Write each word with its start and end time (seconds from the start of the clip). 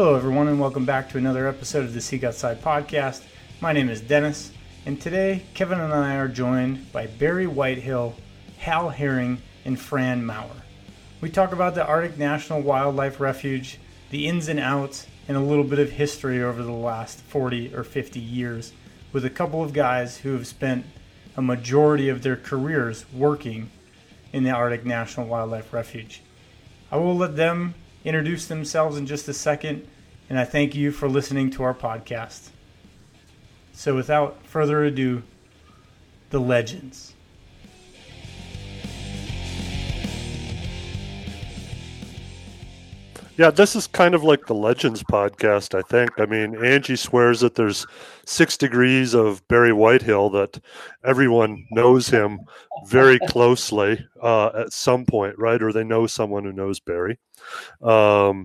Hello, 0.00 0.14
everyone, 0.14 0.48
and 0.48 0.58
welcome 0.58 0.86
back 0.86 1.10
to 1.10 1.18
another 1.18 1.46
episode 1.46 1.84
of 1.84 1.92
the 1.92 2.00
Seek 2.00 2.24
Outside 2.24 2.62
podcast. 2.62 3.22
My 3.60 3.74
name 3.74 3.90
is 3.90 4.00
Dennis, 4.00 4.50
and 4.86 4.98
today 4.98 5.42
Kevin 5.52 5.78
and 5.78 5.92
I 5.92 6.16
are 6.16 6.26
joined 6.26 6.90
by 6.90 7.06
Barry 7.06 7.46
Whitehill, 7.46 8.14
Hal 8.60 8.88
Herring, 8.88 9.42
and 9.66 9.78
Fran 9.78 10.24
Maurer. 10.24 10.62
We 11.20 11.28
talk 11.28 11.52
about 11.52 11.74
the 11.74 11.84
Arctic 11.84 12.16
National 12.16 12.62
Wildlife 12.62 13.20
Refuge, 13.20 13.78
the 14.08 14.26
ins 14.26 14.48
and 14.48 14.58
outs, 14.58 15.06
and 15.28 15.36
a 15.36 15.40
little 15.42 15.64
bit 15.64 15.78
of 15.78 15.90
history 15.90 16.42
over 16.42 16.62
the 16.62 16.72
last 16.72 17.20
40 17.20 17.74
or 17.74 17.84
50 17.84 18.18
years 18.18 18.72
with 19.12 19.26
a 19.26 19.30
couple 19.30 19.62
of 19.62 19.74
guys 19.74 20.16
who 20.16 20.32
have 20.32 20.46
spent 20.46 20.86
a 21.36 21.42
majority 21.42 22.08
of 22.08 22.22
their 22.22 22.36
careers 22.36 23.04
working 23.12 23.68
in 24.32 24.44
the 24.44 24.50
Arctic 24.50 24.86
National 24.86 25.26
Wildlife 25.26 25.74
Refuge. 25.74 26.22
I 26.90 26.96
will 26.96 27.18
let 27.18 27.36
them 27.36 27.74
introduce 28.04 28.46
themselves 28.46 28.96
in 28.96 29.06
just 29.06 29.28
a 29.28 29.34
second, 29.34 29.86
and 30.28 30.38
I 30.38 30.44
thank 30.44 30.74
you 30.74 30.90
for 30.92 31.08
listening 31.08 31.50
to 31.50 31.62
our 31.62 31.74
podcast. 31.74 32.50
So, 33.72 33.94
without 33.94 34.44
further 34.46 34.84
ado, 34.84 35.22
the 36.30 36.40
legends. 36.40 37.14
Yeah, 43.40 43.50
this 43.50 43.74
is 43.74 43.86
kind 43.86 44.14
of 44.14 44.22
like 44.22 44.44
the 44.44 44.54
Legends 44.54 45.02
podcast, 45.02 45.74
I 45.74 45.80
think. 45.80 46.10
I 46.18 46.26
mean, 46.26 46.62
Angie 46.62 46.94
swears 46.94 47.40
that 47.40 47.54
there's 47.54 47.86
six 48.26 48.58
degrees 48.58 49.14
of 49.14 49.48
Barry 49.48 49.72
Whitehill, 49.72 50.28
that 50.28 50.60
everyone 51.06 51.64
knows 51.70 52.06
him 52.06 52.40
very 52.88 53.18
closely 53.28 54.06
uh, 54.22 54.48
at 54.48 54.74
some 54.74 55.06
point, 55.06 55.38
right? 55.38 55.62
Or 55.62 55.72
they 55.72 55.84
know 55.84 56.06
someone 56.06 56.44
who 56.44 56.52
knows 56.52 56.80
Barry. 56.80 57.18
Um, 57.80 58.44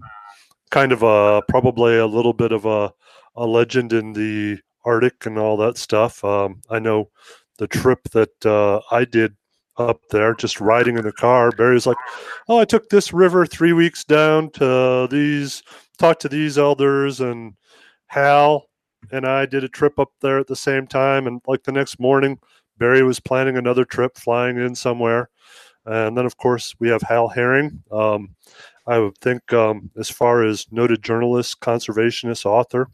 kind 0.71 0.93
of 0.93 1.03
a 1.03 1.41
probably 1.49 1.97
a 1.97 2.07
little 2.07 2.31
bit 2.31 2.53
of 2.53 2.65
a, 2.65 2.93
a 3.35 3.45
legend 3.45 3.91
in 3.91 4.13
the 4.13 4.61
Arctic 4.85 5.25
and 5.25 5.37
all 5.37 5.57
that 5.57 5.77
stuff. 5.77 6.23
Um, 6.23 6.61
I 6.69 6.79
know 6.79 7.09
the 7.57 7.67
trip 7.67 7.99
that 8.13 8.45
uh, 8.45 8.79
I 8.91 9.03
did 9.03 9.35
up 9.77 9.99
there 10.09 10.33
just 10.33 10.61
riding 10.61 10.97
in 10.97 11.03
the 11.03 11.11
car. 11.11 11.51
Barry's 11.51 11.85
like, 11.85 11.97
"Oh, 12.47 12.59
I 12.59 12.65
took 12.65 12.89
this 12.89 13.13
river 13.13 13.45
three 13.45 13.73
weeks 13.73 14.03
down 14.03 14.49
to 14.51 15.07
these, 15.11 15.63
talked 15.97 16.21
to 16.21 16.29
these 16.29 16.57
elders, 16.57 17.21
and 17.21 17.53
Hal 18.07 18.67
and 19.11 19.25
I 19.25 19.45
did 19.45 19.63
a 19.63 19.69
trip 19.69 19.99
up 19.99 20.09
there 20.21 20.39
at 20.39 20.47
the 20.47 20.55
same 20.55 20.87
time. 20.87 21.27
And 21.27 21.41
like 21.47 21.63
the 21.63 21.71
next 21.71 21.99
morning, 21.99 22.39
Barry 22.77 23.03
was 23.03 23.19
planning 23.19 23.57
another 23.57 23.85
trip, 23.85 24.17
flying 24.17 24.57
in 24.57 24.75
somewhere. 24.75 25.29
And 25.85 26.17
then, 26.17 26.25
of 26.25 26.37
course, 26.37 26.73
we 26.79 26.89
have 26.89 27.03
Hal 27.03 27.27
Herring. 27.27 27.83
Um, 27.91 28.35
I 28.87 28.99
would 28.99 29.17
think, 29.19 29.53
um, 29.53 29.91
as 29.97 30.09
far 30.09 30.43
as 30.43 30.65
noted 30.71 31.03
journalist, 31.03 31.59
conservationist, 31.59 32.45
author, 32.45 32.89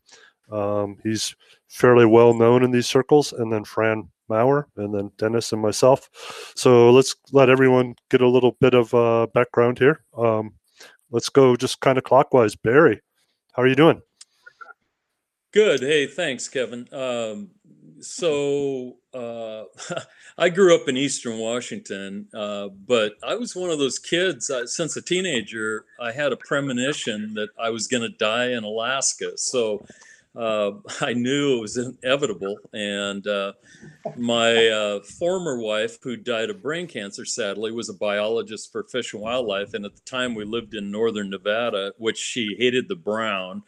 um, 0.52 0.98
he's 1.04 1.36
fairly 1.70 2.06
well 2.06 2.34
known 2.34 2.64
in 2.64 2.72
these 2.72 2.88
circles. 2.88 3.32
And 3.34 3.52
then 3.52 3.64
Fran 3.64 4.10
Maurer, 4.32 4.68
and 4.78 4.94
then 4.94 5.12
Dennis 5.18 5.52
and 5.52 5.62
myself. 5.62 6.10
So 6.56 6.92
let's 6.92 7.16
let 7.32 7.50
everyone 7.50 7.96
get 8.10 8.22
a 8.22 8.28
little 8.28 8.58
bit 8.60 8.74
of 8.74 8.94
uh, 8.94 9.28
background 9.34 9.78
here. 9.78 10.04
Um, 10.18 10.54
let's 11.12 11.30
go 11.30 11.56
just 11.56 11.82
kind 11.82 11.98
of 11.98 12.04
clockwise. 12.04 12.56
Barry, 12.56 13.02
how 13.54 13.64
are 13.64 13.68
you 13.68 13.76
doing? 13.76 14.02
Good. 15.52 15.82
Hey, 15.82 16.08
thanks, 16.08 16.48
Kevin. 16.48 16.88
Um, 16.94 17.50
so 18.00 18.98
uh, 19.14 19.64
I 20.38 20.50
grew 20.50 20.74
up 20.76 20.88
in 20.88 20.98
Eastern 20.98 21.40
Washington, 21.40 22.28
uh, 22.34 22.70
but 22.88 23.16
I 23.24 23.36
was 23.36 23.56
one 23.56 23.70
of 23.70 23.80
those 23.80 24.00
kids. 24.00 24.50
Uh, 24.50 24.66
since 24.66 24.96
a 24.96 25.02
teenager, 25.02 25.86
I 26.00 26.12
had 26.12 26.32
a 26.32 26.38
premonition 26.38 27.34
that 27.34 27.50
I 27.60 27.70
was 27.70 27.88
going 27.88 28.04
to 28.04 28.18
die 28.18 28.52
in 28.52 28.64
Alaska. 28.64 29.38
So 29.38 29.86
uh, 30.36 30.72
I 31.02 31.14
knew 31.14 31.58
it 31.58 31.62
was 31.62 31.78
inevitable. 31.78 32.58
And 32.74 33.26
uh, 33.28 33.54
my 34.18 34.68
uh, 34.68 35.00
former 35.02 35.60
wife, 35.60 35.98
who 36.02 36.16
died 36.18 36.50
of 36.50 36.62
brain 36.62 36.88
cancer, 36.88 37.26
sadly, 37.26 37.72
was 37.72 37.90
a 37.90 37.94
biologist 37.94 38.72
for 38.72 38.84
Fish 38.84 39.14
and 39.14 39.22
Wildlife. 39.22 39.74
And 39.74 39.86
at 39.86 39.96
the 39.96 40.02
time, 40.02 40.36
we 40.36 40.46
lived 40.46 40.74
in 40.74 40.92
northern 40.92 41.30
Nevada, 41.30 41.94
which 41.98 42.18
she 42.18 42.56
hated 42.58 42.88
the 42.88 42.96
brown. 42.96 43.64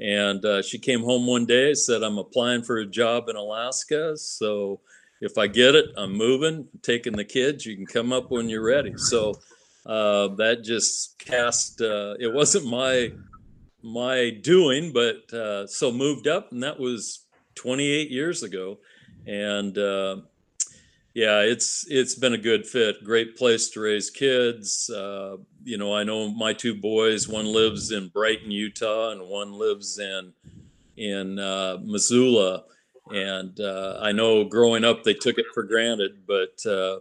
And 0.00 0.44
uh, 0.44 0.62
she 0.62 0.78
came 0.78 1.02
home 1.02 1.26
one 1.26 1.44
day, 1.44 1.74
said, 1.74 2.02
I'm 2.02 2.18
applying 2.18 2.62
for 2.62 2.78
a 2.78 2.86
job 2.86 3.28
in 3.28 3.36
Alaska. 3.36 4.16
So 4.16 4.80
if 5.20 5.36
I 5.36 5.48
get 5.48 5.74
it, 5.74 5.86
I'm 5.96 6.12
moving, 6.12 6.68
taking 6.82 7.16
the 7.16 7.24
kids. 7.24 7.66
You 7.66 7.74
can 7.74 7.86
come 7.86 8.12
up 8.12 8.30
when 8.30 8.48
you're 8.48 8.64
ready. 8.64 8.96
So 8.96 9.34
uh, 9.86 10.28
that 10.36 10.62
just 10.62 11.18
cast, 11.18 11.80
uh, 11.80 12.14
it 12.20 12.32
wasn't 12.32 12.66
my 12.66 13.10
my 13.82 14.30
doing, 14.30 14.92
but 14.92 15.32
uh, 15.32 15.66
so 15.66 15.92
moved 15.92 16.26
up, 16.26 16.52
and 16.52 16.62
that 16.62 16.78
was 16.78 17.26
28 17.54 18.10
years 18.10 18.42
ago, 18.42 18.78
and 19.26 19.76
uh, 19.76 20.16
yeah, 21.14 21.40
it's 21.40 21.84
it's 21.88 22.14
been 22.14 22.34
a 22.34 22.38
good 22.38 22.66
fit. 22.66 23.02
Great 23.02 23.36
place 23.36 23.70
to 23.70 23.80
raise 23.80 24.10
kids. 24.10 24.88
Uh, 24.88 25.38
you 25.64 25.76
know, 25.76 25.94
I 25.94 26.04
know 26.04 26.30
my 26.30 26.52
two 26.52 26.74
boys. 26.74 27.28
One 27.28 27.46
lives 27.46 27.90
in 27.90 28.08
Brighton, 28.08 28.50
Utah, 28.50 29.10
and 29.10 29.28
one 29.28 29.52
lives 29.52 29.98
in 29.98 30.32
in 30.96 31.38
uh, 31.38 31.78
Missoula. 31.82 32.64
And 33.10 33.58
uh, 33.58 33.98
I 34.00 34.12
know 34.12 34.44
growing 34.44 34.84
up 34.84 35.02
they 35.02 35.14
took 35.14 35.38
it 35.38 35.46
for 35.54 35.62
granted, 35.62 36.26
but 36.26 36.64
uh, 36.70 37.00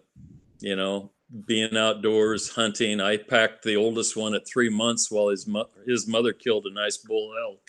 you 0.62 0.76
know, 0.76 1.12
being 1.46 1.76
outdoors 1.76 2.50
hunting. 2.50 3.02
I 3.02 3.18
packed 3.18 3.64
the 3.64 3.76
oldest 3.76 4.16
one 4.16 4.34
at 4.34 4.48
three 4.48 4.70
months 4.70 5.12
while 5.12 5.28
his 5.28 5.48
mo- 5.48 5.70
his 5.86 6.08
mother 6.08 6.34
killed 6.34 6.66
a 6.66 6.74
nice 6.74 6.98
bull 6.98 7.34
elk. 7.42 7.62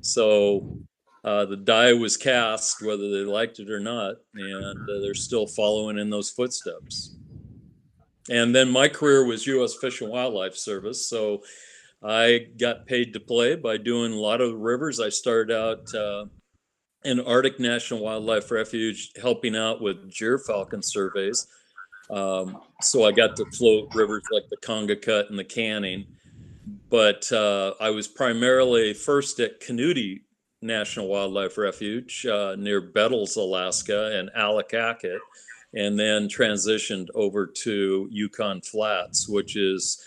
So 0.00 0.78
uh, 1.24 1.44
the 1.44 1.56
die 1.56 1.92
was 1.92 2.16
cast, 2.16 2.82
whether 2.82 3.10
they 3.10 3.30
liked 3.30 3.58
it 3.58 3.70
or 3.70 3.80
not, 3.80 4.16
and 4.34 4.88
uh, 4.88 5.00
they're 5.00 5.14
still 5.14 5.46
following 5.46 5.98
in 5.98 6.10
those 6.10 6.30
footsteps. 6.30 7.14
And 8.30 8.54
then 8.54 8.70
my 8.70 8.88
career 8.88 9.24
was 9.24 9.46
U.S. 9.46 9.74
Fish 9.74 10.00
and 10.00 10.10
Wildlife 10.10 10.56
Service, 10.56 11.08
so 11.08 11.42
I 12.02 12.46
got 12.58 12.86
paid 12.86 13.12
to 13.14 13.20
play 13.20 13.56
by 13.56 13.78
doing 13.78 14.12
a 14.12 14.20
lot 14.20 14.40
of 14.40 14.54
rivers. 14.54 15.00
I 15.00 15.08
started 15.08 15.54
out 15.54 15.94
uh, 15.94 16.26
in 17.04 17.20
Arctic 17.20 17.58
National 17.58 18.00
Wildlife 18.00 18.50
Refuge, 18.50 19.10
helping 19.20 19.56
out 19.56 19.80
with 19.80 20.10
gyrfalcon 20.10 20.84
surveys 20.84 21.46
um, 22.10 22.60
so 22.80 23.04
I 23.04 23.12
got 23.12 23.36
to 23.36 23.44
float 23.46 23.94
rivers 23.94 24.24
like 24.30 24.48
the 24.50 24.56
Kongakut 24.58 25.30
and 25.30 25.38
the 25.38 25.44
Canning. 25.44 26.06
But 26.90 27.30
uh, 27.32 27.74
I 27.80 27.90
was 27.90 28.08
primarily 28.08 28.94
first 28.94 29.40
at 29.40 29.60
Kanuti 29.60 30.22
National 30.62 31.08
Wildlife 31.08 31.56
Refuge 31.58 32.26
uh, 32.26 32.56
near 32.58 32.80
Bettles, 32.80 33.36
Alaska, 33.36 34.18
and 34.18 34.30
Allakaket, 34.36 35.18
and 35.74 35.98
then 35.98 36.28
transitioned 36.28 37.08
over 37.14 37.46
to 37.46 38.08
Yukon 38.10 38.60
Flats, 38.60 39.28
which 39.28 39.56
is 39.56 40.02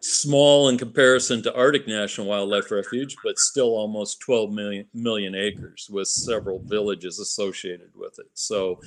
small 0.00 0.68
in 0.68 0.78
comparison 0.78 1.42
to 1.42 1.54
Arctic 1.54 1.86
National 1.86 2.26
Wildlife 2.26 2.70
Refuge, 2.70 3.16
but 3.22 3.38
still 3.38 3.76
almost 3.76 4.20
12 4.20 4.50
million, 4.50 4.86
million 4.94 5.34
acres 5.34 5.88
with 5.90 6.08
several 6.08 6.60
villages 6.60 7.18
associated 7.18 7.90
with 7.94 8.18
it. 8.18 8.30
So 8.34 8.80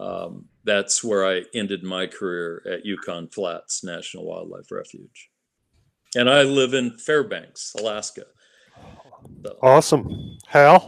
um, 0.00 0.46
that's 0.64 1.04
where 1.04 1.26
I 1.26 1.42
ended 1.54 1.82
my 1.84 2.06
career 2.06 2.62
at 2.66 2.86
Yukon 2.86 3.28
Flats 3.28 3.84
National 3.84 4.24
Wildlife 4.24 4.70
Refuge. 4.70 5.30
And 6.16 6.28
I 6.28 6.42
live 6.42 6.74
in 6.74 6.96
Fairbanks, 6.98 7.74
Alaska. 7.78 8.24
So. 9.44 9.58
Awesome. 9.62 10.38
Hal? 10.46 10.86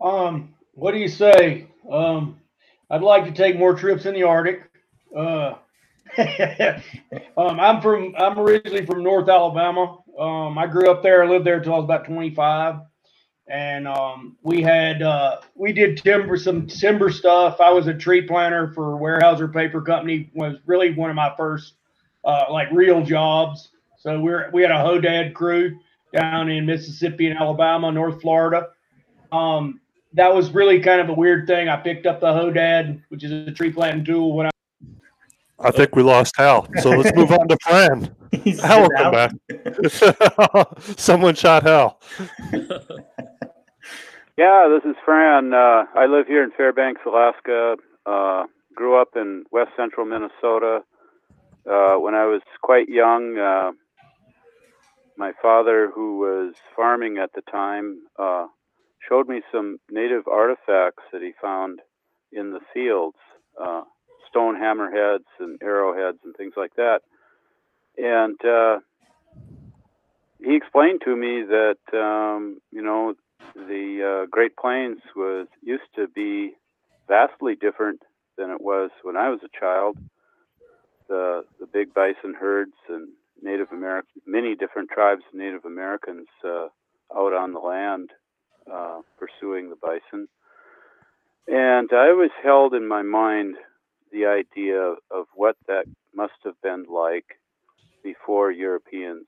Um, 0.00 0.54
what 0.72 0.92
do 0.92 0.98
you 0.98 1.08
say? 1.08 1.66
Um, 1.90 2.38
I'd 2.90 3.02
like 3.02 3.24
to 3.24 3.32
take 3.32 3.58
more 3.58 3.74
trips 3.74 4.06
in 4.06 4.14
the 4.14 4.22
Arctic. 4.22 4.70
Uh, 5.14 5.54
um, 7.36 7.58
I'm 7.60 7.80
from 7.80 8.14
I'm 8.16 8.38
originally 8.38 8.86
from 8.86 9.02
North 9.02 9.28
Alabama. 9.28 9.98
Um, 10.18 10.56
I 10.58 10.66
grew 10.68 10.90
up 10.90 11.02
there. 11.02 11.24
I 11.24 11.26
lived 11.26 11.44
there 11.44 11.56
until 11.56 11.74
I 11.74 11.76
was 11.76 11.84
about 11.84 12.04
25 12.04 12.76
and 13.46 13.86
um, 13.86 14.36
we 14.42 14.62
had 14.62 15.02
uh, 15.02 15.40
we 15.54 15.72
did 15.72 15.98
timber 15.98 16.36
some 16.36 16.66
timber 16.66 17.10
stuff. 17.10 17.60
I 17.60 17.70
was 17.70 17.86
a 17.86 17.94
tree 17.94 18.22
planter 18.22 18.72
for 18.72 18.98
Weyerhaeuser 18.98 19.52
Paper 19.52 19.82
Company. 19.82 20.30
Was 20.34 20.56
really 20.66 20.92
one 20.92 21.10
of 21.10 21.16
my 21.16 21.34
first 21.36 21.74
uh, 22.24 22.44
like 22.50 22.68
real 22.72 23.04
jobs. 23.04 23.70
So 23.98 24.20
we're 24.20 24.50
we 24.52 24.62
had 24.62 24.70
a 24.70 24.74
hoedad 24.74 25.34
crew 25.34 25.78
down 26.12 26.48
in 26.50 26.64
Mississippi 26.64 27.28
and 27.28 27.38
Alabama, 27.38 27.92
North 27.92 28.20
Florida. 28.22 28.68
Um, 29.32 29.80
that 30.14 30.32
was 30.32 30.52
really 30.52 30.80
kind 30.80 31.00
of 31.00 31.08
a 31.08 31.12
weird 31.14 31.46
thing. 31.46 31.68
I 31.68 31.76
picked 31.76 32.06
up 32.06 32.20
the 32.20 32.28
hoedad, 32.28 33.02
which 33.08 33.24
is 33.24 33.32
a 33.32 33.50
tree 33.50 33.72
planting 33.72 34.04
tool, 34.04 34.34
when 34.34 34.46
I. 34.46 34.50
I 35.58 35.70
think 35.70 35.96
we 35.96 36.02
lost 36.02 36.34
Hal. 36.36 36.68
So 36.80 36.90
let's 36.90 37.14
move 37.16 37.30
on 37.32 37.48
to 37.48 37.56
Fran. 37.62 38.14
Hal 38.62 38.82
will 38.82 38.90
come 38.90 39.12
back. 39.12 39.32
Someone 40.96 41.34
shot 41.34 41.62
Hal. 41.62 42.00
Yeah, 44.36 44.66
this 44.68 44.90
is 44.90 44.96
Fran. 45.04 45.54
Uh, 45.54 45.84
I 45.94 46.06
live 46.06 46.26
here 46.26 46.42
in 46.42 46.50
Fairbanks, 46.50 47.02
Alaska. 47.06 47.76
Uh, 48.04 48.44
grew 48.74 49.00
up 49.00 49.10
in 49.14 49.44
west 49.52 49.70
central 49.76 50.04
Minnesota. 50.04 50.80
Uh, 51.70 51.94
when 51.98 52.16
I 52.16 52.24
was 52.26 52.42
quite 52.60 52.88
young, 52.88 53.38
uh, 53.38 53.70
my 55.16 55.30
father, 55.40 55.88
who 55.94 56.18
was 56.18 56.54
farming 56.74 57.18
at 57.18 57.30
the 57.34 57.42
time, 57.42 58.00
uh, 58.18 58.46
showed 59.08 59.28
me 59.28 59.40
some 59.52 59.78
native 59.88 60.26
artifacts 60.26 61.04
that 61.12 61.22
he 61.22 61.30
found 61.40 61.78
in 62.32 62.50
the 62.50 62.60
fields, 62.74 63.16
uh, 63.62 63.82
stone 64.28 64.56
hammerheads 64.56 65.30
and 65.38 65.60
arrowheads 65.62 66.18
and 66.24 66.34
things 66.34 66.54
like 66.56 66.74
that. 66.74 67.02
And 67.96 68.44
uh, 68.44 68.80
he 70.42 70.56
explained 70.56 71.02
to 71.04 71.14
me 71.14 71.44
that 71.44 71.78
um, 71.96 72.58
you 72.72 72.82
know 72.82 73.14
the 73.54 74.22
uh, 74.24 74.26
Great 74.30 74.56
Plains 74.56 75.00
was 75.14 75.46
used 75.62 75.82
to 75.96 76.08
be 76.08 76.54
vastly 77.08 77.54
different 77.54 78.02
than 78.36 78.50
it 78.50 78.60
was 78.60 78.90
when 79.02 79.16
I 79.16 79.28
was 79.28 79.40
a 79.44 79.58
child. 79.60 79.96
The 81.08 81.44
the 81.60 81.66
big 81.66 81.92
bison 81.92 82.34
herds 82.38 82.72
and 82.88 83.08
Native 83.42 83.72
American, 83.72 84.22
many 84.26 84.54
different 84.54 84.90
tribes 84.90 85.22
of 85.28 85.38
Native 85.38 85.64
Americans 85.64 86.28
uh, 86.44 86.68
out 87.14 87.32
on 87.32 87.52
the 87.52 87.60
land 87.60 88.10
uh, 88.72 89.00
pursuing 89.18 89.68
the 89.68 89.76
bison. 89.76 90.28
And 91.46 91.90
I 91.92 92.08
always 92.08 92.30
held 92.42 92.74
in 92.74 92.88
my 92.88 93.02
mind 93.02 93.56
the 94.12 94.26
idea 94.26 94.94
of 95.10 95.26
what 95.34 95.56
that 95.66 95.84
must 96.14 96.32
have 96.44 96.60
been 96.62 96.86
like 96.88 97.38
before 98.02 98.50
Europeans 98.50 99.26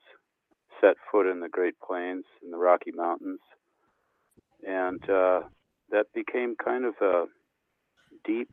set 0.81 0.95
foot 1.11 1.29
in 1.29 1.39
the 1.39 1.49
Great 1.49 1.79
Plains 1.79 2.25
and 2.41 2.51
the 2.53 2.57
Rocky 2.57 2.91
Mountains. 2.91 3.39
And 4.65 5.01
uh, 5.09 5.41
that 5.91 6.05
became 6.13 6.55
kind 6.55 6.85
of 6.85 6.95
a 7.01 7.25
deep 8.25 8.49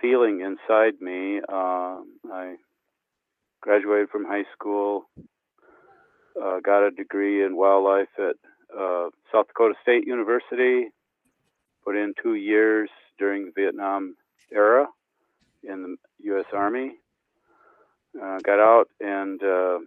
feeling 0.00 0.40
inside 0.40 1.00
me. 1.00 1.40
Uh, 1.48 2.00
I 2.32 2.56
graduated 3.60 4.10
from 4.10 4.24
high 4.24 4.44
school, 4.52 5.04
uh, 6.40 6.58
got 6.60 6.86
a 6.86 6.90
degree 6.90 7.44
in 7.44 7.56
wildlife 7.56 8.08
at 8.18 8.36
uh, 8.76 9.10
South 9.30 9.46
Dakota 9.48 9.74
State 9.82 10.06
University, 10.06 10.88
put 11.84 11.96
in 11.96 12.14
two 12.20 12.34
years 12.34 12.90
during 13.18 13.46
the 13.46 13.52
Vietnam 13.54 14.16
era 14.52 14.86
in 15.62 15.82
the 15.82 15.96
U.S. 16.30 16.46
Army, 16.52 16.92
uh, 18.20 18.38
got 18.40 18.58
out 18.58 18.88
and 19.00 19.42
uh, 19.42 19.78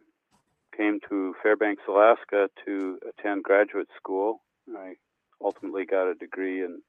came 0.75 0.99
to 1.09 1.35
Fairbanks, 1.43 1.83
Alaska 1.87 2.49
to 2.65 2.99
attend 3.09 3.43
graduate 3.43 3.89
school. 3.97 4.41
I 4.77 4.95
ultimately 5.41 5.85
got 5.85 6.09
a 6.09 6.15
degree 6.15 6.63
in 6.63 6.81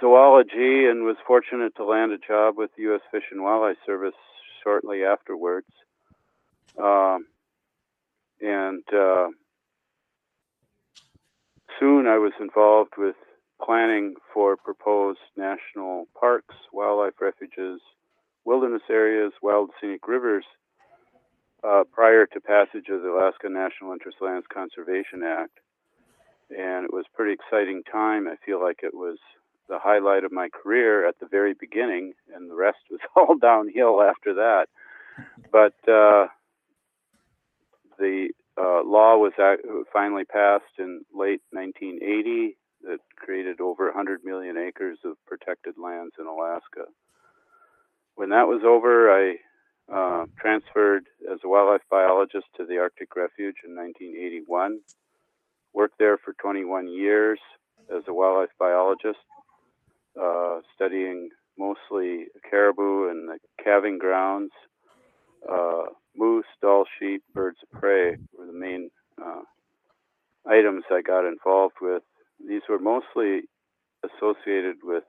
zoology 0.00 0.86
and 0.86 1.04
was 1.04 1.16
fortunate 1.26 1.74
to 1.76 1.84
land 1.84 2.12
a 2.12 2.18
job 2.18 2.56
with 2.56 2.70
the 2.76 2.82
U.S. 2.84 3.02
Fish 3.10 3.24
and 3.30 3.42
Wildlife 3.42 3.76
Service 3.84 4.14
shortly 4.62 5.04
afterwards. 5.04 5.66
Um, 6.78 7.26
and 8.40 8.82
uh, 8.92 9.28
soon 11.78 12.06
I 12.06 12.18
was 12.18 12.32
involved 12.40 12.92
with 12.96 13.16
planning 13.62 14.14
for 14.32 14.56
proposed 14.56 15.18
national 15.36 16.06
parks, 16.18 16.54
wildlife 16.72 17.14
refuges, 17.20 17.80
wilderness 18.44 18.82
areas, 18.88 19.32
wild 19.42 19.70
scenic 19.80 20.08
rivers 20.08 20.44
uh, 21.62 21.84
prior 21.92 22.26
to 22.26 22.40
passage 22.40 22.88
of 22.90 23.02
the 23.02 23.08
Alaska 23.08 23.48
National 23.48 23.92
Interest 23.92 24.16
Lands 24.20 24.46
Conservation 24.52 25.22
Act. 25.22 25.58
And 26.50 26.84
it 26.84 26.92
was 26.92 27.04
a 27.12 27.16
pretty 27.16 27.32
exciting 27.32 27.82
time. 27.90 28.28
I 28.28 28.36
feel 28.44 28.62
like 28.62 28.80
it 28.82 28.94
was 28.94 29.18
the 29.68 29.78
highlight 29.78 30.24
of 30.24 30.32
my 30.32 30.48
career 30.48 31.08
at 31.08 31.18
the 31.20 31.26
very 31.26 31.54
beginning, 31.54 32.14
and 32.34 32.50
the 32.50 32.54
rest 32.54 32.78
was 32.90 33.00
all 33.16 33.36
downhill 33.36 34.02
after 34.02 34.34
that. 34.34 34.66
But 35.52 35.74
uh, 35.90 36.26
the 37.98 38.30
uh, 38.58 38.82
law 38.84 39.16
was 39.16 39.32
finally 39.92 40.24
passed 40.24 40.78
in 40.78 41.02
late 41.14 41.40
1980 41.50 42.56
that 42.82 42.98
created 43.16 43.60
over 43.60 43.86
100 43.86 44.24
million 44.24 44.56
acres 44.56 44.98
of 45.04 45.16
protected 45.26 45.74
lands 45.78 46.14
in 46.18 46.26
Alaska. 46.26 46.86
When 48.14 48.30
that 48.30 48.48
was 48.48 48.62
over, 48.64 49.10
I 49.10 49.36
uh, 49.92 50.26
transferred 50.38 51.04
as 51.30 51.38
a 51.44 51.48
wildlife 51.48 51.82
biologist 51.90 52.46
to 52.56 52.64
the 52.64 52.78
Arctic 52.78 53.14
Refuge 53.16 53.56
in 53.64 53.74
1981. 53.74 54.80
Worked 55.72 55.98
there 55.98 56.18
for 56.18 56.34
21 56.34 56.88
years 56.88 57.38
as 57.94 58.02
a 58.08 58.14
wildlife 58.14 58.50
biologist, 58.58 59.18
uh, 60.20 60.60
studying 60.74 61.30
mostly 61.58 62.26
caribou 62.48 63.08
and 63.10 63.28
the 63.28 63.38
calving 63.62 63.98
grounds. 63.98 64.50
Uh, 65.48 65.84
moose, 66.16 66.46
Dall 66.60 66.84
sheep, 66.98 67.22
birds 67.34 67.58
of 67.62 67.80
prey 67.80 68.16
were 68.36 68.46
the 68.46 68.52
main 68.52 68.90
uh, 69.22 69.42
items 70.46 70.84
I 70.90 71.02
got 71.02 71.26
involved 71.26 71.76
with. 71.80 72.02
These 72.46 72.62
were 72.68 72.78
mostly 72.78 73.42
associated 74.04 74.76
with 74.82 75.04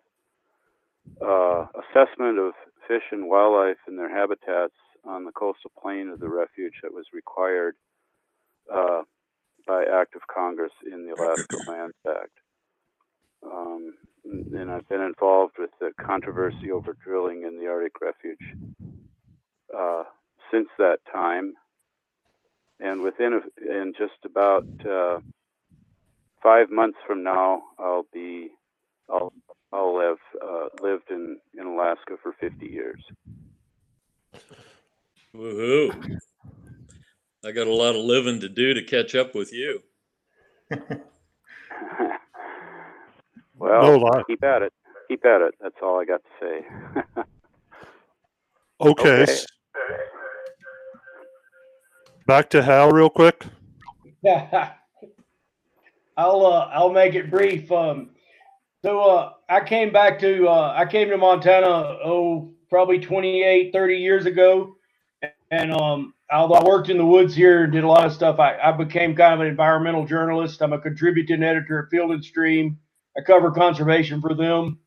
uh, 1.21 1.65
assessment 1.75 2.39
of 2.39 2.53
fish 2.87 3.03
and 3.11 3.27
wildlife 3.27 3.77
and 3.87 3.97
their 3.97 4.13
habitats 4.13 4.73
on 5.05 5.25
the 5.25 5.31
coastal 5.31 5.71
plain 5.81 6.09
of 6.09 6.19
the 6.19 6.29
refuge 6.29 6.73
that 6.83 6.93
was 6.93 7.05
required 7.13 7.75
uh, 8.73 9.01
by 9.71 9.85
Act 9.85 10.15
of 10.15 10.21
Congress 10.27 10.73
in 10.85 11.05
the 11.05 11.15
Alaska 11.15 11.57
Lands 11.65 11.95
Act. 12.05 12.37
Um, 13.41 13.93
and 14.25 14.69
I've 14.69 14.87
been 14.89 15.01
involved 15.01 15.53
with 15.57 15.69
the 15.79 15.91
controversy 16.05 16.71
over 16.73 16.93
drilling 17.01 17.43
in 17.43 17.57
the 17.57 17.67
Arctic 17.67 18.01
Refuge 18.01 18.37
uh, 19.75 20.03
since 20.51 20.67
that 20.77 20.97
time. 21.09 21.53
And 22.81 23.01
within 23.01 23.39
a, 23.39 23.71
in 23.79 23.93
just 23.97 24.25
about 24.25 24.65
uh, 24.85 25.19
five 26.43 26.69
months 26.69 26.97
from 27.07 27.23
now, 27.23 27.61
I'll 27.79 28.07
be 28.11 28.49
I'll 29.09 29.31
I'll 29.71 29.99
have 30.01 30.41
uh, 30.43 30.67
lived 30.81 31.09
in 31.09 31.37
in 31.57 31.65
Alaska 31.65 32.15
for 32.21 32.33
50 32.41 32.65
years. 32.65 33.01
Woohoo! 35.33 36.19
I 37.43 37.51
got 37.51 37.65
a 37.65 37.73
lot 37.73 37.95
of 37.95 38.05
living 38.05 38.39
to 38.41 38.49
do 38.49 38.75
to 38.75 38.83
catch 38.83 39.15
up 39.15 39.33
with 39.33 39.51
you. 39.51 39.81
well, 43.57 43.99
no 43.99 44.23
keep 44.27 44.43
at 44.43 44.61
it. 44.61 44.71
Keep 45.07 45.25
at 45.25 45.41
it. 45.41 45.55
That's 45.59 45.75
all 45.81 45.99
I 45.99 46.05
got 46.05 46.21
to 46.23 46.29
say. 46.39 46.63
okay. 48.81 49.23
okay. 49.23 49.37
Back 52.27 52.51
to 52.51 52.61
Hal, 52.61 52.91
real 52.91 53.09
quick. 53.09 53.43
I'll 56.17 56.45
uh, 56.45 56.69
I'll 56.71 56.91
make 56.91 57.15
it 57.15 57.31
brief. 57.31 57.71
Um, 57.71 58.11
so 58.83 59.01
uh, 59.01 59.33
I 59.49 59.61
came 59.61 59.91
back 59.91 60.19
to 60.19 60.47
uh, 60.47 60.73
I 60.77 60.85
came 60.85 61.09
to 61.09 61.17
Montana 61.17 61.97
oh 62.05 62.53
probably 62.69 62.99
28 62.99 63.73
30 63.73 63.95
years 63.95 64.27
ago 64.27 64.75
and 65.51 65.73
um, 65.73 66.13
although 66.31 66.55
I 66.55 66.63
worked 66.63 66.89
in 66.89 66.97
the 66.97 67.05
woods 67.05 67.35
here 67.35 67.65
and 67.65 67.73
did 67.73 67.83
a 67.83 67.87
lot 67.87 68.05
of 68.05 68.13
stuff, 68.13 68.39
I, 68.39 68.57
I 68.57 68.71
became 68.71 69.15
kind 69.15 69.33
of 69.33 69.41
an 69.41 69.47
environmental 69.47 70.05
journalist. 70.05 70.61
I'm 70.61 70.71
a 70.73 70.79
contributing 70.79 71.43
editor 71.43 71.83
at 71.83 71.89
Field 71.89 72.11
and 72.11 72.23
Stream. 72.23 72.79
I 73.17 73.21
cover 73.21 73.51
conservation 73.51 74.21
for 74.21 74.33
them. 74.33 74.79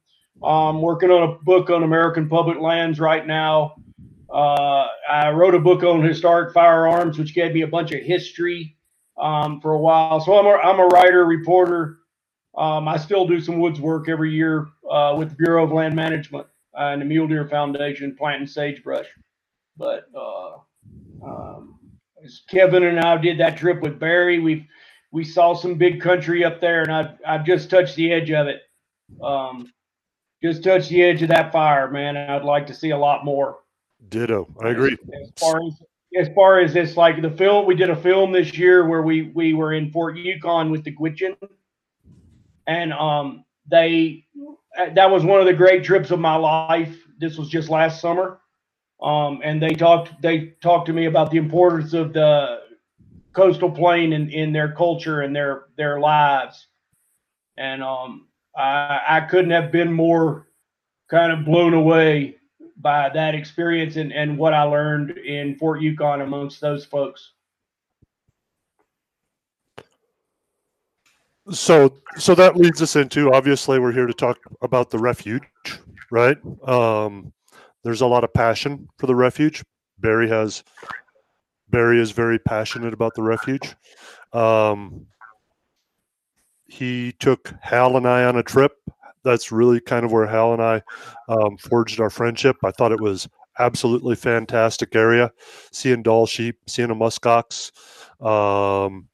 I'm 0.42 0.80
working 0.80 1.10
on 1.10 1.22
a 1.30 1.44
book 1.44 1.68
on 1.68 1.82
American 1.82 2.28
public 2.28 2.58
lands 2.58 2.98
right 2.98 3.26
now. 3.26 3.76
Uh, 4.32 4.86
I 5.08 5.30
wrote 5.30 5.54
a 5.54 5.60
book 5.60 5.82
on 5.82 6.02
historic 6.02 6.54
firearms, 6.54 7.18
which 7.18 7.34
gave 7.34 7.52
me 7.52 7.60
a 7.60 7.68
bunch 7.68 7.92
of 7.92 8.00
history 8.00 8.76
um, 9.20 9.60
for 9.60 9.72
a 9.72 9.78
while. 9.78 10.18
So 10.20 10.36
I'm 10.38 10.46
a, 10.46 10.50
I'm 10.50 10.80
a 10.80 10.86
writer, 10.86 11.26
reporter. 11.26 11.98
Um, 12.56 12.88
I 12.88 12.96
still 12.96 13.26
do 13.26 13.40
some 13.40 13.60
woods 13.60 13.80
work 13.80 14.08
every 14.08 14.32
year 14.32 14.68
uh, 14.90 15.14
with 15.18 15.30
the 15.30 15.36
Bureau 15.36 15.64
of 15.64 15.72
Land 15.72 15.94
Management 15.94 16.46
and 16.72 17.02
the 17.02 17.04
Mule 17.04 17.28
Deer 17.28 17.46
Foundation, 17.48 18.16
planting 18.16 18.46
sagebrush. 18.48 19.06
But 19.76 20.06
uh, 20.16 20.58
um, 21.24 21.78
Kevin 22.48 22.84
and 22.84 23.00
I 23.00 23.16
did 23.16 23.38
that 23.38 23.56
trip 23.56 23.80
with 23.82 23.98
Barry, 23.98 24.38
we 24.38 24.68
we 25.12 25.24
saw 25.24 25.54
some 25.54 25.76
big 25.76 26.00
country 26.00 26.44
up 26.44 26.60
there, 26.60 26.82
and 26.82 26.92
I've 26.92 27.18
I've 27.26 27.44
just 27.44 27.70
touched 27.70 27.96
the 27.96 28.12
edge 28.12 28.30
of 28.30 28.48
it. 28.48 28.62
Um, 29.22 29.72
just 30.42 30.64
touched 30.64 30.90
the 30.90 31.02
edge 31.02 31.22
of 31.22 31.28
that 31.28 31.52
fire, 31.52 31.90
man. 31.90 32.16
I'd 32.16 32.44
like 32.44 32.66
to 32.66 32.74
see 32.74 32.90
a 32.90 32.98
lot 32.98 33.24
more. 33.24 33.58
Ditto. 34.08 34.46
I 34.62 34.70
agree. 34.70 34.96
As, 35.22 35.30
far 35.36 35.60
as 35.66 35.82
as 36.16 36.28
far 36.34 36.60
as 36.60 36.72
this, 36.72 36.96
like 36.96 37.22
the 37.22 37.30
film, 37.30 37.66
we 37.66 37.74
did 37.74 37.90
a 37.90 37.96
film 37.96 38.32
this 38.32 38.56
year 38.58 38.86
where 38.86 39.02
we 39.02 39.30
we 39.34 39.54
were 39.54 39.72
in 39.72 39.90
Fort 39.90 40.16
Yukon 40.16 40.70
with 40.70 40.84
the 40.84 40.94
Gwich'in, 40.94 41.36
and 42.66 42.92
um, 42.92 43.44
they 43.70 44.24
that 44.94 45.10
was 45.10 45.24
one 45.24 45.40
of 45.40 45.46
the 45.46 45.54
great 45.54 45.84
trips 45.84 46.10
of 46.10 46.18
my 46.18 46.36
life. 46.36 46.96
This 47.18 47.38
was 47.38 47.48
just 47.48 47.70
last 47.70 48.00
summer, 48.00 48.40
um, 49.04 49.40
and 49.44 49.62
they 49.62 49.74
talked 49.74 50.20
they 50.22 50.54
talked 50.62 50.86
to 50.86 50.94
me 50.94 51.04
about 51.04 51.30
the 51.30 51.36
importance 51.36 51.92
of 51.92 52.14
the 52.14 52.60
coastal 53.34 53.70
plain 53.70 54.14
in, 54.14 54.30
in 54.30 54.52
their 54.52 54.72
culture 54.72 55.20
and 55.20 55.36
their 55.36 55.66
their 55.76 56.00
lives, 56.00 56.68
and 57.58 57.82
um, 57.82 58.28
I, 58.56 59.00
I 59.06 59.20
couldn't 59.20 59.50
have 59.50 59.70
been 59.70 59.92
more 59.92 60.48
kind 61.10 61.30
of 61.32 61.44
blown 61.44 61.74
away 61.74 62.36
by 62.78 63.10
that 63.10 63.34
experience 63.34 63.96
and, 63.96 64.10
and 64.10 64.38
what 64.38 64.54
I 64.54 64.62
learned 64.62 65.18
in 65.18 65.56
Fort 65.56 65.82
Yukon 65.82 66.22
amongst 66.22 66.60
those 66.62 66.86
folks. 66.86 67.32
So, 71.50 71.94
so 72.16 72.34
that 72.34 72.56
leads 72.56 72.80
us 72.80 72.96
into 72.96 73.32
obviously 73.32 73.78
we're 73.78 73.92
here 73.92 74.06
to 74.06 74.14
talk 74.14 74.38
about 74.62 74.90
the 74.90 74.98
refuge, 74.98 75.42
right? 76.10 76.38
Um, 76.66 77.34
there's 77.84 78.00
a 78.00 78.06
lot 78.06 78.24
of 78.24 78.32
passion 78.32 78.88
for 78.98 79.06
the 79.06 79.14
refuge. 79.14 79.62
Barry 79.98 80.28
has 80.28 80.64
barry 81.70 82.00
is 82.00 82.10
very 82.10 82.38
passionate 82.38 82.94
about 82.94 83.14
the 83.14 83.22
refuge. 83.22 83.74
Um 84.32 85.06
he 86.66 87.12
took 87.20 87.52
hal 87.60 87.96
and 87.96 88.08
i 88.08 88.24
on 88.24 88.36
a 88.36 88.42
trip. 88.42 88.72
That's 89.22 89.52
really 89.52 89.80
kind 89.80 90.04
of 90.04 90.12
where 90.12 90.26
hal 90.26 90.52
and 90.54 90.62
i 90.62 90.82
um, 91.28 91.56
forged 91.58 92.00
our 92.00 92.10
friendship. 92.10 92.56
I 92.64 92.70
thought 92.72 92.92
it 92.92 93.00
was 93.00 93.28
absolutely 93.58 94.16
fantastic 94.16 94.96
area. 94.96 95.30
Seeing 95.72 96.02
Dall 96.02 96.26
sheep 96.26 96.56
seeing 96.66 96.90
a 96.90 96.94
muskox 96.94 97.70
um 98.24 99.08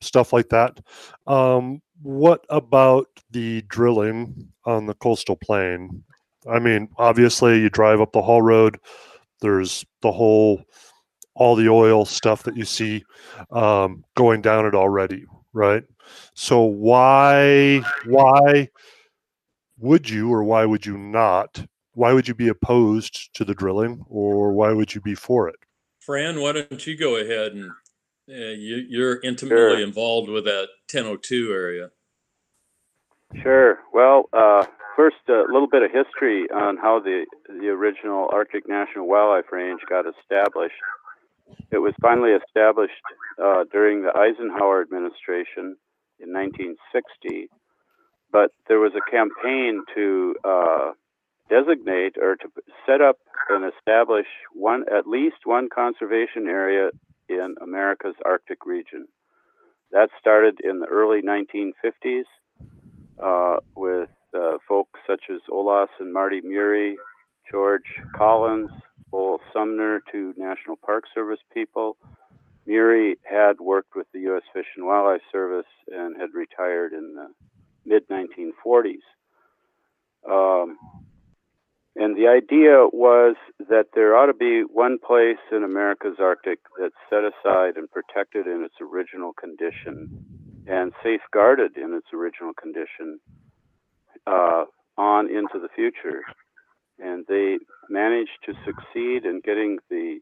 stuff 0.00 0.32
like 0.32 0.50
that. 0.50 0.80
Um, 1.26 1.80
what 2.02 2.44
about 2.50 3.08
the 3.30 3.62
drilling 3.62 4.52
on 4.64 4.86
the 4.86 4.94
coastal 4.94 5.36
plain? 5.36 6.04
I 6.50 6.58
mean, 6.58 6.88
obviously, 6.98 7.60
you 7.60 7.70
drive 7.70 8.00
up 8.00 8.12
the 8.12 8.22
Haul 8.22 8.42
Road. 8.42 8.78
There's 9.40 9.84
the 10.02 10.12
whole, 10.12 10.62
all 11.34 11.56
the 11.56 11.68
oil 11.68 12.04
stuff 12.04 12.42
that 12.44 12.56
you 12.56 12.64
see 12.64 13.04
um, 13.50 14.04
going 14.16 14.42
down 14.42 14.66
it 14.66 14.74
already, 14.74 15.24
right? 15.52 15.84
So 16.34 16.62
why, 16.62 17.82
why 18.06 18.68
would 19.78 20.08
you, 20.08 20.32
or 20.32 20.44
why 20.44 20.64
would 20.64 20.84
you 20.86 20.96
not? 20.96 21.64
Why 21.92 22.12
would 22.12 22.26
you 22.28 22.34
be 22.34 22.48
opposed 22.48 23.34
to 23.34 23.44
the 23.44 23.54
drilling, 23.54 24.04
or 24.08 24.52
why 24.52 24.72
would 24.72 24.94
you 24.94 25.00
be 25.00 25.14
for 25.14 25.48
it? 25.48 25.56
Fran, 26.00 26.40
why 26.40 26.52
don't 26.52 26.86
you 26.86 26.96
go 26.96 27.16
ahead 27.16 27.52
and 27.52 27.70
yeah, 28.26 28.50
you, 28.50 28.84
you're 28.88 29.20
intimately 29.22 29.56
Sure. 29.56 29.80
involved 29.80 30.28
with 30.30 30.44
that 30.44 30.68
1002 30.90 31.52
area. 31.52 31.90
Sure. 33.42 33.78
Well, 33.92 34.28
uh, 34.32 34.64
first, 34.96 35.16
a 35.28 35.44
little 35.52 35.68
bit 35.70 35.82
of 35.82 35.90
history 35.90 36.46
on 36.50 36.76
how 36.76 37.00
the 37.00 37.26
the 37.48 37.68
original 37.68 38.28
Arctic 38.32 38.68
National 38.68 39.06
Wildlife 39.06 39.52
Range 39.52 39.80
got 39.88 40.04
established. 40.06 40.74
It 41.70 41.78
was 41.78 41.94
finally 42.00 42.30
established 42.30 42.92
uh, 43.42 43.64
during 43.70 44.02
the 44.02 44.16
Eisenhower 44.16 44.80
administration 44.80 45.76
in 46.18 46.32
1960, 46.32 47.48
but 48.32 48.50
there 48.68 48.80
was 48.80 48.92
a 48.96 49.10
campaign 49.10 49.82
to 49.94 50.34
uh, 50.44 50.90
designate 51.50 52.16
or 52.20 52.36
to 52.36 52.48
set 52.86 53.00
up 53.00 53.18
and 53.50 53.70
establish 53.76 54.26
one 54.52 54.84
at 54.90 55.06
least 55.06 55.44
one 55.44 55.68
conservation 55.68 56.46
area 56.48 56.90
in 57.28 57.54
America's 57.62 58.16
Arctic 58.24 58.64
region. 58.64 59.06
That 59.92 60.08
started 60.18 60.60
in 60.62 60.80
the 60.80 60.86
early 60.86 61.20
1950s 61.22 62.24
uh, 63.22 63.60
with 63.76 64.08
uh, 64.34 64.58
folks 64.68 65.00
such 65.06 65.24
as 65.30 65.40
Olaus 65.50 65.88
and 66.00 66.12
Mardy 66.12 66.40
Murie, 66.40 66.96
George 67.50 68.00
Collins, 68.16 68.70
Lowell 69.12 69.40
Sumner, 69.52 70.02
two 70.10 70.34
National 70.36 70.76
Park 70.76 71.04
Service 71.14 71.40
people. 71.52 71.96
Murie 72.66 73.16
had 73.22 73.60
worked 73.60 73.94
with 73.94 74.06
the 74.12 74.20
U.S. 74.20 74.42
Fish 74.52 74.66
and 74.76 74.86
Wildlife 74.86 75.20
Service 75.30 75.66
and 75.88 76.16
had 76.20 76.30
retired 76.34 76.92
in 76.92 77.14
the 77.14 77.28
mid 77.84 78.08
1940s. 78.08 79.04
Um, 80.28 80.78
and 81.96 82.16
the 82.16 82.26
idea 82.26 82.88
was 82.92 83.36
that 83.68 83.88
there 83.94 84.16
ought 84.16 84.26
to 84.26 84.34
be 84.34 84.62
one 84.62 84.98
place 84.98 85.38
in 85.52 85.62
America's 85.62 86.16
Arctic 86.18 86.58
that's 86.80 86.94
set 87.08 87.22
aside 87.22 87.76
and 87.76 87.88
protected 87.90 88.46
in 88.46 88.64
its 88.64 88.74
original 88.80 89.32
condition 89.32 90.24
and 90.66 90.92
safeguarded 91.04 91.76
in 91.76 91.94
its 91.94 92.06
original 92.12 92.52
condition 92.54 93.20
uh, 94.26 94.64
on 94.96 95.28
into 95.28 95.58
the 95.60 95.68
future. 95.74 96.22
And 96.98 97.24
they 97.28 97.58
managed 97.88 98.38
to 98.46 98.54
succeed 98.64 99.24
in 99.24 99.40
getting 99.44 99.78
the 99.90 100.20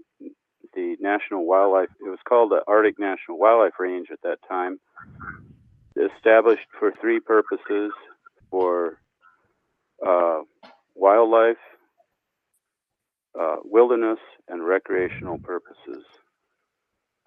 the 0.75 0.97
National 1.01 1.47
Wildlife, 1.47 1.89
it 2.01 2.09
was 2.09 2.19
called 2.27 2.51
the 2.51 2.63
Arctic 2.67 2.99
National 2.99 3.39
Wildlife 3.39 3.79
Range 3.79 4.09
at 4.11 4.23
that 4.23 4.39
time, 4.49 4.79
established 5.97 6.67
for 6.79 6.93
three 7.01 7.21
purposes 7.21 7.93
for 8.51 8.99
uh, 10.07 10.41
wildlife, 10.95 11.57
uh, 13.39 13.57
wilderness, 13.65 14.19
and 14.49 14.65
recreational 14.65 15.39
purposes. 15.39 16.05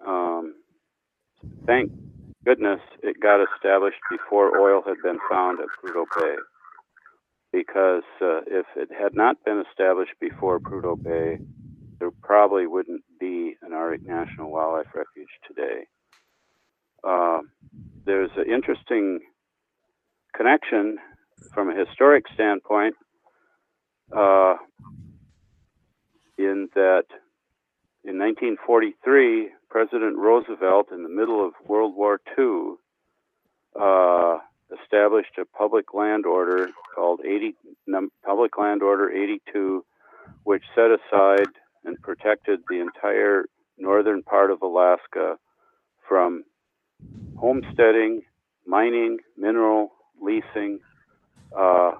Um, 0.06 0.54
thank 1.66 1.90
goodness 2.44 2.80
it 3.02 3.16
got 3.20 3.40
established 3.54 4.00
before 4.10 4.58
oil 4.58 4.82
had 4.86 4.96
been 5.02 5.18
found 5.30 5.58
at 5.60 5.66
Prudhoe 5.82 6.04
Bay. 6.16 6.34
Because 7.56 8.02
uh, 8.20 8.40
if 8.46 8.66
it 8.76 8.90
had 8.92 9.14
not 9.14 9.42
been 9.42 9.64
established 9.70 10.12
before 10.20 10.60
Prudhoe 10.60 11.02
Bay, 11.02 11.38
there 11.98 12.10
probably 12.10 12.66
wouldn't 12.66 13.02
be 13.18 13.56
an 13.62 13.72
Arctic 13.72 14.06
National 14.06 14.50
Wildlife 14.50 14.94
Refuge 14.94 15.30
today. 15.48 15.86
Uh, 17.02 17.38
there's 18.04 18.28
an 18.36 18.44
interesting 18.52 19.20
connection 20.34 20.98
from 21.54 21.70
a 21.70 21.74
historic 21.74 22.24
standpoint 22.34 22.94
uh, 24.14 24.56
in 26.36 26.68
that 26.74 27.04
in 28.04 28.18
1943, 28.18 29.48
President 29.70 30.18
Roosevelt, 30.18 30.88
in 30.92 31.02
the 31.02 31.08
middle 31.08 31.42
of 31.42 31.54
World 31.66 31.94
War 31.96 32.20
II, 32.38 32.74
established 34.82 35.38
a 35.38 35.44
public 35.44 35.94
land 35.94 36.26
order 36.26 36.70
called 36.94 37.20
80, 37.24 37.54
num, 37.86 38.10
Public 38.24 38.58
Land 38.58 38.82
Order 38.82 39.10
82, 39.10 39.84
which 40.44 40.64
set 40.74 40.90
aside 40.90 41.48
and 41.84 42.00
protected 42.02 42.60
the 42.68 42.80
entire 42.80 43.44
northern 43.78 44.22
part 44.22 44.50
of 44.50 44.62
Alaska 44.62 45.36
from 46.08 46.44
homesteading, 47.36 48.22
mining, 48.66 49.18
mineral 49.36 49.92
leasing, 50.20 50.80
uh, 51.56 51.92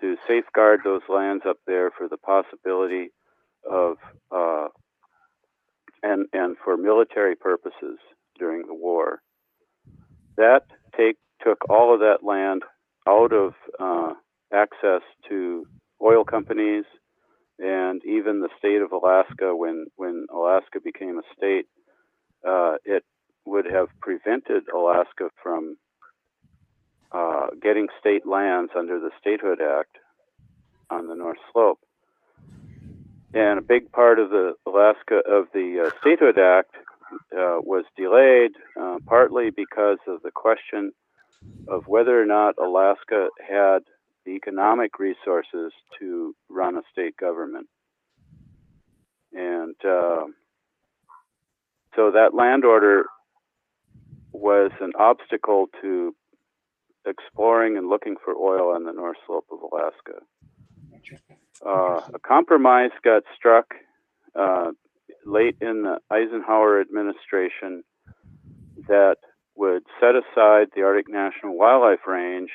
to 0.00 0.16
safeguard 0.26 0.80
those 0.82 1.02
lands 1.08 1.44
up 1.46 1.58
there 1.66 1.90
for 1.90 2.08
the 2.08 2.16
possibility 2.16 3.10
of 3.70 3.96
uh, 4.32 4.66
and 6.02 6.26
and 6.32 6.56
for 6.64 6.76
military 6.76 7.36
purposes 7.36 7.98
during 8.36 8.66
the 8.66 8.74
war. 8.74 9.22
That 10.36 10.64
take 10.96 11.16
took 11.44 11.58
all 11.68 11.94
of 11.94 12.00
that 12.00 12.18
land 12.22 12.62
out 13.08 13.32
of 13.32 13.54
uh, 13.80 14.14
access 14.52 15.02
to 15.28 15.66
oil 16.02 16.24
companies 16.24 16.84
and 17.58 18.02
even 18.04 18.40
the 18.40 18.48
state 18.58 18.82
of 18.82 18.92
Alaska. 18.92 19.54
When 19.54 19.86
when 19.96 20.26
Alaska 20.32 20.80
became 20.82 21.18
a 21.18 21.34
state, 21.36 21.66
uh, 22.46 22.74
it 22.84 23.04
would 23.44 23.66
have 23.66 23.88
prevented 24.00 24.64
Alaska 24.74 25.28
from 25.42 25.76
uh, 27.12 27.48
getting 27.60 27.88
state 28.00 28.26
lands 28.26 28.72
under 28.76 28.98
the 28.98 29.10
Statehood 29.20 29.60
Act 29.60 29.96
on 30.90 31.08
the 31.08 31.14
North 31.14 31.38
Slope. 31.52 31.78
And 33.34 33.58
a 33.58 33.62
big 33.62 33.90
part 33.92 34.18
of 34.18 34.30
the 34.30 34.54
Alaska 34.66 35.20
of 35.28 35.46
the 35.54 35.86
uh, 35.86 35.90
Statehood 36.00 36.38
Act 36.38 36.74
uh, 37.32 37.60
was 37.60 37.84
delayed, 37.96 38.52
uh, 38.80 38.98
partly 39.06 39.50
because 39.50 39.98
of 40.06 40.22
the 40.22 40.30
question 40.34 40.92
of 41.68 41.86
whether 41.86 42.20
or 42.20 42.26
not 42.26 42.54
Alaska 42.58 43.28
had 43.40 43.80
the 44.24 44.32
economic 44.32 44.98
resources 44.98 45.72
to 45.98 46.34
run 46.48 46.76
a 46.76 46.82
state 46.92 47.16
government. 47.16 47.68
And 49.32 49.74
uh, 49.84 50.24
so 51.96 52.10
that 52.12 52.34
land 52.34 52.64
order 52.64 53.04
was 54.32 54.70
an 54.80 54.92
obstacle 54.98 55.68
to 55.80 56.14
exploring 57.06 57.76
and 57.76 57.88
looking 57.88 58.16
for 58.24 58.34
oil 58.34 58.74
on 58.74 58.84
the 58.84 58.92
North 58.92 59.16
Slope 59.26 59.46
of 59.50 59.58
Alaska. 59.60 60.20
Uh, 61.64 62.00
a 62.14 62.18
compromise 62.18 62.90
got 63.02 63.22
struck 63.36 63.74
uh, 64.38 64.70
late 65.26 65.56
in 65.60 65.82
the 65.82 65.98
Eisenhower 66.10 66.80
administration 66.80 67.82
that 68.88 69.16
would 69.62 69.84
set 70.00 70.16
aside 70.16 70.66
the 70.74 70.82
Arctic 70.82 71.08
National 71.08 71.56
Wildlife 71.56 72.04
Range, 72.04 72.50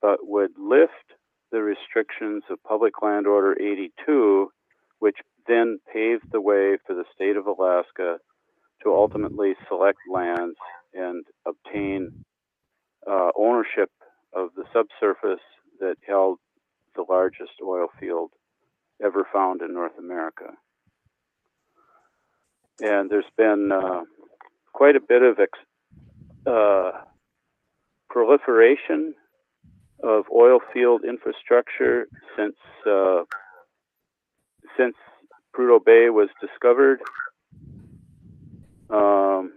but 0.00 0.18
would 0.22 0.50
lift 0.58 1.14
the 1.52 1.62
restrictions 1.62 2.42
of 2.50 2.60
Public 2.64 3.00
Land 3.00 3.28
Order 3.28 3.56
82, 3.62 4.50
which 4.98 5.18
then 5.46 5.78
paved 5.92 6.32
the 6.32 6.40
way 6.40 6.78
for 6.84 6.94
the 6.94 7.04
state 7.14 7.36
of 7.36 7.46
Alaska 7.46 8.18
to 8.82 8.92
ultimately 8.92 9.52
select 9.68 9.98
lands 10.12 10.56
and 10.92 11.24
obtain 11.46 12.24
uh, 13.08 13.28
ownership 13.38 13.92
of 14.32 14.48
the 14.56 14.64
subsurface 14.72 15.44
that 15.78 15.94
held 16.04 16.38
the 16.96 17.04
largest 17.08 17.52
oil 17.64 17.86
field 18.00 18.32
ever 19.00 19.24
found 19.32 19.62
in 19.62 19.72
North 19.72 19.96
America. 19.96 20.46
And 22.80 23.08
there's 23.08 23.24
been 23.36 23.70
uh, 23.70 24.00
quite 24.72 24.96
a 24.96 25.00
bit 25.00 25.22
of 25.22 25.38
ex- 25.38 25.58
uh, 26.46 26.92
proliferation 28.10 29.14
of 30.02 30.24
oil 30.34 30.58
field 30.72 31.02
infrastructure 31.04 32.06
since 32.36 32.56
uh, 32.86 33.22
since 34.76 34.94
Prudhoe 35.54 35.84
Bay 35.84 36.10
was 36.10 36.28
discovered. 36.40 37.00
Um, 38.90 39.52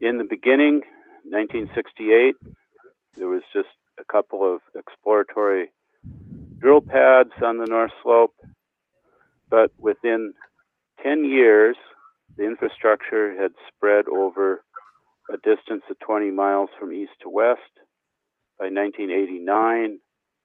in 0.00 0.18
the 0.18 0.24
beginning, 0.28 0.82
1968, 1.24 2.34
there 3.16 3.28
was 3.28 3.42
just 3.52 3.68
a 3.98 4.04
couple 4.04 4.54
of 4.54 4.60
exploratory 4.76 5.72
drill 6.58 6.80
pads 6.80 7.32
on 7.44 7.58
the 7.58 7.66
North 7.66 7.92
Slope, 8.02 8.34
but 9.48 9.70
within 9.78 10.34
10 11.02 11.24
years, 11.24 11.76
the 12.36 12.44
infrastructure 12.44 13.40
had 13.40 13.52
spread 13.68 14.06
over 14.08 14.62
a 15.30 15.36
distance 15.36 15.82
of 15.90 15.98
20 16.00 16.30
miles 16.30 16.70
from 16.78 16.92
east 16.92 17.12
to 17.22 17.28
west. 17.28 17.60
By 18.58 18.66
1989, 18.66 19.98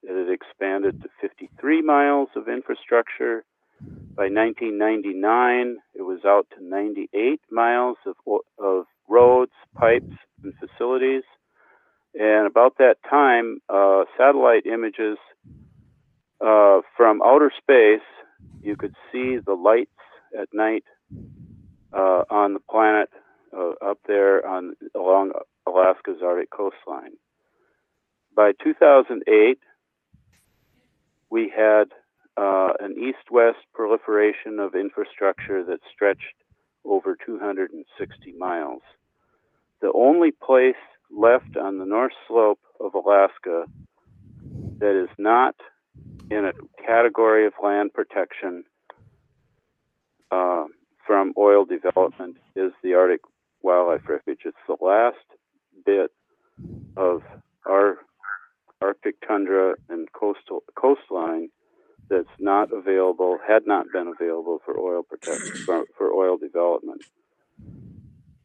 it 0.04 0.28
had 0.28 0.34
expanded 0.34 1.02
to 1.02 1.10
53 1.22 1.82
miles 1.82 2.30
of 2.36 2.48
infrastructure. 2.48 3.44
By 3.80 4.30
1999, 4.30 5.78
it 5.94 6.02
was 6.02 6.20
out 6.26 6.48
to 6.58 6.64
98 6.64 7.42
miles 7.52 7.98
of, 8.06 8.16
of 8.58 8.86
roads, 9.08 9.52
pipes, 9.76 10.16
and 10.44 10.54
facilities. 10.60 11.24
And 12.14 12.48
about 12.48 12.78
that 12.80 12.96
time, 13.10 13.60
uh, 13.70 14.06
satellite 14.18 14.66
images 14.66 15.18
uh, 16.42 16.82
from 16.96 17.22
outer 17.24 17.52
space, 17.56 18.06
you 18.62 18.76
could 18.76 18.96
see 19.12 19.38
the 19.38 19.54
lights 19.54 19.92
at 20.40 20.48
night 20.54 20.84
uh, 21.94 22.24
on 22.30 22.54
the 22.54 22.60
planet 22.60 23.10
uh, 23.56 23.72
up 23.86 24.00
there 24.08 24.46
on 24.46 24.74
along 24.96 25.32
Alaska's 25.66 26.22
Arctic 26.24 26.50
coastline. 26.50 27.14
By 28.36 28.52
2008, 28.64 29.60
we 31.30 31.52
had 31.56 31.86
uh, 32.38 32.74
an 32.80 32.96
east-west 32.98 33.58
proliferation 33.74 34.60
of 34.60 34.76
infrastructure 34.76 35.64
that 35.64 35.80
stretched 35.92 36.36
over 36.86 37.18
260 37.26 38.32
miles. 38.38 38.82
The 39.82 39.92
only 39.94 40.32
place 40.32 40.76
left 41.12 41.58
on 41.58 41.80
the 41.80 41.86
north 41.86 42.14
slope 42.28 42.60
of 42.80 42.94
Alaska 42.94 43.66
that 44.80 45.02
is 45.04 45.10
not 45.18 45.56
in 46.30 46.46
a 46.46 46.54
category 46.86 47.48
of 47.48 47.54
land 47.64 47.94
protection 47.94 48.64
uh, 50.32 50.66
from 51.08 51.34
oil 51.38 51.66
development 51.66 52.38
is 52.56 52.74
the 52.84 52.94
Arctic 52.94 53.22
Wildlife 53.64 54.08
Refuge. 54.08 54.42
It's 54.46 54.58
the 54.68 54.76
last 54.86 55.16
bit 55.86 56.12
of 56.98 57.24
our 57.66 58.00
Arctic 58.82 59.16
tundra 59.26 59.76
and 59.90 60.12
coastal 60.12 60.64
coastline 60.76 61.50
that's 62.10 62.28
not 62.40 62.72
available, 62.72 63.40
had 63.46 63.66
not 63.66 63.86
been 63.92 64.08
available 64.08 64.62
for 64.64 64.78
oil 64.80 65.04
protection 65.04 65.56
for, 65.66 65.86
for 65.98 66.14
oil 66.14 66.38
development. 66.38 67.02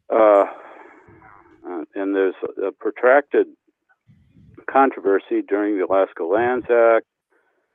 Uh, 0.08 0.44
and 1.94 2.14
there's 2.14 2.34
a, 2.58 2.66
a 2.68 2.72
protracted 2.72 3.46
controversy 4.70 5.42
during 5.46 5.78
the 5.78 5.84
Alaska 5.84 6.24
Lands 6.24 6.66
Act, 6.70 7.06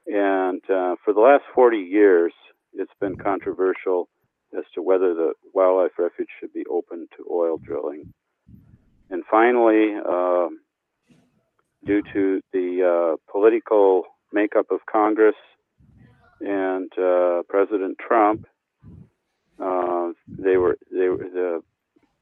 and 0.07 0.61
uh, 0.69 0.95
for 1.03 1.13
the 1.13 1.19
last 1.19 1.43
40 1.53 1.77
years, 1.77 2.33
it's 2.73 2.91
been 2.99 3.15
controversial 3.17 4.09
as 4.57 4.63
to 4.75 4.81
whether 4.81 5.13
the 5.13 5.33
wildlife 5.53 5.91
refuge 5.97 6.29
should 6.39 6.53
be 6.53 6.63
open 6.69 7.07
to 7.17 7.25
oil 7.31 7.57
drilling. 7.57 8.13
And 9.09 9.23
finally, 9.29 9.95
uh, 9.95 10.47
due 11.85 12.01
to 12.13 12.41
the 12.53 13.15
uh, 13.15 13.31
political 13.31 14.03
makeup 14.33 14.67
of 14.71 14.79
Congress 14.91 15.35
and 16.41 16.91
uh, 16.97 17.43
President 17.49 17.97
Trump, 17.99 18.45
uh, 19.59 20.11
they 20.27 20.57
were 20.57 20.77
they 20.91 21.09
were 21.09 21.17
the 21.17 21.61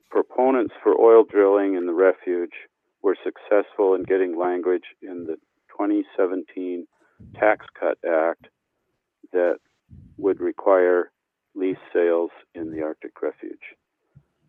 proponents 0.09 0.73
for 0.81 0.99
oil 0.99 1.23
drilling 1.23 1.75
in 1.75 1.85
the 1.85 1.93
refuge 1.93 2.53
were 3.01 3.17
successful 3.23 3.95
in 3.95 4.03
getting 4.03 4.37
language 4.37 4.85
in 5.01 5.25
the 5.25 5.35
2017 5.77 6.87
Tax 7.37 7.65
Cut 7.77 7.97
Act 8.07 8.47
that 9.33 9.57
would 10.17 10.39
require 10.39 11.11
lease 11.55 11.77
sales 11.93 12.31
in 12.53 12.71
the 12.71 12.83
Arctic 12.83 13.21
Refuge. 13.21 13.75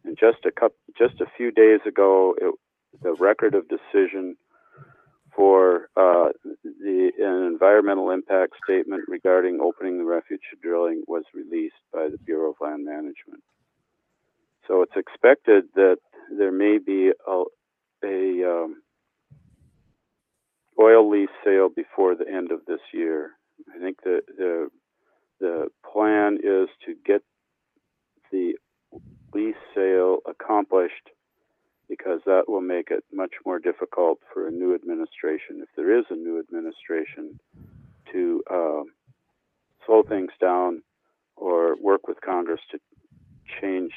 And 0.05 0.17
just 0.19 0.45
a 0.45 0.51
couple, 0.51 0.77
just 0.97 1.21
a 1.21 1.27
few 1.37 1.51
days 1.51 1.81
ago, 1.87 2.35
it, 2.39 2.55
the 3.03 3.15
record 3.15 3.55
of 3.55 3.69
decision 3.69 4.37
for 5.35 5.91
uh, 5.97 6.31
the 6.65 7.11
an 7.19 7.47
environmental 7.47 8.11
impact 8.11 8.55
statement 8.65 9.05
regarding 9.09 9.61
opening 9.61 9.99
the 9.99 10.05
refuge 10.05 10.41
drilling 10.63 11.03
was 11.07 11.25
released 11.35 11.75
by 11.93 12.09
the 12.11 12.19
Bureau 12.19 12.51
of 12.51 12.57
Land 12.61 12.85
Management. 12.85 13.43
So 14.67 14.83
it's 14.83 14.97
expected 14.97 15.65
that 15.75 15.99
there 16.37 16.53
may 16.53 16.79
be 16.79 17.13
a, 17.29 17.43
a 18.05 18.51
um, 18.51 18.83
oil 20.81 21.09
lease 21.11 21.29
sale 21.45 21.69
before 21.69 22.15
the 22.15 22.29
end 22.29 22.51
of 22.51 22.65
this 22.67 22.81
year. 22.93 23.33
I 23.75 23.79
think 23.79 24.03
the 24.03 24.21
the 24.37 24.69
the 25.41 25.69
plan 25.93 26.39
is 26.43 26.69
to 26.87 26.95
get 27.05 27.23
the 28.31 28.55
lease 29.33 29.55
sale 29.75 30.19
accomplished 30.27 31.11
because 31.89 32.21
that 32.27 32.45
will 32.49 32.61
make 32.61 32.91
it 32.91 33.05
much 33.13 33.35
more 33.45 33.59
difficult 33.59 34.19
for 34.33 34.49
a 34.49 34.51
new 34.51 34.75
administration, 34.75 35.63
if 35.63 35.69
there 35.77 35.97
is 35.97 36.05
a 36.11 36.15
new 36.15 36.41
administration, 36.41 37.39
to 38.13 38.43
uh, 38.51 38.83
slow 39.85 40.03
things 40.03 40.33
down 40.41 40.83
or 41.37 41.77
work 41.81 42.09
with 42.09 42.21
Congress 42.21 42.61
to 42.71 42.79
change 43.61 43.93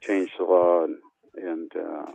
change 0.00 0.30
the 0.38 0.44
law 0.44 0.84
and, 0.84 0.96
and 1.36 1.72
uh, 1.76 2.10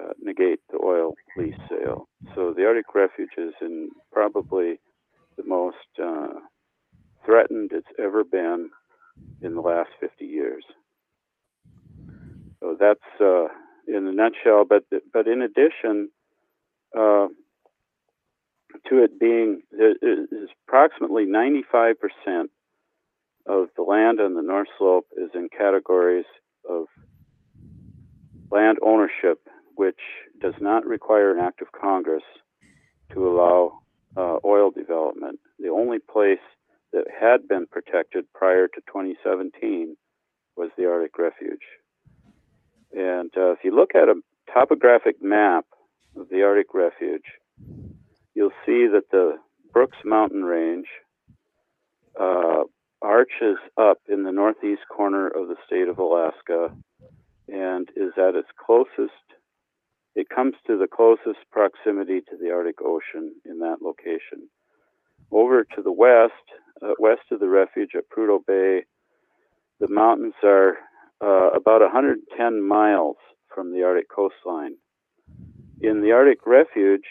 uh, 0.00 0.12
negate 0.20 0.60
the 0.70 0.78
oil 0.82 1.14
lease 1.36 1.54
sale. 1.68 2.08
So 2.34 2.52
the 2.52 2.66
Arctic 2.66 2.94
Refuge 2.94 3.30
is 3.36 3.54
in 3.60 3.90
probably 4.12 4.80
the 5.36 5.44
most 5.44 5.76
uh, 6.02 6.40
threatened 7.24 7.70
it's 7.72 7.86
ever 7.98 8.24
been 8.24 8.70
in 9.42 9.54
the 9.54 9.60
last 9.60 9.90
50 10.00 10.24
years. 10.24 10.64
So 12.60 12.76
that's 12.78 13.00
uh, 13.20 13.46
in 13.86 14.06
a 14.06 14.12
nutshell. 14.12 14.64
But 14.68 14.84
but 15.12 15.26
in 15.28 15.42
addition 15.42 16.10
uh, 16.96 17.28
to 18.88 19.04
it 19.04 19.20
being, 19.20 19.62
is 19.72 20.48
approximately 20.66 21.26
95 21.26 21.96
percent 22.00 22.50
of 23.46 23.68
the 23.76 23.82
land 23.82 24.20
on 24.20 24.34
the 24.34 24.42
North 24.42 24.68
Slope 24.78 25.06
is 25.16 25.30
in 25.34 25.48
categories 25.56 26.24
of 26.68 26.86
land 28.50 28.78
ownership, 28.82 29.46
which 29.74 30.00
does 30.40 30.54
not 30.60 30.86
require 30.86 31.30
an 31.32 31.40
act 31.40 31.60
of 31.60 31.68
Congress 31.72 32.22
to 33.12 33.28
allow 33.28 33.80
uh, 34.16 34.38
oil 34.44 34.70
development. 34.70 35.38
The 35.58 35.68
only 35.68 35.98
place 35.98 36.38
that 36.94 37.06
had 37.10 37.48
been 37.48 37.66
protected 37.66 38.24
prior 38.32 38.68
to 38.68 38.80
2017 38.86 39.96
was 40.56 40.70
the 40.78 40.88
Arctic 40.88 41.18
Refuge. 41.18 41.66
And 42.92 43.30
uh, 43.36 43.50
if 43.50 43.58
you 43.64 43.74
look 43.74 43.96
at 43.96 44.08
a 44.08 44.14
topographic 44.52 45.20
map 45.20 45.66
of 46.16 46.28
the 46.28 46.44
Arctic 46.44 46.72
Refuge, 46.72 47.24
you'll 48.34 48.54
see 48.64 48.86
that 48.86 49.10
the 49.10 49.38
Brooks 49.72 49.98
Mountain 50.04 50.44
Range 50.44 50.86
uh, 52.18 52.62
arches 53.02 53.58
up 53.76 53.98
in 54.08 54.22
the 54.22 54.30
northeast 54.30 54.82
corner 54.88 55.26
of 55.26 55.48
the 55.48 55.56
state 55.66 55.88
of 55.88 55.98
Alaska 55.98 56.68
and 57.48 57.88
is 57.96 58.12
at 58.16 58.36
its 58.36 58.48
closest, 58.64 59.12
it 60.14 60.28
comes 60.28 60.54
to 60.68 60.78
the 60.78 60.86
closest 60.86 61.40
proximity 61.50 62.20
to 62.20 62.36
the 62.40 62.52
Arctic 62.52 62.80
Ocean 62.80 63.34
in 63.44 63.58
that 63.58 63.82
location. 63.82 64.48
Over 65.30 65.64
to 65.64 65.82
the 65.82 65.92
west, 65.92 66.32
uh, 66.82 66.94
west 66.98 67.22
of 67.30 67.40
the 67.40 67.48
refuge 67.48 67.90
at 67.96 68.08
Prudhoe 68.08 68.46
Bay, 68.46 68.84
the 69.80 69.88
mountains 69.88 70.34
are 70.42 70.78
uh, 71.20 71.50
about 71.50 71.80
110 71.80 72.66
miles 72.66 73.16
from 73.54 73.72
the 73.72 73.82
Arctic 73.82 74.08
coastline. 74.08 74.76
In 75.80 76.00
the 76.02 76.12
Arctic 76.12 76.46
Refuge, 76.46 77.06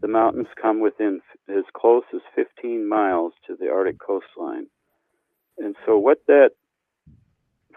the 0.00 0.08
mountains 0.08 0.48
come 0.60 0.80
within 0.80 1.20
as 1.48 1.64
close 1.74 2.04
as 2.14 2.20
15 2.34 2.88
miles 2.88 3.32
to 3.46 3.56
the 3.58 3.70
Arctic 3.70 3.98
coastline. 3.98 4.66
And 5.58 5.76
so, 5.86 5.96
what 5.96 6.18
that, 6.26 6.50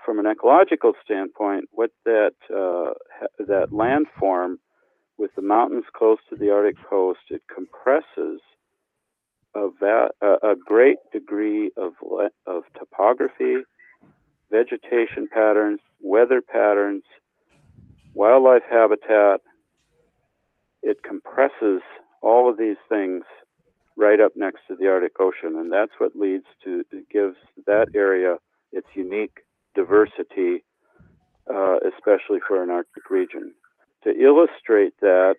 from 0.04 0.20
an 0.20 0.26
ecological 0.26 0.94
standpoint, 1.04 1.66
what 1.72 1.92
that 2.06 2.34
uh, 2.50 2.94
that 3.40 3.70
landform 3.72 4.56
with 5.18 5.32
the 5.36 5.42
mountains 5.42 5.86
close 5.96 6.18
to 6.30 6.36
the 6.36 6.52
Arctic 6.52 6.78
coast, 6.90 7.20
it 7.30 7.42
compresses 7.54 8.42
a, 9.56 9.70
va- 9.80 10.12
a 10.22 10.56
great 10.66 10.98
degree 11.12 11.72
of 11.78 11.94
of 12.46 12.64
topography, 12.78 13.58
vegetation 14.52 15.28
patterns, 15.32 15.80
weather 16.02 16.42
patterns, 16.42 17.04
wildlife 18.14 18.64
habitat. 18.70 19.42
It 20.84 20.98
compresses 21.04 21.82
all 22.22 22.50
of 22.50 22.58
these 22.58 22.78
things 22.90 23.24
right 23.98 24.20
up 24.20 24.34
next 24.36 24.60
to 24.68 24.76
the 24.76 24.88
Arctic 24.88 25.20
Ocean, 25.20 25.58
and 25.58 25.72
that's 25.72 25.94
what 25.98 26.16
leads 26.16 26.46
to 26.64 26.84
gives 27.12 27.38
that 27.66 27.88
area 27.96 28.38
its 28.72 28.88
unique 28.94 29.46
diversity, 29.74 30.64
uh, 31.54 31.78
especially 31.88 32.40
for 32.46 32.62
an 32.62 32.70
Arctic 32.70 33.10
region. 33.10 33.54
To 34.04 34.12
illustrate 34.12 34.94
that, 35.02 35.36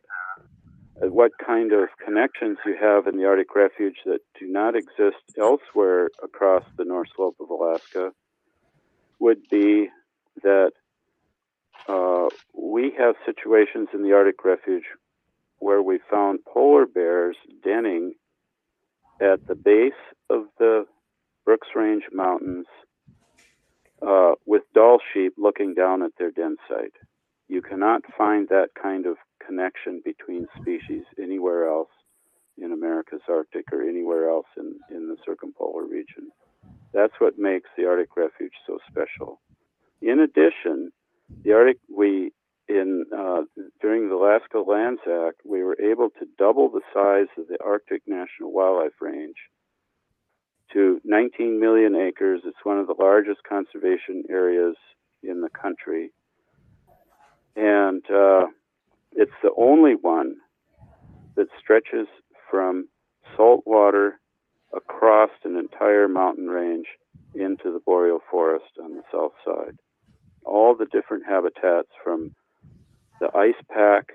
what 1.01 1.33
kind 1.45 1.73
of 1.73 1.89
connections 2.05 2.59
you 2.65 2.77
have 2.81 3.07
in 3.07 3.17
the 3.17 3.27
Arctic 3.27 3.55
Refuge 3.55 3.97
that 4.07 4.21
do 4.39 4.47
not 4.47 4.75
exist 4.75 5.17
elsewhere 5.39 6.11
across 6.23 6.65
the 6.77 6.85
North 6.85 7.09
Slope 7.15 7.37
of 7.41 7.51
Alaska 7.51 8.13
would 9.19 9.49
be 9.51 9.89
that 10.43 10.73
uh, 11.89 12.29
we 12.55 12.93
have 12.99 13.15
situations 13.25 13.89
in 13.93 14.03
the 14.03 14.13
Arctic 14.13 14.45
Refuge 14.45 14.85
where 15.59 15.83
we 15.83 15.99
found 16.11 16.45
polar 16.45 16.87
bears 16.87 17.37
denning 17.63 18.15
at 19.21 19.47
the 19.47 19.55
base 19.55 19.93
of 20.29 20.45
the 20.59 20.87
Brooks 21.45 21.69
Range 21.75 22.03
Mountains 22.13 22.67
uh, 24.07 24.33
with 24.47 24.63
Dall 24.75 24.99
sheep 25.13 25.35
looking 25.39 25.75
down 25.75 26.03
at 26.03 26.11
their 26.19 26.31
den 26.31 26.57
site. 26.69 26.93
You 27.49 27.63
cannot 27.63 28.03
find 28.19 28.49
that 28.49 28.71
kind 28.81 29.07
of 29.07 29.17
connection 29.47 30.03
between 30.05 30.47
species 30.61 31.05
anywhere 31.23 31.69
else 31.69 31.91
in 32.59 32.73
America's 32.73 33.21
Arctic 33.29 33.67
or 33.73 33.83
anywhere 33.83 34.31
else 34.31 34.47
in, 34.57 34.79
in 34.91 35.09
the 35.09 35.17
circumpolar 35.25 35.85
region. 35.85 36.31
That's 36.93 37.13
what 37.19 37.39
makes 37.39 37.69
the 37.77 37.87
Arctic 37.87 38.17
Refuge 38.17 38.55
so 38.67 38.79
special. 38.91 39.41
In 40.01 40.21
addition, 40.21 40.93
the 41.45 41.53
Arctic, 41.53 41.79
we 41.95 42.33
in 42.69 43.05
uh, 43.17 43.43
during 43.81 44.09
the 44.09 44.15
Alaska 44.15 44.59
Lands 44.59 45.01
Act, 45.07 45.41
we 45.45 45.63
were 45.63 45.77
able 45.81 46.11
to 46.11 46.27
double 46.39 46.69
the 46.69 46.81
size 46.93 47.29
of 47.39 47.49
the 47.49 47.59
Arctic 47.65 48.03
National 48.07 48.53
Wildlife 48.53 49.01
Range 49.01 49.37
to 50.73 51.01
19 51.05 51.61
million 51.61 51.95
acres. 51.95 52.43
It's 52.45 52.65
one 52.65 52.79
of 52.79 52.87
the 52.87 52.97
largest 52.99 53.41
conservation 53.49 54.25
areas 54.29 54.75
in 55.23 55.41
the 55.41 55.51
country, 55.51 56.11
and 57.55 58.03
uh, 58.11 58.47
it's 59.17 59.33
the 59.43 59.51
only 59.57 59.95
one 59.95 60.37
that 61.37 61.47
stretches 61.59 62.07
from 62.51 62.89
saltwater 63.37 64.21
across 64.75 65.31
an 65.45 65.57
entire 65.57 66.07
mountain 66.07 66.49
range 66.49 66.87
into 67.35 67.73
the 67.73 67.81
boreal 67.85 68.21
forest 68.31 68.79
on 68.83 68.95
the 68.95 69.03
south 69.11 69.33
side. 69.45 69.77
All 70.45 70.77
the 70.77 70.87
different 70.87 71.25
habitats 71.27 71.89
from 72.05 72.35
the 73.21 73.35
ice 73.37 73.55
pack 73.73 74.09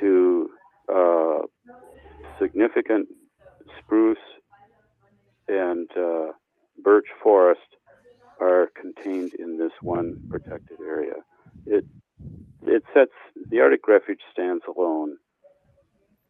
to 0.00 0.50
uh, 0.92 1.38
significant 2.40 3.08
spruce 3.78 4.18
and 5.46 5.88
uh, 5.96 6.32
birch 6.82 7.06
forest 7.22 7.60
are 8.40 8.70
contained 8.80 9.32
in 9.38 9.58
this 9.58 9.72
one 9.80 10.20
protected 10.28 10.78
area. 10.80 11.14
It 11.66 11.84
it 12.66 12.82
sets 12.94 13.12
the 13.50 13.60
Arctic 13.60 13.86
Refuge 13.86 14.20
stands 14.32 14.64
alone 14.68 15.16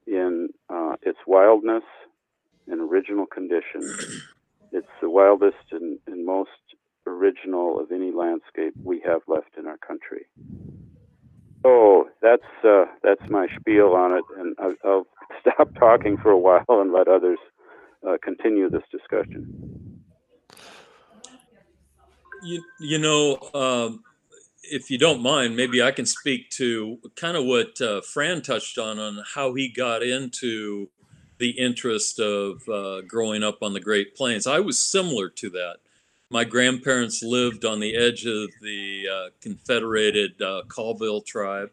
in 0.06 0.48
uh, 0.68 0.96
its 1.02 1.18
wildness 1.26 1.84
and 2.66 2.80
original 2.80 3.26
condition. 3.26 3.82
It's 4.70 4.86
the 5.00 5.08
wildest 5.08 5.72
and, 5.72 5.98
and 6.06 6.26
most 6.26 6.50
original 7.06 7.80
of 7.80 7.90
any 7.90 8.12
landscape 8.12 8.74
we 8.84 9.00
have 9.00 9.22
left 9.26 9.56
in 9.56 9.66
our 9.66 9.78
country. 9.78 10.26
Oh, 11.64 12.08
that's 12.20 12.42
uh, 12.62 12.84
that's 13.02 13.22
my 13.30 13.46
spiel 13.58 13.94
on 13.94 14.12
it, 14.12 14.24
and 14.36 14.54
I'll, 14.58 14.74
I'll, 14.84 15.06
stop 15.40 15.74
talking 15.78 16.16
for 16.18 16.30
a 16.30 16.38
while 16.38 16.64
and 16.68 16.92
let 16.92 17.08
others 17.08 17.38
uh, 18.06 18.16
continue 18.22 18.68
this 18.68 18.82
discussion. 18.92 20.02
You 22.42 22.62
you 22.78 22.98
know, 22.98 23.38
um, 23.54 24.04
if 24.70 24.90
you 24.90 24.98
don't 24.98 25.22
mind, 25.22 25.56
maybe 25.56 25.82
I 25.82 25.90
can 25.90 26.06
speak 26.06 26.50
to 26.50 26.98
kind 27.16 27.36
of 27.36 27.44
what 27.44 27.80
uh, 27.80 28.00
Fran 28.02 28.42
touched 28.42 28.78
on 28.78 28.98
on 28.98 29.22
how 29.34 29.54
he 29.54 29.68
got 29.68 30.02
into 30.02 30.88
the 31.38 31.50
interest 31.50 32.18
of 32.18 32.68
uh, 32.68 33.02
growing 33.02 33.42
up 33.42 33.62
on 33.62 33.72
the 33.72 33.80
Great 33.80 34.14
Plains. 34.16 34.46
I 34.46 34.60
was 34.60 34.78
similar 34.78 35.28
to 35.30 35.50
that 35.50 35.76
my 36.30 36.44
grandparents 36.44 37.22
lived 37.22 37.64
on 37.64 37.80
the 37.80 37.96
edge 37.96 38.26
of 38.26 38.50
the 38.60 39.06
uh, 39.10 39.28
Confederated 39.40 40.40
uh, 40.42 40.62
Colville 40.68 41.22
tribe. 41.22 41.70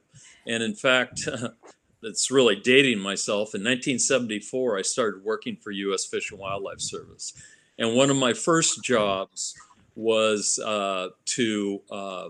And 0.48 0.64
in 0.64 0.76
fact, 0.76 1.28
it's 2.04 2.32
really 2.32 2.56
dating 2.56 3.00
myself. 3.00 3.54
In 3.54 3.62
1974, 3.62 4.78
I 4.78 4.82
started 4.82 5.24
working 5.24 5.58
for 5.58 5.72
U.S. 5.72 6.06
Fish 6.06 6.32
and 6.32 6.40
Wildlife 6.40 6.80
Service. 6.80 7.34
And 7.78 7.96
one 7.96 8.10
of 8.10 8.16
my 8.16 8.34
first 8.34 8.82
jobs 8.84 9.56
was 9.96 10.60
uh, 10.64 11.10
to 11.26 11.82
uh, 11.92 12.30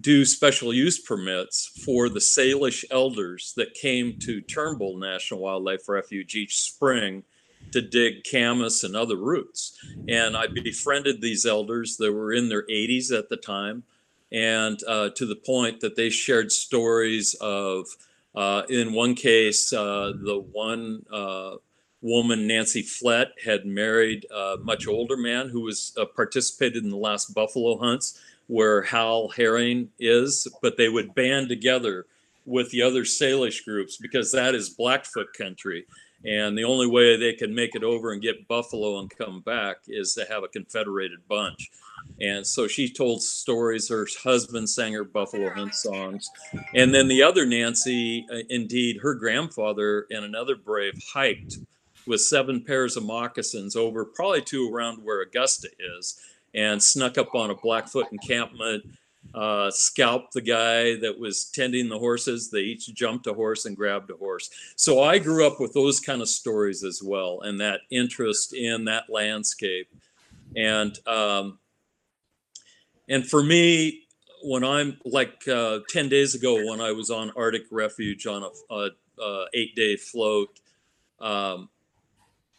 do 0.00 0.24
special 0.24 0.74
use 0.74 0.98
permits 0.98 1.66
for 1.84 2.08
the 2.08 2.20
Salish 2.20 2.84
elders 2.90 3.52
that 3.56 3.74
came 3.74 4.18
to 4.20 4.40
Turnbull 4.40 4.98
National 4.98 5.40
Wildlife 5.40 5.88
Refuge 5.88 6.34
each 6.34 6.60
spring 6.60 7.22
to 7.70 7.80
dig 7.80 8.24
camas 8.30 8.84
and 8.84 8.96
other 8.96 9.16
roots. 9.16 9.78
And 10.08 10.36
I 10.36 10.46
befriended 10.48 11.20
these 11.20 11.46
elders 11.46 11.96
that 11.98 12.12
were 12.12 12.32
in 12.32 12.48
their 12.48 12.66
80s 12.66 13.16
at 13.16 13.28
the 13.28 13.36
time, 13.36 13.84
and 14.32 14.78
uh, 14.88 15.10
to 15.10 15.26
the 15.26 15.36
point 15.36 15.80
that 15.80 15.96
they 15.96 16.10
shared 16.10 16.50
stories 16.50 17.34
of, 17.40 17.86
uh, 18.34 18.62
in 18.68 18.92
one 18.92 19.14
case, 19.14 19.72
uh, 19.72 20.12
the 20.20 20.44
one 20.52 21.04
uh, 21.12 21.56
woman, 22.02 22.46
Nancy 22.46 22.82
Flett, 22.82 23.28
had 23.44 23.64
married 23.64 24.26
a 24.30 24.56
much 24.60 24.88
older 24.88 25.16
man 25.16 25.48
who 25.48 25.60
was 25.60 25.94
uh, 25.96 26.04
participated 26.04 26.82
in 26.82 26.90
the 26.90 26.96
last 26.96 27.32
buffalo 27.32 27.78
hunts 27.78 28.20
where 28.46 28.82
Hal 28.82 29.28
Herring 29.28 29.90
is, 29.98 30.46
but 30.62 30.76
they 30.76 30.88
would 30.88 31.14
band 31.14 31.48
together 31.48 32.06
with 32.46 32.70
the 32.70 32.82
other 32.82 33.02
Salish 33.04 33.64
groups 33.64 33.96
because 33.96 34.32
that 34.32 34.54
is 34.54 34.70
Blackfoot 34.70 35.32
country. 35.36 35.86
And 36.26 36.56
the 36.56 36.64
only 36.64 36.86
way 36.86 37.16
they 37.16 37.34
can 37.34 37.54
make 37.54 37.74
it 37.74 37.84
over 37.84 38.12
and 38.12 38.22
get 38.22 38.48
buffalo 38.48 38.98
and 38.98 39.10
come 39.10 39.40
back 39.40 39.76
is 39.86 40.14
to 40.14 40.24
have 40.30 40.42
a 40.42 40.48
confederated 40.48 41.18
bunch. 41.28 41.70
And 42.20 42.46
so 42.46 42.66
she 42.66 42.88
told 42.88 43.22
stories 43.22 43.88
her 43.88 44.06
husband 44.22 44.68
sang 44.68 44.92
her 44.92 45.04
buffalo 45.04 45.50
hunt 45.50 45.74
songs. 45.74 46.30
And 46.74 46.94
then 46.94 47.08
the 47.08 47.22
other 47.22 47.44
nancy 47.44 48.26
uh, 48.32 48.38
indeed 48.48 49.00
her 49.02 49.14
grandfather 49.14 50.06
and 50.10 50.24
another 50.24 50.54
brave 50.54 50.94
hiked 51.12 51.58
with 52.06 52.20
seven 52.20 52.62
pairs 52.62 52.96
of 52.96 53.04
moccasins 53.04 53.76
over 53.76 54.04
probably 54.04 54.42
to 54.42 54.70
around 54.70 55.02
where 55.02 55.22
augusta 55.22 55.68
is 55.96 56.20
and 56.54 56.82
snuck 56.82 57.18
up 57.18 57.34
on 57.34 57.50
a 57.50 57.54
blackfoot 57.54 58.06
encampment 58.12 58.84
uh, 59.34 59.70
scalped 59.70 60.32
the 60.32 60.40
guy 60.40 60.96
that 60.96 61.18
was 61.18 61.46
tending 61.46 61.88
the 61.88 61.98
horses. 61.98 62.50
They 62.50 62.60
each 62.60 62.92
jumped 62.94 63.26
a 63.26 63.32
horse 63.32 63.64
and 63.64 63.76
grabbed 63.76 64.10
a 64.10 64.16
horse. 64.16 64.50
So 64.76 65.02
I 65.02 65.18
grew 65.18 65.46
up 65.46 65.60
with 65.60 65.72
those 65.72 65.98
kind 65.98 66.22
of 66.22 66.28
stories 66.28 66.84
as 66.84 67.02
well, 67.02 67.40
and 67.40 67.60
that 67.60 67.80
interest 67.90 68.54
in 68.54 68.84
that 68.84 69.04
landscape. 69.08 69.88
And 70.56 70.96
um, 71.08 71.58
and 73.08 73.26
for 73.26 73.42
me, 73.42 74.02
when 74.42 74.62
I'm 74.62 74.98
like 75.04 75.48
uh, 75.48 75.80
ten 75.88 76.08
days 76.08 76.34
ago, 76.34 76.54
when 76.70 76.80
I 76.80 76.92
was 76.92 77.10
on 77.10 77.32
Arctic 77.36 77.64
Refuge 77.70 78.26
on 78.26 78.44
a, 78.44 78.74
a, 78.74 78.90
a 79.20 79.46
eight 79.54 79.74
day 79.74 79.96
float. 79.96 80.60
Um, 81.20 81.70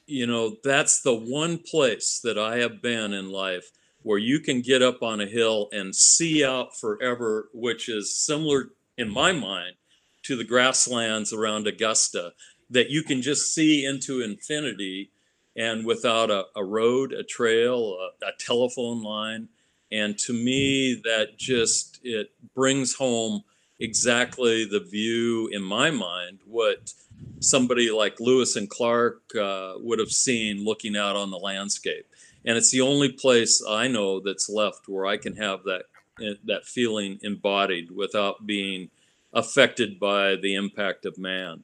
you 0.07 0.27
know, 0.27 0.55
that's 0.63 1.01
the 1.01 1.15
one 1.15 1.57
place 1.57 2.19
that 2.23 2.37
I 2.37 2.57
have 2.57 2.79
been 2.79 3.11
in 3.11 3.31
life 3.31 3.71
where 4.05 4.19
you 4.19 4.39
can 4.39 4.61
get 4.61 4.83
up 4.83 5.01
on 5.01 5.19
a 5.19 5.25
hill 5.25 5.67
and 5.71 5.95
see 5.95 6.45
out 6.45 6.77
forever, 6.77 7.49
which 7.53 7.89
is 7.89 8.13
similar 8.13 8.69
in 8.99 9.11
my 9.11 9.31
mind 9.31 9.73
to 10.21 10.35
the 10.35 10.43
grasslands 10.43 11.33
around 11.33 11.65
Augusta, 11.65 12.31
that 12.69 12.91
you 12.91 13.01
can 13.01 13.23
just 13.23 13.51
see 13.51 13.83
into 13.83 14.21
infinity 14.21 15.09
and 15.55 15.87
without 15.87 16.29
a, 16.29 16.45
a 16.55 16.63
road, 16.63 17.13
a 17.13 17.23
trail, 17.23 17.97
a, 17.99 18.27
a 18.27 18.31
telephone 18.37 19.01
line. 19.01 19.49
And 19.91 20.15
to 20.19 20.33
me, 20.33 21.01
that 21.03 21.39
just 21.39 21.99
it 22.03 22.31
brings 22.53 22.93
home 22.93 23.43
exactly 23.79 24.65
the 24.65 24.81
view 24.81 25.49
in 25.51 25.63
my 25.63 25.89
mind 25.89 26.37
what 26.45 26.93
somebody 27.39 27.89
like 27.89 28.19
Lewis 28.19 28.55
and 28.55 28.69
Clark 28.69 29.23
uh, 29.35 29.73
would 29.77 29.97
have 29.97 30.11
seen 30.11 30.63
looking 30.63 30.95
out 30.95 31.15
on 31.15 31.31
the 31.31 31.39
landscape 31.39 32.05
and 32.45 32.57
it's 32.57 32.71
the 32.71 32.81
only 32.81 33.11
place 33.11 33.63
I 33.67 33.87
know 33.87 34.19
that's 34.19 34.49
left 34.49 34.87
where 34.87 35.05
I 35.05 35.17
can 35.17 35.35
have 35.37 35.63
that 35.63 35.83
eh, 36.21 36.35
that 36.45 36.65
feeling 36.65 37.19
embodied 37.23 37.91
without 37.91 38.45
being 38.45 38.89
affected 39.33 39.99
by 39.99 40.35
the 40.35 40.55
impact 40.55 41.05
of 41.05 41.17
man. 41.17 41.63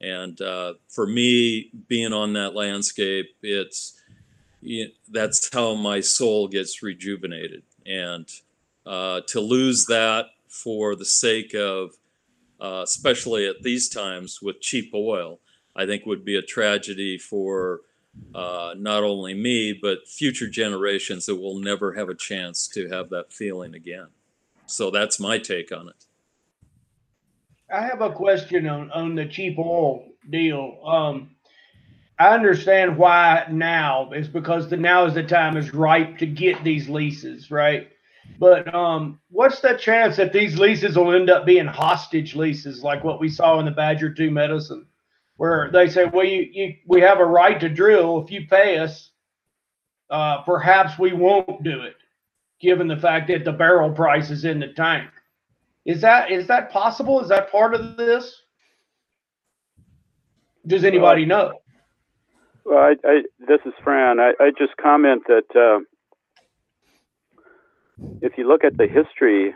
And 0.00 0.40
uh, 0.40 0.74
for 0.88 1.06
me, 1.06 1.70
being 1.88 2.12
on 2.12 2.32
that 2.34 2.54
landscape, 2.54 3.34
it's 3.42 4.00
that's 5.10 5.52
how 5.52 5.74
my 5.74 6.00
soul 6.00 6.48
gets 6.48 6.82
rejuvenated. 6.82 7.62
And 7.84 8.28
uh, 8.86 9.20
to 9.28 9.40
lose 9.40 9.86
that 9.86 10.26
for 10.48 10.94
the 10.94 11.04
sake 11.04 11.54
of, 11.54 11.90
uh, 12.60 12.82
especially 12.84 13.46
at 13.46 13.62
these 13.62 13.88
times 13.88 14.40
with 14.40 14.60
cheap 14.60 14.92
oil, 14.94 15.40
I 15.76 15.86
think 15.86 16.06
would 16.06 16.24
be 16.24 16.36
a 16.36 16.42
tragedy 16.42 17.18
for 17.18 17.80
uh, 18.34 18.74
not 18.76 19.04
only 19.04 19.34
me, 19.34 19.72
but 19.72 20.08
future 20.08 20.48
generations 20.48 21.26
that 21.26 21.36
will 21.36 21.58
never 21.58 21.92
have 21.92 22.08
a 22.08 22.14
chance 22.14 22.66
to 22.68 22.88
have 22.88 23.10
that 23.10 23.32
feeling 23.32 23.74
again. 23.74 24.08
So 24.66 24.90
that's 24.90 25.20
my 25.20 25.38
take 25.38 25.72
on 25.72 25.88
it. 25.88 26.06
I 27.72 27.82
have 27.82 28.00
a 28.00 28.10
question 28.10 28.66
on, 28.68 28.90
on 28.90 29.14
the 29.14 29.26
cheap 29.26 29.58
oil 29.58 30.04
deal. 30.30 30.78
Um, 30.86 31.30
I 32.18 32.28
understand 32.28 32.96
why 32.96 33.46
now 33.50 34.12
is 34.12 34.28
because 34.28 34.68
the 34.68 34.76
now 34.76 35.04
is 35.06 35.14
the 35.14 35.22
time 35.22 35.56
is 35.56 35.74
ripe 35.74 36.18
to 36.18 36.26
get 36.26 36.62
these 36.62 36.88
leases, 36.88 37.50
right? 37.50 37.88
But 38.38 38.72
um, 38.74 39.20
what's 39.30 39.60
the 39.60 39.74
chance 39.74 40.16
that 40.16 40.32
these 40.32 40.58
leases 40.58 40.96
will 40.96 41.14
end 41.14 41.30
up 41.30 41.44
being 41.44 41.66
hostage 41.66 42.34
leases, 42.34 42.82
like 42.82 43.04
what 43.04 43.20
we 43.20 43.28
saw 43.28 43.58
in 43.58 43.64
the 43.64 43.70
Badger 43.70 44.12
Two 44.12 44.30
medicine, 44.30 44.86
where 45.36 45.70
they 45.72 45.88
say, 45.88 46.04
"Well, 46.04 46.24
you, 46.24 46.48
you 46.52 46.74
we 46.86 47.00
have 47.00 47.20
a 47.20 47.24
right 47.24 47.58
to 47.60 47.68
drill. 47.68 48.22
If 48.22 48.30
you 48.30 48.46
pay 48.48 48.78
us, 48.78 49.10
uh, 50.10 50.42
perhaps 50.42 50.98
we 50.98 51.12
won't 51.12 51.62
do 51.62 51.82
it, 51.82 51.96
given 52.60 52.88
the 52.88 52.96
fact 52.96 53.28
that 53.28 53.44
the 53.44 53.52
barrel 53.52 53.92
price 53.92 54.30
is 54.30 54.44
in 54.44 54.60
the 54.60 54.68
tank." 54.68 55.10
Is 55.84 56.00
that 56.00 56.30
is 56.30 56.46
that 56.46 56.70
possible? 56.70 57.20
Is 57.20 57.28
that 57.28 57.50
part 57.50 57.74
of 57.74 57.96
this? 57.96 58.42
Does 60.66 60.84
anybody 60.84 61.26
know? 61.26 61.60
Well, 62.64 62.78
I, 62.78 62.94
I, 63.06 63.22
this 63.38 63.60
is 63.66 63.74
Fran. 63.82 64.18
I, 64.18 64.32
I 64.40 64.50
just 64.56 64.74
comment 64.78 65.24
that 65.28 65.44
uh, 65.54 65.80
if 68.22 68.38
you 68.38 68.48
look 68.48 68.64
at 68.64 68.78
the 68.78 68.86
history 68.86 69.54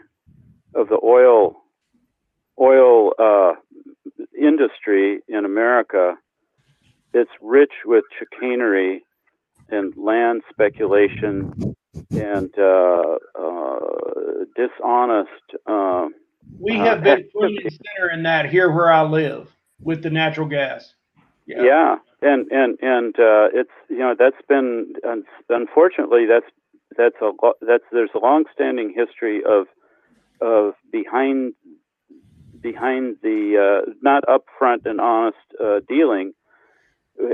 of 0.75 0.89
the 0.89 1.01
oil 1.03 1.57
oil 2.61 3.13
uh, 3.19 3.53
industry 4.41 5.21
in 5.29 5.45
America, 5.45 6.15
it's 7.13 7.31
rich 7.41 7.73
with 7.85 8.05
chicanery 8.19 9.03
and 9.71 9.95
land 9.97 10.43
speculation 10.51 11.75
and 12.11 12.51
uh, 12.59 13.17
uh 13.39 13.79
dishonest. 14.57 15.31
Uh, 15.67 16.09
we 16.61 16.77
have 16.77 17.03
been 17.03 17.29
front 17.33 17.59
and 17.63 17.73
center 17.73 18.11
in 18.13 18.23
that 18.23 18.49
here 18.49 18.71
where 18.71 18.91
I 18.91 19.03
live 19.03 19.55
with 19.81 20.03
the 20.03 20.11
natural 20.11 20.49
gas. 20.49 20.95
Yeah. 21.47 21.63
yeah, 21.63 21.97
and 22.23 22.51
and 22.51 22.79
and 22.83 23.15
uh, 23.19 23.49
it's 23.55 23.71
you 23.89 23.99
know 23.99 24.15
that's 24.19 24.41
been 24.49 24.95
unfortunately 25.49 26.27
that's 26.27 26.47
that's 26.97 27.17
a 27.23 27.31
that's 27.63 27.85
there's 27.93 28.11
a 28.15 28.19
long-standing 28.19 28.93
history 28.95 29.43
of 29.45 29.67
of 30.41 30.75
behind 30.93 31.55
behind 32.61 33.17
the 33.23 33.83
uh, 33.87 33.91
not 34.03 34.25
upfront 34.25 34.87
and 34.87 35.01
honest 35.01 35.37
uh, 35.63 35.81
dealing 35.89 36.33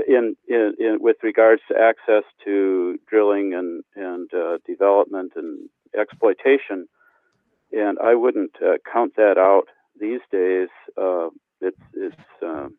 in, 0.07 0.35
in, 0.47 0.73
in, 0.79 0.97
with 0.99 1.17
regards 1.23 1.61
to 1.69 1.77
access 1.77 2.23
to 2.43 2.97
drilling 3.09 3.53
and 3.53 3.83
and 3.95 4.33
uh, 4.33 4.57
development 4.65 5.33
and 5.35 5.69
exploitation, 5.97 6.87
and 7.71 7.97
I 7.99 8.15
wouldn't 8.15 8.55
uh, 8.61 8.77
count 8.91 9.15
that 9.17 9.37
out 9.37 9.67
these 9.99 10.21
days. 10.31 10.69
Uh, 10.97 11.29
it's 11.61 11.77
it's 11.93 12.15
um, 12.41 12.77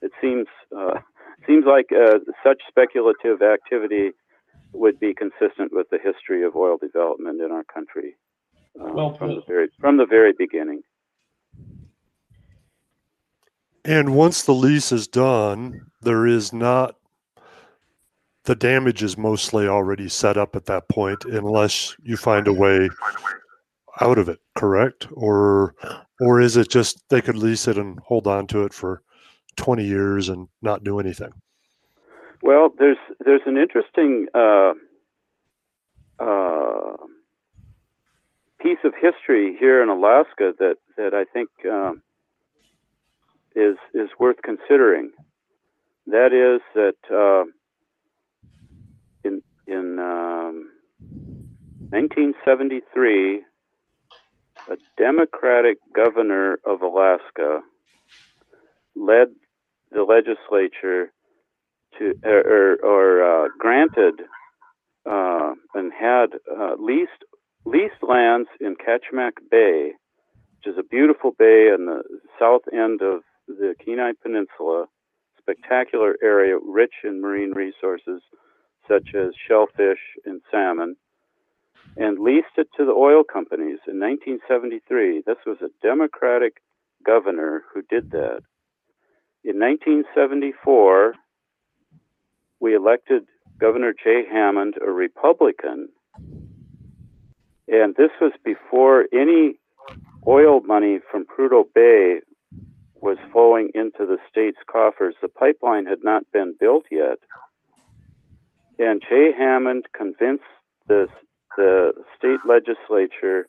it 0.00 0.12
seems 0.20 0.46
uh, 0.76 1.00
seems 1.46 1.64
like 1.66 1.86
uh, 1.92 2.18
such 2.44 2.62
speculative 2.68 3.42
activity 3.42 4.10
would 4.72 5.00
be 5.00 5.14
consistent 5.14 5.72
with 5.72 5.88
the 5.90 5.98
history 5.98 6.44
of 6.44 6.54
oil 6.54 6.76
development 6.76 7.40
in 7.40 7.50
our 7.50 7.64
country 7.64 8.16
uh, 8.78 8.92
well, 8.92 9.16
from 9.16 9.34
the 9.34 9.42
very 9.46 9.68
from 9.80 9.96
the 9.96 10.06
very 10.06 10.32
beginning. 10.36 10.82
And 13.88 14.14
once 14.14 14.42
the 14.42 14.52
lease 14.52 14.92
is 14.92 15.08
done, 15.08 15.90
there 16.02 16.26
is 16.26 16.52
not 16.52 16.96
the 18.44 18.54
damage 18.54 19.02
is 19.02 19.16
mostly 19.16 19.66
already 19.66 20.10
set 20.10 20.36
up 20.36 20.54
at 20.54 20.66
that 20.66 20.90
point, 20.90 21.24
unless 21.24 21.96
you 22.02 22.18
find 22.18 22.46
a 22.46 22.52
way 22.52 22.90
out 24.02 24.18
of 24.18 24.28
it. 24.28 24.40
Correct? 24.54 25.08
Or 25.12 25.74
or 26.20 26.38
is 26.38 26.58
it 26.58 26.68
just 26.68 27.02
they 27.08 27.22
could 27.22 27.36
lease 27.36 27.66
it 27.66 27.78
and 27.78 27.98
hold 28.00 28.26
on 28.26 28.46
to 28.48 28.64
it 28.64 28.74
for 28.74 29.00
20 29.56 29.86
years 29.86 30.28
and 30.28 30.48
not 30.60 30.84
do 30.84 31.00
anything? 31.00 31.32
Well, 32.42 32.74
there's 32.78 32.98
there's 33.24 33.46
an 33.46 33.56
interesting 33.56 34.26
uh, 34.34 34.74
uh, 36.18 36.96
piece 38.60 38.84
of 38.84 38.92
history 39.00 39.56
here 39.58 39.82
in 39.82 39.88
Alaska 39.88 40.52
that 40.58 40.76
that 40.98 41.14
I 41.14 41.24
think 41.24 41.48
um, 41.64 42.02
is 43.58 43.76
is 43.94 44.08
worth 44.18 44.36
considering. 44.42 45.10
That 46.06 46.32
is 46.32 46.60
that 46.74 46.96
uh, 47.10 47.44
in 49.24 49.42
in 49.66 49.98
um, 49.98 50.70
1973, 51.90 53.42
a 54.70 54.76
Democratic 54.96 55.78
governor 55.94 56.58
of 56.64 56.82
Alaska 56.82 57.60
led 58.94 59.28
the 59.90 60.02
legislature 60.02 61.12
to 61.98 62.14
or, 62.24 62.76
or 62.82 63.22
uh, 63.22 63.48
granted 63.58 64.20
uh, 65.04 65.54
and 65.74 65.92
had 65.92 66.30
uh, 66.50 66.74
leased 66.78 67.24
leased 67.64 68.02
lands 68.02 68.48
in 68.60 68.76
Kachemak 68.76 69.32
Bay, 69.50 69.92
which 70.56 70.72
is 70.72 70.78
a 70.78 70.82
beautiful 70.82 71.32
bay 71.38 71.70
in 71.74 71.86
the 71.86 72.02
south 72.38 72.62
end 72.72 73.02
of 73.02 73.22
the 73.54 73.74
Kenai 73.84 74.12
Peninsula, 74.22 74.86
spectacular 75.38 76.16
area 76.22 76.56
rich 76.62 76.94
in 77.04 77.20
marine 77.20 77.52
resources 77.52 78.22
such 78.86 79.14
as 79.14 79.34
shellfish 79.46 80.00
and 80.24 80.40
salmon, 80.50 80.96
and 81.96 82.18
leased 82.18 82.56
it 82.56 82.68
to 82.76 82.84
the 82.84 82.92
oil 82.92 83.22
companies 83.24 83.78
in 83.86 84.00
1973. 84.00 85.22
This 85.26 85.36
was 85.46 85.58
a 85.60 85.70
Democratic 85.82 86.62
governor 87.04 87.64
who 87.72 87.82
did 87.82 88.10
that. 88.10 88.40
In 89.44 89.58
1974, 89.58 91.14
we 92.60 92.74
elected 92.74 93.24
Governor 93.58 93.92
Jay 93.92 94.24
Hammond, 94.30 94.74
a 94.80 94.90
Republican, 94.90 95.88
and 97.68 97.94
this 97.96 98.10
was 98.20 98.32
before 98.44 99.06
any 99.12 99.58
oil 100.26 100.60
money 100.60 100.98
from 101.10 101.26
Prudhoe 101.26 101.64
Bay 101.74 102.20
was 103.00 103.18
flowing 103.32 103.70
into 103.74 104.06
the 104.06 104.18
state's 104.30 104.58
coffers. 104.70 105.14
The 105.20 105.28
pipeline 105.28 105.86
had 105.86 106.02
not 106.02 106.24
been 106.32 106.54
built 106.58 106.84
yet. 106.90 107.18
And 108.78 109.02
Jay 109.08 109.32
Hammond 109.36 109.86
convinced 109.96 110.44
the, 110.86 111.08
the 111.56 111.92
state 112.16 112.40
legislature 112.46 113.48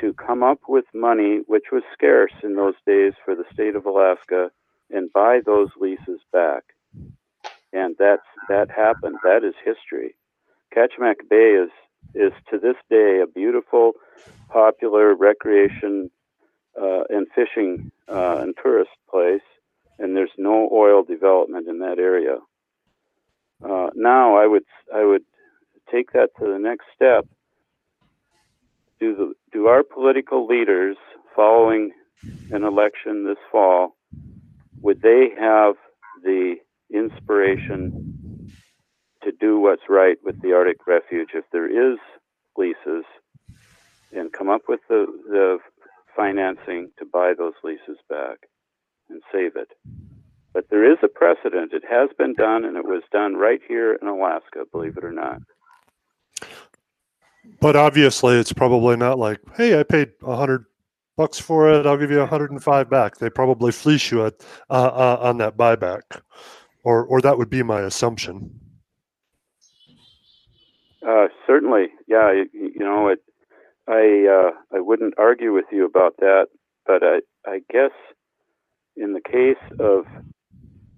to 0.00 0.12
come 0.14 0.42
up 0.42 0.60
with 0.68 0.84
money, 0.94 1.40
which 1.46 1.66
was 1.72 1.82
scarce 1.92 2.32
in 2.42 2.54
those 2.54 2.74
days 2.86 3.14
for 3.24 3.34
the 3.34 3.44
state 3.52 3.74
of 3.74 3.86
Alaska, 3.86 4.50
and 4.90 5.12
buy 5.12 5.40
those 5.44 5.70
leases 5.80 6.20
back. 6.32 6.64
And 7.72 7.96
that's 7.98 8.22
that 8.48 8.70
happened. 8.70 9.16
That 9.24 9.42
is 9.42 9.54
history. 9.64 10.14
Kachemak 10.74 11.28
Bay 11.28 11.58
is 11.62 11.70
is 12.14 12.32
to 12.50 12.58
this 12.58 12.76
day 12.88 13.20
a 13.22 13.26
beautiful, 13.26 13.92
popular 14.50 15.14
recreation 15.14 16.10
uh, 16.80 17.04
and 17.08 17.26
fishing 17.34 17.90
uh, 18.08 18.38
and 18.40 18.54
tourist 18.62 18.90
place, 19.10 19.42
and 19.98 20.16
there's 20.16 20.30
no 20.36 20.68
oil 20.72 21.02
development 21.02 21.68
in 21.68 21.78
that 21.80 21.98
area. 21.98 22.38
Uh, 23.64 23.88
now, 23.94 24.36
I 24.36 24.46
would 24.46 24.64
I 24.94 25.04
would 25.04 25.24
take 25.90 26.12
that 26.12 26.30
to 26.38 26.46
the 26.46 26.58
next 26.58 26.84
step. 26.94 27.26
Do 29.00 29.14
the 29.16 29.32
do 29.52 29.66
our 29.66 29.82
political 29.82 30.46
leaders 30.46 30.96
following 31.34 31.92
an 32.50 32.64
election 32.64 33.24
this 33.24 33.38
fall 33.50 33.94
would 34.80 35.02
they 35.02 35.28
have 35.38 35.74
the 36.22 36.56
inspiration 36.92 38.52
to 39.22 39.32
do 39.32 39.58
what's 39.58 39.82
right 39.88 40.16
with 40.24 40.40
the 40.42 40.52
Arctic 40.52 40.86
Refuge 40.86 41.30
if 41.34 41.44
there 41.52 41.92
is 41.92 41.98
leases 42.56 43.04
and 44.12 44.32
come 44.32 44.48
up 44.48 44.62
with 44.68 44.80
the, 44.88 45.06
the 45.28 45.58
financing 46.16 46.90
to 46.98 47.04
buy 47.04 47.34
those 47.36 47.52
leases 47.62 47.98
back 48.08 48.48
and 49.10 49.22
save 49.32 49.56
it? 49.56 49.68
But 50.52 50.70
there 50.70 50.90
is 50.90 50.98
a 51.02 51.08
precedent. 51.08 51.72
It 51.74 51.84
has 51.88 52.08
been 52.16 52.34
done, 52.34 52.64
and 52.64 52.76
it 52.76 52.86
was 52.86 53.02
done 53.12 53.34
right 53.34 53.60
here 53.68 53.94
in 54.00 54.08
Alaska, 54.08 54.64
believe 54.72 54.96
it 54.96 55.04
or 55.04 55.12
not. 55.12 55.42
But 57.60 57.76
obviously, 57.76 58.36
it's 58.36 58.52
probably 58.52 58.96
not 58.96 59.18
like, 59.18 59.40
hey, 59.56 59.78
I 59.78 59.82
paid 59.82 60.12
a 60.22 60.34
hundred 60.34 60.64
bucks 61.16 61.38
for 61.38 61.70
it. 61.70 61.86
I'll 61.86 61.96
give 61.96 62.10
you 62.10 62.18
105 62.18 62.90
back. 62.90 63.18
They 63.18 63.30
probably 63.30 63.72
fleece 63.72 64.10
you 64.10 64.26
at, 64.26 64.34
uh, 64.70 64.72
uh, 64.72 65.18
on 65.20 65.38
that 65.38 65.56
buyback, 65.56 66.02
or 66.84 67.04
or 67.04 67.20
that 67.20 67.38
would 67.38 67.50
be 67.50 67.62
my 67.62 67.80
assumption. 67.82 68.58
Uh, 71.06 71.28
certainly, 71.46 71.88
yeah. 72.06 72.32
You, 72.32 72.46
you 72.52 72.80
know, 72.80 73.08
it 73.08 73.22
I 73.88 74.26
uh, 74.26 74.76
I 74.76 74.80
wouldn't 74.80 75.14
argue 75.18 75.52
with 75.52 75.66
you 75.70 75.84
about 75.84 76.16
that, 76.18 76.46
but 76.86 77.02
I 77.02 77.20
I 77.46 77.60
guess 77.70 77.92
in 78.96 79.12
the 79.12 79.20
case 79.20 79.62
of 79.78 80.06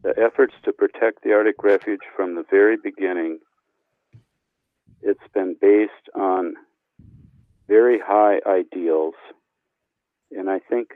the 0.02 0.14
efforts 0.18 0.54
to 0.64 0.72
protect 0.72 1.22
the 1.22 1.32
Arctic 1.32 1.62
Refuge 1.62 2.00
from 2.16 2.34
the 2.34 2.44
very 2.50 2.76
beginning, 2.82 3.40
it's 5.02 5.20
been 5.34 5.56
based 5.60 6.08
on 6.14 6.54
very 7.66 7.98
high 7.98 8.40
ideals, 8.46 9.14
and 10.30 10.48
I 10.48 10.60
think 10.60 10.88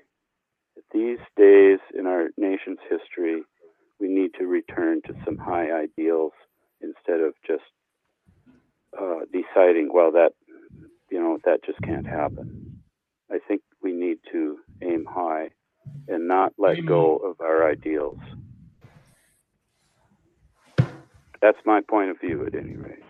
these 0.92 1.18
days 1.36 1.78
in 1.98 2.06
our 2.06 2.28
nation's 2.38 2.78
history, 2.88 3.42
we 4.00 4.08
need 4.08 4.30
to 4.38 4.46
return 4.46 5.02
to 5.06 5.14
some 5.24 5.36
high 5.36 5.70
ideals 5.70 6.32
instead 6.80 7.20
of 7.20 7.34
just 7.46 7.62
uh, 8.98 9.20
deciding, 9.32 9.90
well, 9.92 10.12
that 10.12 10.32
you 11.12 11.20
know 11.20 11.38
that 11.44 11.62
just 11.64 11.80
can't 11.82 12.06
happen. 12.06 12.80
I 13.30 13.38
think 13.46 13.60
we 13.82 13.92
need 13.92 14.16
to 14.32 14.58
aim 14.82 15.04
high 15.08 15.50
and 16.08 16.26
not 16.26 16.54
let 16.56 16.84
go 16.86 17.16
of 17.16 17.40
our 17.40 17.70
ideals. 17.70 18.18
That's 21.42 21.58
my 21.66 21.82
point 21.82 22.10
of 22.10 22.20
view, 22.20 22.46
at 22.46 22.54
any 22.54 22.76
rate. 22.76 23.04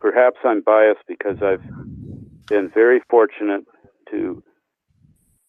Perhaps 0.00 0.38
I'm 0.44 0.60
biased 0.60 1.02
because 1.08 1.36
I've 1.40 1.62
been 2.48 2.70
very 2.74 3.00
fortunate 3.08 3.64
to 4.10 4.42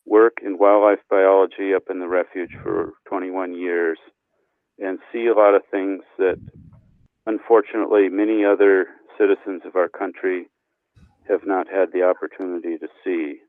work 0.05 0.37
in 0.45 0.57
wildlife 0.57 0.99
biology 1.09 1.73
up 1.75 1.83
in 1.89 1.99
the 1.99 2.07
refuge 2.07 2.51
for 2.61 2.93
21 3.07 3.55
years 3.55 3.97
and 4.79 4.99
see 5.11 5.25
a 5.25 5.33
lot 5.33 5.55
of 5.55 5.63
things 5.71 6.03
that 6.17 6.37
unfortunately 7.25 8.07
many 8.09 8.45
other 8.45 8.87
citizens 9.17 9.63
of 9.65 9.75
our 9.75 9.89
country 9.89 10.47
have 11.27 11.45
not 11.45 11.67
had 11.67 11.91
the 11.91 12.03
opportunity 12.03 12.77
to 12.77 12.87
see. 13.03 13.39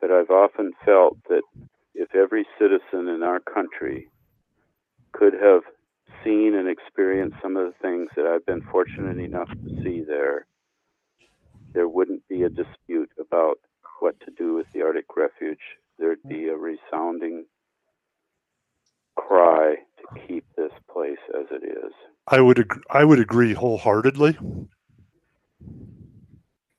But 0.00 0.10
I've 0.10 0.30
often 0.30 0.72
felt 0.84 1.16
that 1.28 1.42
if 1.94 2.14
every 2.14 2.46
citizen 2.58 3.08
in 3.08 3.22
our 3.22 3.40
country 3.40 4.08
could 5.12 5.34
have 5.34 5.62
seen 6.24 6.54
and 6.54 6.68
experienced 6.68 7.36
some 7.42 7.56
of 7.56 7.66
the 7.66 7.74
things 7.80 8.08
that 8.16 8.26
I've 8.26 8.46
been 8.46 8.62
fortunate 8.70 9.18
enough 9.18 9.48
to 9.48 9.82
see 9.82 10.02
there, 10.06 10.46
there 11.72 11.88
wouldn't 11.88 12.26
be 12.28 12.42
a 12.42 12.48
dispute 12.48 13.10
about 13.18 13.58
what 14.00 14.18
to 14.20 14.30
do 14.36 14.54
with 14.54 14.66
the 14.72 14.82
Arctic 14.82 15.06
Refuge. 15.16 15.58
There'd 15.98 16.22
be 16.28 16.48
a 16.48 16.56
resounding 16.56 17.46
cry 19.16 19.76
to 19.98 20.26
keep 20.26 20.44
this 20.56 20.72
place 20.92 21.18
as 21.38 21.46
it 21.50 21.64
is. 21.64 21.92
I 22.26 22.40
would 22.40 22.58
ag- 22.58 22.82
I 22.90 23.04
would 23.04 23.20
agree 23.20 23.54
wholeheartedly. 23.54 24.38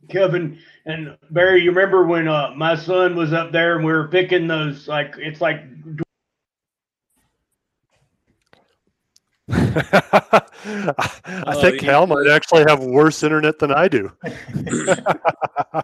Kevin 0.10 0.60
and 0.86 1.18
Barry, 1.32 1.62
you 1.64 1.72
remember 1.72 2.06
when 2.06 2.28
uh, 2.28 2.54
my 2.56 2.76
son 2.76 3.16
was 3.16 3.34
up 3.34 3.52
there 3.52 3.76
and 3.76 3.86
we 3.86 3.92
were 3.92 4.08
picking 4.08 4.48
those 4.48 4.88
like 4.88 5.16
it's 5.18 5.42
like 5.42 5.62
I 9.50 10.42
Oh, 11.48 11.62
think 11.62 11.82
you- 11.82 11.90
Hal 11.90 12.08
might 12.08 12.28
actually 12.30 12.64
have 12.68 12.84
worse 12.84 13.24
internet 13.24 13.60
than 13.60 13.72
I 13.72 13.88
do. 13.88 14.12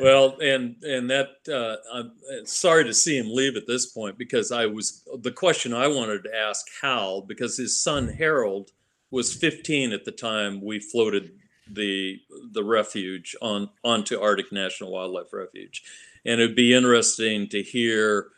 Well, 0.00 0.36
and 0.40 0.76
and 0.84 1.10
that 1.10 1.28
uh, 1.48 1.76
I'm 1.92 2.12
uh, 2.30 2.44
sorry 2.44 2.84
to 2.84 2.94
see 2.94 3.16
him 3.18 3.26
leave 3.34 3.56
at 3.56 3.66
this 3.66 3.86
point 3.86 4.16
because 4.16 4.52
I 4.52 4.66
was 4.66 5.02
the 5.22 5.32
question 5.32 5.74
I 5.74 5.88
wanted 5.88 6.22
to 6.24 6.36
ask 6.36 6.64
Hal 6.82 7.22
because 7.22 7.56
his 7.56 7.82
son 7.82 8.06
Harold 8.06 8.70
was 9.10 9.34
15 9.34 9.92
at 9.92 10.04
the 10.04 10.12
time 10.12 10.60
we 10.64 10.78
floated 10.78 11.32
the 11.70 12.20
the 12.52 12.64
refuge 12.64 13.36
on 13.40 13.70
onto 13.84 14.20
Arctic 14.20 14.52
National 14.52 14.92
Wildlife 14.92 15.32
Refuge, 15.32 15.82
and 16.24 16.40
it'd 16.40 16.56
be 16.56 16.74
interesting 16.74 17.48
to 17.48 17.62
hear 17.62 18.28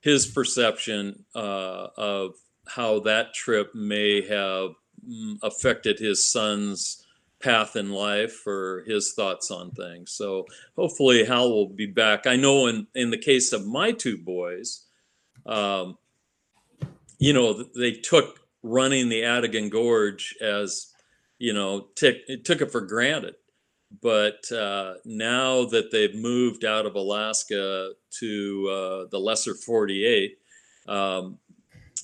his 0.00 0.26
perception 0.26 1.24
uh, 1.34 1.88
of 1.96 2.34
how 2.66 3.00
that 3.00 3.34
trip 3.34 3.74
may 3.74 4.26
have 4.26 4.70
mm, 5.08 5.38
affected 5.42 5.98
his 5.98 6.24
son's 6.24 7.06
path 7.40 7.76
in 7.76 7.90
life 7.90 8.46
or 8.46 8.84
his 8.86 9.12
thoughts 9.14 9.50
on 9.50 9.70
things. 9.72 10.12
So 10.12 10.46
hopefully 10.76 11.24
Hal 11.24 11.50
will 11.50 11.68
be 11.68 11.86
back. 11.86 12.26
I 12.26 12.36
know 12.36 12.66
in 12.66 12.86
in 12.94 13.10
the 13.10 13.18
case 13.18 13.52
of 13.52 13.66
my 13.66 13.92
two 13.92 14.18
boys, 14.18 14.84
um, 15.46 15.98
you 17.18 17.32
know, 17.32 17.64
they 17.76 17.92
took 17.92 18.40
running 18.62 19.08
the 19.08 19.22
Atigun 19.22 19.70
Gorge 19.70 20.34
as, 20.40 20.91
you 21.42 21.52
know, 21.52 21.88
tick, 21.96 22.18
it 22.28 22.44
took 22.44 22.60
it 22.60 22.70
for 22.70 22.80
granted. 22.80 23.34
But 24.00 24.50
uh, 24.52 24.94
now 25.04 25.64
that 25.64 25.90
they've 25.90 26.14
moved 26.14 26.64
out 26.64 26.86
of 26.86 26.94
Alaska 26.94 27.90
to 28.20 28.68
uh, 28.70 29.08
the 29.10 29.18
lesser 29.18 29.54
48, 29.54 30.38
um, 30.86 31.38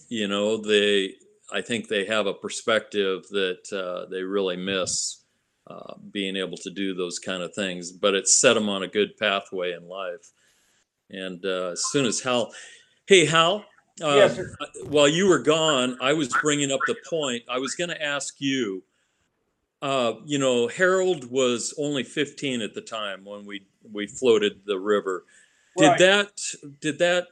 you 0.08 0.26
know, 0.26 0.56
they, 0.56 1.14
I 1.52 1.60
think 1.60 1.86
they 1.86 2.04
have 2.06 2.26
a 2.26 2.34
perspective 2.34 3.28
that 3.30 3.72
uh, 3.72 4.10
they 4.10 4.22
really 4.22 4.56
miss 4.56 5.22
uh, 5.68 5.94
being 6.10 6.34
able 6.34 6.56
to 6.56 6.70
do 6.70 6.92
those 6.92 7.20
kind 7.20 7.44
of 7.44 7.54
things, 7.54 7.92
but 7.92 8.16
it 8.16 8.26
set 8.26 8.54
them 8.54 8.68
on 8.68 8.82
a 8.82 8.88
good 8.88 9.16
pathway 9.18 9.72
in 9.72 9.86
life. 9.86 10.32
And 11.10 11.46
uh, 11.46 11.70
as 11.70 11.84
soon 11.92 12.06
as 12.06 12.20
Hal, 12.20 12.52
hey 13.06 13.24
Hal, 13.24 13.64
uh, 14.02 14.14
Yes, 14.16 14.34
sir. 14.34 14.52
while 14.88 15.08
you 15.08 15.28
were 15.28 15.38
gone, 15.38 15.96
I 16.00 16.12
was 16.12 16.28
bringing 16.42 16.72
up 16.72 16.80
the 16.88 16.96
point. 17.08 17.44
I 17.48 17.58
was 17.60 17.76
going 17.76 17.90
to 17.90 18.02
ask 18.02 18.34
you. 18.40 18.82
Uh, 19.80 20.14
you 20.24 20.38
know, 20.38 20.66
Harold 20.66 21.30
was 21.30 21.72
only 21.78 22.02
15 22.02 22.62
at 22.62 22.74
the 22.74 22.80
time 22.80 23.24
when 23.24 23.46
we 23.46 23.66
we 23.92 24.06
floated 24.06 24.60
the 24.66 24.78
river. 24.78 25.24
Did 25.76 25.98
that 25.98 26.40
did 26.80 26.98
that 26.98 27.28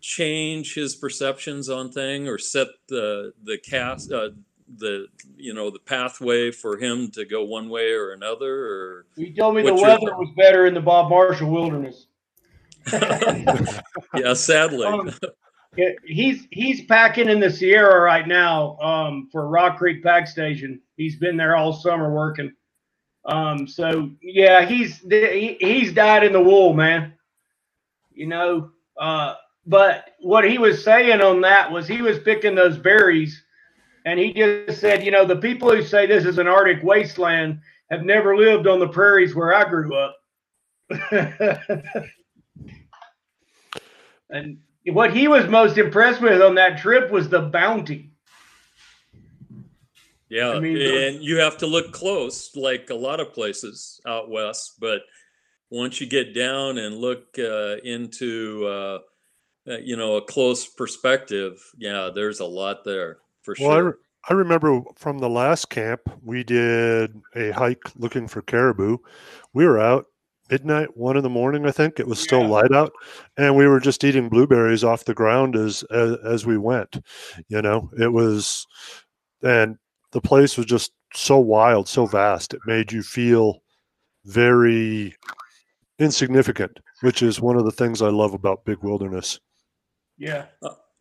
change 0.00 0.74
his 0.74 0.94
perceptions 0.96 1.70
on 1.70 1.90
thing 1.90 2.28
or 2.28 2.36
set 2.38 2.66
the 2.88 3.32
the 3.44 3.56
cast 3.58 4.12
uh, 4.12 4.30
the 4.76 5.06
you 5.36 5.54
know 5.54 5.70
the 5.70 5.78
pathway 5.78 6.50
for 6.50 6.76
him 6.76 7.10
to 7.12 7.24
go 7.24 7.44
one 7.44 7.68
way 7.68 7.92
or 7.92 8.12
another 8.12 8.66
or 8.66 9.06
he 9.16 9.32
told 9.32 9.54
me 9.54 9.62
the 9.62 9.68
your- 9.68 9.80
weather 9.82 10.16
was 10.16 10.30
better 10.36 10.66
in 10.66 10.74
the 10.74 10.80
Bob 10.80 11.08
Marshall 11.08 11.50
Wilderness. 11.50 12.06
yeah 14.14 14.34
sadly 14.34 14.84
Um, 14.86 15.10
Yeah, 15.76 15.90
he's 16.04 16.46
he's 16.50 16.84
packing 16.84 17.28
in 17.28 17.40
the 17.40 17.50
Sierra 17.50 18.00
right 18.00 18.28
now 18.28 18.78
um, 18.78 19.28
for 19.32 19.48
Rock 19.48 19.78
Creek 19.78 20.02
Pack 20.04 20.28
Station. 20.28 20.80
He's 20.96 21.16
been 21.16 21.36
there 21.36 21.56
all 21.56 21.72
summer 21.72 22.12
working. 22.12 22.52
Um, 23.24 23.66
so 23.66 24.10
yeah, 24.22 24.64
he's 24.64 25.00
he, 25.00 25.56
he's 25.58 25.92
dyed 25.92 26.22
in 26.24 26.32
the 26.32 26.40
wool, 26.40 26.74
man. 26.74 27.14
You 28.12 28.26
know, 28.28 28.70
uh, 29.00 29.34
but 29.66 30.10
what 30.20 30.48
he 30.48 30.58
was 30.58 30.84
saying 30.84 31.20
on 31.20 31.40
that 31.40 31.72
was 31.72 31.88
he 31.88 32.02
was 32.02 32.20
picking 32.20 32.54
those 32.54 32.78
berries, 32.78 33.42
and 34.04 34.20
he 34.20 34.32
just 34.32 34.80
said, 34.80 35.02
you 35.02 35.10
know, 35.10 35.24
the 35.24 35.36
people 35.36 35.70
who 35.70 35.82
say 35.82 36.06
this 36.06 36.24
is 36.24 36.38
an 36.38 36.46
Arctic 36.46 36.84
wasteland 36.84 37.58
have 37.90 38.04
never 38.04 38.36
lived 38.36 38.68
on 38.68 38.78
the 38.78 38.88
prairies 38.88 39.34
where 39.34 39.52
I 39.54 39.68
grew 39.68 39.96
up. 39.96 40.16
and 44.30 44.58
what 44.86 45.14
he 45.14 45.28
was 45.28 45.48
most 45.48 45.78
impressed 45.78 46.20
with 46.20 46.40
on 46.42 46.54
that 46.56 46.78
trip 46.78 47.10
was 47.10 47.28
the 47.28 47.40
bounty. 47.40 48.12
yeah 50.28 50.50
I 50.50 50.60
mean, 50.60 50.80
and 50.80 51.22
you 51.22 51.38
have 51.38 51.58
to 51.58 51.66
look 51.66 51.92
close 51.92 52.54
like 52.56 52.90
a 52.90 52.94
lot 52.94 53.20
of 53.20 53.32
places 53.32 54.00
out 54.06 54.30
west 54.30 54.74
but 54.80 55.02
once 55.70 56.00
you 56.00 56.06
get 56.06 56.34
down 56.34 56.78
and 56.78 56.96
look 56.96 57.26
uh, 57.38 57.76
into 57.84 58.66
uh, 58.66 58.98
uh, 59.68 59.78
you 59.78 59.96
know 59.96 60.16
a 60.16 60.22
close 60.22 60.66
perspective 60.66 61.60
yeah 61.78 62.10
there's 62.14 62.40
a 62.40 62.44
lot 62.44 62.84
there 62.84 63.18
for 63.42 63.56
Well, 63.60 63.70
I, 63.70 63.76
sure 63.76 63.84
re- 63.84 63.92
I 64.28 64.32
remember 64.32 64.82
from 64.96 65.18
the 65.18 65.28
last 65.28 65.68
camp, 65.68 66.00
we 66.22 66.44
did 66.44 67.20
a 67.36 67.50
hike 67.50 67.82
looking 67.96 68.26
for 68.26 68.40
caribou. 68.40 68.98
We 69.52 69.66
were 69.66 69.78
out 69.78 70.06
midnight, 70.50 70.96
one 70.96 71.16
in 71.16 71.22
the 71.22 71.30
morning, 71.30 71.66
I 71.66 71.70
think. 71.70 71.98
It 71.98 72.06
was 72.06 72.20
still 72.20 72.42
Yeah. 72.42 72.48
light 72.48 72.72
out, 72.72 72.92
and 73.36 73.56
we 73.56 73.66
were 73.66 73.80
just 73.80 74.04
eating 74.04 74.28
blueberries 74.28 74.84
off 74.84 75.04
the 75.04 75.14
ground 75.14 75.56
as, 75.56 75.82
as 75.84 76.16
as 76.24 76.46
we 76.46 76.58
went. 76.58 77.00
You 77.48 77.62
know, 77.62 77.90
it 77.98 78.12
was, 78.12 78.66
and 79.42 79.76
the 80.12 80.20
place 80.20 80.56
was 80.56 80.66
just 80.66 80.92
so 81.14 81.38
wild, 81.38 81.88
so 81.88 82.06
vast. 82.06 82.54
It 82.54 82.60
made 82.66 82.92
you 82.92 83.02
feel 83.02 83.62
very 84.24 85.14
insignificant, 85.98 86.78
which 87.00 87.22
is 87.22 87.40
one 87.40 87.56
of 87.56 87.64
the 87.64 87.72
things 87.72 88.02
I 88.02 88.08
love 88.08 88.34
about 88.34 88.64
big 88.64 88.78
wilderness. 88.82 89.38
Yeah. 90.18 90.46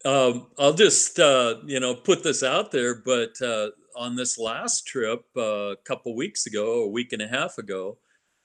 Um, 0.06 0.48
I'll 0.60 0.74
just 0.74 1.20
uh, 1.20 1.56
you 1.66 1.80
know 1.80 1.96
put 1.96 2.24
this 2.24 2.44
out 2.44 2.72
there, 2.72 2.96
but 2.96 3.42
uh, 3.42 3.70
on 3.96 4.16
this 4.16 4.38
last 4.38 4.86
trip 4.88 5.24
uh, 5.38 5.72
a 5.72 5.76
couple 5.86 6.16
weeks 6.16 6.46
ago, 6.46 6.84
a 6.84 6.90
week 6.90 7.14
and 7.14 7.22
a 7.22 7.28
half 7.28 7.58
ago, 7.58 7.98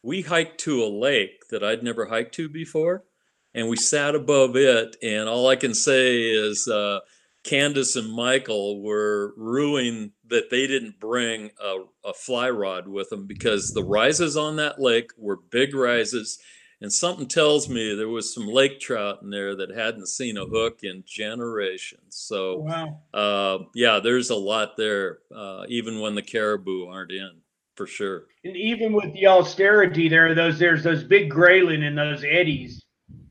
we 0.08 0.22
hiked 0.22 0.58
to 0.58 0.82
a 0.82 0.88
lake 0.88 1.48
that 1.50 1.62
I'd 1.62 1.82
never 1.82 2.06
hiked 2.06 2.34
to 2.36 2.48
before, 2.48 3.04
and 3.52 3.68
we 3.68 3.76
sat 3.76 4.14
above 4.14 4.56
it. 4.56 4.96
And 5.02 5.28
all 5.28 5.48
I 5.48 5.56
can 5.56 5.74
say 5.74 6.22
is, 6.22 6.66
uh, 6.66 7.00
Candace 7.44 7.94
and 7.94 8.10
Michael 8.10 8.82
were 8.82 9.34
ruining 9.36 10.12
that 10.28 10.48
they 10.48 10.66
didn't 10.66 10.98
bring 10.98 11.50
a, 11.62 11.84
a 12.06 12.14
fly 12.14 12.48
rod 12.48 12.88
with 12.88 13.10
them 13.10 13.26
because 13.26 13.72
the 13.74 13.84
rises 13.84 14.34
on 14.34 14.56
that 14.56 14.80
lake 14.80 15.10
were 15.18 15.36
big 15.36 15.74
rises. 15.74 16.38
And 16.80 16.90
something 16.90 17.26
tells 17.26 17.68
me 17.68 17.94
there 17.94 18.08
was 18.08 18.32
some 18.32 18.46
lake 18.46 18.80
trout 18.80 19.18
in 19.22 19.28
there 19.28 19.54
that 19.56 19.76
hadn't 19.76 20.08
seen 20.08 20.38
a 20.38 20.46
hook 20.46 20.78
in 20.84 21.04
generations. 21.06 22.16
So, 22.16 22.60
Wow. 22.60 23.02
uh, 23.12 23.58
yeah, 23.74 24.00
there's 24.02 24.30
a 24.30 24.36
lot 24.36 24.78
there, 24.78 25.18
uh, 25.34 25.64
even 25.68 26.00
when 26.00 26.14
the 26.14 26.22
caribou 26.22 26.86
aren't 26.86 27.12
in, 27.12 27.42
for 27.78 27.86
sure. 27.86 28.24
And 28.44 28.56
even 28.56 28.92
with 28.92 29.12
the 29.14 29.28
austerity 29.28 30.08
there, 30.08 30.32
are 30.32 30.34
those 30.34 30.58
there's 30.58 30.82
those 30.82 31.04
big 31.04 31.30
grayling 31.30 31.84
and 31.84 31.96
those 31.96 32.24
eddies. 32.24 32.82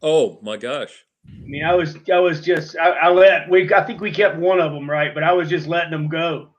Oh 0.02 0.40
my 0.42 0.56
gosh. 0.56 1.04
I 1.28 1.46
mean, 1.46 1.66
I 1.66 1.76
was 1.76 1.98
I 2.12 2.20
was 2.20 2.40
just 2.40 2.78
I, 2.78 2.92
I 2.92 3.10
let 3.10 3.50
we 3.50 3.72
I 3.74 3.84
think 3.84 4.00
we 4.00 4.10
kept 4.10 4.38
one 4.38 4.62
of 4.62 4.72
them 4.72 4.90
right, 4.90 5.14
but 5.14 5.24
I 5.24 5.34
was 5.34 5.50
just 5.50 5.68
letting 5.68 5.92
them 5.92 6.08
go. 6.08 6.54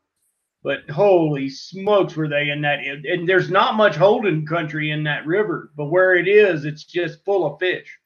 But 0.63 0.91
holy 0.91 1.49
smokes, 1.49 2.15
were 2.15 2.29
they 2.29 2.51
in 2.51 2.61
that? 2.61 2.81
And 2.81 3.27
there's 3.27 3.51
not 3.51 3.77
much 3.77 3.97
holding 3.97 4.45
country 4.45 4.91
in 4.91 5.05
that 5.05 5.27
river, 5.27 5.73
but 5.75 5.87
where 5.87 6.15
it 6.15 6.29
is, 6.29 6.67
it's 6.67 6.85
just 6.85 7.25
full 7.25 7.47
of 7.47 7.59
fish. 7.59 7.99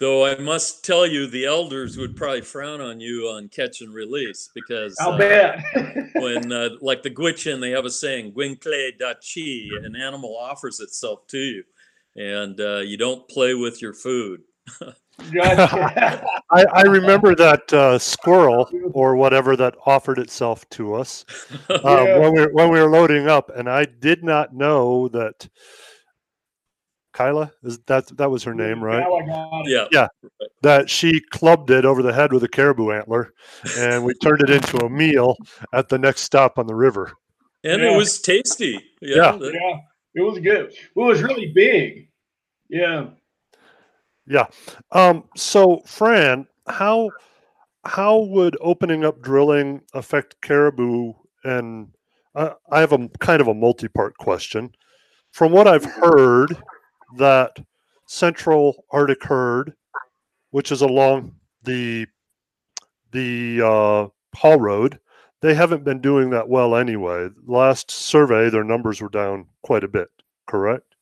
Though 0.00 0.24
I 0.26 0.38
must 0.38 0.84
tell 0.84 1.06
you, 1.06 1.26
the 1.26 1.44
elders 1.46 1.96
would 1.96 2.14
probably 2.14 2.42
frown 2.42 2.80
on 2.80 3.00
you 3.00 3.28
on 3.28 3.48
catch 3.48 3.80
and 3.80 3.92
release 3.92 4.48
because 4.54 4.96
I'll 5.00 5.12
uh, 5.12 5.18
bet. 5.18 5.64
when, 6.14 6.52
uh, 6.52 6.70
like 6.80 7.02
the 7.02 7.10
Gwich'in, 7.10 7.60
they 7.60 7.70
have 7.70 7.84
a 7.84 7.90
saying, 7.90 8.32
"Gwinkle 8.32 8.96
da 8.98 9.14
chi," 9.14 9.68
an 9.84 9.96
animal 9.96 10.36
offers 10.38 10.78
itself 10.78 11.26
to 11.28 11.38
you, 11.38 11.64
and 12.14 12.60
uh, 12.60 12.78
you 12.78 12.96
don't 12.96 13.26
play 13.28 13.54
with 13.54 13.82
your 13.82 13.92
food. 13.92 14.42
Gotcha. 15.32 16.24
I, 16.50 16.64
I 16.72 16.82
remember 16.82 17.34
that 17.34 17.72
uh, 17.72 17.98
squirrel 17.98 18.70
or 18.92 19.16
whatever 19.16 19.56
that 19.56 19.74
offered 19.84 20.18
itself 20.18 20.68
to 20.70 20.94
us 20.94 21.24
uh, 21.70 21.80
Yeah. 21.84 22.18
when 22.18 22.34
we 22.34 22.40
were, 22.42 22.52
when 22.52 22.70
we 22.70 22.80
were 22.80 22.88
loading 22.90 23.28
up, 23.28 23.50
and 23.54 23.68
I 23.68 23.84
did 23.84 24.22
not 24.22 24.54
know 24.54 25.08
that 25.08 25.48
Kyla 27.18 27.50
is 27.64 27.80
that 27.86 28.06
that 28.16 28.30
was 28.30 28.44
her 28.44 28.54
name, 28.54 28.80
right? 28.82 29.00
Now 29.26 29.50
I 29.52 29.88
yeah, 29.90 30.06
That 30.62 30.88
she 30.88 31.18
clubbed 31.20 31.68
it 31.72 31.84
over 31.84 32.00
the 32.00 32.12
head 32.12 32.32
with 32.32 32.44
a 32.44 32.48
caribou 32.48 32.92
antler, 32.92 33.34
and 33.76 34.04
we 34.04 34.14
turned 34.14 34.40
it 34.42 34.50
into 34.50 34.76
a 34.86 34.88
meal 34.88 35.36
at 35.72 35.88
the 35.88 35.98
next 35.98 36.20
stop 36.20 36.60
on 36.60 36.68
the 36.68 36.76
river. 36.76 37.12
and 37.64 37.82
Yeah. 37.82 37.92
it 37.92 37.96
was 37.96 38.20
tasty. 38.20 38.78
Yeah. 39.02 39.32
that- 39.32 39.52
Yeah, 39.52 39.78
it 40.14 40.20
was 40.22 40.38
good. 40.38 40.70
It 40.70 40.78
was 40.94 41.20
really 41.20 41.46
big. 41.52 42.08
Yeah. 42.68 43.08
Um, 44.92 45.24
so 45.36 45.82
Fran, 45.86 46.46
how 46.68 47.10
how 47.84 48.18
would 48.18 48.56
opening 48.60 49.04
up 49.04 49.20
drilling 49.22 49.80
affect 49.92 50.40
caribou? 50.40 51.14
And 51.42 51.88
I, 52.36 52.52
I 52.70 52.78
have 52.78 52.92
a 52.92 53.08
kind 53.18 53.40
of 53.40 53.48
a 53.48 53.54
multi-part 53.54 54.16
question. 54.18 54.70
From 55.32 55.52
what 55.52 55.66
I've 55.66 55.84
heard, 55.84 56.56
that 57.16 57.56
Central 58.06 58.84
Arctic 58.90 59.22
herd, 59.24 59.74
which 60.50 60.72
is 60.72 60.82
along 60.82 61.34
the 61.62 62.06
the 63.12 63.62
uh, 63.62 64.08
Haul 64.36 64.60
Road, 64.60 64.98
they 65.40 65.54
haven't 65.54 65.84
been 65.84 66.00
doing 66.00 66.30
that 66.30 66.48
well 66.48 66.76
anyway. 66.76 67.28
Last 67.46 67.90
survey, 67.90 68.50
their 68.50 68.64
numbers 68.64 69.00
were 69.00 69.08
down 69.08 69.46
quite 69.62 69.84
a 69.84 69.88
bit. 69.88 70.08
Correct? 70.46 70.94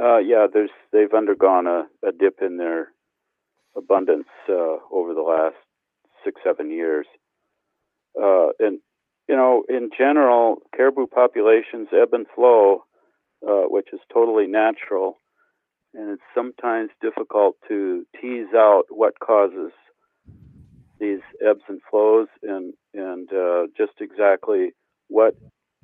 Uh, 0.00 0.18
yeah, 0.18 0.46
there's 0.52 0.70
they've 0.92 1.12
undergone 1.12 1.66
a, 1.66 1.86
a 2.06 2.12
dip 2.12 2.40
in 2.40 2.56
their 2.56 2.88
abundance 3.76 4.28
uh, 4.48 4.76
over 4.90 5.14
the 5.14 5.22
last 5.22 5.56
six 6.24 6.40
seven 6.44 6.70
years, 6.70 7.06
uh, 8.20 8.48
and 8.58 8.78
you 9.28 9.36
know 9.36 9.64
in 9.68 9.90
general 9.96 10.62
caribou 10.74 11.06
populations 11.06 11.88
ebb 11.92 12.08
and 12.12 12.26
flow, 12.34 12.84
uh, 13.46 13.64
which 13.68 13.88
is 13.92 14.00
totally 14.12 14.46
natural, 14.46 15.18
and 15.94 16.10
it's 16.10 16.22
sometimes 16.34 16.90
difficult 17.00 17.56
to 17.68 18.06
tease 18.20 18.54
out 18.54 18.84
what 18.88 19.18
causes 19.20 19.72
these 20.98 21.20
ebbs 21.44 21.62
and 21.68 21.80
flows 21.90 22.28
and 22.42 22.74
and 22.94 23.32
uh, 23.32 23.66
just 23.76 24.00
exactly 24.00 24.72
what 25.08 25.34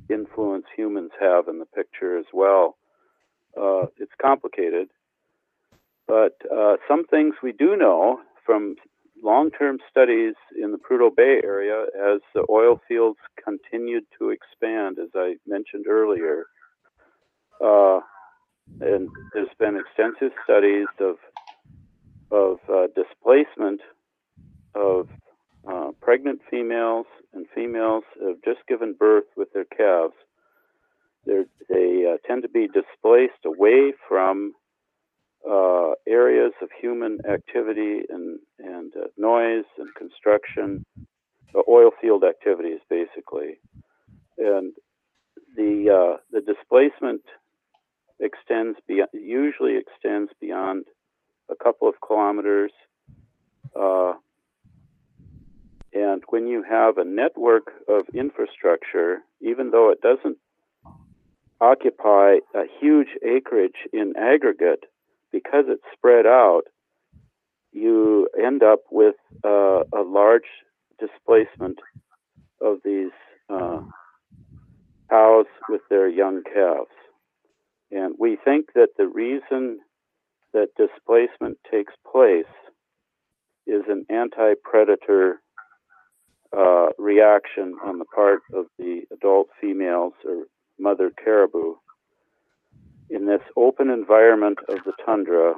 influence 0.09 0.67
humans 0.77 1.11
have 1.21 1.49
in 1.49 1.59
the 1.59 1.67
picture 1.67 2.17
as 2.19 2.27
well. 2.33 2.77
Uh, 3.61 3.87
it's 3.99 4.13
complicated, 4.23 4.89
but 6.07 6.37
uh, 6.55 6.77
some 6.87 7.05
things 7.07 7.35
we 7.43 7.53
do 7.53 7.77
know 7.77 8.21
from 8.47 8.77
long-term 9.23 9.79
studies 9.91 10.35
in 10.61 10.73
the 10.73 10.79
Prudhoe 10.79 11.15
Bay 11.15 11.41
area 11.43 11.87
as 11.97 12.21
the 12.35 12.47
oil 12.49 12.81
fields 12.89 13.19
continued 13.43 14.05
to 14.19 14.31
expand, 14.31 14.99
as 14.99 15.11
I 15.15 15.37
mentioned 15.47 15.87
earlier. 15.89 16.47
Uh, 17.65 18.01
and 18.81 19.09
there's 19.33 19.49
been 19.59 19.77
extensive 19.77 20.33
studies 20.45 20.87
of 21.01 21.17
of 22.31 22.59
uh, 22.69 22.87
displacement 22.95 23.81
of 24.75 25.09
uh, 25.67 25.91
pregnant 26.01 26.41
females 26.51 27.07
and 27.33 27.47
females 27.55 28.05
who 28.19 28.29
have 28.29 28.43
just 28.45 28.67
given 28.69 28.93
birth 28.93 29.25
with 29.37 29.51
their 29.55 29.65
calves 29.65 30.15
they're, 31.29 31.45
they 31.69 32.05
uh, 32.11 32.17
tend 32.27 32.43
to 32.43 32.49
be 32.49 32.69
displaced 32.69 33.45
away 33.45 33.93
from 34.09 34.55
uh, 35.49 35.91
areas 36.09 36.53
of 36.63 36.71
human 36.81 37.19
activity 37.29 38.01
and, 38.09 38.39
and 38.59 38.93
uh, 38.97 39.07
noise 39.17 39.67
and 39.79 39.95
construction, 39.95 40.85
uh, 41.55 41.61
oil 41.69 41.91
field 42.01 42.25
activities, 42.25 42.81
basically. 42.89 43.61
And 44.39 44.73
the 45.57 46.19
the 46.31 46.41
displacement 46.41 47.23
extends 48.21 48.79
beyond, 48.87 49.11
usually 49.13 49.77
extends 49.77 50.31
beyond 50.41 50.85
a 51.51 51.55
couple 51.55 51.89
of 51.89 51.95
kilometers. 52.01 52.73
Uh, 53.79 54.15
and 55.93 56.23
when 56.29 56.47
you 56.47 56.63
have 56.63 56.99
a 56.99 57.05
network 57.05 57.73
of 57.89 58.03
infrastructure, 58.15 59.19
even 59.41 59.71
though 59.71 59.91
it 59.91 60.01
doesn't 60.01 60.39
occupy 61.61 62.37
a 62.55 62.65
huge 62.81 63.09
acreage 63.25 63.89
in 63.93 64.15
aggregate 64.17 64.85
because 65.33 65.65
it's 65.69 65.83
spread 65.95 66.27
out 66.27 66.63
you 67.73 68.29
end 68.43 68.63
up 68.63 68.81
with 68.91 69.17
uh, 69.45 69.83
a 69.93 70.03
large 70.05 70.49
displacement 70.99 71.79
of 72.61 72.79
these 72.85 73.11
uh, 73.51 73.81
cows 75.11 75.47
with 75.69 75.83
their 75.91 76.09
young 76.09 76.43
calves 76.43 76.91
and 77.91 78.15
we 78.19 78.37
think 78.45 78.73
that 78.75 78.91
the 78.97 79.07
reason 79.07 79.81
that 80.53 80.69
displacement 80.77 81.59
takes 81.71 81.93
place 82.11 82.45
is 83.67 83.83
an 83.89 84.07
anti-predator 84.09 85.41
uh, 86.57 86.87
reaction 86.99 87.77
on 87.85 87.99
the 87.99 88.05
part 88.07 88.41
of 88.55 88.67
the 88.79 89.03
adult 89.13 89.49
females 89.61 90.15
or 90.25 90.45
mother 90.79 91.11
caribou. 91.23 91.75
In 93.11 93.27
this 93.27 93.43
open 93.57 93.91
environment 93.91 94.59
of 94.69 94.79
the 94.85 94.93
tundra, 95.05 95.55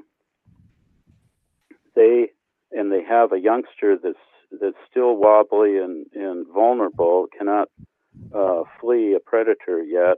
they 1.95 2.31
and 2.73 2.93
they 2.93 3.03
have 3.03 3.33
a 3.33 3.41
youngster 3.41 3.97
that's 4.03 4.17
that's 4.61 4.77
still 4.91 5.17
wobbly 5.17 5.79
and, 5.79 6.07
and 6.15 6.47
vulnerable, 6.53 7.27
cannot 7.37 7.69
uh, 8.35 8.63
flee 8.81 9.15
a 9.15 9.21
predator 9.21 9.83
yet. 9.83 10.17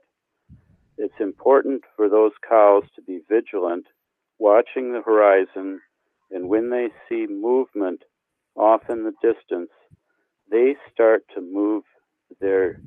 It's 0.98 1.20
important 1.20 1.82
for 1.96 2.08
those 2.08 2.32
cows 2.48 2.84
to 2.96 3.02
be 3.02 3.20
vigilant, 3.28 3.86
watching 4.38 4.92
the 4.92 5.02
horizon, 5.02 5.80
and 6.30 6.48
when 6.48 6.70
they 6.70 6.88
see 7.08 7.26
movement 7.26 8.02
off 8.56 8.82
in 8.88 9.04
the 9.04 9.12
distance, 9.22 9.70
they 10.50 10.76
start 10.92 11.24
to 11.34 11.40
move 11.40 11.84
their 12.40 12.80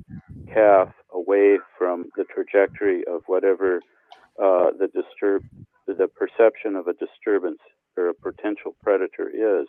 calf 0.52 0.88
away 1.12 1.58
from 1.78 2.06
the 2.16 2.24
trajectory 2.24 3.04
of 3.06 3.22
whatever 3.26 3.80
uh, 4.42 4.70
the 4.78 4.88
disturb 4.88 5.42
the 5.86 6.08
perception 6.08 6.76
of 6.76 6.88
a 6.88 6.94
disturbance 6.94 7.60
or 7.96 8.08
a 8.08 8.14
potential 8.14 8.76
predator 8.82 9.28
is. 9.28 9.68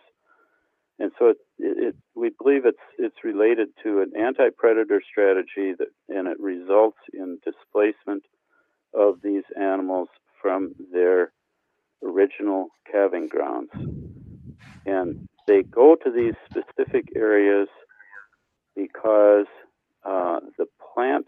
And 0.99 1.11
so 1.19 1.29
it, 1.29 1.37
it, 1.59 1.95
we 2.15 2.31
believe 2.41 2.65
it's 2.65 2.77
it's 2.97 3.23
related 3.23 3.69
to 3.83 4.01
an 4.01 4.13
anti-predator 4.17 5.01
strategy 5.09 5.73
that 5.77 5.89
and 6.09 6.27
it 6.27 6.39
results 6.39 6.97
in 7.13 7.39
displacement 7.45 8.23
of 8.93 9.21
these 9.21 9.43
animals 9.59 10.09
from 10.41 10.73
their 10.91 11.31
original 12.03 12.69
calving 12.91 13.27
grounds. 13.27 13.69
And 14.85 15.27
they 15.45 15.63
go 15.63 15.95
to 15.95 16.11
these 16.11 16.33
specific 16.49 17.09
areas 17.15 17.67
because 18.75 19.47
uh, 20.05 20.39
the 20.57 20.65
plant, 20.93 21.25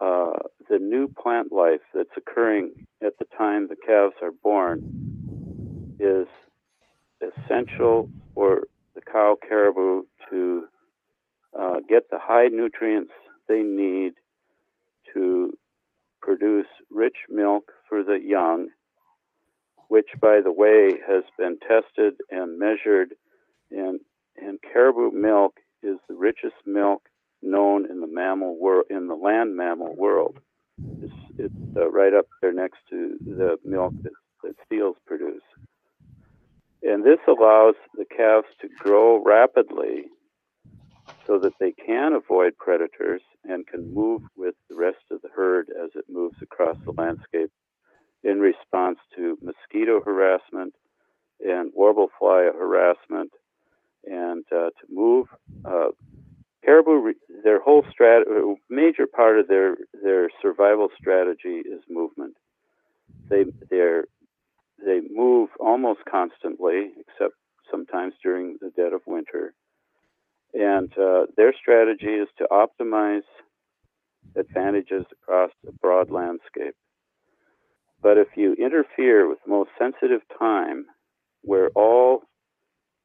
uh, 0.00 0.38
the 0.68 0.78
new 0.78 1.08
plant 1.08 1.52
life 1.52 1.80
that's 1.94 2.10
occurring 2.16 2.86
at 3.02 3.18
the 3.18 3.26
time 3.36 3.68
the 3.68 3.76
calves 3.76 4.14
are 4.22 4.32
born 4.42 5.96
is 5.98 6.26
essential 7.20 8.10
for 8.36 8.64
the 8.94 9.00
cow 9.00 9.36
caribou 9.48 10.02
to 10.30 10.66
uh, 11.58 11.76
get 11.88 12.10
the 12.10 12.18
high 12.20 12.48
nutrients 12.48 13.12
they 13.48 13.62
need 13.62 14.12
to 15.14 15.56
produce 16.20 16.66
rich 16.90 17.16
milk 17.30 17.72
for 17.88 18.04
the 18.04 18.18
young, 18.22 18.68
which, 19.88 20.08
by 20.20 20.40
the 20.44 20.52
way, 20.52 20.90
has 21.08 21.24
been 21.38 21.58
tested 21.66 22.14
and 22.30 22.58
measured. 22.58 23.14
And, 23.70 24.00
and 24.36 24.58
caribou 24.60 25.12
milk 25.12 25.54
is 25.82 25.96
the 26.06 26.14
richest 26.14 26.56
milk 26.66 27.08
known 27.42 27.90
in 27.90 28.00
the 28.00 28.06
mammal 28.06 28.60
world, 28.60 28.84
in 28.90 29.06
the 29.06 29.14
land 29.14 29.56
mammal 29.56 29.94
world. 29.96 30.38
It's, 31.02 31.12
it's 31.38 31.76
uh, 31.76 31.90
right 31.90 32.12
up 32.12 32.26
there 32.42 32.52
next 32.52 32.80
to 32.90 33.16
the 33.24 33.56
milk 33.64 33.94
that, 34.02 34.12
that 34.42 34.56
seals 34.68 34.96
produce. 35.06 35.42
And 36.82 37.04
this 37.04 37.18
allows 37.26 37.74
the 37.94 38.04
calves 38.04 38.48
to 38.60 38.68
grow 38.78 39.22
rapidly 39.22 40.04
so 41.26 41.38
that 41.38 41.54
they 41.58 41.72
can 41.72 42.12
avoid 42.12 42.56
predators 42.58 43.22
and 43.44 43.66
can 43.66 43.92
move 43.92 44.22
with 44.36 44.54
the 44.68 44.76
rest 44.76 45.04
of 45.10 45.20
the 45.22 45.28
herd 45.34 45.68
as 45.70 45.90
it 45.94 46.04
moves 46.08 46.36
across 46.42 46.76
the 46.84 46.92
landscape 46.92 47.50
in 48.22 48.40
response 48.40 48.98
to 49.14 49.38
mosquito 49.42 50.00
harassment 50.04 50.74
and 51.40 51.70
warble 51.74 52.08
fly 52.18 52.48
harassment 52.56 53.30
and 54.04 54.44
uh, 54.52 54.70
to 54.70 54.86
move 54.88 55.26
uh, 55.64 55.88
caribou 56.66 57.12
their 57.44 57.60
whole 57.60 57.84
strat 57.84 58.22
major 58.68 59.06
part 59.06 59.38
of 59.38 59.48
their 59.48 59.76
their 60.02 60.28
survival 60.42 60.88
strategy 60.98 61.62
is 61.64 61.80
movement. 61.88 62.34
They 63.28 63.44
they're 63.70 64.04
they 64.84 65.00
move 65.10 65.50
almost 65.58 66.00
constantly 66.10 66.90
except 66.98 67.34
sometimes 67.70 68.14
during 68.22 68.56
the 68.60 68.70
dead 68.76 68.92
of 68.92 69.00
winter 69.06 69.54
and 70.56 70.90
uh, 70.98 71.26
their 71.36 71.52
strategy 71.52 72.06
is 72.06 72.28
to 72.38 72.46
optimize 72.50 73.22
advantages 74.36 75.04
across 75.12 75.50
a 75.68 75.72
broad 75.72 76.10
landscape. 76.10 76.74
But 78.02 78.16
if 78.18 78.28
you 78.36 78.54
interfere 78.54 79.28
with 79.28 79.38
the 79.44 79.50
most 79.50 79.70
sensitive 79.78 80.22
time, 80.38 80.86
where 81.42 81.70
all 81.74 82.22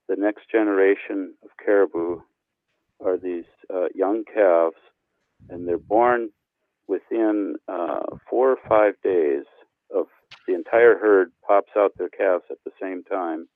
the 0.07 0.15
next 0.15 0.49
generation 0.51 1.33
of 1.43 1.49
caribou 1.63 2.21
are 3.03 3.17
these 3.17 3.45
uh, 3.73 3.87
young 3.93 4.23
calves, 4.33 4.77
and 5.49 5.67
they're 5.67 5.77
born 5.77 6.29
within 6.87 7.55
uh, 7.67 8.01
four 8.29 8.51
or 8.51 8.57
five 8.69 8.93
days 9.03 9.43
of 9.93 10.05
the 10.47 10.53
entire 10.53 10.97
herd 10.97 11.31
pops 11.47 11.71
out 11.77 11.97
their 11.97 12.09
calves 12.09 12.45
at 12.49 12.57
the 12.65 12.71
same 12.81 13.03
time, 13.03 13.47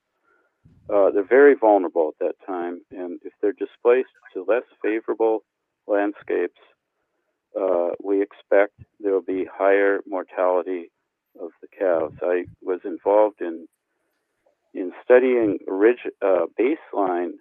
uh, 0.94 1.10
they're 1.12 1.24
very 1.24 1.56
vulnerable 1.56 2.10
at 2.10 2.26
that 2.26 2.46
time, 2.46 2.82
and 2.92 3.20
if 3.24 3.34
they're 3.42 3.54
displaced 3.54 4.10
to 4.34 4.46
less 4.48 4.64
favorable 4.84 5.44
landscapes, 5.88 6.60
uh, 7.60 7.90
we 8.04 8.22
expect 8.22 8.74
there 9.00 9.14
will 9.14 9.22
be 9.22 9.46
higher 9.52 10.00
mortality 10.08 10.92
of 11.42 11.50
the 11.62 11.68
calves. 11.68 12.16
I 12.22 12.46
was 12.62 12.82
involved 12.84 13.42
in 13.42 13.68
in 14.74 14.92
studying 15.04 15.60
orig- 15.68 16.12
uh, 16.22 16.48
baseline 16.60 17.32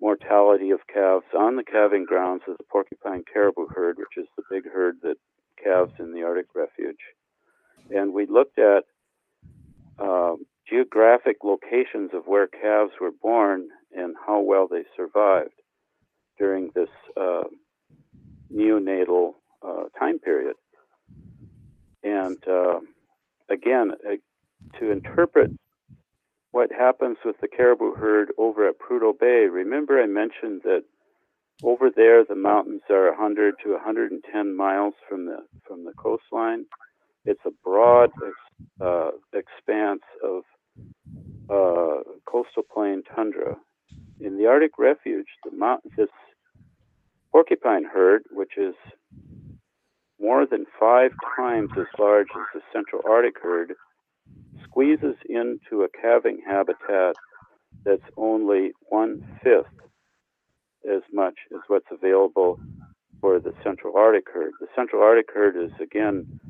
mortality 0.00 0.70
of 0.70 0.80
calves 0.92 1.24
on 1.36 1.56
the 1.56 1.64
calving 1.64 2.04
grounds 2.04 2.42
of 2.46 2.58
the 2.58 2.64
porcupine 2.64 3.24
caribou 3.32 3.66
herd, 3.74 3.96
which 3.96 4.18
is 4.18 4.26
the 4.36 4.42
big 4.50 4.64
herd 4.70 4.96
that 5.02 5.16
calves 5.62 5.92
in 5.98 6.12
the 6.12 6.22
Arctic 6.22 6.48
Refuge, 6.54 7.00
and 7.90 8.12
we 8.12 8.26
looked 8.26 8.58
at 8.58 8.84
um, 9.98 10.44
geographic 10.68 11.38
locations 11.44 12.10
of 12.14 12.26
where 12.26 12.46
calves 12.46 12.92
were 13.00 13.10
born 13.10 13.68
and 13.94 14.14
how 14.26 14.40
well 14.40 14.68
they 14.68 14.84
survived 14.96 15.52
during 16.38 16.70
this 16.74 16.88
uh, 17.20 17.42
neonatal 18.52 19.34
uh, 19.66 19.84
time 19.98 20.18
period. 20.18 20.56
And 22.02 22.36
uh, 22.48 22.80
again, 23.48 23.92
uh, 24.06 24.16
to 24.78 24.90
interpret 24.90 25.50
what 26.50 26.70
happens 26.72 27.18
with 27.24 27.36
the 27.40 27.48
caribou 27.48 27.94
herd 27.94 28.32
over 28.38 28.68
at 28.68 28.78
Prudhoe 28.78 29.18
Bay, 29.18 29.46
remember 29.50 30.02
I 30.02 30.06
mentioned 30.06 30.62
that 30.64 30.84
over 31.62 31.90
there 31.94 32.24
the 32.24 32.34
mountains 32.34 32.82
are 32.90 33.08
100 33.10 33.54
to 33.64 33.72
110 33.72 34.56
miles 34.56 34.94
from 35.08 35.26
the 35.26 35.38
from 35.66 35.84
the 35.84 35.92
coastline. 35.92 36.66
It's 37.24 37.40
a 37.46 37.50
broad 37.62 38.10
uh, 38.80 39.10
expanse 39.32 40.02
of 40.24 40.42
uh, 41.48 42.02
coastal 42.26 42.64
plain 42.72 43.02
tundra. 43.14 43.56
In 44.20 44.38
the 44.38 44.46
Arctic 44.46 44.78
Refuge, 44.78 45.26
the 45.44 45.56
mount, 45.56 45.82
this 45.96 46.08
porcupine 47.30 47.84
herd, 47.84 48.22
which 48.30 48.56
is 48.56 48.74
more 50.20 50.46
than 50.46 50.66
five 50.78 51.10
times 51.36 51.70
as 51.76 51.86
large 51.98 52.28
as 52.34 52.46
the 52.54 52.60
Central 52.72 53.02
Arctic 53.08 53.34
herd, 53.42 53.72
squeezes 54.64 55.16
into 55.28 55.82
a 55.82 55.88
calving 56.00 56.40
habitat 56.46 57.14
that's 57.84 58.02
only 58.16 58.72
one 58.88 59.22
fifth 59.42 59.66
as 60.88 61.02
much 61.12 61.34
as 61.52 61.60
what's 61.68 61.86
available 61.90 62.58
for 63.20 63.38
the 63.38 63.52
Central 63.62 63.96
Arctic 63.96 64.26
herd. 64.32 64.52
The 64.60 64.66
Central 64.74 65.02
Arctic 65.02 65.28
herd 65.32 65.56
is 65.56 65.72
again 65.80 66.40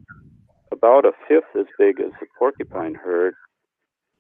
about 0.83 1.05
a 1.05 1.13
fifth 1.29 1.55
as 1.57 1.67
big 1.79 2.01
as 2.01 2.11
the 2.19 2.27
porcupine 2.37 2.95
herd, 2.95 3.35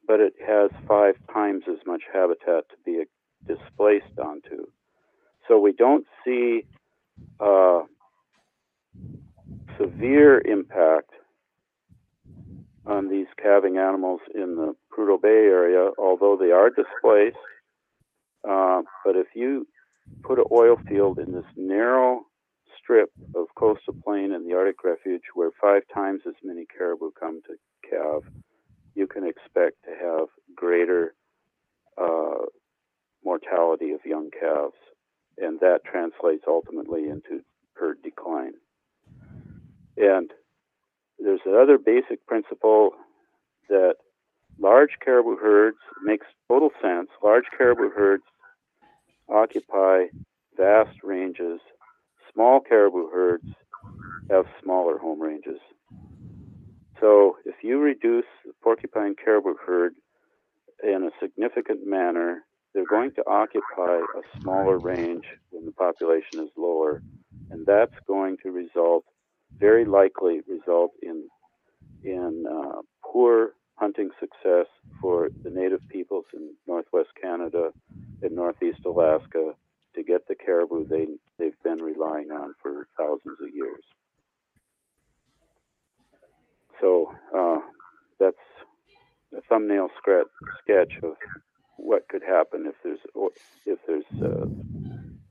but 0.06 0.20
it 0.20 0.32
has 0.46 0.70
five 0.86 1.16
times 1.32 1.64
as 1.68 1.78
much 1.86 2.02
habitat 2.12 2.64
to 2.68 2.76
be 2.84 3.02
displaced 3.48 4.18
onto. 4.22 4.66
So 5.48 5.58
we 5.58 5.72
don't 5.72 6.06
see 6.24 6.64
uh, 7.40 7.80
severe 9.76 10.40
impact 10.40 11.10
on 12.86 13.08
these 13.08 13.26
calving 13.42 13.76
animals 13.78 14.20
in 14.32 14.54
the 14.54 14.76
Prudhoe 14.96 15.20
Bay 15.20 15.28
area, 15.28 15.90
although 15.98 16.36
they 16.36 16.52
are 16.52 16.70
displaced. 16.70 17.36
Uh, 18.48 18.82
but 19.04 19.16
if 19.16 19.26
you 19.34 19.66
put 20.22 20.38
an 20.38 20.44
oil 20.52 20.76
field 20.88 21.18
in 21.18 21.32
this 21.32 21.44
narrow 21.56 22.22
strip 22.82 23.10
of 23.34 23.46
coastal 23.54 23.94
plain 24.04 24.32
and 24.32 24.48
the 24.48 24.54
Arctic 24.56 24.82
Refuge 24.84 25.22
where 25.34 25.50
five 25.60 25.82
times 25.92 26.22
as 26.26 26.34
many 26.42 26.66
caribou 26.66 27.10
come 27.18 27.40
to 27.42 27.56
calve, 27.88 28.24
you 28.94 29.06
can 29.06 29.26
expect 29.26 29.82
to 29.84 29.90
have 29.90 30.28
greater 30.54 31.14
uh, 31.96 32.46
mortality 33.24 33.92
of 33.92 34.00
young 34.04 34.30
calves, 34.30 34.76
and 35.38 35.60
that 35.60 35.84
translates 35.84 36.44
ultimately 36.46 37.08
into 37.08 37.42
herd 37.74 38.02
decline. 38.02 38.54
And 39.96 40.30
there's 41.18 41.40
another 41.46 41.78
basic 41.78 42.26
principle 42.26 42.92
that 43.68 43.96
large 44.58 44.90
caribou 45.04 45.36
herds 45.36 45.78
makes 46.02 46.26
total 46.48 46.70
sense. 46.82 47.08
Large 47.22 47.44
caribou 47.56 47.90
herds 47.90 48.24
occupy 49.28 50.06
vast 50.56 50.98
ranges. 51.02 51.60
Small 52.34 52.60
caribou 52.60 53.10
herds 53.10 53.44
have 54.30 54.46
smaller 54.62 54.98
home 54.98 55.20
ranges. 55.20 55.60
So 57.00 57.36
if 57.44 57.56
you 57.62 57.78
reduce 57.80 58.24
the 58.46 58.52
porcupine 58.62 59.14
caribou 59.22 59.54
herd 59.66 59.94
in 60.82 61.04
a 61.04 61.10
significant 61.20 61.86
manner, 61.86 62.44
they're 62.72 62.86
going 62.86 63.12
to 63.12 63.24
occupy 63.26 63.98
a 63.98 64.40
smaller 64.40 64.78
range 64.78 65.24
when 65.50 65.66
the 65.66 65.72
population 65.72 66.38
is 66.38 66.48
lower, 66.56 67.02
and 67.50 67.66
that's 67.66 67.94
going 68.06 68.38
to 68.42 68.50
result, 68.50 69.04
very 69.58 69.84
likely 69.84 70.40
result 70.48 70.92
in 71.02 71.28
in 72.04 72.44
uh, 72.50 72.80
poor 73.04 73.50
hunting 73.76 74.10
success 74.18 74.66
for 75.00 75.28
the 75.44 75.50
native 75.50 75.86
peoples 75.88 76.24
in 76.34 76.54
northwest 76.66 77.10
Canada 77.20 77.70
and 78.22 78.34
northeast 78.34 78.78
Alaska 78.86 79.54
to 79.94 80.02
get 80.02 80.26
the 80.28 80.34
caribou 80.34 80.86
they 80.86 81.06
they've 81.38 81.60
been 81.62 81.82
relying 81.82 82.30
on 82.30 82.54
for 82.62 82.86
thousands 82.96 83.38
of 83.40 83.54
years. 83.54 83.84
So 86.80 87.12
uh, 87.36 87.60
that's 88.18 88.36
a 89.36 89.40
thumbnail 89.48 89.88
sketch 90.02 90.92
of 91.02 91.14
what 91.76 92.08
could 92.08 92.22
happen 92.22 92.66
if 92.66 92.74
there's 92.82 92.98
if 93.66 93.78
there's 93.86 94.04
uh, 94.22 94.46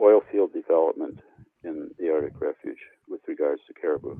oil 0.01 0.21
field 0.31 0.53
development 0.53 1.19
in 1.63 1.91
the 1.99 2.11
Arctic 2.11 2.39
Refuge 2.39 2.79
with 3.07 3.21
regards 3.27 3.61
to 3.67 3.73
caribou. 3.73 4.15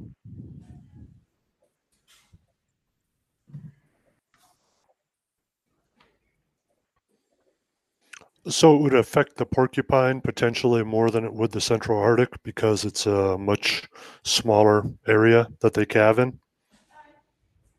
So 8.48 8.76
it 8.76 8.82
would 8.82 8.96
affect 8.96 9.38
the 9.38 9.46
porcupine 9.46 10.22
potentially 10.22 10.84
more 10.84 11.12
than 11.12 11.24
it 11.26 11.34
would 11.34 11.52
the 11.52 11.62
Central 11.62 12.00
Arctic 12.00 12.42
because 12.44 12.86
it's 12.86 13.06
a 13.06 13.38
much 13.38 13.84
smaller 14.24 14.84
area 15.08 15.48
that 15.62 15.74
they 15.76 15.86
calve 15.86 16.18
in 16.20 16.40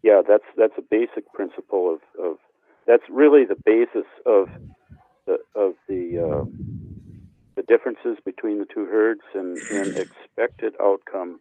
yeah, 0.03 0.21
that's 0.27 0.45
that's 0.57 0.75
a 0.79 0.83
basic 0.83 1.33
principle 1.33 1.95
of, 1.95 2.25
of 2.25 2.37
that's 2.87 3.05
really 3.09 3.45
the 3.45 3.57
basis 3.65 4.07
of 4.27 4.49
the, 5.27 5.39
of 5.55 5.75
the 5.89 6.19
uh, 6.19 6.45
the 7.55 7.63
differences 7.63 8.19
between 8.25 8.59
the 8.59 8.67
two 8.67 8.87
herds 8.87 9.23
and, 9.35 9.57
and 9.71 9.97
expected 9.97 10.75
outcome 10.83 11.41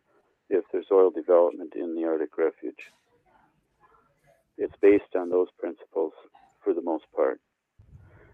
if 0.50 0.64
there's 0.72 0.88
oil 0.92 1.10
development 1.10 1.74
in 1.76 1.96
the 1.96 2.06
Arctic 2.06 2.38
refuge. 2.38 2.92
It's 4.58 4.76
based 4.82 5.16
on 5.18 5.30
those 5.30 5.48
principles 5.58 6.14
for 6.64 6.74
the 6.74 6.82
most 6.82 7.06
part. 7.16 7.40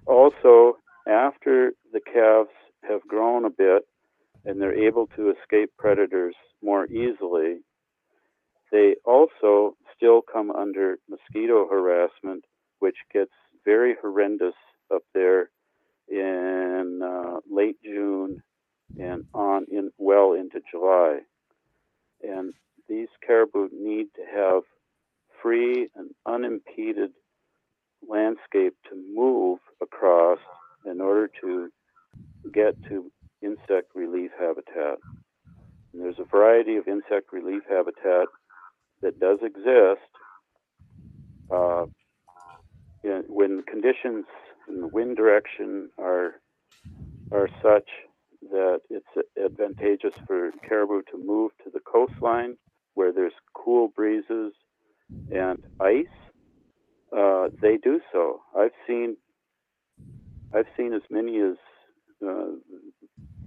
Also, 0.07 0.77
after 1.07 1.73
the 1.91 1.99
calves 1.99 2.49
have 2.87 3.01
grown 3.07 3.45
a 3.45 3.49
bit 3.49 3.83
and 4.45 4.61
they're 4.61 4.87
able 4.87 5.07
to 5.07 5.31
escape 5.31 5.71
predators 5.77 6.35
more 6.63 6.85
easily, 6.85 7.57
they 8.71 8.95
also 9.05 9.75
still 9.95 10.21
come 10.21 10.51
under 10.51 10.97
mosquito 11.09 11.67
harassment, 11.69 12.45
which 12.79 12.97
gets 13.13 13.31
very 13.65 13.95
horrendous 14.01 14.55
up 14.93 15.03
there 15.13 15.49
in 16.07 17.01
uh, 17.03 17.39
late 17.49 17.77
June 17.83 18.41
and 18.97 19.25
on 19.33 19.65
in 19.69 19.91
well 19.97 20.33
into 20.33 20.61
July. 20.71 21.19
And 22.23 22.53
these 22.87 23.09
caribou 23.25 23.67
need 23.73 24.07
to 24.15 24.23
have 24.33 24.63
free 25.41 25.89
and 25.95 26.11
unimpeded 26.25 27.11
landscape 28.07 28.75
to 28.89 28.95
move 29.13 29.59
across 29.81 30.39
in 30.85 31.01
order 31.01 31.29
to 31.41 31.69
get 32.53 32.81
to 32.85 33.11
insect 33.41 33.91
relief 33.95 34.31
habitat. 34.39 34.97
And 35.93 36.01
there's 36.01 36.19
a 36.19 36.25
of 36.75 36.87
insect 36.87 37.31
relief 37.31 37.63
habitat 37.69 38.27
that 39.01 39.19
does 39.19 39.39
exist 39.41 40.11
uh, 41.51 41.85
in, 43.03 43.23
when 43.27 43.63
conditions 43.63 44.25
in 44.67 44.81
the 44.81 44.87
wind 44.87 45.15
direction 45.15 45.89
are 45.97 46.35
are 47.31 47.49
such 47.61 47.89
that 48.51 48.79
it's 48.89 49.27
advantageous 49.43 50.13
for 50.25 50.51
caribou 50.67 51.01
to 51.11 51.17
move 51.17 51.51
to 51.63 51.69
the 51.71 51.79
coastline 51.79 52.55
where 52.93 53.11
there's 53.11 53.33
cool 53.53 53.89
breezes 53.89 54.53
and 55.31 55.63
ice. 55.79 56.05
Uh, 57.15 57.47
they 57.61 57.77
do 57.77 58.01
so. 58.11 58.41
I've 58.57 58.71
seen 58.85 59.17
I've 60.53 60.65
seen 60.75 60.93
as 60.93 61.01
many 61.09 61.39
as 61.39 61.57
uh, 62.25 62.51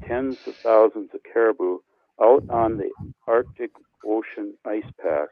tens 0.06 0.38
of 0.46 0.54
thousands 0.56 1.10
of 1.14 1.20
caribou 1.32 1.78
out 2.22 2.44
on 2.50 2.76
the 2.76 2.90
Arctic 3.26 3.70
Ocean 4.06 4.54
ice 4.66 4.90
pack 5.02 5.28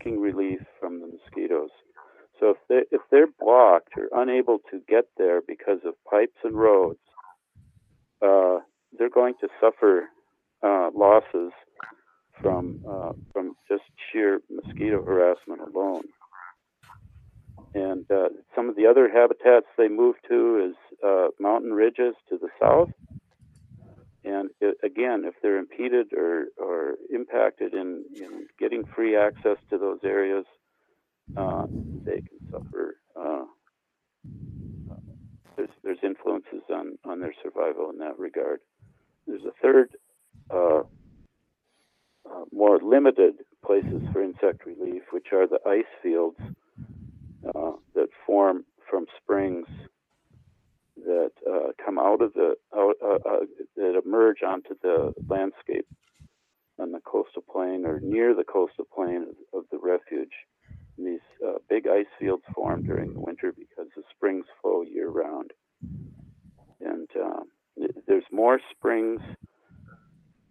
seeking 0.00 0.20
relief 0.20 0.60
from 0.78 1.00
the 1.00 1.06
mosquitoes. 1.06 1.70
So 2.38 2.50
if 2.50 2.56
they 2.68 2.96
if 2.96 3.02
they're 3.10 3.28
blocked 3.38 3.92
or 3.96 4.08
unable 4.12 4.58
to 4.70 4.80
get 4.88 5.04
there 5.18 5.40
because 5.46 5.80
of 5.84 5.94
pipes 6.10 6.36
and 6.42 6.54
roads, 6.56 6.98
uh, 8.22 8.58
they're 8.98 9.10
going 9.10 9.34
to 9.40 9.48
suffer 9.60 10.04
uh, 10.62 10.90
losses 10.94 11.52
from 12.40 12.80
uh, 12.88 13.12
from 13.32 13.54
just 13.68 13.82
sheer 14.10 14.40
mosquito 14.50 15.04
harassment 15.04 15.60
alone. 15.60 16.04
And 17.74 18.10
uh, 18.10 18.30
some 18.56 18.68
of 18.68 18.74
the 18.74 18.86
other 18.86 19.08
habitats 19.08 19.66
they 19.78 19.88
move 19.88 20.16
to 20.28 20.70
is 20.70 20.98
uh, 21.06 21.28
mountain 21.38 21.72
ridges 21.72 22.14
to 22.28 22.38
the 22.38 22.48
south. 22.60 22.88
And 24.24 24.50
it, 24.60 24.76
again, 24.82 25.22
if 25.24 25.34
they're 25.42 25.58
impeded 25.58 26.12
or 26.12 26.46
impacted 27.20 27.74
in, 27.74 28.04
in 28.14 28.46
getting 28.58 28.84
free 28.94 29.16
access 29.16 29.58
to 29.70 29.78
those 29.78 30.00
areas, 30.04 30.44
uh, 31.36 31.66
they 32.04 32.20
can 32.28 32.38
suffer. 32.50 32.96
Uh, 33.14 33.44
there's, 35.56 35.74
there's 35.82 35.98
influences 36.02 36.62
on, 36.70 36.98
on 37.04 37.20
their 37.20 37.34
survival 37.42 37.90
in 37.90 37.98
that 37.98 38.18
regard. 38.18 38.60
There's 39.26 39.44
a 39.44 39.54
third, 39.62 39.90
uh, 40.50 40.82
uh, 42.30 42.44
more 42.52 42.78
limited 42.82 43.34
places 43.64 44.02
for 44.12 44.22
insect 44.22 44.66
relief, 44.66 45.02
which 45.12 45.28
are 45.32 45.46
the 45.46 45.60
ice 45.66 45.92
fields 46.02 46.38
uh, 47.54 47.72
that 47.94 48.08
form 48.26 48.64
from 48.88 49.06
springs 49.22 49.66
that 51.04 51.32
uh, 51.50 51.72
come 51.84 51.98
out 51.98 52.20
of 52.20 52.32
the 52.34 52.54
out, 52.76 52.94
uh, 53.02 53.18
uh, 53.28 53.44
that 53.76 54.00
emerge 54.04 54.42
onto 54.46 54.74
the 54.82 55.12
landscape 55.28 55.86
on 56.78 56.92
the 56.92 57.00
coastal 57.00 57.42
plain 57.50 57.84
or 57.86 58.00
near 58.00 58.34
the 58.34 58.44
coastal 58.44 58.86
plain 58.94 59.26
of, 59.28 59.60
of 59.60 59.64
the 59.70 59.78
refuge. 59.78 60.32
And 60.96 61.06
these 61.06 61.26
uh, 61.46 61.58
big 61.68 61.86
ice 61.86 62.10
fields 62.18 62.42
form 62.54 62.82
during 62.82 63.14
the 63.14 63.20
winter 63.20 63.52
because 63.52 63.90
the 63.96 64.02
springs 64.14 64.46
flow 64.60 64.82
year 64.82 65.08
round. 65.08 65.52
And 66.80 67.08
uh, 67.16 67.40
there's 68.06 68.24
more 68.30 68.60
springs 68.70 69.20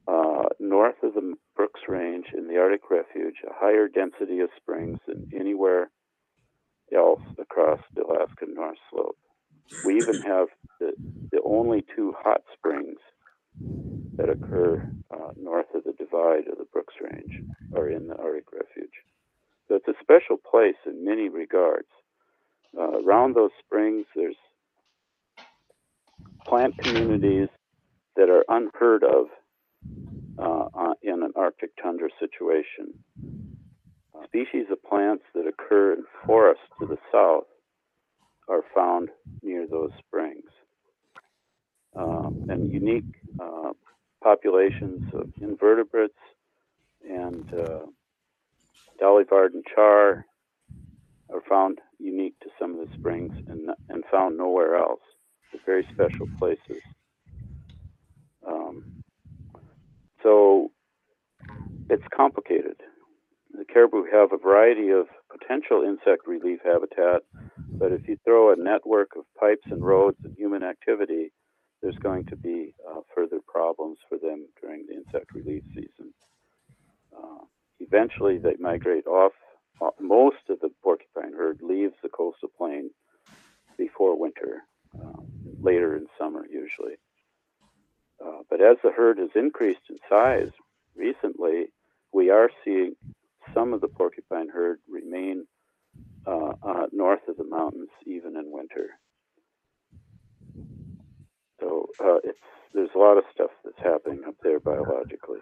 uh, 0.08 0.50
north 0.60 0.96
of 1.04 1.14
the 1.14 1.36
Brooks 1.56 1.82
Range 1.88 2.26
in 2.36 2.48
the 2.48 2.58
Arctic 2.58 2.90
Refuge, 2.90 3.36
a 3.46 3.54
higher 3.54 3.88
density 3.88 4.40
of 4.40 4.50
springs 4.58 4.98
than 5.08 5.30
anywhere 5.40 5.92
else 6.96 7.22
across 7.40 7.80
the 7.96 8.04
Alaska 8.04 8.46
North 8.48 8.78
Slope. 8.90 9.18
We 9.86 9.98
even 9.98 10.22
have 10.22 10.48
the, 10.80 10.94
the 11.32 11.42
only 11.44 11.86
two 11.96 12.14
hot 12.18 12.42
springs 12.54 12.98
that 14.16 14.30
occur 14.30 14.90
uh, 15.12 15.32
north 15.40 15.68
of 15.76 15.84
the 15.84 15.94
divide 15.94 16.48
of 16.48 16.58
the 16.58 16.66
Brooks 16.72 16.96
Range 17.02 17.44
are 17.76 17.90
in 17.90 18.08
the 18.08 18.16
Arctic 18.18 18.52
Refuge. 18.52 18.94
So 19.68 19.76
it's 19.76 19.88
a 19.88 19.94
special 20.02 20.38
place 20.38 20.76
in 20.86 21.06
many 21.06 21.30
regards. 21.30 21.88
Uh, 22.78 23.02
around 23.02 23.36
those 23.36 23.52
springs, 23.64 24.06
there's 24.16 24.36
plant 26.46 26.78
communities 26.80 27.50
that 28.16 28.30
are 28.30 28.44
unheard 28.50 29.04
of 29.04 29.28
uh, 30.40 30.94
in 31.02 31.24
an 31.24 31.32
Arctic 31.36 31.72
tundra 31.82 32.10
situation. 32.20 32.94
Species 34.26 34.66
of 34.72 34.82
plants 34.84 35.24
that 35.34 35.48
occur 35.48 35.94
in 35.94 36.04
forests 36.26 36.64
to 36.80 36.86
the 36.86 36.98
south 37.12 37.46
are 38.48 38.64
found 38.76 39.10
near 39.42 39.68
those 39.68 39.92
springs. 40.00 40.50
Um, 41.96 42.46
and 42.50 42.72
unique 42.72 43.06
uh, 43.40 43.72
populations 44.24 45.14
of 45.14 45.32
invertebrates 45.42 46.14
and 47.08 47.52
uh, 47.54 47.86
Dolly 49.00 49.24
Varden 49.28 49.64
char 49.74 50.26
are 51.34 51.42
found 51.48 51.80
unique 52.00 52.38
to 52.42 52.50
some 52.60 52.78
of 52.78 52.88
the 52.88 52.96
springs 52.98 53.34
and, 53.48 53.70
and 53.90 54.04
found 54.12 54.38
nowhere 54.38 54.76
else. 54.76 55.02
They're 55.52 55.62
very 55.66 55.88
special 55.94 56.28
places. 56.38 56.84
Um, 58.46 59.04
so 60.22 60.72
it's 61.90 62.04
complicated. 62.16 62.78
The 63.52 63.66
caribou 63.66 64.06
have 64.12 64.32
a 64.32 64.38
variety 64.38 64.90
of 64.90 65.08
potential 65.32 65.84
insect 65.84 66.28
relief 66.28 66.60
habitat, 66.64 67.24
but 67.72 67.92
if 67.92 68.08
you 68.08 68.18
throw 68.24 68.54
a 68.54 68.56
network 68.56 69.10
of 69.18 69.26
pipes 69.40 69.66
and 69.66 69.84
roads 69.84 70.18
and 70.24 70.36
human 70.38 70.64
activity, 70.64 71.32
there's 71.82 71.98
going 71.98 72.26
to 72.26 72.36
be 72.36 72.76
uh, 72.88 73.02
further 73.16 73.40
problems 73.48 73.98
for 74.08 74.18
them 74.18 74.48
during 74.62 74.86
the 74.86 74.94
insect 74.94 75.34
relief 75.34 75.64
season. 75.70 76.14
Uh, 77.16 77.46
eventually, 77.80 78.38
they 78.38 78.56
migrate 78.60 79.08
off. 79.08 79.34
Uh, 79.82 79.90
most 80.00 80.50
of 80.50 80.60
the 80.60 80.70
porcupine 80.84 81.34
herd 81.34 81.60
leaves 81.62 81.94
the 82.04 82.10
coastal 82.10 82.50
plain 82.58 82.92
before 83.78 84.20
winter, 84.20 84.62
uh, 84.96 85.22
later 85.62 85.96
in 85.96 86.06
summer 86.20 86.46
usually. 86.46 86.98
Uh, 88.24 88.44
but 88.50 88.62
as 88.62 88.76
the 88.84 88.92
herd 88.92 89.18
has 89.18 89.30
increased 89.36 89.80
in 89.90 89.98
size 90.10 90.52
we 92.30 92.36
are 92.36 92.50
seeing 92.64 92.96
some 93.56 93.74
of 93.74 93.82
the 93.82 93.88
porcupine 93.88 94.50
herd 94.50 94.80
remain 94.88 95.48
uh, 96.28 96.52
uh, 96.62 96.86
north 96.92 97.28
of 97.28 97.38
the 97.38 97.44
mountains 97.44 97.90
even 98.06 98.38
in 98.38 98.44
winter. 98.46 98.90
So 101.60 101.88
uh, 102.00 102.18
it's 102.24 102.38
there's 102.72 102.90
a 102.96 103.00
lot 103.00 103.18
of 103.18 103.24
stuff 103.34 103.50
that's 103.66 103.80
happening 103.80 104.22
up 104.28 104.36
there 104.44 104.60
biologically. 104.60 105.40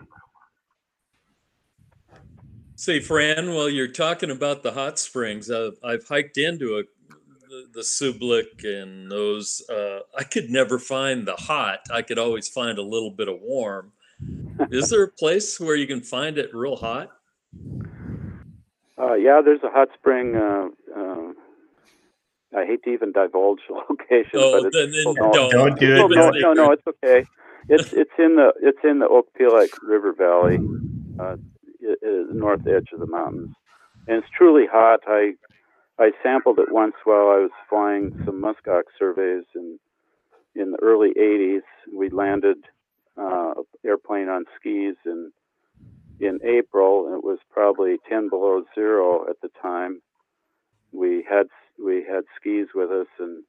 Say, 2.75 3.01
Fran, 3.01 3.53
while 3.53 3.69
you're 3.69 3.89
talking 3.89 4.31
about 4.31 4.63
the 4.63 4.71
hot 4.71 4.97
springs, 4.97 5.51
I've 5.51 6.07
hiked 6.07 6.37
into 6.37 6.77
a 6.77 6.83
the, 7.49 7.67
the 7.73 7.81
Sublette 7.81 8.63
and 8.63 9.11
those. 9.11 9.61
Uh, 9.69 9.99
I 10.17 10.23
could 10.23 10.49
never 10.49 10.79
find 10.79 11.27
the 11.27 11.35
hot. 11.35 11.79
I 11.91 12.01
could 12.01 12.17
always 12.17 12.47
find 12.47 12.77
a 12.77 12.83
little 12.83 13.11
bit 13.11 13.27
of 13.27 13.41
warm. 13.41 13.91
Is 14.71 14.89
there 14.89 15.03
a 15.03 15.11
place 15.11 15.59
where 15.59 15.75
you 15.75 15.87
can 15.87 16.01
find 16.01 16.37
it 16.37 16.53
real 16.53 16.75
hot? 16.75 17.09
Uh, 18.99 19.13
yeah, 19.13 19.41
there's 19.43 19.61
a 19.63 19.69
hot 19.69 19.89
spring. 19.97 20.35
Uh, 20.35 20.67
uh, 20.95 21.31
I 22.57 22.65
hate 22.65 22.83
to 22.83 22.89
even 22.89 23.11
divulge 23.11 23.59
the 23.67 23.75
location, 23.89 24.35
oh, 24.35 24.63
but 24.63 24.73
then, 24.73 24.91
then 24.91 25.03
no, 25.05 25.31
don't, 25.31 25.51
don't 25.51 25.79
do 25.79 25.95
it. 25.95 26.09
no, 26.09 26.29
no, 26.29 26.53
no, 26.53 26.71
it's 26.71 26.87
okay. 26.87 27.25
It's 27.69 27.91
it's 27.93 28.11
in 28.17 28.35
the 28.37 28.53
it's 28.61 28.79
in 28.83 28.99
the 28.99 29.07
Okpilak 29.07 29.69
River 29.83 30.13
Valley, 30.13 30.57
uh, 31.19 31.35
it, 31.81 31.99
it, 32.01 32.33
north 32.33 32.65
edge 32.65 32.87
of 32.93 32.99
the 32.99 33.07
mountains, 33.07 33.51
and 34.07 34.17
it's 34.17 34.27
truly 34.35 34.65
hot. 34.71 35.01
I 35.05 35.33
I 35.99 36.11
sampled 36.23 36.59
it 36.59 36.71
once 36.71 36.95
while 37.03 37.29
I 37.29 37.39
was 37.39 37.51
flying 37.69 38.13
some 38.25 38.41
muskox 38.41 38.83
surveys 38.97 39.43
in 39.53 39.79
in 40.55 40.71
the 40.71 40.77
early 40.81 41.09
'80s. 41.19 41.63
We 41.93 42.09
landed 42.09 42.57
uh, 43.17 43.53
airplane 43.85 44.29
on 44.29 44.45
skis 44.59 44.95
in 45.05 45.31
in 46.19 46.39
April, 46.43 47.13
it 47.15 47.23
was 47.23 47.37
probably 47.51 47.97
10 48.09 48.29
below 48.29 48.63
zero 48.73 49.29
at 49.29 49.39
the 49.41 49.49
time. 49.61 50.01
We 50.91 51.23
had 51.29 51.47
we 51.83 52.03
had 52.03 52.23
skis 52.35 52.67
with 52.73 52.89
us 52.89 53.07
and 53.19 53.43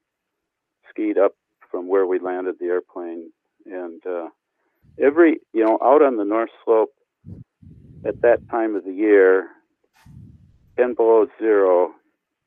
skied 0.91 1.17
up 1.17 1.33
from 1.71 1.89
where 1.89 2.07
we 2.07 2.19
landed 2.19 2.57
the 2.59 2.67
airplane, 2.67 3.31
and 3.65 4.05
uh, 4.07 4.29
every 5.03 5.39
you 5.53 5.65
know 5.65 5.79
out 5.83 6.03
on 6.03 6.17
the 6.17 6.25
north 6.25 6.51
slope 6.65 6.91
at 8.05 8.21
that 8.23 8.49
time 8.51 8.77
of 8.77 8.85
the 8.85 8.93
year, 8.93 9.49
10 10.77 10.95
below 10.95 11.27
zero, 11.39 11.93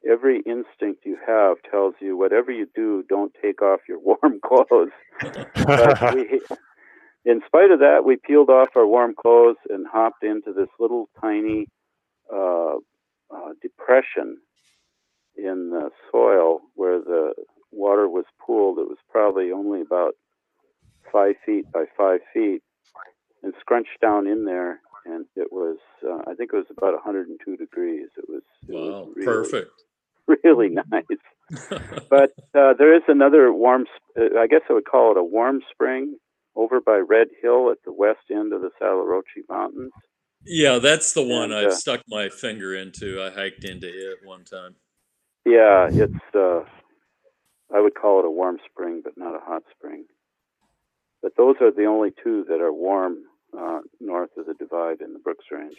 every 0.10 0.38
instinct 0.46 1.06
you 1.06 1.18
have 1.26 1.58
tells 1.70 1.96
you 2.00 2.18
whatever 2.18 2.52
you 2.52 2.68
do, 2.76 3.04
don't 3.10 3.34
take 3.42 3.62
off 3.62 3.82
your 3.88 4.00
warm 4.04 4.40
clothes. 4.44 4.92
we, 6.14 6.42
in 7.26 7.42
spite 7.46 7.72
of 7.72 7.80
that, 7.80 8.04
we 8.06 8.18
peeled 8.18 8.50
off 8.50 8.70
our 8.76 8.88
warm 8.88 9.14
clothes 9.14 9.58
and 9.70 9.86
hopped 9.88 10.24
into 10.24 10.54
this 10.54 10.70
little 10.80 11.08
tiny 11.20 11.68
uh, 12.34 12.76
uh, 13.34 13.52
depression 13.62 14.38
in 15.38 15.70
the 15.70 15.90
soil 16.12 16.62
where 16.76 17.00
the 17.00 17.34
water 17.72 18.08
was 18.10 18.26
pooled. 18.44 18.80
It 18.80 18.88
was 18.88 18.98
probably 19.10 19.52
only 19.52 19.82
about 19.82 20.14
five 21.12 21.36
feet 21.46 21.72
by 21.72 21.86
five 21.98 22.22
feet 22.34 22.62
and 23.44 23.54
scrunched 23.60 24.00
down 24.02 24.28
in 24.28 24.46
there. 24.46 24.80
And 25.06 25.26
it 25.36 25.52
was, 25.52 25.78
uh, 26.08 26.30
I 26.30 26.36
think 26.36 26.52
it 26.54 26.58
was 26.58 26.66
about 26.70 26.94
102 26.94 27.58
degrees. 27.58 28.10
It 28.18 28.26
was, 28.28 28.44
it 28.68 28.74
wow, 28.74 29.04
was 29.04 29.14
really, 29.16 29.26
perfect. 29.26 29.72
Really 30.46 30.70
nice. 30.70 31.04
but 32.10 32.32
uh, 32.56 32.74
there 32.78 32.96
is 32.96 33.02
another 33.10 33.52
warm, 33.52 33.86
uh, 34.18 34.40
I 34.40 34.48
guess 34.48 34.62
I 34.70 34.74
would 34.74 34.86
call 34.86 35.12
it 35.12 35.18
a 35.18 35.24
warm 35.24 35.62
spring 35.72 36.16
over 36.56 36.82
by 36.82 36.98
Red 36.98 37.28
Hill 37.42 37.72
at 37.72 37.78
the 37.86 37.94
west 37.94 38.30
end 38.30 38.54
of 38.54 38.62
the 38.62 38.72
Sadlerochit 38.82 39.50
Mountains. 39.50 39.92
Yeah, 40.46 40.80
that's 40.80 41.14
the 41.14 41.24
one 41.24 41.52
And, 41.52 41.54
I've 41.54 41.68
uh, 41.68 41.76
stuck 41.76 42.02
my 42.08 42.30
finger 42.30 42.76
into. 42.76 43.22
I 43.22 43.30
hiked 43.30 43.64
into 43.64 43.88
it 43.88 44.20
one 44.24 44.44
time. 44.44 44.76
Yeah, 45.46 45.88
it's, 45.92 46.36
uh, 46.36 46.62
I 47.74 47.80
would 47.80 47.96
call 47.96 48.20
it 48.20 48.26
a 48.26 48.32
warm 48.32 48.58
spring, 48.70 49.02
but 49.04 49.14
not 49.18 49.36
a 49.36 49.40
hot 49.40 49.64
spring. 49.76 50.06
But 51.22 51.36
those 51.38 51.56
are 51.62 51.72
the 51.72 51.86
only 51.86 52.12
two 52.24 52.46
that 52.50 52.62
are 52.62 52.74
warm 52.74 53.18
uh, 53.58 53.82
north 54.00 54.32
of 54.38 54.46
the 54.48 54.54
divide 54.54 55.02
in 55.02 55.14
the 55.14 55.20
Brooks 55.20 55.46
Range. 55.52 55.76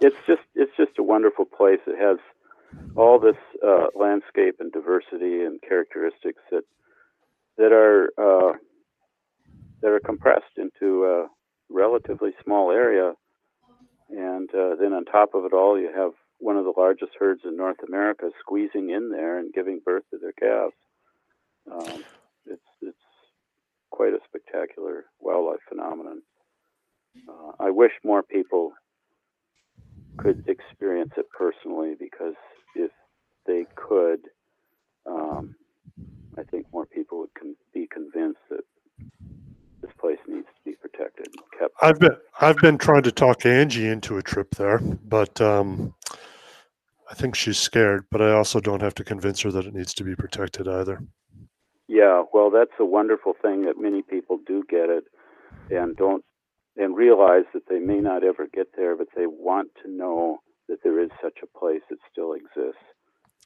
It's 0.00 0.16
just 0.26 0.42
it's 0.54 0.76
just 0.76 0.98
a 0.98 1.02
wonderful 1.02 1.46
place. 1.46 1.80
It 1.86 1.98
has 1.98 2.18
all 2.96 3.18
this 3.18 3.36
uh, 3.66 3.86
landscape 3.94 4.56
and 4.60 4.72
diversity 4.72 5.42
and 5.42 5.60
characteristics 5.62 6.42
that 6.50 6.64
that 7.56 7.72
are 7.72 8.10
uh, 8.18 8.52
that 9.80 9.90
are 9.90 10.00
compressed 10.00 10.56
into 10.56 11.04
a 11.04 11.26
relatively 11.70 12.30
small 12.42 12.70
area, 12.70 13.12
and 14.10 14.48
uh, 14.54 14.76
then 14.80 14.92
on 14.92 15.04
top 15.04 15.34
of 15.34 15.44
it 15.44 15.52
all, 15.52 15.78
you 15.78 15.90
have 15.94 16.12
one 16.38 16.56
of 16.56 16.64
the 16.64 16.72
largest 16.76 17.12
herds 17.18 17.42
in 17.44 17.56
North 17.56 17.82
America 17.86 18.30
squeezing 18.40 18.90
in 18.90 19.10
there 19.10 19.38
and 19.38 19.52
giving 19.52 19.80
birth 19.84 20.04
to 20.10 20.18
their 20.18 20.32
calves. 20.32 20.74
Um, 21.70 22.04
it's 22.46 22.62
it's 22.82 22.98
quite 23.90 24.12
a 24.12 24.18
spectacular 24.28 25.04
wildlife 25.20 25.60
phenomenon. 25.68 26.22
Uh, 27.28 27.52
I 27.60 27.70
wish 27.70 27.92
more 28.02 28.22
people 28.22 28.72
could 30.16 30.44
it 31.16 31.26
personally 31.36 31.94
because 31.98 32.34
if 32.74 32.90
they 33.46 33.66
could, 33.76 34.20
um, 35.06 35.54
I 36.38 36.42
think 36.42 36.66
more 36.72 36.86
people 36.86 37.18
would 37.18 37.34
con- 37.38 37.56
be 37.72 37.86
convinced 37.92 38.40
that 38.50 38.64
this 39.82 39.90
place 40.00 40.18
needs 40.26 40.46
to 40.46 40.70
be 40.70 40.76
protected 40.76 41.26
and 41.26 41.58
kept. 41.58 41.74
I've 41.82 41.98
been 41.98 42.16
I've 42.40 42.56
been 42.56 42.78
trying 42.78 43.02
to 43.02 43.12
talk 43.12 43.44
Angie 43.44 43.88
into 43.88 44.16
a 44.16 44.22
trip 44.22 44.54
there, 44.54 44.78
but 44.78 45.40
um, 45.40 45.94
I 47.10 47.14
think 47.14 47.34
she's 47.34 47.58
scared. 47.58 48.06
But 48.10 48.22
I 48.22 48.32
also 48.32 48.60
don't 48.60 48.82
have 48.82 48.94
to 48.94 49.04
convince 49.04 49.42
her 49.42 49.52
that 49.52 49.66
it 49.66 49.74
needs 49.74 49.94
to 49.94 50.04
be 50.04 50.14
protected 50.16 50.66
either. 50.66 51.02
Yeah, 51.86 52.22
well, 52.32 52.50
that's 52.50 52.72
a 52.80 52.84
wonderful 52.84 53.34
thing 53.40 53.66
that 53.66 53.78
many 53.78 54.02
people 54.02 54.38
do 54.46 54.64
get 54.68 54.88
it 54.88 55.04
and 55.70 55.96
don't 55.96 56.24
and 56.76 56.96
realize 56.96 57.44
that 57.52 57.68
they 57.68 57.78
may 57.78 58.00
not 58.00 58.24
ever 58.24 58.48
get 58.52 58.68
there, 58.76 58.96
but 58.96 59.08
they 59.14 59.26
want 59.26 59.68
to 59.84 59.90
know 59.90 60.38
is 61.04 61.10
such 61.22 61.38
a 61.42 61.58
place 61.58 61.82
that 61.90 61.98
still 62.10 62.32
exists 62.32 62.84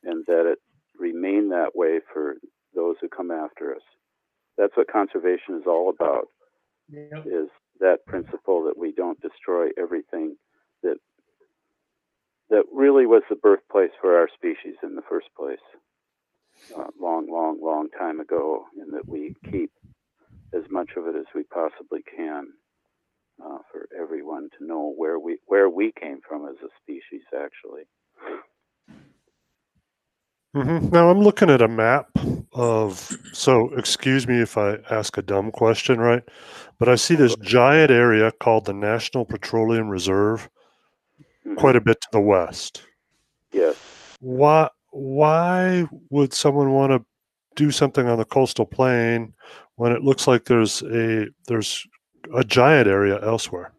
and 0.04 0.24
that 0.26 0.46
it 0.46 0.58
remain 0.98 1.48
that 1.50 1.74
way 1.74 2.00
for 2.12 2.36
those 2.74 2.96
who 3.00 3.08
come 3.08 3.30
after 3.30 3.74
us. 3.74 3.82
That's 4.56 4.76
what 4.76 4.90
conservation 4.90 5.56
is 5.56 5.66
all 5.66 5.90
about. 5.90 6.26
Yep. 6.90 7.26
Is 7.26 7.48
that 7.80 8.06
principle 8.06 8.64
that 8.64 8.78
we 8.78 8.92
don't 8.92 9.20
destroy 9.20 9.68
everything 9.78 10.36
that 10.82 10.96
that 12.50 12.64
really 12.72 13.06
was 13.06 13.22
the 13.28 13.36
birthplace 13.36 13.90
for 14.00 14.16
our 14.16 14.28
species 14.34 14.76
in 14.82 14.94
the 14.94 15.02
first 15.08 15.26
place, 15.36 15.58
uh, 16.74 16.86
long, 16.98 17.30
long, 17.30 17.58
long 17.62 17.88
time 17.90 18.20
ago, 18.20 18.64
and 18.80 18.92
that 18.94 19.06
we 19.06 19.34
keep 19.50 19.70
as 20.54 20.62
much 20.70 20.90
of 20.96 21.06
it 21.06 21.14
as 21.14 21.26
we 21.34 21.42
possibly 21.44 22.00
can 22.16 22.48
uh, 23.44 23.58
for 23.70 23.86
everyone 23.96 24.48
to 24.58 24.66
know 24.66 24.92
where 24.96 25.18
we 25.18 25.38
where 25.46 25.68
we 25.68 25.92
came 26.00 26.20
from 26.26 26.48
as 26.48 26.56
a 26.62 26.68
species, 26.82 27.17
actually. 27.34 27.82
hmm 30.54 30.88
Now 30.90 31.10
I'm 31.10 31.20
looking 31.20 31.50
at 31.50 31.62
a 31.62 31.68
map 31.68 32.08
of. 32.52 33.16
So 33.32 33.70
excuse 33.76 34.26
me 34.26 34.40
if 34.40 34.56
I 34.56 34.78
ask 34.90 35.16
a 35.18 35.22
dumb 35.22 35.50
question, 35.50 36.00
right? 36.00 36.22
But 36.78 36.88
I 36.88 36.94
see 36.96 37.14
this 37.14 37.36
giant 37.36 37.90
area 37.90 38.32
called 38.40 38.64
the 38.64 38.72
National 38.72 39.24
Petroleum 39.24 39.88
Reserve, 39.88 40.48
Mhm. 41.46 41.56
quite 41.56 41.76
a 41.76 41.80
bit 41.80 42.00
to 42.00 42.08
the 42.12 42.20
west. 42.20 42.82
Yes. 43.52 43.76
Why? 44.20 44.68
Why 44.90 45.86
would 46.10 46.32
someone 46.32 46.72
want 46.72 46.92
to 46.92 47.04
do 47.56 47.70
something 47.70 48.06
on 48.08 48.18
the 48.18 48.24
coastal 48.24 48.64
plain 48.66 49.34
when 49.76 49.92
it 49.92 50.02
looks 50.02 50.26
like 50.26 50.44
there's 50.44 50.82
a 50.82 51.26
there's 51.46 51.86
a 52.34 52.42
giant 52.44 52.88
area 52.88 53.20
elsewhere? 53.22 53.72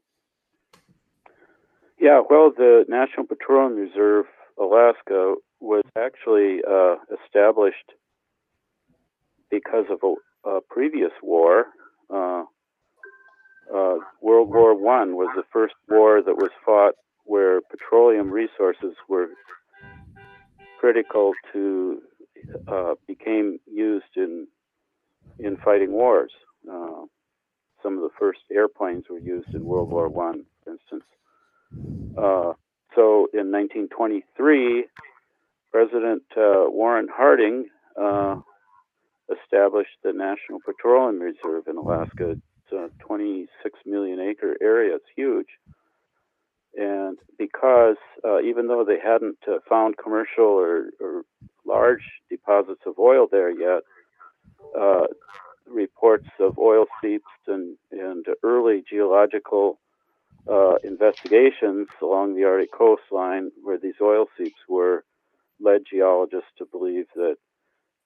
Yeah, 2.00 2.22
well, 2.30 2.52
the 2.56 2.86
National 2.88 3.26
Petroleum 3.26 3.76
Reserve, 3.76 4.26
Alaska, 4.58 5.36
was 5.60 5.84
actually 5.98 6.60
uh, 6.66 6.96
established 7.26 7.92
because 9.52 9.86
of 9.90 10.00
a, 10.04 10.50
a 10.50 10.62
previous 10.70 11.12
war. 11.22 11.66
Uh, 12.10 12.44
uh, 13.74 13.96
World 14.22 14.50
War 14.50 14.74
One 14.76 15.16
was 15.16 15.30
the 15.36 15.44
first 15.52 15.76
war 15.90 16.22
that 16.22 16.36
was 16.36 16.52
fought 16.66 16.96
where 17.26 17.60
petroleum 17.62 18.32
resources 18.32 18.96
were 19.10 19.28
critical 20.80 21.34
to 21.54 22.02
uh, 22.68 22.94
became 23.08 23.60
used 23.72 24.16
in 24.16 24.48
in 25.38 25.58
fighting 25.64 25.92
wars. 25.92 26.32
Uh, 26.70 27.04
some 27.84 27.96
of 27.96 28.02
the 28.02 28.10
first 28.18 28.40
airplanes 28.52 29.06
were 29.10 29.20
used 29.20 29.50
in 29.54 29.66
World 29.66 29.90
War 29.90 30.08
One, 30.08 30.46
for 30.64 30.72
instance. 30.72 31.04
Uh, 32.18 32.54
so 32.96 33.28
in 33.34 33.52
1923, 33.52 34.86
President 35.72 36.24
uh, 36.36 36.66
Warren 36.68 37.08
Harding 37.14 37.68
uh, 38.00 38.38
established 39.32 39.98
the 40.04 40.14
National 40.14 40.60
Petroleum 40.66 41.20
Reserve 41.20 41.68
in 41.68 41.78
Alaska. 41.78 42.32
It's 42.32 42.72
a 42.74 42.90
26 43.06 43.80
million 43.86 44.20
acre 44.20 44.56
area. 44.62 44.96
It's 44.96 45.06
huge. 45.16 45.48
And 46.76 47.18
because 47.38 47.98
uh, 48.24 48.42
even 48.42 48.68
though 48.68 48.84
they 48.86 49.00
hadn't 49.04 49.40
uh, 49.48 49.60
found 49.68 49.98
commercial 49.98 50.46
or, 50.46 50.90
or 51.00 51.24
large 51.66 52.04
deposits 52.30 52.82
of 52.86 53.00
oil 53.00 53.28
there 53.32 53.50
yet, 53.52 53.84
uh, 54.80 55.08
reports 55.68 56.28
of 56.40 56.58
oil 56.58 56.86
seeps 57.02 57.26
and, 57.48 57.76
and 57.92 58.26
early 58.44 58.84
geological 58.90 59.80
uh, 60.48 60.76
investigations 60.84 61.88
along 62.02 62.36
the 62.36 62.44
Arctic 62.44 62.72
coastline 62.72 63.52
where 63.64 63.78
these 63.78 63.96
oil 64.02 64.26
seeps 64.38 64.60
were 64.68 65.04
led 65.60 65.82
geologists 65.92 66.50
to 66.58 66.66
believe 66.66 67.06
that 67.16 67.36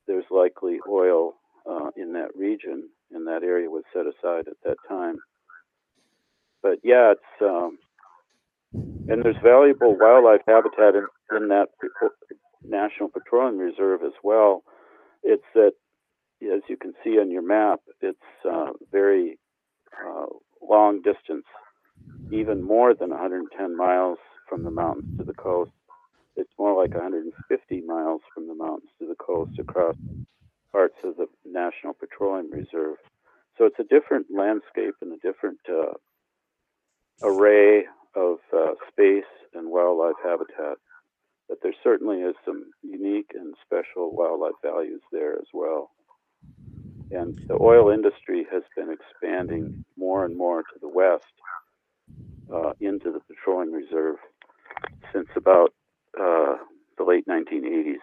there's 0.07 0.25
likely 0.29 0.79
oil 0.89 1.35
uh, 1.69 1.89
in 1.95 2.13
that 2.13 2.35
region, 2.35 2.89
and 3.11 3.27
that 3.27 3.43
area 3.43 3.69
was 3.69 3.83
set 3.93 4.05
aside 4.05 4.47
at 4.47 4.57
that 4.63 4.77
time. 4.87 5.17
But 6.61 6.79
yeah, 6.83 7.13
it's 7.13 7.41
um, 7.41 7.77
and 8.73 9.23
there's 9.23 9.35
valuable 9.43 9.97
wildlife 9.97 10.41
habitat 10.47 10.95
in, 10.95 11.07
in 11.35 11.47
that 11.49 11.67
National 12.63 13.09
Petroleum 13.09 13.57
Reserve 13.57 14.01
as 14.03 14.13
well. 14.23 14.63
It's 15.23 15.43
that, 15.53 15.73
as 16.41 16.61
you 16.67 16.77
can 16.77 16.93
see 17.03 17.19
on 17.19 17.31
your 17.31 17.41
map, 17.41 17.81
it's 18.01 18.17
uh, 18.49 18.71
very 18.91 19.37
uh, 19.93 20.25
long 20.61 21.01
distance 21.01 21.45
even 22.31 22.63
more 22.63 22.93
than 22.93 23.09
110 23.11 23.77
miles 23.77 24.17
from 24.49 24.63
the 24.63 24.71
mountains 24.71 25.05
to 25.17 25.23
the 25.23 25.33
coast. 25.33 25.71
It's 26.35 26.51
more 26.57 26.75
like 26.81 26.95
150 26.95 27.81
miles 27.81 28.21
from 28.33 28.47
the 28.47 28.55
mountains 28.55 28.89
to 28.99 29.07
the 29.07 29.15
coast 29.15 29.51
across 29.59 29.95
parts 30.71 30.97
of 31.03 31.17
the 31.17 31.27
National 31.45 31.93
Petroleum 31.93 32.51
Reserve. 32.51 32.97
So 33.57 33.65
it's 33.65 33.79
a 33.79 33.83
different 33.83 34.27
landscape 34.35 34.95
and 35.01 35.13
a 35.13 35.17
different 35.17 35.59
uh, 35.69 35.93
array 37.21 37.85
of 38.15 38.37
uh, 38.51 38.73
space 38.91 39.29
and 39.53 39.69
wildlife 39.69 40.15
habitat. 40.23 40.77
But 41.47 41.59
there 41.61 41.73
certainly 41.83 42.21
is 42.21 42.35
some 42.43 42.71
unique 42.81 43.31
and 43.35 43.53
special 43.63 44.15
wildlife 44.15 44.59
values 44.63 45.01
there 45.11 45.33
as 45.33 45.47
well. 45.53 45.91
And 47.11 47.37
the 47.47 47.57
oil 47.61 47.91
industry 47.91 48.47
has 48.51 48.63
been 48.75 48.89
expanding 48.89 49.85
more 49.95 50.25
and 50.25 50.35
more 50.35 50.63
to 50.63 50.79
the 50.81 50.87
west 50.87 51.31
uh, 52.51 52.73
into 52.79 53.11
the 53.11 53.19
petroleum 53.21 53.73
reserve 53.73 54.17
since 55.13 55.27
about 55.35 55.73
uh, 56.19 56.55
the 56.97 57.03
late 57.03 57.27
1980s. 57.27 57.97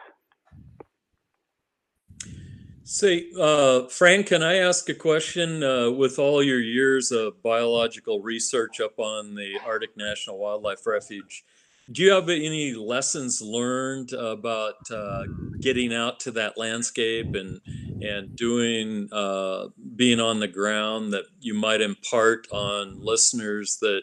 Say, 2.82 3.28
uh, 3.38 3.86
Fran, 3.86 4.24
can 4.24 4.42
I 4.42 4.56
ask 4.56 4.88
a 4.88 4.94
question? 4.94 5.62
Uh, 5.62 5.90
with 5.90 6.18
all 6.18 6.42
your 6.42 6.58
years 6.60 7.12
of 7.12 7.40
biological 7.42 8.20
research 8.20 8.80
up 8.80 8.98
on 8.98 9.36
the 9.36 9.60
Arctic 9.64 9.96
National 9.96 10.38
Wildlife 10.38 10.84
Refuge, 10.84 11.44
do 11.92 12.02
you 12.02 12.12
have 12.12 12.28
any 12.28 12.74
lessons 12.74 13.40
learned 13.42 14.12
about 14.12 14.90
uh, 14.92 15.24
getting 15.60 15.94
out 15.94 16.20
to 16.20 16.30
that 16.32 16.58
landscape 16.58 17.34
and 17.34 17.60
and 18.02 18.34
doing 18.34 19.08
uh, 19.12 19.68
being 19.96 20.20
on 20.20 20.40
the 20.40 20.48
ground 20.48 21.12
that 21.12 21.24
you 21.40 21.54
might 21.54 21.80
impart 21.80 22.46
on 22.50 23.00
listeners 23.00 23.78
that 23.80 24.02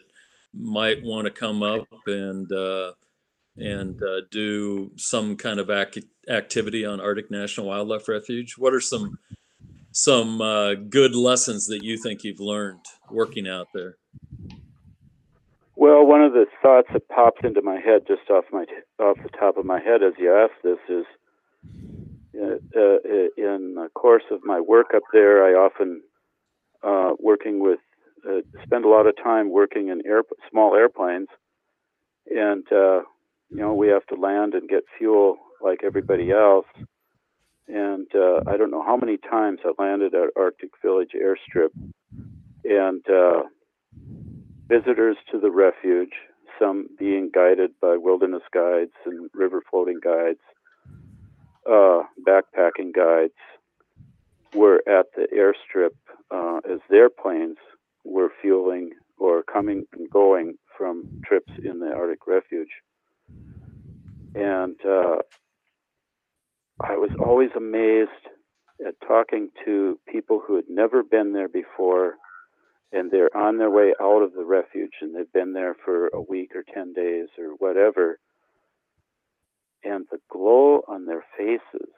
might 0.54 1.02
want 1.02 1.26
to 1.26 1.30
come 1.30 1.62
up 1.62 1.86
and 2.06 2.50
uh, 2.52 2.92
and 3.56 4.00
uh, 4.02 4.20
do 4.30 4.90
some 4.96 5.36
kind 5.36 5.58
of 5.58 5.70
ac- 5.70 6.08
activity 6.28 6.84
on 6.84 7.00
Arctic 7.00 7.30
National 7.30 7.66
Wildlife 7.66 8.08
Refuge? 8.08 8.54
What 8.56 8.74
are 8.74 8.80
some 8.80 9.18
some 9.90 10.40
uh, 10.40 10.74
good 10.74 11.14
lessons 11.14 11.66
that 11.66 11.82
you 11.82 11.96
think 11.96 12.24
you've 12.24 12.40
learned 12.40 12.84
working 13.10 13.48
out 13.48 13.68
there? 13.74 13.96
Well, 15.74 16.04
one 16.04 16.22
of 16.22 16.32
the 16.32 16.46
thoughts 16.60 16.88
that 16.92 17.08
popped 17.08 17.44
into 17.44 17.62
my 17.62 17.78
head 17.80 18.02
just 18.06 18.28
off 18.30 18.44
my 18.52 18.64
off 18.98 19.16
the 19.22 19.28
top 19.28 19.56
of 19.56 19.64
my 19.64 19.80
head 19.80 20.02
as 20.02 20.12
you 20.18 20.34
asked 20.34 20.62
this 20.64 20.78
is, 20.88 21.04
uh, 22.40 22.56
uh, 22.76 22.98
in 23.36 23.74
the 23.76 23.88
course 23.94 24.24
of 24.30 24.40
my 24.44 24.60
work 24.60 24.88
up 24.94 25.02
there, 25.12 25.44
I 25.44 25.52
often 25.52 26.02
uh, 26.82 27.12
working 27.18 27.60
with 27.60 27.78
uh, 28.28 28.40
spend 28.64 28.84
a 28.84 28.88
lot 28.88 29.06
of 29.06 29.14
time 29.22 29.50
working 29.50 29.88
in 29.88 30.02
air, 30.06 30.22
small 30.50 30.74
airplanes, 30.74 31.28
and 32.26 32.64
uh, 32.72 33.00
you 33.50 33.56
know 33.58 33.74
we 33.74 33.88
have 33.88 34.06
to 34.06 34.14
land 34.14 34.54
and 34.54 34.68
get 34.68 34.84
fuel 34.96 35.36
like 35.62 35.80
everybody 35.84 36.30
else. 36.30 36.66
And 37.66 38.06
uh, 38.14 38.40
I 38.46 38.56
don't 38.56 38.70
know 38.70 38.82
how 38.82 38.96
many 38.96 39.18
times 39.18 39.60
I 39.64 39.72
landed 39.80 40.14
at 40.14 40.30
Arctic 40.36 40.70
Village 40.82 41.10
airstrip, 41.14 41.70
and 42.64 43.04
uh, 43.10 43.42
visitors 44.68 45.16
to 45.30 45.38
the 45.38 45.50
refuge, 45.50 46.12
some 46.58 46.88
being 46.98 47.30
guided 47.34 47.72
by 47.80 47.96
wilderness 47.96 48.42
guides 48.52 48.92
and 49.04 49.28
river 49.34 49.62
floating 49.70 50.00
guides, 50.02 50.40
uh, 51.70 52.02
backpacking 52.26 52.94
guides, 52.94 53.34
were 54.54 54.82
at 54.88 55.06
the 55.14 55.26
airstrip 55.34 55.90
uh, 56.30 56.60
as 56.70 56.80
their 56.88 57.10
planes 57.10 57.58
were 58.04 58.30
fueling 58.40 58.90
or 59.18 59.42
coming 59.42 59.84
and 59.92 60.08
going 60.10 60.56
from 60.76 61.20
trips 61.24 61.52
in 61.64 61.80
the 61.80 61.92
Arctic 61.92 62.26
Refuge. 62.26 62.70
And 64.34 64.76
uh, 64.84 65.16
I 66.80 66.96
was 66.96 67.10
always 67.18 67.50
amazed 67.56 68.10
at 68.86 68.94
talking 69.06 69.50
to 69.64 69.98
people 70.06 70.40
who 70.46 70.56
had 70.56 70.66
never 70.68 71.02
been 71.02 71.32
there 71.32 71.48
before 71.48 72.14
and 72.92 73.10
they're 73.10 73.34
on 73.36 73.58
their 73.58 73.70
way 73.70 73.92
out 74.00 74.22
of 74.22 74.32
the 74.32 74.44
refuge 74.44 74.92
and 75.00 75.14
they've 75.14 75.32
been 75.32 75.52
there 75.52 75.76
for 75.84 76.08
a 76.08 76.20
week 76.20 76.52
or 76.54 76.62
10 76.72 76.92
days 76.92 77.28
or 77.38 77.50
whatever. 77.58 78.18
And 79.84 80.06
the 80.10 80.18
glow 80.30 80.82
on 80.88 81.04
their 81.06 81.24
faces 81.36 81.92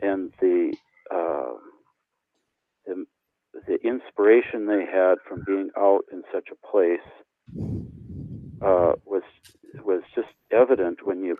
and 0.00 0.32
the, 0.40 0.76
uh, 1.12 1.54
the, 2.86 3.06
the 3.66 3.78
inspiration 3.86 4.66
they 4.66 4.84
had 4.84 5.16
from 5.28 5.44
being 5.46 5.70
out 5.76 6.02
in 6.12 6.22
such 6.32 6.48
a 6.50 6.66
place 6.66 7.00
uh, 8.62 8.92
was 9.04 9.22
was 9.84 10.02
just 10.14 10.28
evident 10.50 11.06
when 11.06 11.22
you 11.22 11.36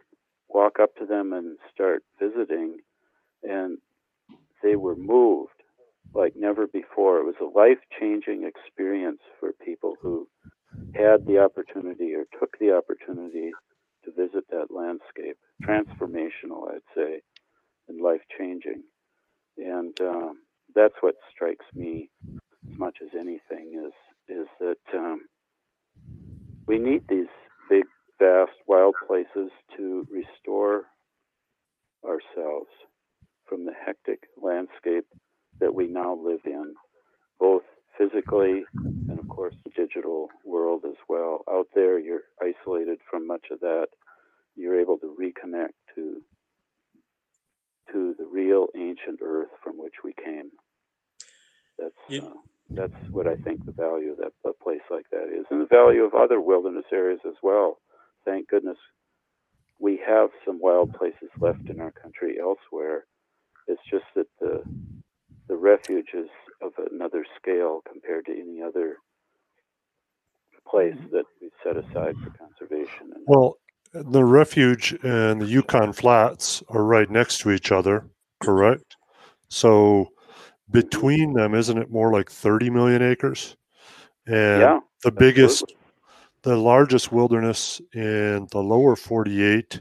walk 0.49 0.79
up 0.81 0.95
to 0.97 1.07
them 1.07 1.33
and 1.33 1.59
start 1.73 2.03
visiting, 2.21 2.79
and 3.43 3.79
they 4.63 4.77
were 4.77 4.97
moved 4.97 5.51
like 6.15 6.35
never 6.37 6.67
before. 6.67 7.19
It 7.19 7.25
was 7.25 7.35
a 7.41 7.59
life 7.59 7.79
changing 7.99 8.45
experience 8.45 9.21
for 9.41 9.53
people 9.65 9.95
who 10.01 10.29
had 10.95 11.27
the 11.27 11.39
opportunity 11.39 12.15
or 12.15 12.25
took 12.39 12.59
the 12.59 12.73
opportunity 12.73 13.51
to 14.05 14.11
visit 14.13 14.45
that 14.51 14.71
landscape. 14.71 15.37
Transformational, 15.63 16.71
I'd 16.73 16.81
say, 16.95 17.21
and 17.89 18.01
life 18.01 18.23
changing. 18.39 18.83
And 19.59 19.99
um, 20.01 20.39
that's 20.77 20.95
what 21.01 21.17
strikes 21.35 21.65
me 21.75 22.11
as 22.71 22.79
much 22.79 22.99
as 23.03 23.09
anything 23.19 23.83
is 23.87 23.93
is 24.29 24.47
that 24.61 24.99
um, 24.99 25.23
we 26.69 26.79
need 26.79 27.03
these 27.09 27.29
big, 27.71 27.85
vast, 28.21 28.53
wild 28.67 28.95
places 29.07 29.51
to 29.77 30.07
restore 30.11 30.83
ourselves 32.05 32.69
from 33.49 33.65
the 33.65 33.73
hectic 33.87 34.21
landscape 34.41 35.07
that 35.61 35.75
we 35.75 35.87
now 35.87 36.15
live 36.17 36.41
in, 36.45 36.75
both 37.41 37.63
physically 37.97 38.65
and, 39.09 39.19
of 39.19 39.29
course, 39.29 39.55
the 39.65 39.71
digital 39.77 40.29
world 40.45 40.83
as 40.87 40.97
well. 41.09 41.45
Out 41.51 41.69
there, 41.75 41.99
you're 41.99 42.23
isolated 42.43 42.99
from 43.11 43.27
much 43.27 43.47
of 43.53 43.61
that. 43.61 43.87
You're 44.57 44.81
able 44.81 44.99
to 44.99 45.17
reconnect 45.19 45.75
to 45.95 46.21
to 47.93 48.15
the 48.19 48.27
real 48.27 48.67
ancient 48.77 49.21
Earth 49.23 49.51
from 49.63 49.75
which 49.79 49.95
we 50.03 50.13
came. 50.13 50.51
That's 51.79 51.95
yeah. 52.09 52.21
uh, 52.21 52.33
that's 52.71 53.11
what 53.11 53.27
I 53.27 53.37
think 53.37 53.65
the 53.65 53.73
value 53.73 54.13
of 54.13 54.19
that 54.19 54.33
a 54.45 54.53
place 54.53 54.81
like 54.91 55.07
that 55.11 55.29
is, 55.29 55.47
and 55.51 55.61
the 55.61 55.67
value 55.67 56.03
of 56.03 56.15
other 56.15 56.41
wilderness 56.41 56.87
areas 56.93 57.21
as 57.27 57.35
well. 57.43 57.79
Thank 58.25 58.49
goodness 58.49 58.79
we 59.79 60.01
have 60.07 60.31
some 60.45 60.59
wild 60.61 60.95
places 60.95 61.29
left 61.39 61.69
in 61.69 61.81
our 61.81 61.93
country 61.93 62.37
elsewhere. 62.41 63.05
It's 63.67 63.83
just 63.91 64.05
that 64.15 64.27
the 64.41 64.63
the 65.49 65.57
refuge 65.57 66.09
is 66.15 66.29
of 66.63 66.73
another 66.91 67.25
scale 67.41 67.83
compared 67.91 68.27
to 68.27 68.33
any 68.33 68.63
other 68.63 68.97
place 70.69 70.95
mm-hmm. 70.95 71.15
that 71.15 71.25
we 71.41 71.51
set 71.63 71.77
aside 71.77 72.17
for 72.25 72.31
conservation. 72.31 73.13
And 73.15 73.25
well, 73.27 73.59
the 73.93 74.25
refuge 74.25 74.97
and 75.03 75.41
the 75.41 75.47
Yukon 75.47 75.93
Flats 75.93 76.63
are 76.69 76.83
right 76.83 77.09
next 77.09 77.39
to 77.39 77.51
each 77.51 77.71
other, 77.71 78.07
correct? 78.41 78.97
So 79.49 80.09
between 80.71 81.33
them, 81.33 81.55
isn't 81.55 81.79
it 81.79 81.91
more 81.91 82.13
like 82.13 82.31
30 82.31 82.71
million 82.71 83.03
acres? 83.03 83.57
And 84.27 84.61
yeah, 84.61 84.81
the 85.05 85.13
biggest, 85.13 85.63
absolutely. 85.63 85.77
the 86.43 86.57
largest 86.57 87.13
wilderness 87.13 87.81
in 87.95 88.49
the 88.51 88.63
lower 88.63 88.97
48, 88.97 89.81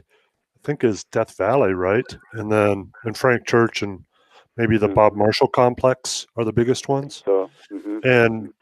think, 0.62 0.84
is 0.84 1.04
Death 1.04 1.36
Valley, 1.36 1.74
right? 1.74 2.06
And 2.34 2.50
then 2.50 2.92
and 3.04 3.16
Frank 3.16 3.46
Church 3.46 3.82
and 3.82 4.04
maybe 4.56 4.78
the 4.78 4.86
mm-hmm. 4.86 4.94
Bob 4.94 5.14
Marshall 5.14 5.48
complex 5.48 6.26
are 6.36 6.44
the 6.44 6.52
biggest 6.52 6.88
ones. 6.88 7.22
So, 7.24 7.50
mm-hmm. 7.72 7.98
And 8.04 8.52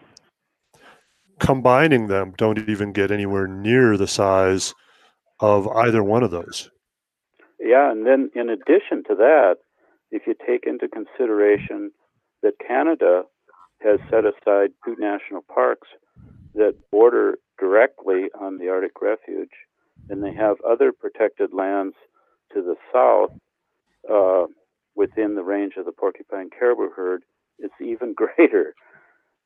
combining 1.40 2.06
them 2.06 2.32
don't 2.36 2.68
even 2.68 2.92
get 2.92 3.10
anywhere 3.10 3.46
near 3.46 3.96
the 3.96 4.06
size 4.06 4.74
of 5.40 5.68
either 5.68 6.02
one 6.02 6.22
of 6.22 6.30
those. 6.30 6.70
Yeah, 7.60 7.90
and 7.90 8.06
then 8.06 8.30
in 8.34 8.48
addition 8.48 9.04
to 9.08 9.14
that, 9.16 9.56
if 10.10 10.26
you 10.26 10.34
take 10.46 10.64
into 10.66 10.88
consideration 10.88 11.90
that 12.44 12.58
Canada 12.58 13.24
has 13.82 13.98
set 14.10 14.24
aside 14.24 14.70
two 14.84 14.96
national 14.98 15.42
parks 15.42 15.88
that 16.54 16.76
border 16.92 17.38
directly 17.58 18.28
on 18.38 18.58
the 18.58 18.68
Arctic 18.68 19.00
Refuge, 19.00 19.50
and 20.10 20.22
they 20.22 20.32
have 20.32 20.56
other 20.60 20.92
protected 20.92 21.54
lands 21.54 21.96
to 22.52 22.62
the 22.62 22.76
south 22.92 23.32
uh, 24.12 24.46
within 24.94 25.34
the 25.34 25.42
range 25.42 25.74
of 25.76 25.86
the 25.86 25.92
porcupine 25.92 26.50
caribou 26.56 26.90
herd, 26.94 27.22
it's 27.58 27.74
even 27.80 28.14
greater. 28.36 28.74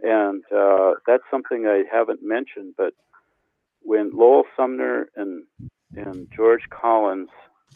And 0.01 0.43
uh, 0.55 0.95
that's 1.07 1.23
something 1.31 1.67
I 1.67 1.85
haven't 1.91 2.21
mentioned, 2.23 2.75
but 2.77 2.95
when 3.81 4.11
Lowell 4.13 4.45
Sumner 4.57 5.09
and 5.17 5.45
and 5.97 6.29
George 6.37 6.69
Collins, 6.69 7.31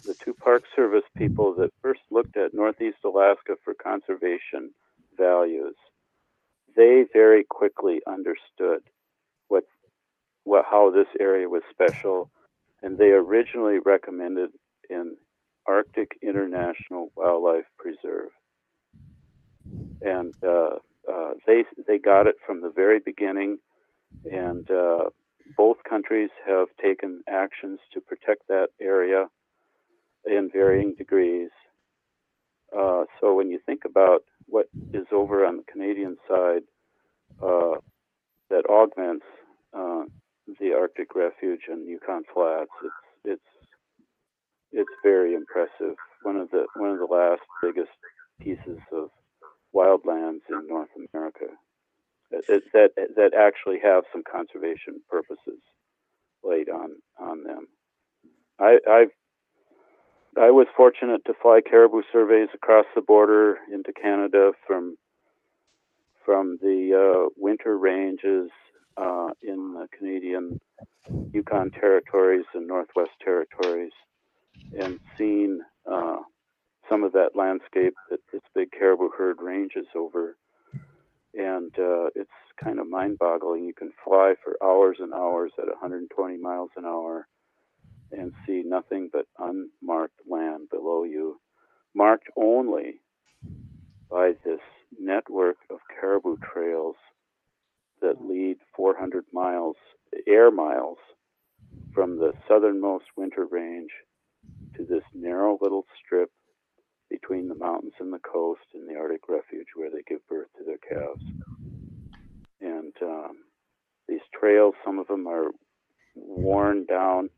the 0.05 0.15
two 0.15 0.35
Park 0.35 0.65
Service 0.77 1.05
people 1.17 1.55
that 1.55 1.73
first 1.81 2.01
looked 2.11 2.37
at 2.37 2.53
Northeast 2.53 2.99
Alaska 3.05 3.55
for 3.65 3.75
conservation 3.75 4.73
values, 5.17 5.75
they 6.77 7.05
very 7.13 7.45
quickly 7.49 8.01
understood 8.07 8.83
what 9.49 9.65
what 10.45 10.65
how 10.71 10.91
this 10.91 11.07
area 11.21 11.49
was 11.49 11.63
special, 11.71 12.31
and 12.83 12.99
they 12.99 13.11
originally 13.11 13.79
recommended 13.79 14.51
in 14.91 15.17
Arctic 15.67 16.19
International 16.23 17.13
Wildlife 17.17 17.67
Preserve, 17.79 18.31
and 20.01 20.35
uh, 20.43 20.77
uh, 21.11 21.31
they 21.47 21.65
they 21.87 21.99
got 21.99 22.27
it 22.27 22.37
from 22.47 22.61
the 22.61 22.71
very 22.75 22.99
beginning, 23.05 23.59
and 24.31 24.69
uh, 24.71 25.05
both 25.57 25.77
countries 25.89 26.31
have 26.47 26.69
taken 26.81 27.23
actions 27.29 27.79
to 27.93 28.01
protect 28.01 28.49
that 28.49 28.69
area 28.81 29.27
in 30.25 30.51
varying 30.53 30.95
degrees. 30.97 31.51
Uh, 32.77 33.05
so 33.21 33.35
when 33.35 33.51
you 33.51 33.59
think 33.65 33.83
about 33.85 34.23
what 34.47 34.67
is 34.93 35.07
over 35.13 35.45
on 35.47 35.59
the 35.59 35.65
Canadian 35.71 36.17
side 36.29 36.63
uh, 37.43 37.75
that 38.51 38.65
augments 38.69 39.27
uh, 39.75 40.03
the 40.61 40.73
Arctic 40.75 41.15
Refuge 41.15 41.63
and 41.69 41.87
Yukon 41.89 42.23
Flats, 42.33 42.71
it's 42.85 42.95
it's 43.25 43.67
it's 44.73 44.91
very 45.03 45.35
impressive. 45.35 45.97
One 46.23 46.37
of 46.37 46.51
the 46.51 46.67
one 46.77 46.91
of 46.91 46.99
the 46.99 47.05
last 47.05 47.43
biggest 47.63 47.91
pieces 48.41 48.81
of 48.93 49.11
wildlands 49.75 50.41
in 50.51 50.67
North 50.69 50.89
America 51.15 51.47
that 52.31 52.63
that, 52.73 52.91
that 53.17 53.35
actually 53.35 53.79
have 53.83 54.05
some 54.13 54.23
conservation 54.31 55.01
purposes 55.11 55.61
laid 56.43 56.69
on 56.69 56.91
on 57.19 57.45
them. 57.45 57.69
I 58.59 58.79
I've 58.89 59.11
I 60.41 60.51
was 60.51 60.67
fortunate 60.75 61.25
to 61.27 61.35
fly 61.35 61.61
caribou 61.61 62.03
surveys 62.11 62.49
across 62.55 62.87
the 62.95 63.03
border 63.03 63.59
into 63.71 63.93
Canada 63.93 64.53
from 64.67 64.97
from 66.25 66.59
the 66.63 66.95
uh, 66.95 67.29
winter 67.37 67.77
ranges 67.77 68.51
uh, 68.97 69.31
in 69.43 69.75
the 69.75 69.89
Canadian 69.97 70.59
Yukon 71.33 71.71
territories 71.73 72.45
and 72.55 72.67
Northwest 72.67 73.11
territories, 73.23 73.93
and 74.79 75.01
seen 75.19 75.61
uh, 75.91 76.19
some 76.89 77.03
of 77.03 77.13
that 77.13 77.31
landscape 77.35 77.95
that 78.09 78.21
this 78.33 78.43
big 78.55 78.71
caribou 78.71 79.11
herd 79.17 79.43
ranges 79.43 79.87
over. 79.95 80.37
And 81.35 81.73
uh, 81.79 82.11
it's 82.15 82.31
kind 82.63 82.79
of 82.79 82.89
mind-boggling. 82.89 83.65
You 83.65 83.75
can 83.75 83.93
fly 84.05 84.35
for 84.45 84.57
hours 84.63 84.99
and 85.01 85.13
hours 85.13 85.53
at 85.59 85.67
120 85.67 86.37
miles 86.37 86.71
an 86.77 86.85
hour 86.85 87.27
and 88.13 88.33
see 88.47 88.63
nothing 88.65 89.11
but 89.13 89.27
unmarked 89.39 90.21
land 90.29 90.69
below 90.71 91.05
you, 91.05 91.41
marked 91.95 92.29
only 92.37 93.01
by 94.11 94.33
this 94.45 94.61
network 95.01 95.57
of 95.71 95.79
caribou 95.99 96.37
trails 96.53 96.97
that 98.01 98.21
lead 98.21 98.59
400 98.77 99.25
miles, 99.33 99.77
air 100.27 100.51
miles, 100.51 100.99
from 101.95 102.19
the 102.19 102.33
southernmost 102.49 103.05
winter 103.17 103.47
range 103.51 103.91
to 104.77 104.85
this 104.85 105.05
narrow 105.15 105.59
little 105.61 105.87
strip 106.05 106.31
between 107.11 107.49
the 107.49 107.55
mountains 107.55 107.93
and 108.01 108.13
the 108.13 108.19
coast 108.19 108.63
in 108.75 108.87
the 108.87 108.99
Arctic 108.99 109.29
Refuge 109.29 109.67
where 109.77 109.91
they 109.91 110.03
give 110.09 110.27
birth 110.29 110.49
to 110.57 110.65
their 110.65 110.79
calves. 110.79 111.23
And 112.61 112.93
um, 113.03 113.37
these 114.09 114.21
trails, 114.39 114.75
some 114.85 114.99
of 114.99 115.07
them 115.09 115.27
are 115.27 115.51
worn 116.15 116.87
down 116.87 117.29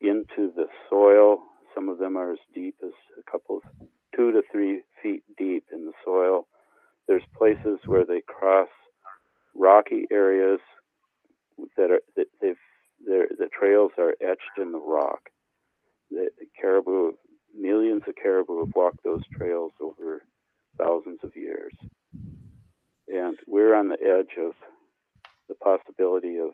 into 0.00 0.52
the 0.54 0.66
soil. 0.88 1.38
Some 1.74 1.88
of 1.88 1.98
them 1.98 2.16
are 2.16 2.32
as 2.32 2.38
deep 2.54 2.76
as 2.82 2.92
a 3.18 3.30
couple 3.30 3.58
of 3.58 3.62
two 4.16 4.32
to 4.32 4.42
three 4.50 4.82
feet 5.02 5.22
deep 5.38 5.64
in 5.72 5.86
the 5.86 5.92
soil. 6.04 6.46
There's 7.08 7.22
places 7.36 7.78
where 7.86 8.04
they 8.04 8.22
cross 8.26 8.68
rocky 9.54 10.06
areas 10.10 10.60
that 11.76 11.90
are 11.90 12.00
that 12.16 12.26
they've 12.40 12.56
the 13.04 13.48
trails 13.58 13.92
are 13.98 14.14
etched 14.20 14.58
in 14.58 14.72
the 14.72 14.78
rock. 14.78 15.30
The, 16.10 16.28
the 16.38 16.46
caribou, 16.60 17.12
millions 17.58 18.02
of 18.06 18.14
caribou 18.20 18.64
have 18.64 18.74
walked 18.74 19.02
those 19.04 19.22
trails 19.36 19.72
over 19.80 20.22
thousands 20.78 21.20
of 21.22 21.34
years, 21.34 21.72
and 23.08 23.38
we're 23.46 23.74
on 23.74 23.88
the 23.88 24.00
edge 24.00 24.36
of 24.38 24.52
the 25.48 25.54
possibility 25.54 26.38
of 26.38 26.50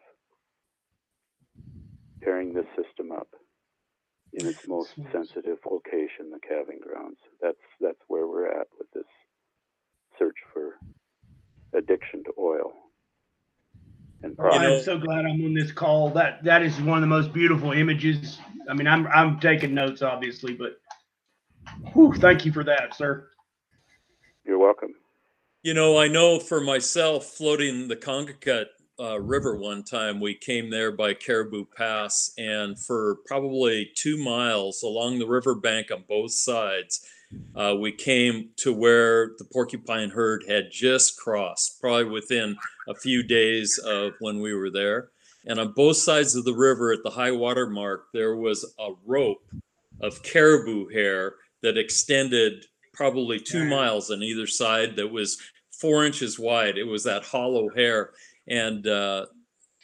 tearing 2.27 2.53
this 2.53 2.67
system 2.77 3.13
up 3.13 3.29
in 4.33 4.47
its 4.47 4.67
most 4.67 4.91
sensitive 5.13 5.59
location, 5.71 6.31
the 6.33 6.41
calving 6.47 6.81
grounds. 6.83 7.19
That's 7.41 7.57
that's 7.81 8.01
where 8.09 8.27
we're 8.27 8.49
at 8.51 8.67
with 8.79 8.91
this 8.93 9.07
search 10.19 10.37
for 10.53 10.75
addiction 11.73 12.25
to 12.25 12.33
oil. 12.39 12.73
And 14.23 14.35
I'm 14.41 14.83
so 14.83 14.99
glad 14.99 15.25
I'm 15.25 15.45
on 15.45 15.55
this 15.55 15.71
call. 15.71 16.11
That 16.11 16.43
that 16.45 16.63
is 16.63 16.81
one 16.81 16.99
of 16.99 17.03
the 17.03 17.07
most 17.07 17.33
beautiful 17.33 17.73
images. 17.73 18.39
I 18.69 18.75
mean, 18.75 18.89
I'm 18.89 19.07
I'm 19.07 19.39
taking 19.39 19.73
notes, 19.73 20.03
obviously, 20.03 20.55
but 20.55 20.79
whew, 21.93 22.13
thank 22.17 22.45
you 22.45 22.53
for 22.53 22.65
that, 22.65 22.97
sir. 22.97 23.29
You're 24.45 24.59
welcome. 24.59 24.95
You 25.63 25.75
know, 25.75 25.99
I 25.99 26.09
know 26.09 26.41
for 26.41 26.61
myself, 26.61 27.27
floating 27.27 27.89
the 27.89 27.97
Kongakut 27.97 28.67
uh, 28.99 29.21
River 29.21 29.57
one 29.57 29.83
time. 29.83 30.21
We 30.21 30.35
came 30.35 30.71
there 30.71 30.93
by 30.93 31.15
Caribou 31.15 31.65
Pass, 31.77 32.33
and 32.39 32.79
for 32.79 33.19
probably 33.27 33.91
two 33.95 34.17
miles 34.17 34.83
along 34.83 35.19
the 35.19 35.27
riverbank 35.27 35.91
on 35.91 36.05
both 36.09 36.33
sides, 36.33 37.07
uh, 37.55 37.75
we 37.79 37.93
came 37.93 38.51
to 38.57 38.73
where 38.73 39.33
the 39.39 39.45
porcupine 39.53 40.11
herd 40.11 40.45
had 40.49 40.71
just 40.71 41.19
crossed, 41.19 41.81
probably 41.81 42.05
within 42.05 42.57
a 42.89 42.95
few 42.95 43.23
days 43.23 43.79
of 43.79 44.13
when 44.21 44.41
we 44.41 44.55
were 44.55 44.71
there. 44.71 45.09
And 45.47 45.61
on 45.61 45.73
both 45.73 45.97
sides 45.97 46.35
of 46.35 46.45
the 46.45 46.55
river 46.55 46.93
at 46.93 47.03
the 47.05 47.11
high 47.11 47.33
water 47.33 47.69
mark, 47.69 48.07
there 48.13 48.37
was 48.37 48.65
a 48.79 48.91
rope 49.05 49.45
of 50.01 50.23
caribou 50.23 50.89
hair 50.89 51.35
that 51.63 51.79
extended 51.79 52.65
probably 52.93 53.39
two 53.39 53.65
miles 53.65 54.11
on 54.11 54.23
either 54.23 54.47
side 54.47 54.97
that 54.97 55.09
was 55.09 55.39
four 55.71 56.05
inches 56.05 56.39
wide. 56.39 56.79
It 56.79 56.85
was 56.87 57.05
that 57.05 57.25
hollow 57.25 57.69
hair 57.69 58.11
and 58.49 58.87
uh, 58.87 59.27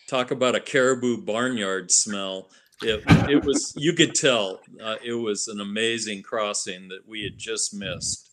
talk 0.08 0.30
about 0.30 0.54
a 0.54 0.60
caribou 0.60 1.18
barnyard 1.18 1.90
smell. 1.90 2.50
It, 2.82 3.02
it 3.30 3.44
was 3.44 3.72
you 3.76 3.92
could 3.92 4.14
tell 4.14 4.60
uh, 4.82 4.96
it 5.04 5.14
was 5.14 5.48
an 5.48 5.60
amazing 5.60 6.22
crossing 6.22 6.88
that 6.88 7.06
we 7.06 7.22
had 7.22 7.38
just 7.38 7.74
missed. 7.74 8.30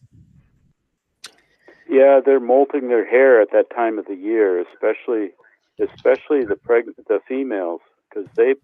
Yeah, 1.88 2.20
they're 2.24 2.40
molting 2.40 2.88
their 2.88 3.08
hair 3.08 3.42
at 3.42 3.52
that 3.52 3.70
time 3.76 3.98
of 3.98 4.06
the 4.06 4.16
year, 4.16 4.62
especially 4.62 5.32
especially 5.80 6.46
the 6.46 6.56
pregnant 6.56 6.98
the 7.08 7.20
females 7.28 7.82
because 8.10 8.30
they 8.36 8.56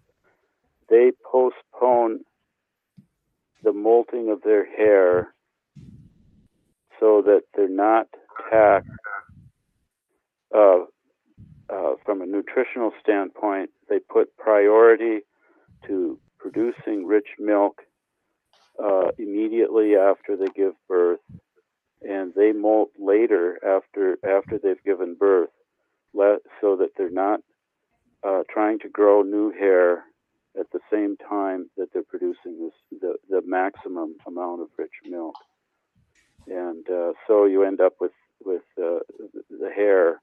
they 0.88 1.12
postpone 1.24 2.20
the 3.62 3.72
molting 3.72 4.30
of 4.30 4.42
their 4.42 4.64
hair 4.64 5.34
so 7.00 7.22
that 7.22 7.42
they're 7.54 7.68
not 7.68 8.06
tacked 8.50 8.88
uh, 10.54 10.84
uh, 11.68 11.94
from 12.04 12.22
a 12.22 12.26
nutritional 12.26 12.92
standpoint, 13.02 13.70
they 13.88 13.98
put 13.98 14.36
priority 14.36 15.20
to 15.86 16.18
producing 16.38 17.06
rich 17.06 17.28
milk 17.38 17.82
uh, 18.82 19.08
immediately 19.18 19.96
after 19.96 20.36
they 20.36 20.48
give 20.54 20.74
birth, 20.88 21.20
and 22.02 22.32
they 22.34 22.52
molt 22.52 22.90
later 22.98 23.58
after 23.64 24.18
after 24.24 24.58
they've 24.58 24.82
given 24.84 25.16
birth, 25.18 25.50
so 26.60 26.76
that 26.76 26.90
they're 26.96 27.10
not 27.10 27.40
uh, 28.26 28.42
trying 28.50 28.78
to 28.78 28.88
grow 28.88 29.22
new 29.22 29.50
hair 29.50 30.04
at 30.58 30.70
the 30.72 30.80
same 30.92 31.16
time 31.16 31.68
that 31.76 31.92
they're 31.92 32.02
producing 32.02 32.58
this 32.60 33.00
the, 33.00 33.16
the 33.28 33.42
maximum 33.44 34.14
amount 34.26 34.60
of 34.60 34.68
rich 34.78 34.92
milk, 35.08 35.34
and 36.46 36.88
uh, 36.90 37.12
so 37.26 37.44
you 37.44 37.62
end 37.64 37.80
up 37.80 37.94
with 38.00 38.12
with 38.44 38.62
uh, 38.78 38.98
the 39.50 39.70
hair 39.74 40.20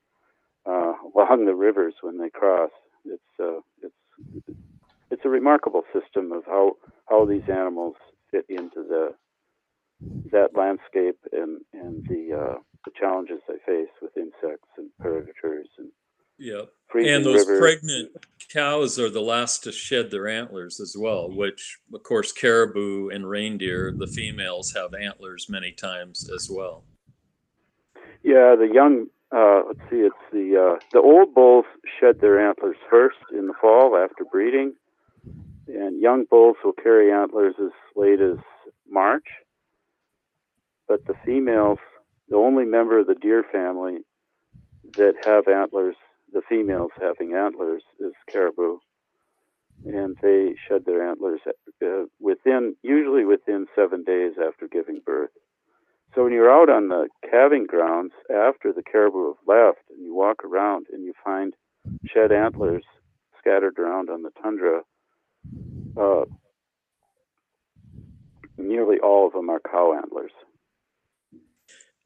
uh, 0.65 0.93
along 1.15 1.45
the 1.45 1.55
rivers 1.55 1.95
when 2.01 2.17
they 2.17 2.29
cross. 2.29 2.71
It's 3.05 3.21
uh, 3.39 3.59
it's 3.81 4.57
it's 5.11 5.25
a 5.25 5.29
remarkable 5.29 5.83
system 5.93 6.31
of 6.31 6.43
how 6.45 6.77
how 7.09 7.25
these 7.25 7.43
animals 7.49 7.95
fit 8.31 8.45
into 8.49 8.83
the 8.87 9.13
that 10.31 10.55
landscape 10.55 11.19
and 11.31 11.61
and 11.73 12.05
the 12.07 12.37
uh, 12.37 12.59
the 12.85 12.91
challenges 12.99 13.39
they 13.47 13.57
face 13.65 13.89
with 14.01 14.15
insects 14.17 14.69
and 14.77 14.89
predators 14.99 15.67
and 15.77 15.89
yeah 16.37 16.61
and 16.95 17.25
those 17.25 17.47
rivers. 17.47 17.59
pregnant 17.59 18.11
cows 18.51 18.99
are 18.99 19.09
the 19.09 19.21
last 19.21 19.63
to 19.63 19.71
shed 19.71 20.11
their 20.11 20.27
antlers 20.27 20.79
as 20.79 20.95
well 20.97 21.29
which 21.29 21.79
of 21.93 22.03
course 22.03 22.31
caribou 22.31 23.09
and 23.09 23.29
reindeer 23.29 23.91
the 23.91 24.07
females 24.07 24.73
have 24.73 24.93
antlers 24.93 25.47
many 25.47 25.71
times 25.71 26.29
as 26.29 26.49
well 26.49 26.83
yeah 28.23 28.55
the 28.55 28.69
young 28.71 29.07
uh, 29.35 29.63
let's 29.67 29.79
see, 29.89 29.97
it's 29.97 30.15
the 30.31 30.57
uh, 30.57 30.79
the 30.91 31.01
old 31.01 31.33
bulls 31.33 31.65
shed 31.99 32.21
their 32.21 32.39
antlers 32.39 32.77
first 32.89 33.17
in 33.31 33.47
the 33.47 33.53
fall 33.59 33.97
after 33.97 34.23
breeding, 34.23 34.73
and 35.67 36.01
young 36.01 36.25
bulls 36.29 36.57
will 36.63 36.73
carry 36.73 37.11
antlers 37.11 37.55
as 37.59 37.71
late 37.95 38.21
as 38.21 38.37
March. 38.89 39.25
But 40.87 41.05
the 41.07 41.15
females, 41.25 41.79
the 42.29 42.35
only 42.35 42.65
member 42.65 42.99
of 42.99 43.07
the 43.07 43.15
deer 43.15 43.43
family 43.51 43.99
that 44.97 45.13
have 45.25 45.47
antlers 45.47 45.95
the 46.31 46.41
females 46.49 46.91
having 46.99 47.33
antlers 47.33 47.83
is 47.99 48.13
caribou, 48.31 48.77
and 49.85 50.17
they 50.21 50.55
shed 50.67 50.83
their 50.85 51.07
antlers 51.07 51.41
uh, 51.85 52.03
within 52.19 52.75
usually 52.81 53.25
within 53.25 53.67
seven 53.75 54.03
days 54.03 54.33
after 54.43 54.67
giving 54.67 55.01
birth. 55.05 55.29
So 56.15 56.23
when 56.23 56.33
you're 56.33 56.51
out 56.51 56.69
on 56.69 56.89
the 56.89 57.07
calving 57.29 57.65
grounds 57.65 58.11
after 58.29 58.71
the 58.71 58.83
caribou 58.83 59.29
have 59.29 59.47
left, 59.47 59.79
and 59.89 60.05
you 60.05 60.13
walk 60.13 60.43
around 60.45 60.87
and 60.91 61.03
you 61.03 61.13
find 61.23 61.53
shed 62.05 62.31
antlers 62.31 62.83
scattered 63.39 63.79
around 63.79 64.09
on 64.09 64.21
the 64.21 64.29
tundra, 64.41 64.81
uh, 65.97 66.25
nearly 68.57 68.99
all 68.99 69.27
of 69.27 69.33
them 69.33 69.49
are 69.49 69.59
cow 69.59 69.93
antlers. 69.93 70.31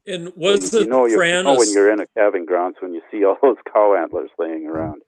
And 0.06 0.32
was 0.36 0.72
you 0.72 0.86
know, 0.86 1.04
you 1.04 1.16
Fran? 1.16 1.44
know 1.44 1.56
when 1.56 1.70
you're 1.70 1.92
in 1.92 2.00
a 2.00 2.06
calving 2.16 2.46
grounds 2.46 2.76
when 2.80 2.94
you 2.94 3.02
see 3.10 3.24
all 3.24 3.36
those 3.42 3.56
cow 3.72 3.94
antlers 3.94 4.30
laying 4.38 4.66
around. 4.66 5.02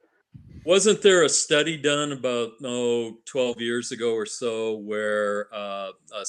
Wasn't 0.66 1.00
there 1.00 1.24
a 1.24 1.28
study 1.30 1.78
done 1.78 2.12
about 2.12 2.60
no 2.60 3.16
12 3.24 3.62
years 3.62 3.92
ago 3.92 4.12
or 4.12 4.26
so 4.26 4.74
where 4.76 5.46
uh, 5.54 5.92
a 6.14 6.24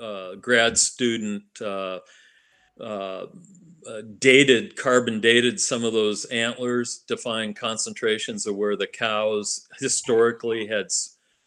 uh, 0.00 0.34
grad 0.36 0.78
student 0.78 1.42
uh, 1.60 1.98
uh, 2.80 3.26
uh, 3.86 4.02
dated, 4.18 4.76
carbon 4.76 5.20
dated 5.20 5.60
some 5.60 5.84
of 5.84 5.92
those 5.92 6.24
antlers 6.26 7.04
to 7.08 7.16
find 7.16 7.56
concentrations 7.56 8.46
of 8.46 8.56
where 8.56 8.76
the 8.76 8.86
cows 8.86 9.66
historically 9.78 10.66
had 10.66 10.86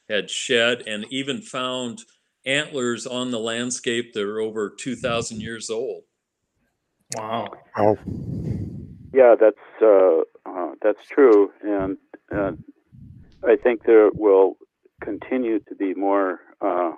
had 0.10 0.30
shed, 0.30 0.84
and 0.88 1.06
even 1.10 1.41
found 1.41 2.02
antlers 2.45 3.08
on 3.08 3.32
the 3.32 3.39
landscape 3.39 4.14
that 4.14 4.24
are 4.24 4.41
over 4.41 4.70
2,000 4.70 5.39
years 5.39 5.70
old. 5.70 6.04
Wow. 7.16 7.47
Oh, 7.78 7.97
Yeah, 9.14 9.36
that's 9.39 9.58
uh, 9.82 10.22
uh, 10.45 10.72
that's 10.82 11.06
true, 11.08 11.52
and 11.62 11.97
uh, 12.34 12.52
I 13.47 13.56
think 13.56 13.84
there 13.86 14.10
will 14.14 14.58
continue 15.02 15.60
to 15.60 15.76
be 15.76 15.93
more 15.93 16.39
uh, 16.62 16.91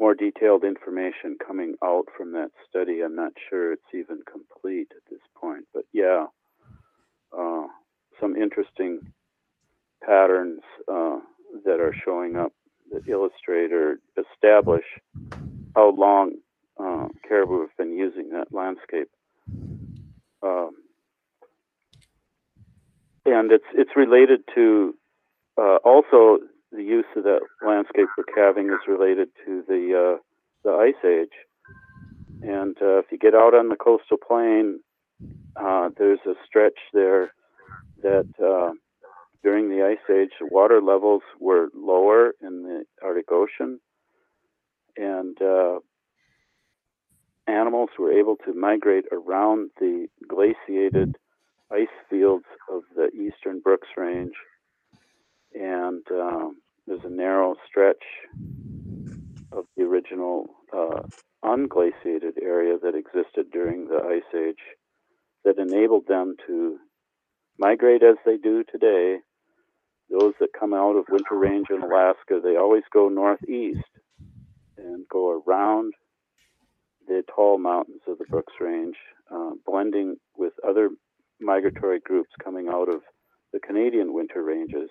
more 0.00 0.14
detailed 0.14 0.64
information 0.64 1.36
coming 1.44 1.74
out 1.82 2.06
from 2.16 2.32
that 2.32 2.50
study. 2.68 3.00
I'm 3.02 3.14
not 3.14 3.32
sure 3.48 3.72
it's 3.72 3.82
even 3.94 4.22
complete 4.30 4.88
at 4.90 5.02
this 5.10 5.20
point, 5.36 5.66
but 5.72 5.84
yeah, 5.92 6.26
uh, 7.36 7.66
some 8.20 8.36
interesting 8.36 9.00
patterns 10.04 10.60
uh, 10.88 11.18
that 11.64 11.80
are 11.80 11.94
showing 12.04 12.36
up 12.36 12.52
that 12.92 13.08
illustrate 13.08 13.72
or 13.72 13.98
establish 14.16 14.84
how 15.74 15.90
long 15.90 16.32
uh, 16.78 17.08
caribou 17.26 17.60
have 17.60 17.76
been 17.78 17.96
using 17.96 18.30
that 18.30 18.52
landscape. 18.52 19.08
Um, 20.42 20.70
and 23.24 23.50
it's 23.50 23.64
it's 23.74 23.96
related 23.96 24.40
to 24.54 24.94
uh, 25.58 25.76
also 25.76 26.38
the 26.74 26.82
use 26.82 27.06
of 27.16 27.24
that 27.24 27.40
landscape 27.66 28.08
for 28.14 28.24
calving 28.24 28.66
is 28.68 28.88
related 28.88 29.28
to 29.46 29.62
the 29.68 30.16
uh, 30.16 30.18
the 30.64 30.72
ice 30.72 31.04
age. 31.04 31.32
And 32.42 32.76
uh, 32.82 32.98
if 32.98 33.06
you 33.10 33.18
get 33.18 33.34
out 33.34 33.54
on 33.54 33.68
the 33.68 33.76
coastal 33.76 34.16
plain, 34.16 34.80
uh, 35.56 35.90
there's 35.96 36.18
a 36.26 36.34
stretch 36.46 36.78
there 36.92 37.32
that 38.02 38.28
uh, 38.42 38.72
during 39.42 39.68
the 39.68 39.84
ice 39.84 40.10
age, 40.10 40.30
the 40.40 40.48
water 40.50 40.80
levels 40.82 41.22
were 41.40 41.68
lower 41.74 42.32
in 42.42 42.62
the 42.62 42.84
Arctic 43.02 43.30
Ocean, 43.30 43.80
and 44.96 45.40
uh, 45.40 45.78
animals 47.46 47.90
were 47.98 48.12
able 48.12 48.36
to 48.44 48.52
migrate 48.52 49.04
around 49.12 49.70
the 49.78 50.08
glaciated 50.28 51.16
ice 51.70 51.86
fields 52.10 52.44
of 52.70 52.82
the 52.94 53.08
eastern 53.10 53.60
Brooks 53.60 53.88
Range, 53.96 54.34
and 55.54 56.02
um, 56.10 56.56
there's 56.86 57.04
a 57.04 57.10
narrow 57.10 57.54
stretch 57.66 58.02
of 59.52 59.64
the 59.76 59.84
original 59.84 60.46
uh, 60.72 61.02
unglaciated 61.44 62.34
area 62.42 62.76
that 62.82 62.94
existed 62.94 63.50
during 63.52 63.88
the 63.88 64.00
Ice 64.04 64.34
Age 64.36 64.58
that 65.44 65.58
enabled 65.58 66.06
them 66.06 66.34
to 66.46 66.78
migrate 67.58 68.02
as 68.02 68.16
they 68.24 68.36
do 68.36 68.64
today. 68.64 69.18
Those 70.10 70.34
that 70.40 70.48
come 70.58 70.74
out 70.74 70.96
of 70.96 71.06
Winter 71.08 71.36
Range 71.38 71.66
in 71.70 71.82
Alaska, 71.82 72.40
they 72.42 72.56
always 72.56 72.82
go 72.92 73.08
northeast 73.08 73.78
and 74.76 75.06
go 75.08 75.42
around 75.46 75.94
the 77.06 77.22
tall 77.34 77.58
mountains 77.58 78.00
of 78.06 78.18
the 78.18 78.24
Brooks 78.24 78.54
Range, 78.60 78.96
uh, 79.30 79.50
blending 79.66 80.16
with 80.36 80.52
other 80.66 80.90
migratory 81.40 82.00
groups 82.00 82.30
coming 82.42 82.68
out 82.68 82.88
of 82.88 83.02
the 83.52 83.60
Canadian 83.60 84.12
winter 84.12 84.42
ranges, 84.42 84.90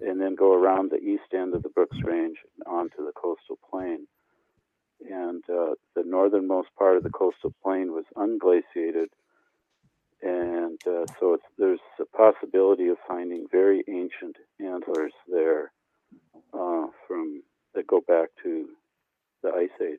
and 0.00 0.20
then 0.20 0.34
go 0.34 0.54
around 0.54 0.90
the 0.90 0.98
east 0.98 1.32
end 1.34 1.54
of 1.54 1.62
the 1.62 1.68
Brooks 1.68 1.98
Range 2.04 2.36
onto 2.66 3.04
the 3.04 3.12
coastal 3.12 3.58
plain. 3.70 4.06
And 5.10 5.42
uh, 5.50 5.74
the 5.94 6.04
northernmost 6.04 6.68
part 6.78 6.96
of 6.96 7.02
the 7.02 7.10
coastal 7.10 7.52
plain 7.62 7.92
was 7.92 8.04
unglaciated, 8.16 9.08
and 10.22 10.80
uh, 10.86 11.04
so 11.20 11.36
there's 11.58 11.80
a 12.00 12.06
possibility 12.16 12.88
of 12.88 12.96
finding 13.06 13.46
very 13.50 13.84
ancient 13.88 14.36
antlers 14.58 15.12
there 15.28 15.72
uh, 16.54 16.86
from 17.06 17.42
that 17.74 17.86
go 17.86 18.00
back 18.06 18.30
to 18.42 18.68
the 19.42 19.50
Ice 19.50 19.68
Age. 19.82 19.98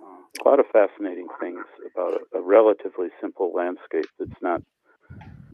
Uh, 0.00 0.04
a 0.44 0.48
lot 0.48 0.60
of 0.60 0.66
fascinating 0.72 1.26
things 1.40 1.64
about 1.92 2.14
a, 2.14 2.38
a 2.38 2.42
relatively 2.42 3.08
simple 3.20 3.52
landscape 3.52 4.06
that's 4.18 4.40
not 4.40 4.62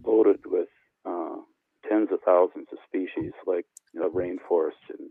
loaded 0.05 0.41
with 0.45 0.69
tens 1.95 2.09
of 2.13 2.21
thousands 2.25 2.67
of 2.73 2.79
species 2.87 3.33
like 3.47 3.67
you 3.93 4.01
know, 4.01 4.11
rainforest 4.11 4.73
in 4.91 5.11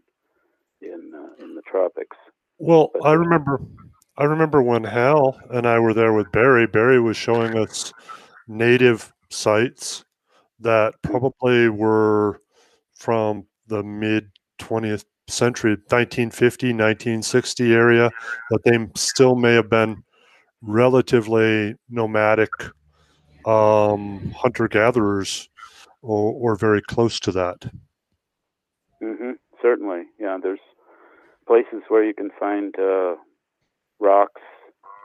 in 0.81 1.11
uh, 1.15 1.43
in 1.43 1.55
the 1.55 1.61
tropics. 1.69 2.17
well, 2.57 2.91
I 3.03 3.13
remember, 3.13 3.61
I 4.17 4.25
remember 4.25 4.61
when 4.61 4.83
Hal 4.83 5.39
and 5.49 5.65
I 5.65 5.79
were 5.79 5.93
there 5.93 6.13
with 6.13 6.31
Barry. 6.31 6.67
Barry 6.67 6.99
was 6.99 7.17
showing 7.17 7.57
us 7.57 7.93
native 8.47 9.13
sites 9.29 10.03
that 10.59 10.93
probably 11.01 11.69
were 11.69 12.39
from 12.95 13.45
the 13.67 13.83
mid 13.83 14.29
20th 14.59 15.05
century 15.29 15.71
1950 15.71 16.67
1960 16.67 17.73
area 17.73 18.11
that 18.49 18.59
they 18.65 18.77
still 18.95 19.35
may 19.35 19.53
have 19.53 19.69
been 19.69 20.03
relatively 20.61 21.75
nomadic 21.89 22.51
um, 23.45 24.33
hunter 24.37 24.67
gatherers 24.67 25.49
or, 26.03 26.33
or 26.33 26.55
very 26.55 26.81
close 26.81 27.19
to 27.21 27.31
that 27.31 27.65
Mm-hmm. 29.03 29.31
Certainly, 29.61 30.03
yeah. 30.19 30.37
There's 30.41 30.59
places 31.45 31.83
where 31.89 32.05
you 32.05 32.13
can 32.13 32.29
find 32.39 32.73
uh, 32.79 33.15
rocks 33.99 34.41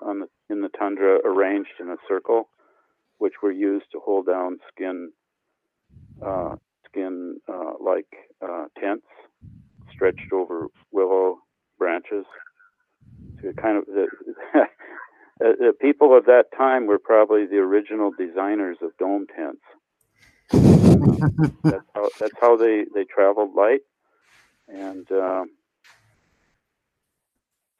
on 0.03 0.20
the 0.20 0.27
in 0.51 0.62
the 0.62 0.69
tundra 0.79 1.19
arranged 1.25 1.81
in 1.81 1.89
a 1.89 1.97
circle, 2.09 2.49
which 3.19 3.35
were 3.43 3.53
used 3.53 3.87
to 3.93 4.01
hold 4.01 4.27
down 4.27 4.59
skin 4.73 5.11
uh, 6.25 6.57
skin 6.87 7.39
uh, 7.49 7.73
like 7.85 8.07
uh, 8.41 8.66
tents 8.81 9.07
stretched 9.93 10.33
over 10.33 10.66
willow 10.93 11.39
branches. 11.79 12.25
To 13.43 13.53
kind 13.53 13.79
of 13.79 13.85
the, 13.87 14.66
the 15.39 15.73
people 15.81 16.16
of 16.16 16.27
that 16.27 16.47
time 16.57 16.87
were 16.87 16.99
probably 16.99 17.47
the 17.47 17.59
original 17.59 18.11
designers 18.16 18.79
of 18.83 18.97
dome 18.99 19.27
tents. 19.35 19.62
That's 20.53 21.87
how 21.95 22.09
that's 22.20 22.39
how 22.41 22.57
they 22.57 22.85
they 22.95 23.05
traveled 23.05 23.55
light. 23.55 23.81
And 24.69 25.11
um, 25.12 25.51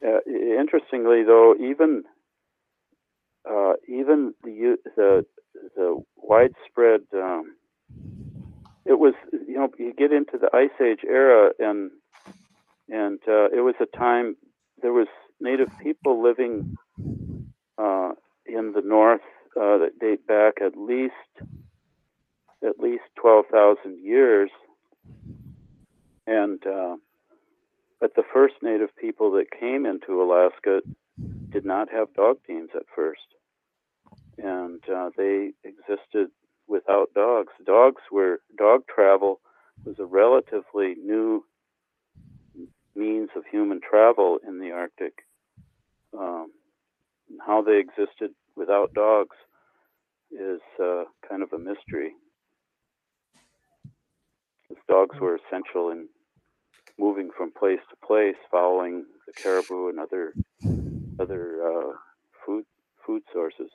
uh, 0.07 0.21
interestingly 0.27 1.25
though 1.25 1.55
even 1.61 2.05
uh, 3.49 3.75
even 3.89 4.35
the 4.45 4.77
the 4.97 5.27
the 5.77 6.03
widespread 6.17 7.03
um, 7.15 7.57
it 8.85 8.99
was 8.99 9.15
you 9.33 9.55
know 9.55 9.69
you 9.79 9.93
get 9.95 10.13
into 10.13 10.39
the 10.39 10.51
ice 10.57 10.81
age 10.83 11.01
era 11.09 11.51
and 11.59 11.91
and 12.89 13.19
uh, 13.29 13.47
it 13.47 13.63
was 13.63 13.75
a 13.81 13.97
time 13.97 14.37
there 14.83 14.93
was 14.93 15.09
native 15.41 15.69
people 15.83 16.23
living 16.23 16.77
uh, 17.79 18.11
in 18.47 18.73
the 18.73 18.83
north 18.85 19.21
uh, 19.57 19.79
that 19.79 19.99
date 20.01 20.27
back 20.27 20.55
at 20.65 20.77
least 20.77 21.15
at 22.67 22.79
least 22.79 23.05
12,000 23.21 24.05
years. 24.05 24.51
And 26.27 26.65
uh, 26.67 26.97
but 28.01 28.15
the 28.15 28.23
first 28.33 28.55
native 28.63 28.95
people 28.97 29.33
that 29.33 29.47
came 29.59 29.87
into 29.87 30.23
Alaska 30.23 30.83
did 31.51 31.65
not 31.65 31.91
have 31.91 32.15
dog 32.15 32.37
teams 32.47 32.71
at 32.75 32.83
first, 32.95 33.27
and 34.37 34.81
uh, 34.95 35.11
they 35.17 35.53
existed 35.65 36.29
without 36.69 37.13
dogs. 37.15 37.53
Dogs 37.65 38.03
were 38.13 38.41
dog 38.57 38.83
travel 38.95 39.41
was 39.85 39.97
a 39.99 40.05
relatively 40.05 40.95
new 41.03 41.45
means 42.95 43.31
of 43.37 43.45
human 43.51 43.81
travel 43.81 44.39
in 44.47 44.61
the 44.61 44.73
Arctic. 44.73 45.25
Um, 46.19 46.53
how 47.45 47.63
they 47.63 47.79
existed 47.79 48.33
without 48.57 48.93
dogs 48.95 49.37
is 50.31 50.61
uh, 50.83 51.05
kind 51.29 51.43
of 51.43 51.53
a 51.53 51.59
mystery. 51.59 52.13
Dogs 54.89 55.17
were 55.21 55.39
essential 55.39 55.91
in 55.91 56.09
moving 56.99 57.31
from 57.37 57.53
place 57.53 57.81
to 57.91 58.07
place, 58.07 58.37
following 58.51 59.05
the 59.27 59.33
caribou 59.41 59.89
and 59.89 60.01
other 60.01 60.35
other 61.21 61.63
uh, 61.63 61.93
food 62.45 62.65
food 63.07 63.23
sources. 63.33 63.71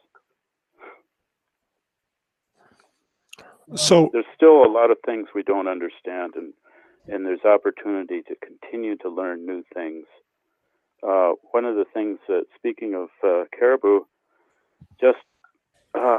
So 3.76 4.10
there's 4.12 4.26
still 4.36 4.64
a 4.64 4.72
lot 4.72 4.92
of 4.92 4.98
things 5.06 5.28
we 5.34 5.44
don't 5.44 5.68
understand, 5.68 6.34
and 6.36 6.54
and 7.08 7.26
there's 7.26 7.44
opportunity 7.46 8.22
to 8.24 8.36
continue 8.36 8.96
to 8.98 9.10
learn 9.10 9.46
new 9.46 9.64
things. 9.74 10.06
Uh, 11.06 11.34
one 11.52 11.66
of 11.66 11.76
the 11.76 11.86
things 11.94 12.20
that, 12.30 12.46
speaking 12.56 12.94
of 12.96 13.10
uh, 13.28 13.44
caribou, 13.58 14.02
just 15.00 15.18
uh, 15.96 16.18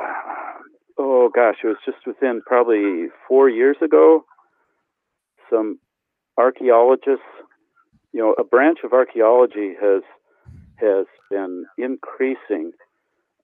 oh 0.99 1.31
gosh, 1.35 1.57
it 1.62 1.69
was 1.69 1.77
just 1.85 2.07
within 2.07 2.43
probably 2.47 3.07
four 3.29 3.49
years 3.49 3.77
ago. 3.83 4.25
Some 5.55 5.79
archaeologists, 6.37 7.25
you 8.13 8.21
know, 8.21 8.35
a 8.39 8.45
branch 8.45 8.79
of 8.85 8.93
archaeology 8.93 9.75
has 9.81 10.03
has 10.77 11.07
been 11.31 11.67
increasing, 11.79 12.73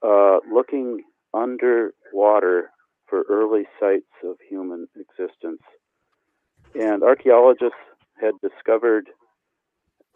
uh, 0.03 0.39
looking 0.53 1.03
underwater 1.33 2.71
for 3.07 3.23
early 3.29 3.65
sites 3.79 4.11
of 4.25 4.37
human 4.49 4.89
existence. 4.97 5.63
And 6.75 7.03
archaeologists 7.03 7.79
had 8.21 8.33
discovered 8.43 9.09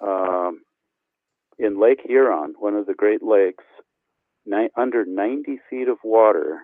um, 0.00 0.62
in 1.58 1.80
Lake 1.80 2.00
Huron, 2.04 2.54
one 2.58 2.74
of 2.74 2.86
the 2.86 2.94
Great 2.94 3.22
Lakes, 3.22 3.64
ni- 4.44 4.70
under 4.76 5.04
90 5.04 5.60
feet 5.70 5.88
of 5.88 5.98
water, 6.02 6.60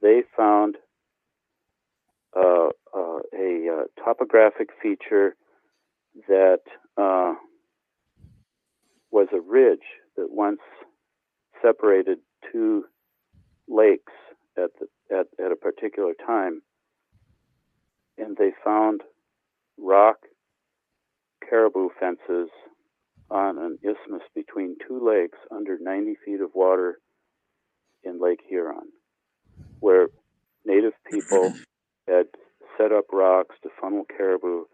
they 0.00 0.22
found 0.36 0.76
uh, 2.36 2.68
uh, 2.96 3.18
a 3.34 3.84
topographic 4.04 4.70
feature 4.82 5.34
that 6.28 6.60
uh, 6.96 7.34
was 9.10 9.28
a 9.32 9.40
ridge 9.40 9.78
that 10.16 10.28
once 10.30 10.60
separated 11.62 12.18
two 12.52 12.84
lakes 13.68 14.12
at, 14.56 14.70
the, 14.78 15.16
at, 15.16 15.26
at 15.44 15.52
a 15.52 15.56
particular 15.56 16.12
time. 16.26 16.62
And 18.18 18.36
they 18.36 18.50
found 18.64 19.02
rock 19.78 20.18
caribou 21.48 21.88
fences 21.98 22.50
on 23.30 23.58
an 23.58 23.78
isthmus 23.82 24.22
between 24.34 24.76
two 24.86 25.04
lakes 25.04 25.38
under 25.50 25.78
90 25.80 26.16
feet 26.24 26.40
of 26.40 26.50
water 26.54 26.98
in 28.02 28.20
Lake 28.20 28.40
Huron, 28.48 28.88
where 29.78 30.08
native 30.64 30.92
people 31.10 31.52
had 32.10 32.26
set 32.78 32.92
up 32.92 33.04
rocks 33.12 33.56
to 33.62 33.68
funnel 33.80 34.04
caribou 34.16 34.64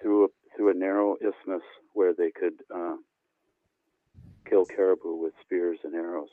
through 0.00 0.24
a, 0.24 0.28
through 0.56 0.70
a 0.70 0.74
narrow 0.74 1.16
isthmus 1.16 1.62
where 1.94 2.12
they 2.16 2.30
could 2.30 2.54
uh, 2.74 2.96
kill 4.48 4.64
caribou 4.64 5.16
with 5.16 5.32
spears 5.44 5.78
and 5.84 5.94
arrows. 5.94 6.28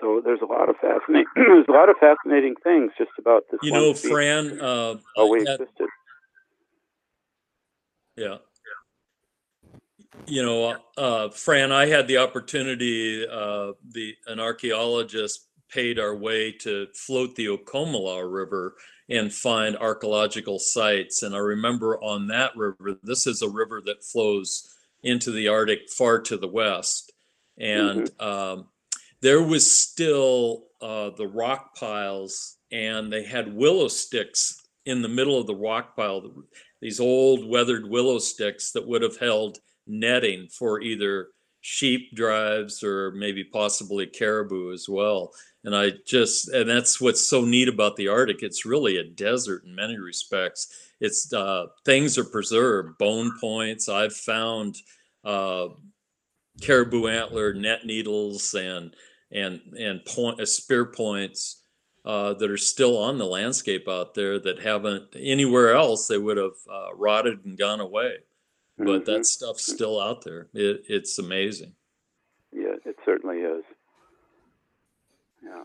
So 0.00 0.20
there's 0.24 0.40
a 0.42 0.46
lot 0.46 0.68
of 0.68 0.76
fascinating 0.76 1.26
there's 1.36 1.64
a 1.68 1.72
lot 1.72 1.88
of 1.88 1.96
fascinating 1.98 2.54
things 2.62 2.92
just 2.98 3.10
about 3.18 3.44
this. 3.50 3.60
You 3.62 3.72
know, 3.72 3.92
species. 3.92 4.10
Fran. 4.10 4.60
Uh, 4.60 4.94
Oh, 5.16 5.30
we 5.30 5.46
I 5.46 5.50
had- 5.52 5.60
existed. 5.60 5.88
Yeah. 8.16 8.36
You 10.26 10.42
know, 10.42 10.76
uh, 10.96 11.28
Fran, 11.28 11.70
I 11.72 11.86
had 11.86 12.08
the 12.08 12.16
opportunity, 12.18 13.26
uh, 13.28 13.72
the, 13.86 14.14
an 14.26 14.40
archaeologist 14.40 15.46
paid 15.68 15.98
our 15.98 16.16
way 16.16 16.52
to 16.52 16.86
float 16.94 17.34
the 17.34 17.46
Okomala 17.46 18.30
River 18.30 18.76
and 19.08 19.32
find 19.32 19.76
archaeological 19.76 20.58
sites. 20.58 21.22
And 21.22 21.34
I 21.34 21.38
remember 21.38 22.02
on 22.02 22.26
that 22.28 22.56
river, 22.56 22.98
this 23.02 23.26
is 23.26 23.42
a 23.42 23.48
river 23.48 23.80
that 23.86 24.04
flows 24.04 24.74
into 25.02 25.30
the 25.30 25.48
Arctic 25.48 25.90
far 25.90 26.20
to 26.22 26.36
the 26.36 26.48
west. 26.48 27.12
And 27.58 28.10
um, 28.20 28.66
there 29.20 29.42
was 29.42 29.70
still 29.80 30.64
uh, 30.80 31.10
the 31.10 31.26
rock 31.26 31.74
piles, 31.76 32.56
and 32.70 33.12
they 33.12 33.22
had 33.22 33.54
willow 33.54 33.88
sticks 33.88 34.66
in 34.84 35.02
the 35.02 35.08
middle 35.08 35.38
of 35.38 35.46
the 35.46 35.54
rock 35.54 35.96
pile 35.96 36.22
these 36.80 37.00
old 37.00 37.48
weathered 37.48 37.88
willow 37.88 38.18
sticks 38.18 38.72
that 38.72 38.86
would 38.86 39.02
have 39.02 39.16
held 39.16 39.58
netting 39.86 40.48
for 40.48 40.80
either 40.80 41.28
sheep 41.60 42.14
drives 42.14 42.82
or 42.82 43.10
maybe 43.12 43.42
possibly 43.42 44.06
caribou 44.06 44.72
as 44.72 44.88
well. 44.88 45.32
And 45.66 45.74
I 45.76 45.90
just, 46.06 46.48
and 46.48 46.70
that's 46.70 47.00
what's 47.00 47.28
so 47.28 47.44
neat 47.44 47.68
about 47.68 47.96
the 47.96 48.06
Arctic. 48.06 48.42
It's 48.44 48.64
really 48.64 48.98
a 48.98 49.04
desert 49.04 49.64
in 49.64 49.74
many 49.74 49.98
respects. 49.98 50.68
It's 51.00 51.32
uh, 51.32 51.66
things 51.84 52.16
are 52.16 52.24
preserved, 52.24 52.96
bone 52.98 53.32
points. 53.40 53.88
I've 53.88 54.14
found 54.14 54.76
uh, 55.24 55.68
caribou 56.62 57.08
antler 57.08 57.52
net 57.52 57.84
needles 57.84 58.54
and 58.54 58.94
and 59.32 59.60
and 59.76 60.04
point 60.04 60.40
uh, 60.40 60.46
spear 60.46 60.84
points 60.86 61.62
uh, 62.04 62.32
that 62.34 62.48
are 62.50 62.56
still 62.56 62.96
on 62.96 63.18
the 63.18 63.26
landscape 63.26 63.88
out 63.88 64.14
there 64.14 64.38
that 64.38 64.60
haven't 64.60 65.02
anywhere 65.16 65.74
else 65.74 66.06
they 66.06 66.16
would 66.16 66.36
have 66.36 66.52
uh, 66.72 66.94
rotted 66.94 67.44
and 67.44 67.58
gone 67.58 67.80
away 67.80 68.18
but 68.78 69.02
Mhm. 69.02 69.04
that 69.06 69.26
stuff's 69.26 69.66
still 69.66 70.00
out 70.00 70.22
there 70.24 70.46
it, 70.54 70.84
it's 70.88 71.18
amazing 71.18 71.74
yeah, 72.52 72.74
it 72.86 72.96
certainly 73.04 73.38
is. 73.38 73.64
Yeah. 75.42 75.64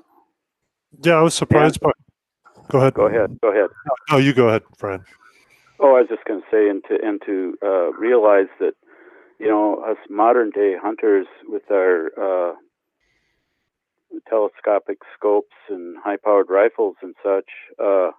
Yeah, 1.04 1.16
I 1.16 1.22
was 1.22 1.34
surprised 1.34 1.80
by. 1.80 1.92
Go 2.70 2.80
ahead. 2.80 2.94
Go 2.94 3.08
ahead. 3.08 3.40
Go 3.42 3.52
ahead. 3.52 3.70
No, 4.10 4.18
you 4.18 4.34
go 4.34 4.48
ahead, 4.48 4.64
Fran. 4.78 5.04
Oh, 5.80 5.96
I 5.96 6.02
was 6.02 6.08
just 6.10 6.24
going 6.26 6.42
to 6.42 6.48
say, 6.52 6.70
and 6.70 6.84
to 6.90 6.98
and 7.04 7.22
to 7.26 7.58
uh, 7.64 7.92
realize 7.94 8.50
that, 8.60 8.74
you 9.40 9.48
know, 9.48 9.84
us 9.84 9.98
modern 10.10 10.52
day 10.52 10.76
hunters 10.82 11.28
with 11.48 11.64
our 11.72 12.52
uh, 12.52 12.54
telescopic 14.30 15.00
scopes 15.18 15.56
and 15.70 15.98
high 16.04 16.18
powered 16.24 16.50
rifles 16.50 16.96
and 17.02 17.16
such, 17.24 17.50
uh, 17.84 18.12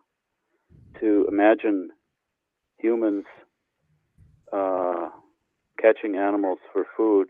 to 1.00 1.26
imagine 1.28 1.90
humans 2.78 3.24
uh, 4.52 5.09
catching 5.80 6.16
animals 6.16 6.59
for 6.72 6.84
food 6.96 7.28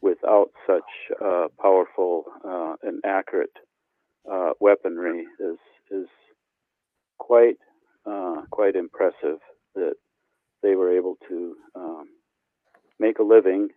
without 0.00 0.50
such 0.66 0.84
uh, 1.24 1.48
powerful 1.60 2.24
uh, 2.44 2.74
and 2.82 3.02
accurate 3.04 3.56
uh, 4.30 4.50
weaponry 4.60 5.26
is 5.40 5.58
is 5.90 6.06
quite 7.18 7.56
uh, 8.06 8.42
quite 8.50 8.76
impressive 8.76 9.38
that 9.74 9.94
they 10.62 10.74
were 10.74 10.96
able 10.96 11.16
to 11.28 11.56
um, 11.74 12.08
make 12.98 13.18
a 13.18 13.22
living. 13.22 13.68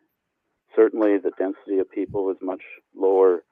Certainly, 0.76 1.18
the 1.18 1.32
density 1.38 1.80
of 1.80 1.90
people 1.90 2.26
was 2.26 2.38
much 2.42 2.62
lower 2.96 3.44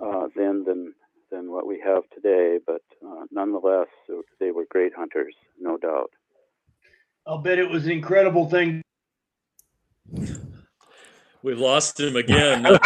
uh, 0.00 0.28
then 0.36 0.64
than 0.64 0.94
than 1.30 1.50
what 1.50 1.66
we 1.66 1.80
have 1.84 2.02
today, 2.14 2.58
but 2.66 2.82
uh, 3.06 3.24
nonetheless, 3.30 3.88
they 4.40 4.50
were 4.50 4.64
great 4.70 4.92
hunters, 4.96 5.34
no 5.60 5.76
doubt. 5.76 6.10
I'll 7.26 7.38
bet 7.38 7.58
it 7.58 7.68
was 7.68 7.84
an 7.84 7.92
incredible 7.92 8.48
thing. 8.48 8.82
We've 11.42 11.58
lost 11.58 11.98
him 12.00 12.16
again 12.16 12.66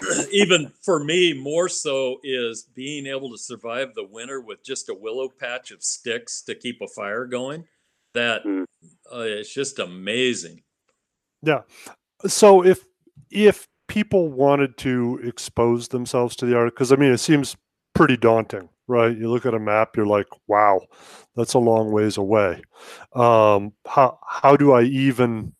even 0.32 0.70
for 0.82 1.02
me 1.02 1.32
more 1.32 1.68
so 1.68 2.18
is 2.22 2.62
being 2.74 3.06
able 3.06 3.30
to 3.30 3.38
survive 3.38 3.94
the 3.94 4.04
winter 4.04 4.40
with 4.40 4.62
just 4.64 4.88
a 4.88 4.94
willow 4.94 5.28
patch 5.28 5.70
of 5.70 5.82
sticks 5.82 6.42
to 6.42 6.54
keep 6.54 6.80
a 6.80 6.86
fire 6.88 7.26
going 7.26 7.64
that 8.14 8.42
Mm. 8.44 8.64
uh, 9.12 9.18
it's 9.20 9.52
just 9.52 9.78
amazing 9.78 10.62
Yeah. 11.42 11.62
so 12.26 12.64
if 12.64 12.84
if 13.30 13.66
people 13.88 14.28
wanted 14.28 14.76
to 14.78 15.20
expose 15.24 15.88
themselves 15.88 16.36
to 16.36 16.46
the 16.46 16.56
Arctic, 16.56 16.74
because 16.74 16.92
I 16.92 16.96
mean, 16.96 17.10
it 17.12 17.18
seems 17.18 17.56
pretty 17.92 18.16
daunting, 18.16 18.68
right? 18.86 19.16
You 19.16 19.28
look 19.30 19.46
at 19.46 19.54
a 19.54 19.58
map, 19.58 19.96
you're 19.96 20.06
like, 20.06 20.28
wow, 20.46 20.80
that's 21.34 21.54
a 21.54 21.58
long 21.58 21.90
ways 21.90 22.16
away. 22.16 22.62
Um, 23.14 23.72
how 23.86 24.18
how 24.28 24.56
do 24.56 24.72
I 24.72 24.82
even? 24.82 25.54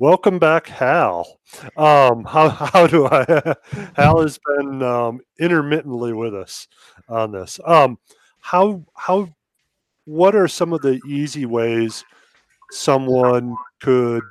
Welcome 0.00 0.38
back, 0.38 0.68
Hal. 0.68 1.40
Um, 1.76 2.24
how 2.24 2.48
how 2.72 2.86
do 2.86 3.06
I? 3.06 3.56
Hal 3.96 4.22
has 4.22 4.38
been 4.38 4.80
um, 4.80 5.20
intermittently 5.40 6.12
with 6.12 6.36
us 6.36 6.68
on 7.08 7.32
this. 7.32 7.58
Um, 7.64 7.98
how 8.38 8.84
how 8.94 9.28
what 10.04 10.36
are 10.36 10.46
some 10.46 10.72
of 10.72 10.82
the 10.82 11.00
easy 11.08 11.46
ways 11.46 12.04
someone 12.70 13.56
could 13.80 14.22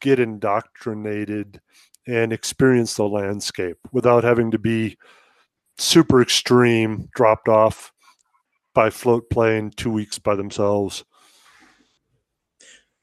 get 0.00 0.20
indoctrinated 0.20 1.58
and 2.06 2.30
experience 2.30 2.94
the 2.94 3.08
landscape 3.08 3.78
without 3.92 4.24
having 4.24 4.50
to 4.50 4.58
be 4.58 4.98
super 5.78 6.20
extreme, 6.20 7.08
dropped 7.14 7.48
off 7.48 7.92
by 8.74 8.90
float 8.90 9.30
plane 9.30 9.70
two 9.70 9.90
weeks 9.90 10.18
by 10.18 10.34
themselves. 10.34 11.02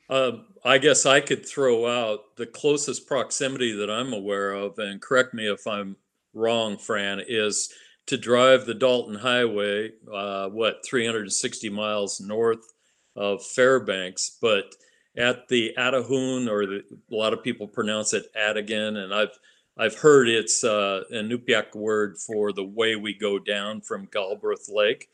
Uh, 0.08 0.34
I 0.64 0.78
guess 0.78 1.06
I 1.06 1.22
could 1.22 1.48
throw 1.48 1.88
out 1.88 2.36
the 2.36 2.46
closest 2.46 3.08
proximity 3.08 3.72
that 3.78 3.90
I'm 3.90 4.14
aware 4.14 4.52
of, 4.52 4.78
and 4.78 5.02
correct 5.02 5.34
me 5.34 5.52
if 5.52 5.66
I'm 5.66 5.96
wrong, 6.34 6.78
Fran, 6.78 7.22
is 7.28 7.74
to 8.08 8.18
drive 8.18 8.66
the 8.66 8.74
Dalton 8.74 9.16
Highway, 9.16 9.92
uh, 10.12 10.50
what, 10.50 10.86
360 10.86 11.70
miles 11.70 12.22
north 12.22 12.74
of 13.16 13.44
Fairbanks, 13.44 14.38
but 14.42 14.76
at 15.18 15.48
the 15.48 15.74
Atahoon, 15.78 16.50
or 16.50 16.66
the, 16.66 16.84
a 17.12 17.16
lot 17.16 17.34
of 17.34 17.44
people 17.44 17.68
pronounce 17.68 18.14
it 18.14 18.26
Atigun, 18.38 18.98
and 18.98 19.14
I've 19.14 19.38
I've 19.78 19.96
heard 19.96 20.28
it's 20.28 20.64
uh, 20.64 21.04
an 21.12 21.30
Iñupiaq 21.30 21.76
word 21.76 22.18
for 22.18 22.52
the 22.52 22.64
way 22.64 22.96
we 22.96 23.14
go 23.14 23.40
down 23.40 23.82
from 23.82 24.10
Galbraith 24.12 24.70
Lake. 24.70 25.10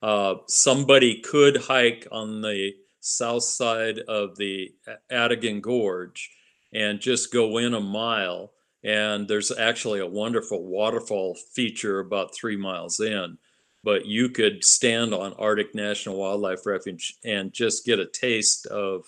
Uh, 0.00 0.36
somebody 0.46 1.20
could 1.20 1.56
hike 1.56 2.06
on 2.12 2.40
the 2.40 2.72
south 3.06 3.44
side 3.44 4.00
of 4.00 4.36
the 4.36 4.74
Atigun 5.10 5.60
Gorge 5.60 6.30
and 6.72 7.00
just 7.00 7.32
go 7.32 7.58
in 7.58 7.74
a 7.74 7.80
mile. 7.80 8.52
And 8.82 9.26
there's 9.26 9.56
actually 9.56 10.00
a 10.00 10.06
wonderful 10.06 10.64
waterfall 10.64 11.36
feature 11.54 12.00
about 12.00 12.34
three 12.34 12.56
miles 12.56 13.00
in. 13.00 13.38
But 13.84 14.06
you 14.06 14.28
could 14.28 14.64
stand 14.64 15.14
on 15.14 15.32
Arctic 15.34 15.74
National 15.74 16.16
Wildlife 16.16 16.66
Refuge 16.66 17.14
and 17.24 17.52
just 17.52 17.86
get 17.86 18.00
a 18.00 18.06
taste 18.06 18.66
of 18.66 19.04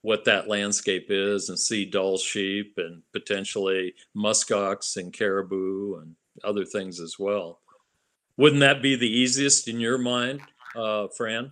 what 0.00 0.24
that 0.24 0.48
landscape 0.48 1.08
is 1.10 1.50
and 1.50 1.58
see 1.58 1.84
Dall 1.84 2.16
sheep 2.16 2.74
and 2.78 3.02
potentially 3.12 3.94
muskox 4.16 4.96
and 4.96 5.12
caribou 5.12 5.96
and 5.96 6.14
other 6.44 6.64
things 6.64 7.00
as 7.00 7.18
well. 7.18 7.60
Wouldn't 8.38 8.60
that 8.60 8.80
be 8.80 8.96
the 8.96 9.10
easiest 9.10 9.68
in 9.68 9.80
your 9.80 9.98
mind, 9.98 10.40
uh, 10.76 11.08
Fran? 11.08 11.50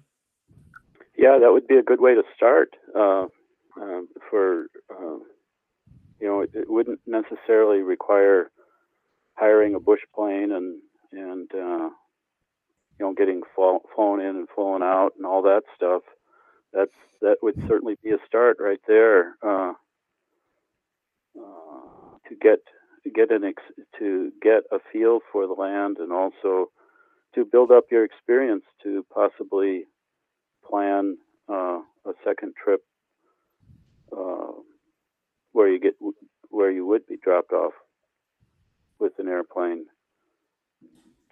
Yeah, 1.16 1.38
that 1.40 1.52
would 1.52 1.66
be 1.66 1.76
a 1.76 1.82
good 1.82 2.00
way 2.00 2.14
to 2.14 2.22
start. 2.34 2.70
Uh, 2.94 3.26
uh, 3.80 4.00
for 4.30 4.66
uh, 4.90 5.18
you 6.20 6.26
know, 6.26 6.40
it, 6.40 6.50
it, 6.54 6.70
wouldn't 6.70 7.00
necessarily 7.06 7.80
require 7.82 8.50
hiring 9.34 9.74
a 9.74 9.80
bush 9.80 10.00
plane 10.14 10.52
and 10.52 10.80
and 11.12 11.50
uh, 11.54 11.88
you 12.98 13.00
know 13.00 13.14
getting 13.14 13.42
flown 13.54 14.20
in 14.20 14.36
and 14.36 14.48
flown 14.54 14.82
out 14.82 15.12
and 15.16 15.26
all 15.26 15.42
that 15.42 15.62
stuff. 15.74 16.02
That's 16.72 16.92
that 17.22 17.36
would 17.42 17.56
certainly 17.66 17.96
be 18.02 18.10
a 18.10 18.18
start 18.26 18.58
right 18.60 18.80
there 18.86 19.36
uh, 19.42 19.72
uh, 21.38 22.18
to 22.28 22.34
get 22.40 22.58
to 23.04 23.10
get 23.10 23.30
an 23.30 23.44
ex- 23.44 23.84
to 23.98 24.32
get 24.42 24.64
a 24.72 24.78
feel 24.92 25.20
for 25.32 25.46
the 25.46 25.54
land 25.54 25.98
and 25.98 26.12
also 26.12 26.70
to 27.34 27.44
build 27.44 27.70
up 27.70 27.84
your 27.90 28.04
experience 28.04 28.64
to 28.82 29.04
possibly 29.12 29.84
plan 30.68 31.16
uh, 31.48 31.80
a 32.06 32.12
second 32.24 32.54
trip 32.62 32.80
uh, 34.16 34.52
where 35.52 35.68
you 35.68 35.80
get 35.80 35.94
where 36.50 36.70
you 36.70 36.86
would 36.86 37.06
be 37.06 37.16
dropped 37.22 37.52
off 37.52 37.72
with 38.98 39.12
an 39.18 39.28
airplane 39.28 39.86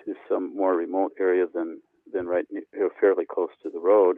to 0.04 0.14
some 0.28 0.56
more 0.56 0.74
remote 0.74 1.12
area 1.18 1.46
than 1.52 1.80
than 2.12 2.26
right 2.26 2.44
near, 2.50 2.90
fairly 3.00 3.24
close 3.28 3.50
to 3.62 3.70
the 3.70 3.80
road. 3.80 4.16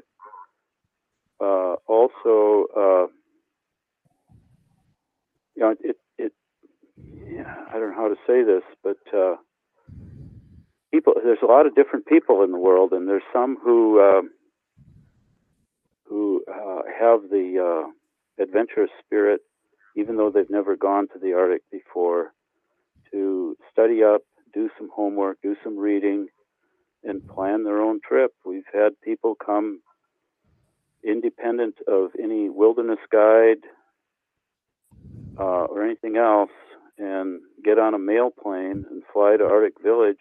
Uh, 1.40 1.74
also, 1.86 2.64
uh, 2.76 3.06
you 5.54 5.62
know, 5.62 5.74
it, 5.80 5.96
it, 6.18 6.32
yeah, 7.30 7.54
I 7.68 7.78
don't 7.78 7.90
know 7.90 7.96
how 7.96 8.08
to 8.08 8.16
say 8.26 8.42
this, 8.42 8.62
but 8.82 8.96
uh, 9.16 9.36
people, 10.92 11.14
there's 11.22 11.38
a 11.42 11.46
lot 11.46 11.66
of 11.66 11.74
different 11.74 12.06
people 12.06 12.42
in 12.42 12.52
the 12.52 12.58
world, 12.58 12.92
and 12.92 13.08
there's 13.08 13.22
some 13.32 13.56
who 13.62 14.00
um, 14.00 14.30
who 16.08 16.42
uh, 16.48 16.82
have 16.98 17.22
the 17.30 17.84
uh, 17.86 18.42
adventurous 18.42 18.90
spirit, 19.04 19.40
even 19.96 20.16
though 20.16 20.30
they've 20.30 20.50
never 20.50 20.76
gone 20.76 21.08
to 21.08 21.18
the 21.20 21.32
Arctic 21.34 21.62
before, 21.70 22.32
to 23.12 23.56
study 23.72 24.02
up, 24.02 24.22
do 24.52 24.70
some 24.78 24.90
homework, 24.94 25.38
do 25.42 25.56
some 25.62 25.76
reading, 25.76 26.28
and 27.04 27.26
plan 27.28 27.64
their 27.64 27.80
own 27.80 28.00
trip. 28.06 28.32
We've 28.44 28.64
had 28.72 29.00
people 29.02 29.34
come 29.34 29.80
independent 31.04 31.76
of 31.86 32.10
any 32.20 32.48
wilderness 32.50 32.98
guide 33.12 33.62
uh, 35.38 35.66
or 35.66 35.84
anything 35.84 36.16
else 36.16 36.50
and 36.98 37.40
get 37.64 37.78
on 37.78 37.94
a 37.94 37.98
mail 37.98 38.30
plane 38.30 38.84
and 38.90 39.02
fly 39.12 39.36
to 39.36 39.44
Arctic 39.44 39.82
Village 39.82 40.16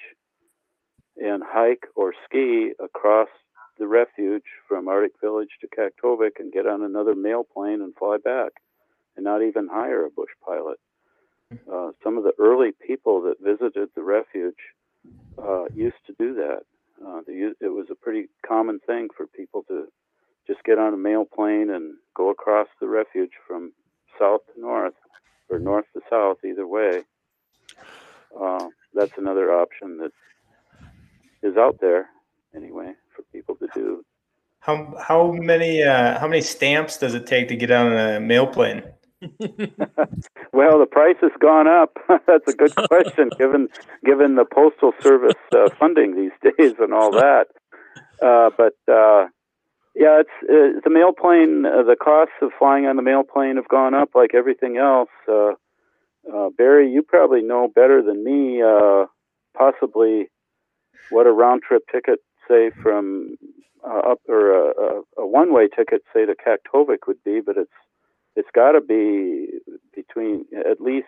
and 1.18 1.42
hike 1.46 1.86
or 1.96 2.14
ski 2.26 2.72
across 2.84 3.30
the 3.78 3.88
refuge 3.88 4.44
from 4.68 4.88
Arctic 4.88 5.20
Village 5.22 5.50
to 5.62 5.68
Kaktovik 5.68 6.40
and 6.40 6.52
get 6.52 6.68
on 6.68 6.84
another 6.84 7.16
mail 7.16 7.44
plane 7.44 7.82
and 7.82 7.96
fly 7.96 8.18
back 8.24 8.52
and 9.16 9.24
not 9.24 9.42
even 9.42 9.68
hire 9.68 10.06
a 10.06 10.10
bush 10.10 10.32
pilot. 10.46 10.80
Uh, 11.72 11.92
some 12.04 12.18
of 12.18 12.24
the 12.24 12.34
early 12.40 12.72
people 12.86 13.22
that 13.22 13.36
visited 13.42 13.90
the 13.96 14.04
refuge 14.04 14.56
uh, 15.42 15.66
used 15.74 15.96
to 16.08 16.14
do 16.18 16.34
that. 16.36 16.62
Uh, 17.06 17.22
it 17.28 17.74
was 17.74 17.88
a 17.92 17.96
pretty 17.96 18.28
common 18.46 18.80
thing 18.80 19.10
for 19.16 19.28
people 19.28 19.64
to 19.68 19.88
just 20.48 20.64
get 20.64 20.80
on 20.80 20.94
a 20.94 20.98
mail 20.98 21.26
plane 21.26 21.70
and 21.70 21.96
go 22.16 22.30
across 22.30 22.68
the 22.80 22.88
refuge 22.88 23.32
from 23.48 23.74
south 24.20 24.42
to 24.54 24.60
north 24.60 24.94
or 25.50 25.60
north 25.60 25.86
to 25.94 26.02
south, 26.10 26.38
either 26.46 26.66
way. 26.68 27.04
Uh, 28.40 28.68
that's 28.94 29.18
another 29.18 29.52
option 29.54 29.98
that 29.98 30.12
is 31.44 31.58
out 31.58 31.78
there 31.80 32.08
anyway 32.56 32.94
for 33.16 33.24
people 33.32 33.56
to 33.56 33.68
do. 33.74 34.06
How 34.60 34.96
how 35.00 35.32
many 35.32 35.84
uh, 35.84 36.20
how 36.20 36.28
many 36.28 36.42
stamps 36.42 36.98
does 36.98 37.14
it 37.14 37.28
take 37.28 37.48
to 37.50 37.56
get 37.56 37.72
on 37.72 37.94
a 37.94 38.20
mail 38.20 38.48
plane? 38.48 38.84
well, 40.54 40.80
the 40.80 40.88
price 40.90 41.18
has 41.22 41.32
gone 41.40 41.68
up. 41.68 41.98
That's 42.28 42.48
a 42.48 42.54
good 42.54 42.76
question, 42.88 43.30
given 43.38 43.70
given 44.04 44.36
the 44.36 44.46
postal 44.46 44.94
service 45.02 45.34
uh, 45.56 45.70
funding 45.80 46.16
these 46.16 46.54
days 46.58 46.74
and 46.80 46.94
all 46.94 47.12
that. 47.12 47.48
Uh, 48.22 48.50
but 48.58 48.76
uh, 48.92 49.28
yeah, 49.96 50.22
it's 50.22 50.30
uh, 50.44 50.80
the 50.84 50.90
mail 50.90 51.14
plane. 51.14 51.66
Uh, 51.66 51.84
the 51.84 51.96
costs 51.96 52.36
of 52.42 52.52
flying 52.60 52.86
on 52.86 52.98
the 52.98 53.02
mail 53.02 53.24
plane 53.24 53.56
have 53.56 53.68
gone 53.70 53.94
up, 53.94 54.10
like 54.14 54.34
everything 54.34 54.78
else. 54.78 55.10
Uh, 55.28 55.54
uh, 56.32 56.50
Barry, 56.58 56.92
you 56.92 57.02
probably 57.02 57.42
know 57.42 57.68
better 57.74 58.02
than 58.02 58.24
me. 58.24 58.62
Uh, 58.62 59.06
possibly, 59.56 60.30
what 61.12 61.28
a 61.28 61.32
round 61.32 61.62
trip 61.64 61.84
ticket, 61.92 62.20
say 62.48 62.72
from 62.82 63.38
uh, 63.88 64.12
up, 64.12 64.22
or 64.28 64.52
a, 64.52 64.70
a, 64.70 65.24
a 65.24 65.28
one 65.28 65.54
way 65.54 65.68
ticket, 65.68 66.04
say 66.14 66.26
to 66.26 66.36
Kaktovik, 66.36 67.08
would 67.08 67.24
be. 67.24 67.40
But 67.40 67.58
it's 67.58 67.72
it's 68.36 68.50
got 68.54 68.74
to 68.74 68.82
be 68.82 69.48
between 69.94 70.46
at 70.70 70.82
least 70.82 71.08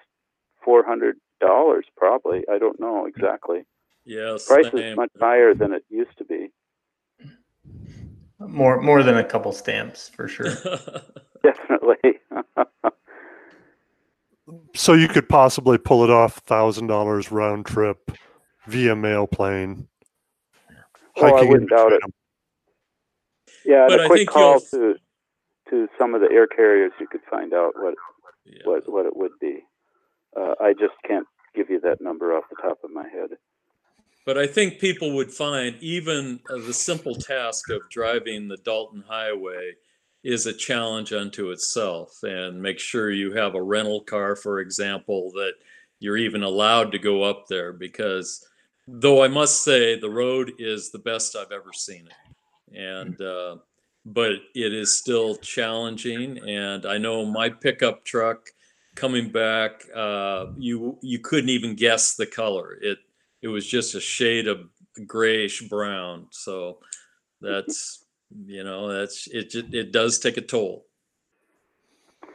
four 0.63 0.85
hundred 0.85 1.17
dollars, 1.39 1.85
probably. 1.95 2.43
I 2.51 2.57
don't 2.57 2.79
know 2.79 3.05
exactly. 3.05 3.65
Yes, 4.05 4.47
price 4.47 4.73
is 4.73 4.95
much 4.95 5.11
higher 5.19 5.53
than 5.53 5.73
it 5.73 5.83
used 5.89 6.17
to 6.17 6.25
be. 6.25 6.51
More 8.39 8.81
more 8.81 9.03
than 9.03 9.17
a 9.17 9.23
couple 9.23 9.51
stamps 9.51 10.09
for 10.09 10.27
sure. 10.27 10.45
Definitely. 11.43 12.19
so 14.75 14.93
you 14.93 15.07
could 15.07 15.27
possibly 15.27 15.77
pull 15.77 16.03
it 16.03 16.09
off 16.09 16.37
thousand 16.37 16.87
dollars 16.87 17.31
round 17.31 17.65
trip 17.65 18.11
via 18.67 18.95
mail 18.95 19.27
plane. 19.27 19.87
Oh, 21.17 21.35
I 21.35 21.43
wouldn't 21.43 21.69
doubt 21.69 21.93
it. 21.93 22.01
Yeah, 23.65 23.85
but 23.87 24.05
a 24.05 24.07
quick 24.07 24.27
call 24.27 24.59
to 24.59 24.95
to 25.69 25.87
some 25.99 26.15
of 26.15 26.21
the 26.21 26.29
air 26.31 26.47
carriers, 26.47 26.93
you 26.99 27.07
could 27.07 27.21
find 27.29 27.53
out 27.53 27.73
what 27.75 27.95
yeah. 28.45 28.61
what 28.63 28.83
what 28.91 29.05
it 29.05 29.15
would 29.15 29.31
be. 29.41 29.59
Uh, 30.35 30.53
I 30.61 30.73
just 30.73 30.93
can't 31.07 31.27
give 31.55 31.69
you 31.69 31.79
that 31.81 32.01
number 32.01 32.33
off 32.33 32.45
the 32.49 32.61
top 32.61 32.77
of 32.83 32.91
my 32.91 33.07
head. 33.09 33.31
But 34.25 34.37
I 34.37 34.45
think 34.45 34.79
people 34.79 35.15
would 35.15 35.31
find 35.31 35.77
even 35.79 36.41
uh, 36.49 36.57
the 36.57 36.73
simple 36.73 37.15
task 37.15 37.69
of 37.69 37.89
driving 37.89 38.47
the 38.47 38.57
Dalton 38.57 39.03
Highway 39.07 39.75
is 40.23 40.45
a 40.45 40.53
challenge 40.53 41.13
unto 41.13 41.51
itself. 41.51 42.19
And 42.23 42.61
make 42.61 42.77
sure 42.77 43.09
you 43.09 43.31
have 43.33 43.55
a 43.55 43.63
rental 43.63 44.01
car, 44.01 44.35
for 44.35 44.59
example, 44.59 45.31
that 45.31 45.53
you're 45.99 46.17
even 46.17 46.43
allowed 46.43 46.91
to 46.91 46.99
go 46.99 47.23
up 47.23 47.45
there. 47.47 47.71
Because 47.71 48.45
though 48.87 49.23
I 49.23 49.27
must 49.27 49.63
say 49.63 49.99
the 49.99 50.09
road 50.09 50.53
is 50.59 50.91
the 50.91 50.99
best 50.99 51.35
I've 51.35 51.51
ever 51.51 51.73
seen 51.73 52.07
it. 52.07 52.77
And, 52.77 53.19
uh, 53.21 53.57
but 54.05 54.31
it 54.55 54.73
is 54.73 54.97
still 54.97 55.35
challenging. 55.35 56.39
And 56.47 56.85
I 56.85 56.97
know 56.97 57.25
my 57.25 57.49
pickup 57.49 58.05
truck 58.05 58.49
coming 58.97 59.29
back, 59.29 59.83
uh, 59.95 60.47
you 60.57 60.97
you 61.01 61.19
couldn't 61.19 61.49
even 61.49 61.75
guess 61.75 62.15
the 62.15 62.25
color. 62.25 62.77
It 62.81 62.97
it 63.41 63.47
was 63.47 63.65
just 63.65 63.95
a 63.95 64.01
shade 64.01 64.47
of 64.47 64.69
grayish 65.05 65.61
brown. 65.69 66.27
So 66.31 66.79
that's 67.39 68.05
you 68.45 68.63
know 68.63 68.91
that's 68.91 69.27
it. 69.27 69.53
It 69.53 69.93
does 69.93 70.19
take 70.19 70.37
a 70.37 70.41
toll. 70.41 70.85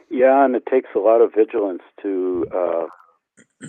Yeah, 0.09 0.45
and 0.45 0.55
it 0.55 0.63
takes 0.69 0.89
a 0.95 0.99
lot 0.99 1.21
of 1.21 1.33
vigilance 1.35 1.81
to 2.03 2.45
uh, 2.55 3.67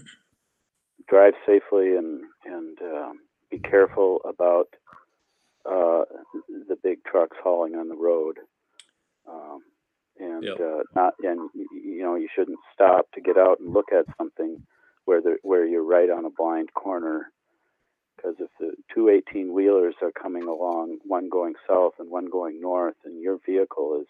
drive 1.09 1.33
safely 1.47 1.97
and 1.97 2.21
and 2.45 2.79
um, 2.83 3.21
be 3.51 3.59
careful 3.59 4.21
about 4.25 4.69
uh, 5.67 6.05
the 6.69 6.77
big 6.83 7.05
trucks 7.05 7.37
hauling 7.43 7.75
on 7.75 7.89
the 7.89 7.97
road. 7.97 8.39
Um, 9.29 9.63
and 10.19 10.45
yep. 10.45 10.61
uh, 10.61 10.83
not 10.95 11.15
and 11.23 11.51
you 11.55 12.03
know 12.03 12.15
you 12.15 12.29
shouldn't 12.35 12.59
stop 12.73 13.11
to 13.13 13.21
get 13.21 13.37
out 13.37 13.59
and 13.59 13.73
look 13.73 13.93
at 13.93 14.07
something 14.17 14.63
where 15.07 15.21
the 15.21 15.39
where 15.43 15.67
you're 15.67 15.85
right 15.85 16.11
on 16.11 16.25
a 16.25 16.31
blind 16.31 16.73
corner. 16.75 17.31
Because 18.17 18.37
if 18.39 18.51
the 18.61 18.73
two 18.95 19.09
18 19.09 19.53
wheelers 19.53 19.97
are 20.01 20.13
coming 20.13 20.45
along, 20.45 20.99
one 21.05 21.29
going 21.29 21.55
south 21.69 21.95
and 21.99 22.11
one 22.11 22.27
going 22.27 22.61
north, 22.61 22.95
and 23.05 23.21
your 23.21 23.39
vehicle 23.45 23.99
is 24.01 24.07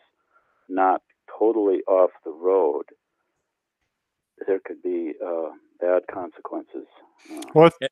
not 0.69 1.03
totally 1.39 1.79
off 1.89 2.11
the 2.25 2.31
road, 2.31 2.85
there 4.47 4.61
could 4.65 4.83
be 4.83 5.15
uh, 5.25 5.51
bad 5.81 6.03
consequences. 6.13 6.87
Uh, 7.33 7.43
Well, 7.55 7.71
I, 7.83 7.87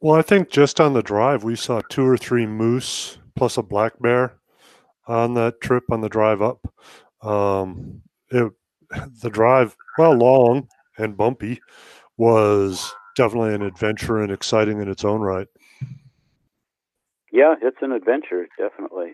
well, 0.00 0.18
I 0.18 0.22
think 0.22 0.50
just 0.50 0.80
on 0.80 0.92
the 0.94 1.02
drive, 1.02 1.44
we 1.44 1.56
saw 1.56 1.80
two 1.88 2.06
or 2.06 2.16
three 2.16 2.46
moose 2.46 3.18
plus 3.36 3.56
a 3.56 3.62
black 3.62 3.92
bear 4.00 4.34
on 5.06 5.34
that 5.34 5.60
trip 5.60 5.84
on 5.90 6.00
the 6.00 6.08
drive 6.08 6.42
up. 6.42 6.60
Um, 7.22 8.02
it, 8.30 8.52
the 9.22 9.30
drive, 9.30 9.76
well, 9.96 10.14
long 10.14 10.68
and 10.96 11.16
bumpy, 11.16 11.60
was 12.16 12.92
definitely 13.16 13.54
an 13.54 13.62
adventure 13.62 14.18
and 14.22 14.32
exciting 14.32 14.80
in 14.80 14.88
its 14.88 15.04
own 15.04 15.20
right. 15.20 15.46
yeah, 17.32 17.54
it's 17.62 17.76
an 17.82 17.92
adventure, 17.92 18.46
definitely. 18.58 19.12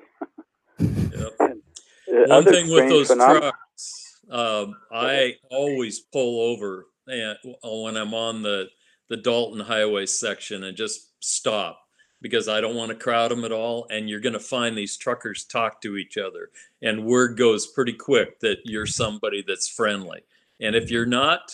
Yep. 0.78 1.58
Uh, 2.06 2.24
One 2.26 2.44
thing 2.44 2.70
with 2.70 2.86
those 2.90 3.08
phenomena- 3.08 3.40
trucks, 3.40 4.20
um, 4.30 4.74
I 4.92 5.36
always 5.50 6.00
pull 6.00 6.52
over 6.52 6.86
and 7.06 7.38
when 7.62 7.96
I'm 7.96 8.12
on 8.12 8.42
the 8.42 8.68
the 9.08 9.16
Dalton 9.16 9.60
Highway 9.60 10.06
section 10.06 10.64
and 10.64 10.76
just 10.76 11.10
stop 11.20 11.80
because 12.20 12.48
I 12.48 12.60
don't 12.60 12.74
want 12.74 12.90
to 12.90 12.96
crowd 12.96 13.30
them 13.30 13.44
at 13.44 13.52
all. 13.52 13.86
And 13.90 14.08
you're 14.08 14.20
going 14.20 14.32
to 14.32 14.40
find 14.40 14.76
these 14.76 14.96
truckers 14.96 15.44
talk 15.44 15.80
to 15.82 15.96
each 15.96 16.16
other, 16.16 16.50
and 16.82 17.04
word 17.04 17.36
goes 17.36 17.66
pretty 17.66 17.92
quick 17.92 18.40
that 18.40 18.58
you're 18.64 18.86
somebody 18.86 19.44
that's 19.46 19.68
friendly. 19.68 20.20
And 20.60 20.74
if 20.74 20.90
you're 20.90 21.06
not, 21.06 21.52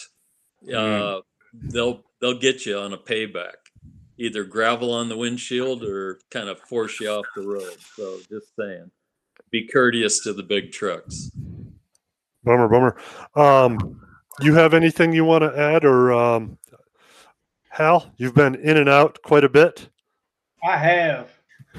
uh, 0.72 1.20
they'll 1.52 2.04
they'll 2.20 2.38
get 2.38 2.66
you 2.66 2.78
on 2.78 2.92
a 2.92 2.98
payback, 2.98 3.54
either 4.18 4.44
gravel 4.44 4.92
on 4.92 5.08
the 5.08 5.16
windshield 5.16 5.82
or 5.82 6.20
kind 6.30 6.48
of 6.48 6.60
force 6.60 7.00
you 7.00 7.10
off 7.10 7.26
the 7.34 7.42
road. 7.42 7.76
So 7.96 8.18
just 8.28 8.54
saying 8.56 8.90
be 9.50 9.66
courteous 9.66 10.20
to 10.20 10.32
the 10.32 10.42
big 10.42 10.72
trucks. 10.72 11.30
Bummer, 12.44 12.68
bummer. 12.68 12.96
Um, 13.34 14.00
you 14.40 14.54
have 14.54 14.72
anything 14.72 15.12
you 15.12 15.24
want 15.24 15.42
to 15.42 15.58
add, 15.58 15.84
or 15.84 16.12
um, 16.12 16.56
Hal? 17.80 18.12
You've 18.18 18.34
been 18.34 18.56
in 18.56 18.76
and 18.76 18.90
out 18.90 19.22
quite 19.22 19.42
a 19.42 19.48
bit. 19.48 19.88
I 20.62 20.76
have. 20.76 21.30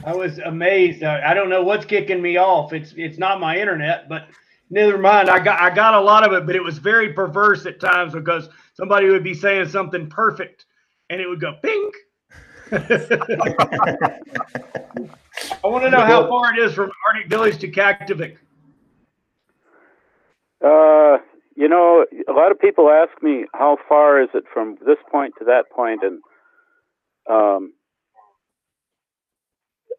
I 0.04 0.16
was 0.16 0.40
amazed. 0.40 1.04
I, 1.04 1.30
I 1.30 1.36
don't 1.36 1.48
know 1.48 1.62
what's 1.62 1.86
kicking 1.86 2.24
me 2.24 2.38
off. 2.38 2.74
It's 2.74 2.92
it's 2.98 3.20
not 3.20 3.40
my 3.40 3.60
internet, 3.60 4.10
but 4.10 4.28
neither 4.72 4.98
mind. 4.98 5.30
I 5.30 5.38
got 5.38 5.62
I 5.62 5.70
got 5.70 5.94
a 5.94 6.02
lot 6.02 6.26
of 6.26 6.34
it, 6.34 6.48
but 6.48 6.56
it 6.56 6.64
was 6.64 6.80
very 6.80 7.14
perverse 7.14 7.68
at 7.68 7.80
times 7.80 8.14
because 8.14 8.50
somebody 8.74 9.10
would 9.10 9.24
be 9.24 9.36
saying 9.36 9.70
something 9.70 10.10
perfect, 10.10 10.66
and 11.12 11.22
it 11.22 11.30
would 11.30 11.40
go 11.40 11.60
pink. 11.62 11.94
I 12.72 12.80
want 15.68 15.84
to 15.84 15.92
know 15.92 16.02
how 16.02 16.28
far 16.28 16.52
it 16.56 16.60
is 16.60 16.74
from 16.74 16.90
Arctic 17.08 17.30
Village 17.30 17.60
to 17.60 17.70
Kaktovik. 17.70 18.38
Uh, 20.66 21.20
you 21.62 21.70
know, 21.70 22.06
a 22.28 22.34
lot 22.34 22.52
of 22.52 22.60
people 22.60 22.90
ask 22.90 23.12
me 23.22 23.46
how 23.54 23.78
far 23.88 24.20
is 24.20 24.30
it 24.34 24.46
from 24.52 24.78
this 24.84 24.98
point 25.12 25.36
to 25.38 25.46
that 25.46 25.66
point, 25.70 26.02
and 26.02 26.20
um, 27.30 27.74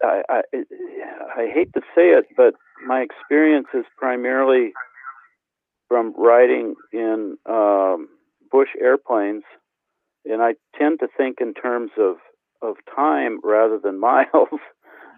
I, 0.02 0.22
I 0.28 0.42
I 1.38 1.46
hate 1.54 1.72
to 1.74 1.80
say 1.94 2.08
it, 2.10 2.26
but 2.36 2.54
my 2.84 3.00
experience 3.00 3.68
is 3.74 3.84
primarily 3.96 4.72
from 5.88 6.12
riding 6.18 6.74
in 6.92 7.38
um, 7.48 8.08
bush 8.50 8.70
airplanes, 8.80 9.44
and 10.24 10.42
I 10.42 10.54
tend 10.76 10.98
to 10.98 11.08
think 11.16 11.38
in 11.40 11.54
terms 11.54 11.92
of 11.96 12.16
of 12.60 12.74
time 12.92 13.38
rather 13.44 13.78
than 13.78 14.00
miles. 14.10 14.60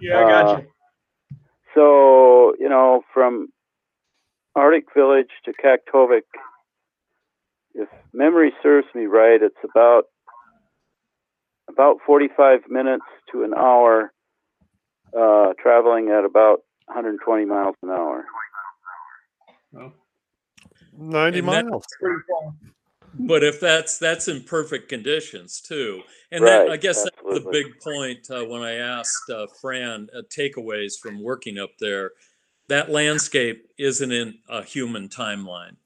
Yeah, 0.03 0.19
I 0.19 0.29
got 0.29 0.47
Uh, 0.51 0.61
you. 0.61 0.67
So, 1.75 2.55
you 2.59 2.69
know, 2.69 3.03
from 3.15 3.49
Arctic 4.57 4.85
Village 4.97 5.31
to 5.45 5.53
Kaktovik, 5.53 6.23
if 7.75 7.89
memory 8.13 8.53
serves 8.63 8.87
me 8.95 9.07
right, 9.07 9.43
it's 9.43 9.57
about 9.65 10.05
about 11.69 11.97
45 12.07 12.61
minutes 12.69 13.05
to 13.33 13.43
an 13.45 13.55
hour, 13.55 14.13
uh, 15.19 15.55
traveling 15.61 16.11
at 16.11 16.25
about 16.25 16.61
120 16.87 17.45
miles 17.47 17.75
an 17.83 17.91
hour. 17.91 18.25
Ninety 20.97 21.41
And 21.41 21.47
miles. 21.47 21.85
Pretty. 22.01 22.23
But 23.19 23.45
if 23.45 23.61
that's 23.61 23.99
that's 23.99 24.29
in 24.29 24.43
perfect 24.43 24.89
conditions 24.89 25.61
too, 25.61 26.03
and 26.33 26.47
that 26.47 26.69
I 26.69 26.77
Right, 26.77 26.77
guess 26.77 27.05
that's 27.05 27.17
the 27.33 27.41
big 27.53 27.81
point 27.81 28.29
uh, 28.31 28.45
when 28.45 28.63
I 28.63 28.75
asked 28.75 29.31
uh, 29.31 29.47
Fran 29.61 30.09
uh, 30.17 30.23
takeaways 30.37 30.99
from 31.01 31.23
working 31.23 31.59
up 31.59 31.71
there. 31.79 32.13
That 32.69 32.91
landscape 32.91 33.67
isn't 33.79 34.13
in 34.13 34.39
a 34.49 34.63
human 34.63 35.09
timeline, 35.09 35.77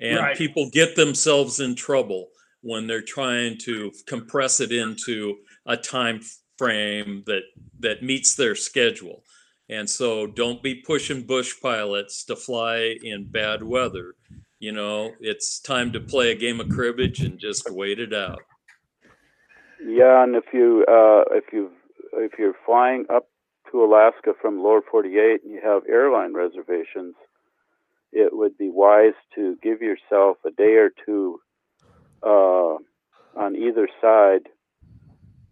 and 0.00 0.18
Right. 0.20 0.36
people 0.36 0.70
get 0.70 0.96
themselves 0.96 1.60
in 1.60 1.74
trouble 1.74 2.28
when 2.62 2.86
they're 2.86 3.02
trying 3.02 3.56
to 3.58 3.90
compress 4.06 4.60
it 4.60 4.72
into 4.72 5.38
a 5.66 5.76
time 5.76 6.20
frame 6.58 7.22
that 7.26 7.42
that 7.80 8.02
meets 8.02 8.34
their 8.34 8.54
schedule. 8.54 9.24
And 9.70 9.88
so, 9.88 10.26
don't 10.26 10.62
be 10.62 10.74
pushing 10.74 11.26
bush 11.26 11.54
pilots 11.62 12.24
to 12.24 12.36
fly 12.36 12.96
in 13.02 13.30
bad 13.30 13.62
weather 13.62 14.14
you 14.60 14.72
know 14.72 15.10
it's 15.20 15.58
time 15.58 15.90
to 15.90 15.98
play 16.00 16.30
a 16.30 16.34
game 16.34 16.60
of 16.60 16.68
cribbage 16.68 17.20
and 17.20 17.38
just 17.38 17.68
wait 17.70 17.98
it 17.98 18.12
out 18.12 18.42
Yeah, 19.82 20.22
and 20.22 20.36
if 20.36 20.44
you 20.52 20.84
uh, 20.86 21.24
if 21.34 21.44
you 21.52 21.70
if 22.12 22.32
you're 22.38 22.54
flying 22.66 23.06
up 23.12 23.29
to 23.70 23.84
Alaska 23.84 24.32
from 24.40 24.62
lower 24.62 24.80
48 24.82 25.42
and 25.42 25.52
you 25.52 25.60
have 25.62 25.82
airline 25.88 26.34
reservations, 26.34 27.14
it 28.12 28.34
would 28.34 28.58
be 28.58 28.70
wise 28.70 29.14
to 29.34 29.56
give 29.62 29.80
yourself 29.80 30.38
a 30.44 30.50
day 30.50 30.74
or 30.74 30.90
two 31.06 31.40
uh, 32.22 32.76
on 33.36 33.56
either 33.56 33.88
side 34.00 34.48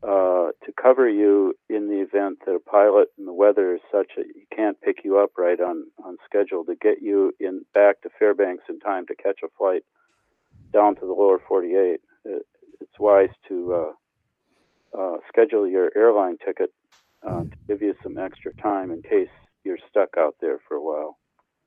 uh, 0.03 0.51
to 0.65 0.73
cover 0.81 1.09
you 1.09 1.55
in 1.69 1.89
the 1.89 2.01
event 2.01 2.39
that 2.47 2.53
a 2.53 2.61
pilot 2.61 3.09
and 3.19 3.27
the 3.27 3.33
weather 3.33 3.75
is 3.75 3.81
such 3.91 4.13
that 4.17 4.27
he 4.33 4.47
can't 4.55 4.81
pick 4.81 4.99
you 5.05 5.19
up 5.19 5.31
right 5.37 5.61
on, 5.61 5.85
on 6.05 6.17
schedule 6.25 6.65
to 6.65 6.75
get 6.77 7.03
you 7.03 7.33
in 7.41 7.65
back 7.75 8.01
to 8.03 8.11
Fairbanks 8.19 8.65
in 8.69 8.79
time 8.81 9.07
to 9.07 9.15
catch 9.17 9.41
a 9.45 9.49
flight 9.57 9.83
down 10.73 10.95
to 10.97 11.01
the 11.01 11.13
lower 11.13 11.41
48. 11.49 12.01
It, 12.25 12.47
it's 12.81 12.99
wise 12.99 13.31
to 13.49 13.75
uh, 14.95 14.99
uh, 14.99 15.17
schedule 15.29 15.67
your 15.67 15.91
airline 15.97 16.37
ticket 16.45 16.71
uh, 17.27 17.43
to 17.43 17.57
give 17.67 17.83
you 17.83 17.95
some 18.03 18.19
extra 18.19 18.53
time 18.55 18.91
in 18.91 19.03
case 19.03 19.29
you're 19.65 19.79
stuck 19.89 20.11
out 20.19 20.37
there 20.41 20.59
for 20.67 20.77
a 20.77 20.83
while. 20.83 21.19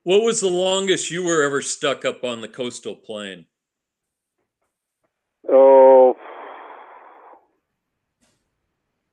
what 0.04 0.24
was 0.24 0.42
the 0.42 0.50
longest 0.50 1.12
you 1.12 1.24
were 1.24 1.44
ever 1.44 1.62
stuck 1.62 2.06
up 2.06 2.24
on 2.24 2.42
the 2.42 2.48
coastal 2.48 2.96
plain? 2.96 3.46
Oh, 5.50 6.16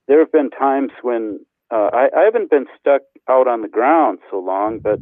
there 0.07 0.21
have 0.21 0.33
been 0.33 0.51
times 0.51 0.93
when 1.03 1.41
uh, 1.71 1.91
I, 1.93 2.09
I 2.17 2.25
haven't 2.25 2.51
been 2.51 2.67
stuck 2.81 3.03
out 3.29 3.47
on 3.47 3.63
the 3.63 3.69
ground 3.69 4.21
so 4.31 4.39
long, 4.39 4.79
but 4.79 4.99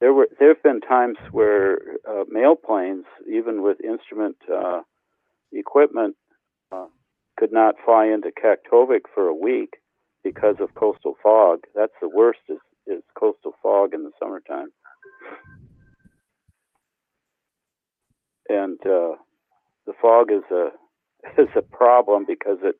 there 0.00 0.12
were 0.12 0.28
there 0.38 0.48
have 0.48 0.62
been 0.62 0.80
times 0.80 1.16
where 1.30 1.78
uh, 2.08 2.24
mail 2.28 2.56
planes, 2.56 3.04
even 3.32 3.62
with 3.62 3.78
instrument 3.80 4.36
uh, 4.52 4.80
equipment, 5.52 6.16
uh, 6.72 6.86
could 7.36 7.52
not 7.52 7.76
fly 7.84 8.06
into 8.06 8.30
Kaktovik 8.30 9.02
for 9.14 9.28
a 9.28 9.34
week 9.34 9.74
because 10.24 10.56
of 10.60 10.74
coastal 10.74 11.14
fog. 11.22 11.60
That's 11.74 11.92
the 12.00 12.08
worst 12.08 12.40
is, 12.48 12.58
is 12.86 13.02
coastal 13.18 13.52
fog 13.62 13.94
in 13.94 14.04
the 14.04 14.12
summertime. 14.20 14.68
And 18.48 18.78
uh, 18.84 19.16
the 19.86 19.92
fog 20.00 20.30
is 20.30 20.42
a 20.50 20.68
is 21.40 21.48
a 21.56 21.62
problem 21.62 22.24
because 22.26 22.58
it 22.62 22.76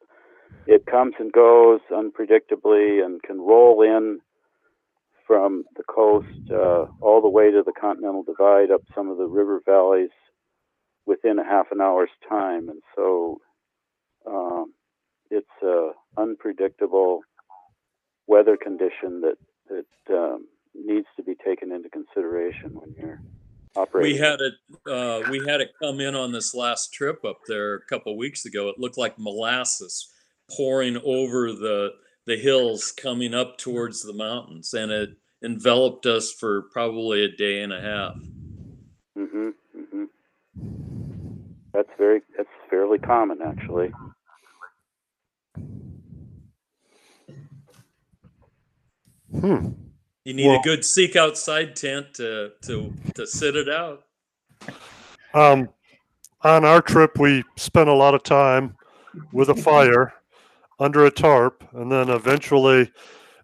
it 0.67 0.87
comes 0.87 1.15
and 1.19 1.33
goes 1.33 1.81
unpredictably 1.91 3.05
and 3.05 3.23
can 3.23 3.41
roll 3.41 3.83
in 3.83 4.21
from 5.27 5.65
the 5.77 5.85
coast 5.85 6.27
uh, 6.51 6.87
all 7.01 7.21
the 7.23 7.29
way 7.29 7.51
to 7.51 7.63
the 7.65 7.73
Continental 7.73 8.23
Divide 8.23 8.71
up 8.71 8.83
some 8.95 9.09
of 9.09 9.19
the 9.19 9.27
river 9.27 9.61
valleys 9.65 10.11
within 11.07 11.39
a 11.39 11.45
half 11.45 11.67
an 11.71 11.81
hour's 11.81 12.11
time, 12.29 12.69
and 12.69 12.83
so 12.97 13.39
um, 14.27 14.73
it's 15.31 15.47
a 15.63 15.91
unpredictable 16.17 17.21
weather 18.27 18.57
condition 18.57 19.21
that 19.21 19.37
that 19.69 20.15
um, 20.15 20.47
needs 20.75 21.07
to 21.17 21.23
be 21.23 21.35
taken 21.45 21.73
into 21.73 21.89
consideration 21.89 22.71
when 22.75 22.95
you're 23.01 23.21
operating. 23.77 24.13
we 24.13 24.19
had 24.19 24.39
it 24.41 24.55
uh, 24.91 25.31
we 25.31 25.39
had 25.47 25.61
it 25.61 25.71
come 25.81 26.01
in 26.01 26.15
on 26.15 26.33
this 26.33 26.55
last 26.55 26.93
trip 26.93 27.25
up 27.25 27.39
there 27.47 27.75
a 27.75 27.85
couple 27.87 28.17
weeks 28.17 28.45
ago 28.45 28.69
it 28.69 28.79
looked 28.79 28.99
like 28.99 29.19
molasses 29.19 30.09
pouring 30.57 30.97
over 31.05 31.53
the 31.53 31.91
the 32.27 32.37
hills 32.37 32.93
coming 32.93 33.35
up 33.35 33.59
towards 33.59 34.03
the 34.03 34.13
mountains 34.13 34.75
and 34.75 34.93
it 34.93 35.11
enveloped 35.45 36.07
us 36.07 36.33
for 36.33 36.63
probably 36.73 37.25
a 37.25 37.37
day 37.37 37.63
and 37.63 37.73
a 37.73 37.81
half 37.81 38.15
hmm 39.17 39.51
hmm 39.75 40.05
That's 41.73 41.89
very 41.99 42.21
that's 42.37 42.49
fairly 42.71 42.99
common 42.99 43.39
actually. 43.43 43.91
Hmm. 49.43 49.71
You 50.25 50.35
need 50.35 50.47
Well- 50.47 50.61
a 50.61 50.63
good 50.63 50.85
seek 50.85 51.17
outside 51.17 51.75
tent 51.75 52.15
to 52.15 52.53
to 52.63 52.93
to 53.17 53.27
sit 53.27 53.57
it 53.57 53.69
out. 53.69 54.05
Um, 55.35 55.69
on 56.43 56.65
our 56.65 56.81
trip, 56.81 57.19
we 57.19 57.43
spent 57.57 57.89
a 57.89 57.93
lot 57.93 58.15
of 58.15 58.23
time 58.23 58.77
with 59.33 59.49
a 59.49 59.55
fire 59.55 60.15
under 60.79 61.07
a 61.07 61.11
tarp, 61.11 61.65
and 61.73 61.91
then 61.91 62.09
eventually 62.09 62.91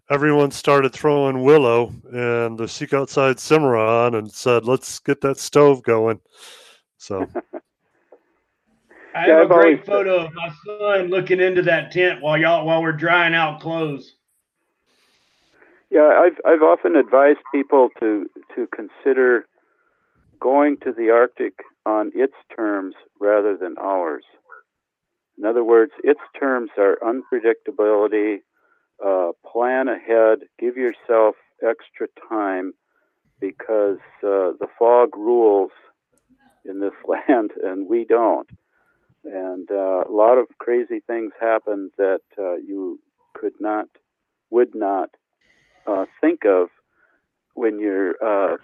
everyone 0.09 0.51
started 0.51 0.93
throwing 0.93 1.43
willow 1.43 1.93
and 2.11 2.57
the 2.57 2.67
Seek 2.67 2.93
Outside 2.93 3.39
Cimarron 3.39 4.15
and 4.15 4.31
said, 4.31 4.65
let's 4.65 4.99
get 4.99 5.21
that 5.21 5.37
stove 5.37 5.83
going. 5.83 6.19
So, 6.97 7.27
I 9.15 9.21
have 9.21 9.39
I've 9.39 9.51
a 9.51 9.53
great 9.53 9.85
photo 9.85 10.25
of 10.25 10.33
my 10.33 10.49
son 10.65 11.09
looking 11.09 11.39
into 11.41 11.61
that 11.63 11.91
tent 11.91 12.21
while 12.21 12.37
y'all 12.37 12.65
while 12.65 12.81
we're 12.81 12.91
drying 12.93 13.33
out 13.35 13.59
clothes. 13.59 14.15
Yeah, 15.89 16.21
I've 16.23 16.37
I've 16.45 16.61
often 16.61 16.95
advised 16.95 17.39
people 17.53 17.89
to 17.99 18.29
to 18.55 18.67
consider 18.75 19.45
going 20.39 20.77
to 20.83 20.91
the 20.93 21.09
Arctic 21.09 21.53
on 21.85 22.11
its 22.13 22.35
terms 22.55 22.95
rather 23.19 23.57
than 23.57 23.75
ours. 23.79 24.23
In 25.37 25.45
other 25.45 25.63
words, 25.63 25.91
its 26.03 26.19
terms 26.39 26.69
are 26.77 26.97
unpredictability. 27.01 28.39
Uh, 29.03 29.31
plan 29.49 29.87
ahead. 29.87 30.39
Give 30.59 30.75
yourself 30.77 31.35
extra 31.63 32.07
time 32.29 32.73
because 33.39 33.99
uh, 34.23 34.51
the 34.59 34.67
fog 34.77 35.15
rules 35.15 35.71
in 36.65 36.79
this 36.79 36.93
land, 37.07 37.51
and 37.63 37.87
we 37.87 38.05
don't. 38.05 38.49
And 39.23 39.69
uh, 39.71 40.03
a 40.09 40.11
lot 40.11 40.37
of 40.37 40.47
crazy 40.59 41.01
things 41.07 41.31
happen 41.39 41.91
that 41.97 42.21
uh, 42.37 42.55
you 42.55 42.99
could 43.33 43.53
not, 43.59 43.87
would 44.49 44.75
not 44.75 45.09
uh, 45.87 46.05
think 46.21 46.45
of 46.45 46.69
when 47.53 47.79
you're 47.79 48.15
uh, 48.23 48.57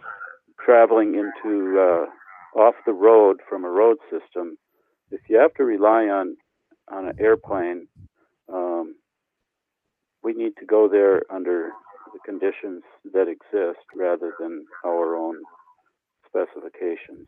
traveling 0.63 1.15
into 1.15 1.79
uh, 1.79 2.59
off 2.59 2.75
the 2.85 2.93
road 2.93 3.41
from 3.47 3.65
a 3.65 3.69
road 3.69 3.97
system. 4.09 4.57
If 5.11 5.21
you 5.29 5.37
have 5.37 5.53
to 5.55 5.63
rely 5.63 6.05
on 6.05 6.37
on 6.91 7.07
an 7.07 7.15
airplane, 7.19 7.87
um, 8.51 8.95
we 10.23 10.33
need 10.33 10.53
to 10.59 10.65
go 10.65 10.87
there 10.87 11.23
under 11.31 11.71
the 12.13 12.19
conditions 12.25 12.83
that 13.13 13.27
exist 13.27 13.85
rather 13.95 14.33
than 14.39 14.65
our 14.85 15.15
own 15.15 15.37
specifications. 16.27 17.27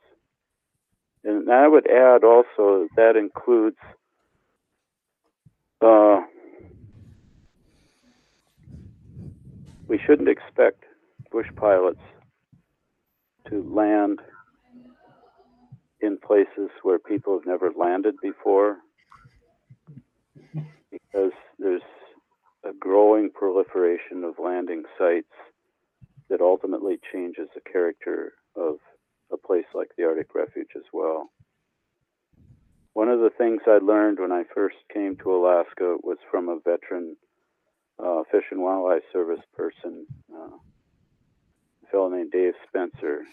And 1.24 1.52
I 1.52 1.68
would 1.68 1.90
add 1.90 2.24
also 2.24 2.88
that 2.96 3.16
includes 3.16 3.78
uh, 5.82 6.22
we 9.88 10.00
shouldn't 10.06 10.30
expect 10.30 10.84
bush 11.32 11.48
pilots 11.56 12.02
to 13.50 13.64
land 13.74 14.20
in 16.02 16.18
places 16.18 16.70
where 16.84 17.00
people 17.00 17.38
have 17.38 17.48
never 17.48 17.72
landed 17.78 18.16
before 18.22 18.78
because 20.92 21.32
there's 21.58 21.82
a 22.64 22.74
growing 22.80 23.30
proliferation 23.32 24.24
of 24.24 24.36
landing 24.44 24.84
sites 24.98 25.32
that 26.30 26.42
ultimately 26.42 27.00
changes 27.12 27.48
the 27.56 27.62
character 27.72 28.34
of 28.56 28.78
a 29.32 29.38
place 29.38 29.66
like 29.74 29.90
the 29.98 30.04
Arctic 30.04 30.36
Refuge 30.36 30.72
as 30.76 30.84
well. 30.92 31.32
One 32.94 33.10
of 33.10 33.20
the 33.20 33.30
things 33.30 33.62
I 33.68 33.78
learned 33.82 34.20
when 34.20 34.32
I 34.32 34.44
first 34.54 34.78
came 34.94 35.16
to 35.18 35.36
Alaska 35.36 35.98
was 36.02 36.18
from 36.30 36.50
a 36.50 36.60
veteran 36.60 37.16
uh, 38.04 38.24
Fish 38.32 38.46
and 38.52 38.62
Wildlife 38.62 39.04
Service 39.12 39.44
person, 39.56 40.06
uh, 40.34 40.56
a 40.56 41.92
fellow 41.92 42.10
named 42.10 42.32
Dave 42.32 42.54
Spencer. 42.68 43.24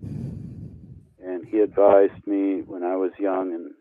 And 0.00 1.46
he 1.48 1.60
advised 1.60 2.26
me 2.26 2.62
when 2.62 2.82
I 2.84 2.96
was 2.96 3.10
young 3.18 3.52
and 3.52 3.72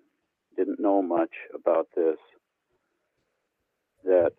didn't 0.58 0.80
know 0.80 1.02
much 1.02 1.32
about 1.54 1.88
this 1.96 2.18
that 4.04 4.32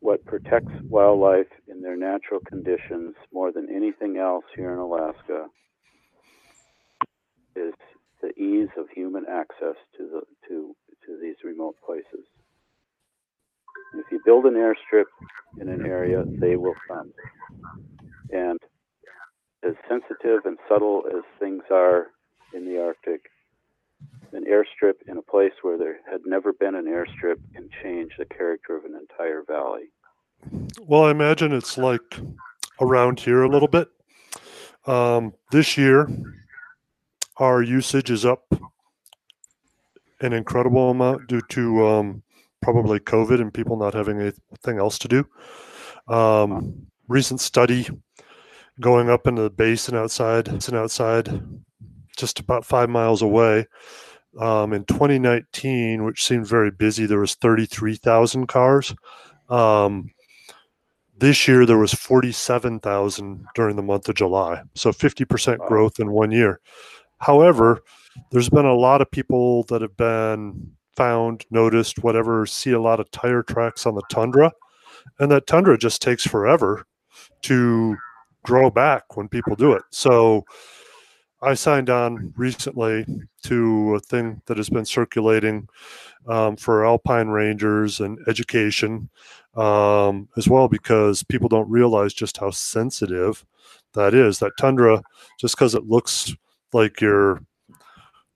what 0.00 0.24
protects 0.24 0.72
wildlife 0.88 1.46
in 1.68 1.80
their 1.80 1.96
natural 1.96 2.40
conditions 2.40 3.14
more 3.32 3.52
than 3.52 3.68
anything 3.74 4.16
else 4.16 4.44
here 4.56 4.72
in 4.72 4.78
Alaska 4.78 5.46
is 7.54 7.74
the 8.20 8.30
ease 8.40 8.68
of 8.76 8.86
human 8.94 9.24
access 9.30 9.76
to 9.96 10.08
the 10.08 10.22
to 10.48 10.74
to 11.06 11.18
these 11.20 11.36
remote 11.44 11.76
places. 11.84 12.26
If 13.94 14.06
you 14.10 14.20
build 14.24 14.46
an 14.46 14.54
airstrip 14.54 15.04
in 15.60 15.68
an 15.68 15.86
area, 15.86 16.24
they 16.26 16.56
will 16.56 16.74
come. 16.88 17.12
And 18.30 18.58
as 19.62 19.74
sensitive 19.88 20.40
and 20.44 20.58
subtle 20.68 21.04
as 21.08 21.22
things 21.38 21.62
are 21.70 22.08
in 22.54 22.64
the 22.64 22.82
Arctic, 22.82 23.30
an 24.32 24.44
airstrip 24.44 24.94
in 25.06 25.18
a 25.18 25.22
place 25.22 25.52
where 25.62 25.76
there 25.76 25.98
had 26.10 26.22
never 26.24 26.52
been 26.52 26.74
an 26.74 26.86
airstrip 26.86 27.36
can 27.54 27.68
change 27.82 28.12
the 28.18 28.24
character 28.24 28.76
of 28.76 28.84
an 28.84 28.94
entire 28.94 29.42
valley. 29.46 29.90
well, 30.80 31.04
I 31.04 31.10
imagine 31.10 31.52
it's 31.52 31.76
like 31.76 32.18
around 32.80 33.20
here 33.20 33.42
a 33.42 33.48
little 33.48 33.68
bit. 33.68 33.88
Um, 34.86 35.34
this 35.50 35.76
year, 35.76 36.08
our 37.36 37.62
usage 37.62 38.10
is 38.10 38.24
up 38.24 38.52
an 40.20 40.32
incredible 40.32 40.90
amount 40.90 41.26
due 41.26 41.42
to 41.50 41.86
um, 41.86 42.22
probably 42.62 43.00
COVID 43.00 43.40
and 43.40 43.52
people 43.52 43.76
not 43.76 43.94
having 43.94 44.20
anything 44.20 44.78
else 44.78 44.98
to 45.00 45.08
do. 45.08 45.26
Um, 46.08 46.86
recent 47.08 47.40
study 47.40 47.88
going 48.80 49.10
up 49.10 49.26
into 49.26 49.42
the 49.42 49.50
basin 49.50 49.96
outside, 49.96 50.48
and 50.48 50.76
outside, 50.76 51.42
just 52.16 52.40
about 52.40 52.64
five 52.64 52.88
miles 52.88 53.22
away. 53.22 53.66
Um, 54.40 54.72
in 54.72 54.84
2019, 54.84 56.04
which 56.04 56.24
seemed 56.24 56.46
very 56.46 56.70
busy, 56.70 57.04
there 57.04 57.20
was 57.20 57.34
33,000 57.34 58.46
cars. 58.46 58.94
Um, 59.50 60.10
this 61.18 61.46
year 61.46 61.66
there 61.66 61.78
was 61.78 61.92
47,000 61.92 63.44
during 63.54 63.76
the 63.76 63.82
month 63.82 64.08
of 64.08 64.14
July, 64.14 64.62
so 64.74 64.90
50% 64.90 65.58
growth 65.68 66.00
in 66.00 66.10
one 66.10 66.30
year. 66.30 66.60
However, 67.18 67.82
there's 68.30 68.48
been 68.48 68.64
a 68.64 68.74
lot 68.74 69.02
of 69.02 69.10
people 69.10 69.64
that 69.64 69.82
have 69.82 69.96
been 69.96 70.72
found, 70.96 71.44
noticed, 71.50 72.02
whatever, 72.02 72.46
see 72.46 72.72
a 72.72 72.80
lot 72.80 73.00
of 73.00 73.10
tire 73.10 73.42
tracks 73.42 73.86
on 73.86 73.94
the 73.94 74.02
tundra, 74.10 74.52
and 75.18 75.30
that 75.30 75.46
tundra 75.46 75.78
just 75.78 76.02
takes 76.02 76.26
forever 76.26 76.86
to 77.42 77.96
grow 78.44 78.70
back 78.70 79.16
when 79.16 79.28
people 79.28 79.54
do 79.56 79.72
it. 79.72 79.82
So 79.90 80.44
I 81.42 81.54
signed 81.54 81.90
on 81.90 82.32
recently 82.36 83.06
to 83.44 83.94
a 83.94 84.00
thing 84.00 84.42
that 84.46 84.56
has 84.56 84.70
been 84.70 84.84
circulating 84.84 85.68
um, 86.28 86.56
for 86.56 86.86
alpine 86.86 87.28
rangers 87.28 87.98
and 87.98 88.18
education 88.28 89.10
um, 89.56 90.28
as 90.36 90.48
well, 90.48 90.68
because 90.68 91.24
people 91.24 91.48
don't 91.48 91.68
realize 91.68 92.14
just 92.14 92.36
how 92.36 92.50
sensitive 92.50 93.44
that 93.94 94.14
is. 94.14 94.38
That 94.38 94.52
tundra, 94.58 95.02
just 95.38 95.56
because 95.56 95.74
it 95.74 95.86
looks 95.88 96.34
like 96.72 97.00
your 97.00 97.42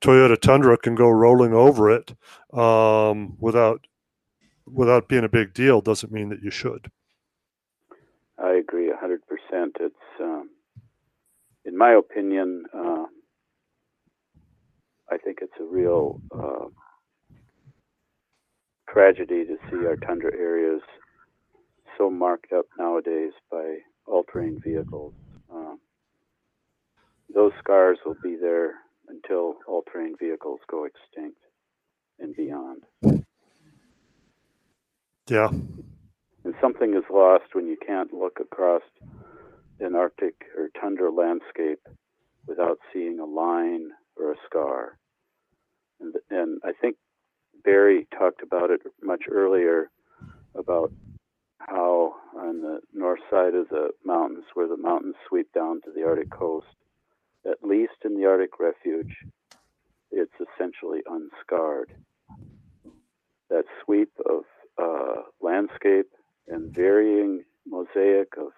Toyota 0.01 0.39
Tundra 0.39 0.77
can 0.77 0.93
go 0.93 1.09
rolling 1.09 1.53
over 1.53 1.89
it 1.89 2.13
um, 2.53 3.35
without 3.39 3.85
without 4.65 5.07
being 5.07 5.23
a 5.23 5.29
big 5.29 5.53
deal, 5.53 5.81
doesn't 5.81 6.11
mean 6.11 6.29
that 6.29 6.41
you 6.41 6.51
should. 6.51 6.91
I 8.37 8.53
agree 8.53 8.91
100%. 8.91 9.17
It's, 9.79 9.95
um, 10.21 10.49
in 11.65 11.77
my 11.77 11.93
opinion, 11.93 12.65
uh, 12.73 13.05
I 15.09 15.17
think 15.17 15.39
it's 15.41 15.53
a 15.59 15.63
real 15.63 16.21
uh, 16.31 16.65
tragedy 18.89 19.45
to 19.45 19.57
see 19.69 19.85
our 19.85 19.95
tundra 19.95 20.31
areas 20.37 20.81
so 21.97 22.09
marked 22.09 22.53
up 22.53 22.65
nowadays 22.77 23.31
by 23.49 23.77
all 24.05 24.23
terrain 24.31 24.61
vehicles. 24.63 25.13
Um, 25.51 25.79
those 27.33 27.53
scars 27.59 27.97
will 28.05 28.17
be 28.21 28.35
there 28.39 28.75
until 29.07 29.55
all 29.67 29.83
terrain 29.91 30.15
vehicles 30.19 30.59
go 30.69 30.85
extinct 30.85 31.39
and 32.19 32.35
beyond. 32.35 32.83
Yeah, 35.29 35.49
And 36.45 36.53
something 36.61 36.93
is 36.93 37.03
lost 37.11 37.53
when 37.53 37.67
you 37.67 37.75
can't 37.85 38.13
look 38.13 38.39
across 38.39 38.83
an 39.79 39.93
Arctic 39.95 40.45
or 40.57 40.69
tundra 40.79 41.11
landscape 41.11 41.81
without 42.47 42.79
seeing 42.93 43.19
a 43.19 43.25
line 43.25 43.89
or 44.15 44.31
a 44.31 44.35
scar. 44.45 44.97
And, 45.99 46.15
and 46.29 46.61
I 46.63 46.71
think 46.79 46.95
Barry 47.63 48.07
talked 48.17 48.41
about 48.41 48.71
it 48.71 48.81
much 49.03 49.23
earlier 49.29 49.89
about 50.55 50.93
how 51.59 52.15
on 52.37 52.61
the 52.61 52.79
north 52.93 53.19
side 53.29 53.53
of 53.53 53.67
the 53.69 53.89
mountains, 54.05 54.45
where 54.53 54.67
the 54.67 54.77
mountains 54.77 55.15
sweep 55.27 55.51
down 55.53 55.81
to 55.81 55.91
the 55.93 56.03
Arctic 56.03 56.29
coast, 56.29 56.67
at 57.45 57.63
least 57.63 58.05
in 58.05 58.15
the 58.15 58.25
Arctic 58.25 58.59
Refuge, 58.59 59.13
it's 60.11 60.33
essentially 60.35 60.99
unscarred. 61.05 61.91
That 63.49 63.65
sweep 63.83 64.11
of 64.25 64.43
uh, 64.81 65.21
landscape 65.41 66.07
and 66.47 66.73
varying 66.73 67.43
mosaic 67.65 68.33
of 68.37 68.51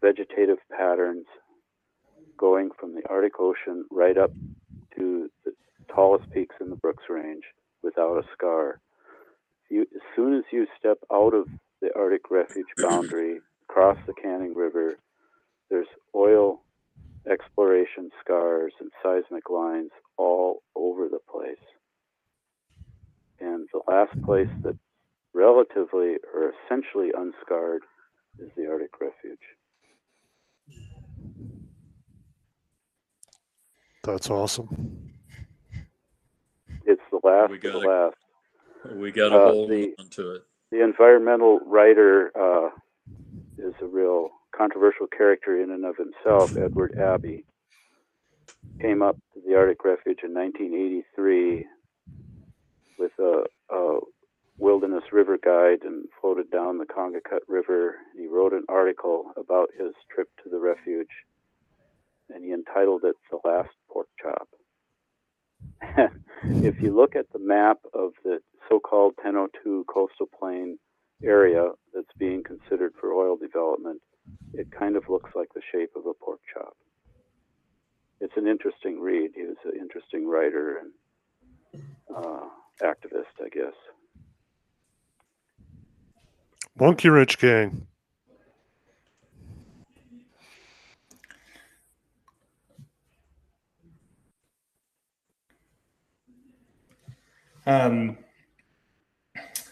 vegetative 0.00 0.58
patterns 0.70 1.26
going 2.38 2.70
from 2.78 2.94
the 2.94 3.02
Arctic 3.08 3.38
Ocean 3.38 3.84
right 3.90 4.16
up 4.16 4.30
to 4.96 5.30
the 5.44 5.52
tallest 5.94 6.30
peaks 6.32 6.54
in 6.60 6.70
the 6.70 6.76
Brooks 6.76 7.04
Range 7.08 7.44
without 7.82 8.18
a 8.18 8.22
scar. 8.32 8.80
You, 9.70 9.82
as 9.82 10.02
soon 10.14 10.36
as 10.36 10.44
you 10.52 10.66
step 10.78 10.98
out 11.12 11.34
of 11.34 11.48
the 11.80 11.90
Arctic 11.96 12.30
Refuge 12.30 12.66
boundary, 12.78 13.40
across 13.68 13.98
the 14.06 14.14
Canning 14.14 14.54
River, 14.54 14.98
there's 15.70 15.86
oil 16.14 16.62
exploration 17.30 18.10
scars 18.20 18.72
and 18.80 18.90
seismic 19.02 19.50
lines 19.50 19.90
all 20.16 20.62
over 20.74 21.08
the 21.08 21.18
place. 21.30 21.56
And 23.40 23.68
the 23.72 23.80
last 23.88 24.20
place 24.24 24.48
that's 24.64 24.76
relatively 25.34 26.16
or 26.34 26.52
essentially 26.64 27.10
unscarred 27.16 27.82
is 28.38 28.50
the 28.56 28.66
Arctic 28.70 28.92
Refuge. 29.00 29.38
That's 34.02 34.30
awesome. 34.30 35.10
It's 36.84 37.02
the 37.10 37.20
last 37.24 37.50
We 37.50 37.56
of 37.56 37.62
the 37.62 37.70
gotta- 37.72 37.88
last. 37.88 38.16
We 38.94 39.10
got 39.10 39.30
to 39.30 39.36
Uh, 39.36 39.50
hold 39.52 39.70
the- 39.70 39.94
on 39.98 40.08
to 40.10 40.30
it. 40.36 40.44
The 40.70 40.82
environmental 40.82 41.58
writer 41.60 42.30
uh, 42.36 42.70
is 43.58 43.74
a 43.80 43.86
real 43.86 44.30
controversial 44.56 45.06
character 45.06 45.60
in 45.60 45.70
and 45.70 45.84
of 45.84 45.96
himself. 45.96 46.56
Edward 46.56 46.98
Abbey 46.98 47.44
came 48.80 49.02
up 49.02 49.16
to 49.34 49.40
the 49.46 49.56
Arctic 49.56 49.84
Refuge 49.84 50.20
in 50.22 50.34
1983 50.34 51.66
with 52.98 53.12
a, 53.18 53.44
a 53.74 53.98
wilderness 54.58 55.04
river 55.12 55.38
guide 55.42 55.84
and 55.84 56.06
floated 56.20 56.50
down 56.50 56.78
the 56.78 56.86
Kongakut 56.86 57.40
River. 57.48 57.96
He 58.16 58.26
wrote 58.26 58.52
an 58.52 58.64
article 58.68 59.32
about 59.36 59.70
his 59.78 59.92
trip 60.12 60.28
to 60.42 60.50
the 60.50 60.58
refuge, 60.58 61.10
and 62.30 62.44
he 62.44 62.52
entitled 62.52 63.04
it 63.04 63.16
"The 63.30 63.38
Last 63.44 63.70
Pork 63.90 64.08
Chop." 64.22 64.48
if 66.44 66.80
you 66.80 66.94
look 66.94 67.16
at 67.16 67.30
the 67.32 67.38
map 67.38 67.78
of 67.94 68.12
the 68.24 68.38
so-called 68.68 69.14
1002 69.22 69.84
coastal 69.92 70.26
plain 70.38 70.78
area 71.22 71.70
that's 71.94 72.06
being 72.18 72.42
considered 72.42 72.92
for 73.00 73.12
oil 73.12 73.36
development, 73.36 74.00
it 74.54 74.70
kind 74.70 74.96
of 74.96 75.04
looks 75.08 75.30
like 75.34 75.48
the 75.54 75.60
shape 75.72 75.90
of 75.96 76.06
a 76.06 76.14
pork 76.14 76.40
chop. 76.52 76.76
It's 78.20 78.36
an 78.36 78.46
interesting 78.46 79.00
read. 79.00 79.32
He 79.34 79.42
was 79.42 79.56
an 79.64 79.78
interesting 79.78 80.26
writer 80.28 80.78
and 80.78 81.82
uh, 82.14 82.48
activist, 82.82 83.44
I 83.44 83.48
guess. 83.50 83.74
Monkey 86.78 87.08
Wrench 87.08 87.38
Gang. 87.38 87.86
Um, 97.66 98.16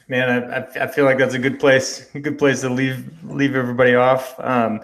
man, 0.08 0.52
I, 0.52 0.82
I, 0.82 0.86
feel 0.86 1.04
like 1.04 1.18
that's 1.18 1.34
a 1.34 1.38
good 1.38 1.58
place, 1.58 2.06
good 2.20 2.38
place 2.38 2.60
to 2.62 2.68
leave 2.68 3.08
leave 3.24 3.54
everybody 3.54 3.94
off. 3.94 4.34
Um, 4.38 4.80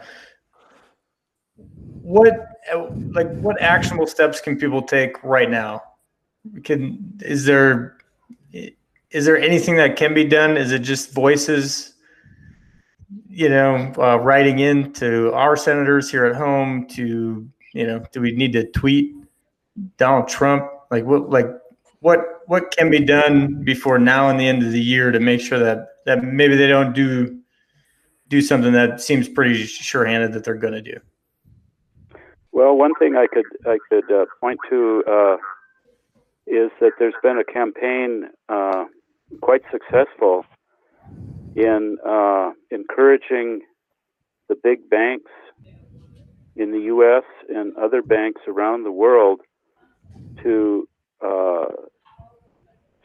what 2.03 2.49
like 3.13 3.31
what 3.39 3.61
actionable 3.61 4.07
steps 4.07 4.41
can 4.41 4.57
people 4.57 4.83
take 4.83 5.23
right 5.23 5.51
now? 5.51 5.83
Can 6.65 7.19
is 7.21 7.45
there 7.45 7.99
is 8.53 9.25
there 9.25 9.39
anything 9.39 9.77
that 9.77 9.97
can 9.97 10.15
be 10.15 10.25
done? 10.25 10.57
Is 10.57 10.73
it 10.73 10.81
just 10.81 11.13
voices? 11.13 11.95
You 13.29 13.49
know, 13.49 13.93
uh, 13.99 14.17
writing 14.19 14.59
in 14.59 14.93
to 14.95 15.33
our 15.35 15.57
senators 15.57 16.11
here 16.11 16.25
at 16.25 16.37
home. 16.37 16.87
To 16.89 17.49
you 17.75 17.87
know, 17.87 18.05
do 18.13 18.21
we 18.21 18.33
need 18.33 18.53
to 18.53 18.71
tweet 18.71 19.15
Donald 19.97 20.29
Trump? 20.29 20.71
Like 20.91 21.05
what? 21.05 21.31
Like 21.31 21.47
what 22.01 22.41
what 22.47 22.71
can 22.77 22.91
be 22.91 22.99
done 22.99 23.63
before 23.63 23.99
now 23.99 24.29
and 24.29 24.41
the 24.41 24.49
end 24.49 24.63
of 24.63 24.73
the 24.73 24.81
year 24.81 25.11
to 25.13 25.21
make 25.21 25.41
sure 25.41 25.59
that 25.59 25.89
that 26.07 26.25
maybe 26.25 26.57
they 26.57 26.67
don't 26.67 26.95
do 26.95 27.39
do 28.29 28.41
something 28.41 28.73
that 28.73 29.01
seems 29.01 29.29
pretty 29.29 29.65
sure-handed 29.67 30.33
that 30.33 30.45
they're 30.45 30.55
going 30.55 30.73
to 30.73 30.83
do 30.83 30.99
Well, 32.53 32.77
one 32.77 32.95
thing 32.99 33.17
I 33.17 33.27
could 33.33 33.45
I 33.67 33.79
could 33.89 34.11
uh, 34.11 34.25
point 34.41 34.59
to 34.71 35.03
uh, 35.07 35.37
is 36.47 36.71
that 36.81 36.93
there's 36.99 37.15
been 37.23 37.39
a 37.39 37.45
campaign 37.45 38.31
uh, 38.49 38.85
quite 39.41 39.63
successful 39.71 40.45
in 41.55 41.99
uh, 42.07 42.51
encouraging 42.71 43.61
the 44.49 44.57
big 44.63 44.89
banks 44.89 45.31
in 46.57 46.73
the 46.73 46.81
U.S. 46.95 47.25
and 47.49 47.77
other 47.77 48.03
banks 48.03 48.43
around 48.49 48.85
the 48.85 48.93
world 48.93 49.41
to 50.43 50.89
uh, 51.23 51.67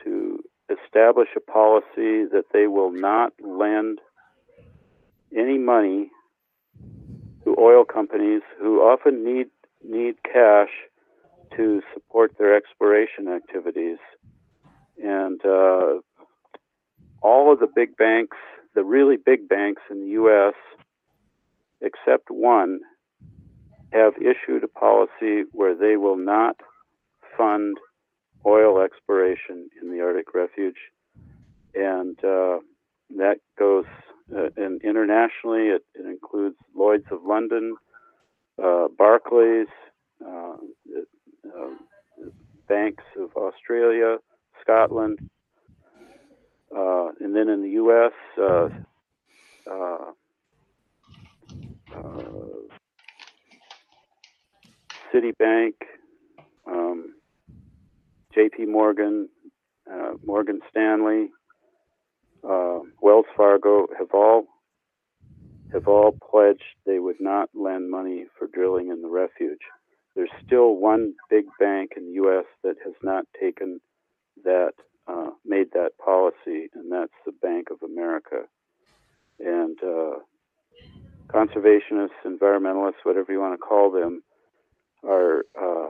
to 0.03 0.43
establish 0.69 1.29
a 1.35 1.39
policy 1.39 2.25
that 2.31 2.45
they 2.53 2.67
will 2.67 2.91
not 2.91 3.33
lend 3.43 3.99
any 5.35 5.57
money 5.57 6.09
to 7.43 7.55
oil 7.59 7.83
companies 7.85 8.41
who 8.59 8.79
often 8.79 9.23
need 9.23 9.47
need 9.83 10.15
cash 10.23 10.69
to 11.55 11.81
support 11.93 12.33
their 12.37 12.55
exploration 12.55 13.27
activities, 13.27 13.99
and 15.01 15.39
uh, 15.45 15.99
all 17.21 17.53
of 17.53 17.59
the 17.59 17.67
big 17.73 17.95
banks, 17.97 18.37
the 18.73 18.83
really 18.83 19.15
big 19.15 19.47
banks 19.47 19.81
in 19.89 20.01
the 20.01 20.11
U.S., 20.11 20.53
except 21.81 22.29
one, 22.29 22.79
have 23.93 24.13
issued 24.17 24.63
a 24.63 24.67
policy 24.67 25.43
where 25.51 25.75
they 25.75 25.95
will 25.95 26.17
not 26.17 26.57
fund 27.37 27.77
oil 28.45 28.81
exploration 28.81 29.69
in 29.81 29.91
the 29.91 30.01
Arctic 30.01 30.33
Refuge, 30.33 30.77
and 31.73 32.17
uh, 32.23 32.59
that 33.17 33.37
goes 33.57 33.85
uh, 34.35 34.49
and 34.57 34.81
internationally. 34.83 35.67
It, 35.67 35.85
it, 35.95 36.05
includes 36.05 36.55
Lloyd's 36.75 37.05
of 37.11 37.23
London, 37.23 37.75
uh, 38.61 38.87
Barclays, 38.97 39.67
uh, 40.25 40.55
banks 42.67 43.03
of 43.19 43.35
Australia, 43.35 44.17
Scotland, 44.61 45.19
uh, 46.75 47.09
and 47.19 47.35
then 47.35 47.49
in 47.49 47.61
the 47.61 47.71
U.S. 47.71 48.13
Uh, 48.41 48.69
Citibank. 55.15 55.73
Um, 56.67 57.15
J.P. 58.35 58.65
Morgan, 58.65 59.29
uh, 59.91 60.13
Morgan 60.25 60.59
Stanley, 60.69 61.29
uh, 62.47 62.79
Wells 63.01 63.25
Fargo 63.35 63.87
have 63.97 64.09
all 64.13 64.45
have 65.73 65.87
all 65.87 66.15
pledged 66.31 66.63
they 66.85 66.99
would 66.99 67.19
not 67.19 67.49
lend 67.53 67.89
money 67.89 68.25
for 68.37 68.47
drilling 68.47 68.89
in 68.89 69.01
the 69.01 69.09
refuge. 69.09 69.59
There's 70.15 70.29
still 70.45 70.75
one 70.75 71.13
big 71.29 71.45
bank 71.59 71.91
in 71.97 72.05
the 72.05 72.13
U.S. 72.13 72.45
that 72.63 72.75
has 72.85 72.93
not 73.03 73.25
taken 73.39 73.81
that 74.43 74.73
uh, 75.07 75.31
made 75.45 75.71
that 75.73 75.91
policy, 76.03 76.69
and 76.73 76.91
that's 76.91 77.11
the 77.25 77.33
Bank 77.41 77.67
of 77.71 77.77
America. 77.83 78.43
And 79.39 79.77
uh, 79.83 80.19
conservationists, 81.27 82.23
environmentalists, 82.25 83.03
whatever 83.03 83.31
you 83.31 83.39
want 83.39 83.53
to 83.53 83.57
call 83.57 83.91
them, 83.91 84.23
are 85.03 85.43
uh, 85.61 85.89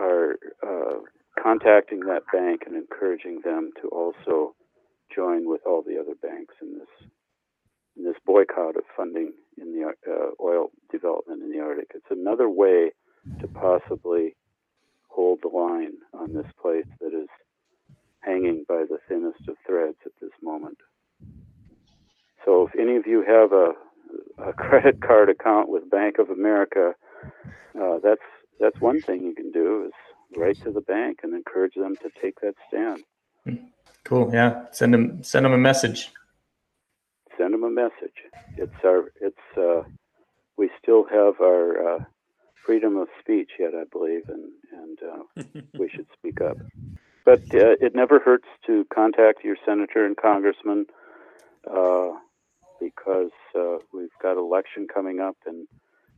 are 0.00 0.36
uh, 0.66 1.00
contacting 1.40 2.00
that 2.00 2.22
bank 2.32 2.62
and 2.66 2.76
encouraging 2.76 3.40
them 3.44 3.70
to 3.82 3.88
also 3.88 4.54
join 5.14 5.48
with 5.48 5.60
all 5.66 5.82
the 5.82 5.98
other 6.00 6.14
banks 6.22 6.54
in 6.62 6.78
this 6.78 7.10
in 7.96 8.04
this 8.04 8.16
boycott 8.24 8.76
of 8.76 8.84
funding 8.96 9.32
in 9.58 9.72
the 9.72 9.86
uh, 10.10 10.30
oil 10.40 10.70
development 10.90 11.42
in 11.42 11.50
the 11.50 11.60
Arctic. 11.60 11.90
It's 11.94 12.06
another 12.10 12.48
way 12.48 12.92
to 13.40 13.48
possibly 13.48 14.36
hold 15.08 15.40
the 15.42 15.48
line 15.48 15.94
on 16.14 16.32
this 16.32 16.46
place 16.62 16.86
that 17.00 17.12
is 17.12 17.28
hanging 18.20 18.64
by 18.68 18.84
the 18.88 18.98
thinnest 19.08 19.48
of 19.48 19.56
threads 19.66 19.96
at 20.06 20.12
this 20.20 20.30
moment. 20.42 20.78
So, 22.44 22.68
if 22.68 22.78
any 22.78 22.96
of 22.96 23.06
you 23.06 23.22
have 23.26 23.52
a, 23.52 23.72
a 24.48 24.52
credit 24.56 25.00
card 25.02 25.28
account 25.28 25.68
with 25.68 25.90
Bank 25.90 26.18
of 26.18 26.30
America, 26.30 26.94
uh, 27.80 27.98
that's 28.02 28.20
that's 28.60 28.80
one 28.80 29.00
thing 29.00 29.22
you 29.22 29.34
can 29.34 29.50
do 29.50 29.86
is 29.86 29.92
write 30.36 30.60
to 30.62 30.70
the 30.70 30.80
bank 30.80 31.20
and 31.22 31.34
encourage 31.34 31.74
them 31.74 31.96
to 31.96 32.10
take 32.20 32.40
that 32.40 32.54
stand. 32.68 33.02
Cool. 34.04 34.30
Yeah. 34.32 34.66
Send 34.72 34.94
them 34.94 35.22
send 35.22 35.44
them 35.44 35.52
a 35.52 35.58
message. 35.58 36.10
Send 37.36 37.54
them 37.54 37.64
a 37.64 37.70
message. 37.70 38.16
It's 38.56 38.84
our 38.84 39.12
it's 39.20 39.58
uh, 39.58 39.82
we 40.56 40.70
still 40.82 41.04
have 41.04 41.40
our 41.40 41.96
uh, 41.96 42.04
freedom 42.64 42.96
of 42.96 43.08
speech 43.20 43.50
yet, 43.58 43.72
I 43.74 43.84
believe, 43.90 44.28
and 44.28 44.50
and 44.72 44.98
uh, 45.02 45.60
we 45.78 45.88
should 45.88 46.06
speak 46.16 46.40
up. 46.40 46.56
But 47.24 47.42
uh, 47.54 47.76
it 47.80 47.94
never 47.94 48.18
hurts 48.18 48.48
to 48.66 48.86
contact 48.92 49.44
your 49.44 49.56
senator 49.64 50.04
and 50.04 50.16
congressman 50.16 50.86
uh, 51.70 52.10
because 52.80 53.30
uh, 53.58 53.76
we've 53.92 54.08
got 54.22 54.36
election 54.36 54.86
coming 54.92 55.20
up, 55.20 55.36
and, 55.46 55.68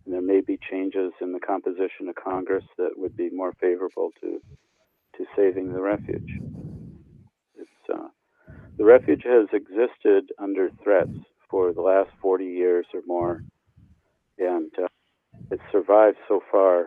and 0.05 0.15
there 0.15 0.23
may 0.23 0.41
be 0.41 0.59
changes 0.71 1.13
in 1.21 1.33
the 1.33 1.41
composition 1.41 2.09
of 2.09 2.15
Congress 2.15 2.65
that 2.79 2.91
would 2.97 3.17
be 3.17 3.31
more 3.31 3.53
favorable 3.61 4.11
to 4.21 4.41
to 5.17 5.27
saving 5.37 5.73
the 5.73 5.81
refuge. 5.81 6.39
Uh, 7.93 8.09
the 8.79 8.85
refuge 8.85 9.23
has 9.25 9.47
existed 9.53 10.33
under 10.39 10.71
threats 10.83 11.11
for 11.51 11.73
the 11.73 11.83
last 11.83 12.09
40 12.23 12.45
years 12.47 12.87
or 12.95 13.03
more, 13.07 13.43
and 14.39 14.71
uh, 14.83 14.87
it's 15.51 15.63
survived 15.71 16.17
so 16.29 16.43
far. 16.51 16.87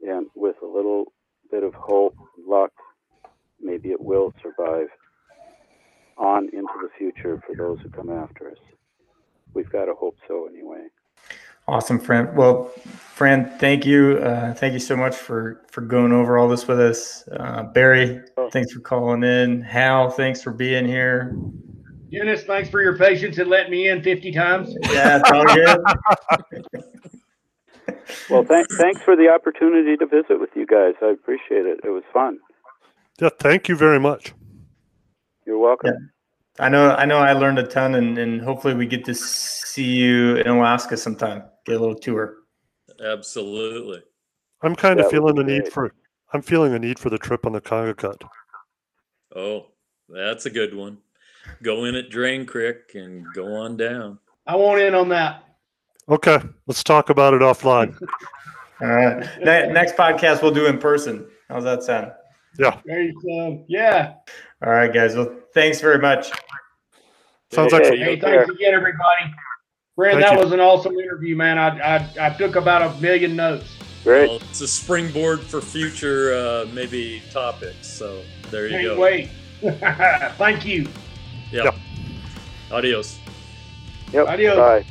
And 0.00 0.26
with 0.34 0.56
a 0.62 0.66
little 0.66 1.12
bit 1.50 1.62
of 1.62 1.74
hope, 1.74 2.16
luck, 2.44 2.72
maybe 3.60 3.90
it 3.90 4.00
will 4.00 4.32
survive 4.42 4.88
on 6.18 6.48
into 6.52 6.74
the 6.82 6.88
future 6.98 7.40
for 7.46 7.54
those 7.54 7.78
who 7.82 7.90
come 7.90 8.10
after 8.10 8.50
us. 8.50 8.58
We've 9.54 9.70
got 9.70 9.84
to 9.84 9.94
hope 9.94 10.16
so 10.26 10.48
anyway. 10.48 10.86
Awesome, 11.68 11.98
Fran. 12.00 12.34
Well, 12.34 12.64
Fran, 13.14 13.48
thank 13.58 13.86
you. 13.86 14.18
Uh, 14.18 14.52
thank 14.54 14.72
you 14.72 14.78
so 14.80 14.96
much 14.96 15.14
for 15.16 15.62
for 15.70 15.80
going 15.80 16.12
over 16.12 16.36
all 16.38 16.48
this 16.48 16.66
with 16.66 16.80
us. 16.80 17.26
Uh, 17.28 17.62
Barry, 17.64 18.20
Oh. 18.36 18.50
thanks 18.50 18.72
for 18.72 18.80
calling 18.80 19.22
in. 19.22 19.60
Hal, 19.62 20.10
thanks 20.10 20.42
for 20.42 20.50
being 20.52 20.84
here. 20.86 21.36
Eunice, 22.10 22.44
thanks 22.44 22.68
for 22.68 22.82
your 22.82 22.98
patience 22.98 23.38
and 23.38 23.48
letting 23.48 23.70
me 23.70 23.88
in 23.88 24.02
50 24.02 24.32
times. 24.32 24.74
Yeah, 24.90 25.20
it's 25.20 25.30
all 25.30 25.44
good. 25.54 25.80
Well, 28.30 28.44
th- 28.44 28.66
thanks 28.78 29.00
for 29.02 29.16
the 29.16 29.28
opportunity 29.28 29.96
to 29.96 30.06
visit 30.06 30.38
with 30.40 30.50
you 30.54 30.66
guys. 30.66 30.94
I 31.02 31.06
appreciate 31.10 31.66
it. 31.66 31.80
It 31.82 31.88
was 31.90 32.02
fun. 32.12 32.38
Yeah, 33.20 33.30
thank 33.38 33.68
you 33.68 33.76
very 33.76 33.98
much. 33.98 34.32
You're 35.46 35.58
welcome. 35.58 36.11
I 36.58 36.68
know. 36.68 36.94
I 36.94 37.04
know. 37.06 37.18
I 37.18 37.32
learned 37.32 37.58
a 37.58 37.66
ton, 37.66 37.94
and, 37.94 38.18
and 38.18 38.40
hopefully 38.40 38.74
we 38.74 38.86
get 38.86 39.04
to 39.06 39.14
see 39.14 39.84
you 39.84 40.36
in 40.36 40.46
Alaska 40.48 40.96
sometime. 40.96 41.44
Get 41.64 41.76
a 41.76 41.78
little 41.78 41.94
tour. 41.94 42.36
Absolutely. 43.02 44.02
I'm 44.62 44.76
kind 44.76 44.98
That 44.98 45.06
of 45.06 45.10
feeling 45.10 45.34
be 45.34 45.42
the 45.42 45.48
need 45.48 45.72
for 45.72 45.92
I'm 46.32 46.42
feeling 46.42 46.74
a 46.74 46.78
need 46.78 46.98
for 46.98 47.10
the 47.10 47.18
trip 47.18 47.46
on 47.46 47.52
the 47.52 47.60
Kongakut. 47.60 48.22
Oh, 49.34 49.66
that's 50.08 50.46
a 50.46 50.50
good 50.50 50.74
one. 50.74 50.98
Go 51.62 51.84
in 51.84 51.94
at 51.94 52.10
Drain 52.10 52.46
Creek 52.46 52.94
and 52.94 53.26
go 53.34 53.54
on 53.54 53.76
down. 53.76 54.18
I 54.46 54.56
want 54.56 54.80
in 54.80 54.94
on 54.94 55.08
that. 55.10 55.44
Okay, 56.08 56.38
let's 56.66 56.82
talk 56.82 57.10
about 57.10 57.34
it 57.34 57.40
offline. 57.40 57.96
All 58.80 58.88
right. 58.88 59.26
Ne- 59.40 59.72
next 59.72 59.96
podcast 59.96 60.42
we'll 60.42 60.50
do 60.52 60.66
in 60.66 60.78
person. 60.78 61.26
How's 61.48 61.64
that 61.64 61.82
sound? 61.82 62.12
Yeah, 62.58 62.80
There 62.84 63.02
you 63.02 63.14
go. 63.22 63.64
Yeah. 63.68 64.14
All 64.64 64.72
right, 64.72 64.92
guys. 64.92 65.16
Well, 65.16 65.34
thanks 65.54 65.80
very 65.80 65.98
much. 65.98 66.30
Sounds 67.52 67.72
like 67.72 67.82
Hey, 67.82 67.88
some, 67.90 67.98
Hey, 67.98 68.04
Take 68.04 68.20
care. 68.22 68.46
thanks 68.46 68.50
again, 68.54 68.74
everybody. 68.74 69.34
Brand, 69.96 70.14
Thank 70.20 70.26
that 70.30 70.38
you. 70.38 70.44
was 70.44 70.52
an 70.52 70.60
awesome 70.60 70.98
interview, 70.98 71.36
man. 71.36 71.58
I, 71.58 71.96
I 71.96 72.10
I 72.20 72.30
took 72.30 72.56
about 72.56 72.82
a 72.82 73.00
million 73.00 73.36
notes. 73.36 73.76
Great. 74.04 74.28
Well, 74.28 74.38
it's 74.50 74.60
a 74.62 74.66
springboard 74.68 75.40
for 75.40 75.60
future 75.60 76.34
uh, 76.34 76.66
maybe 76.72 77.22
topics. 77.30 77.86
So 77.86 78.22
there 78.50 78.66
you 78.66 78.72
Can't 78.72 78.84
go. 78.96 78.98
wait. 78.98 79.28
Thank 80.38 80.64
you. 80.64 80.88
Yeah. 81.52 81.64
Yep. 81.64 81.74
Adios. 82.72 83.18
Yep. 84.12 84.26
Adios. 84.28 84.56
Bye. 84.56 84.84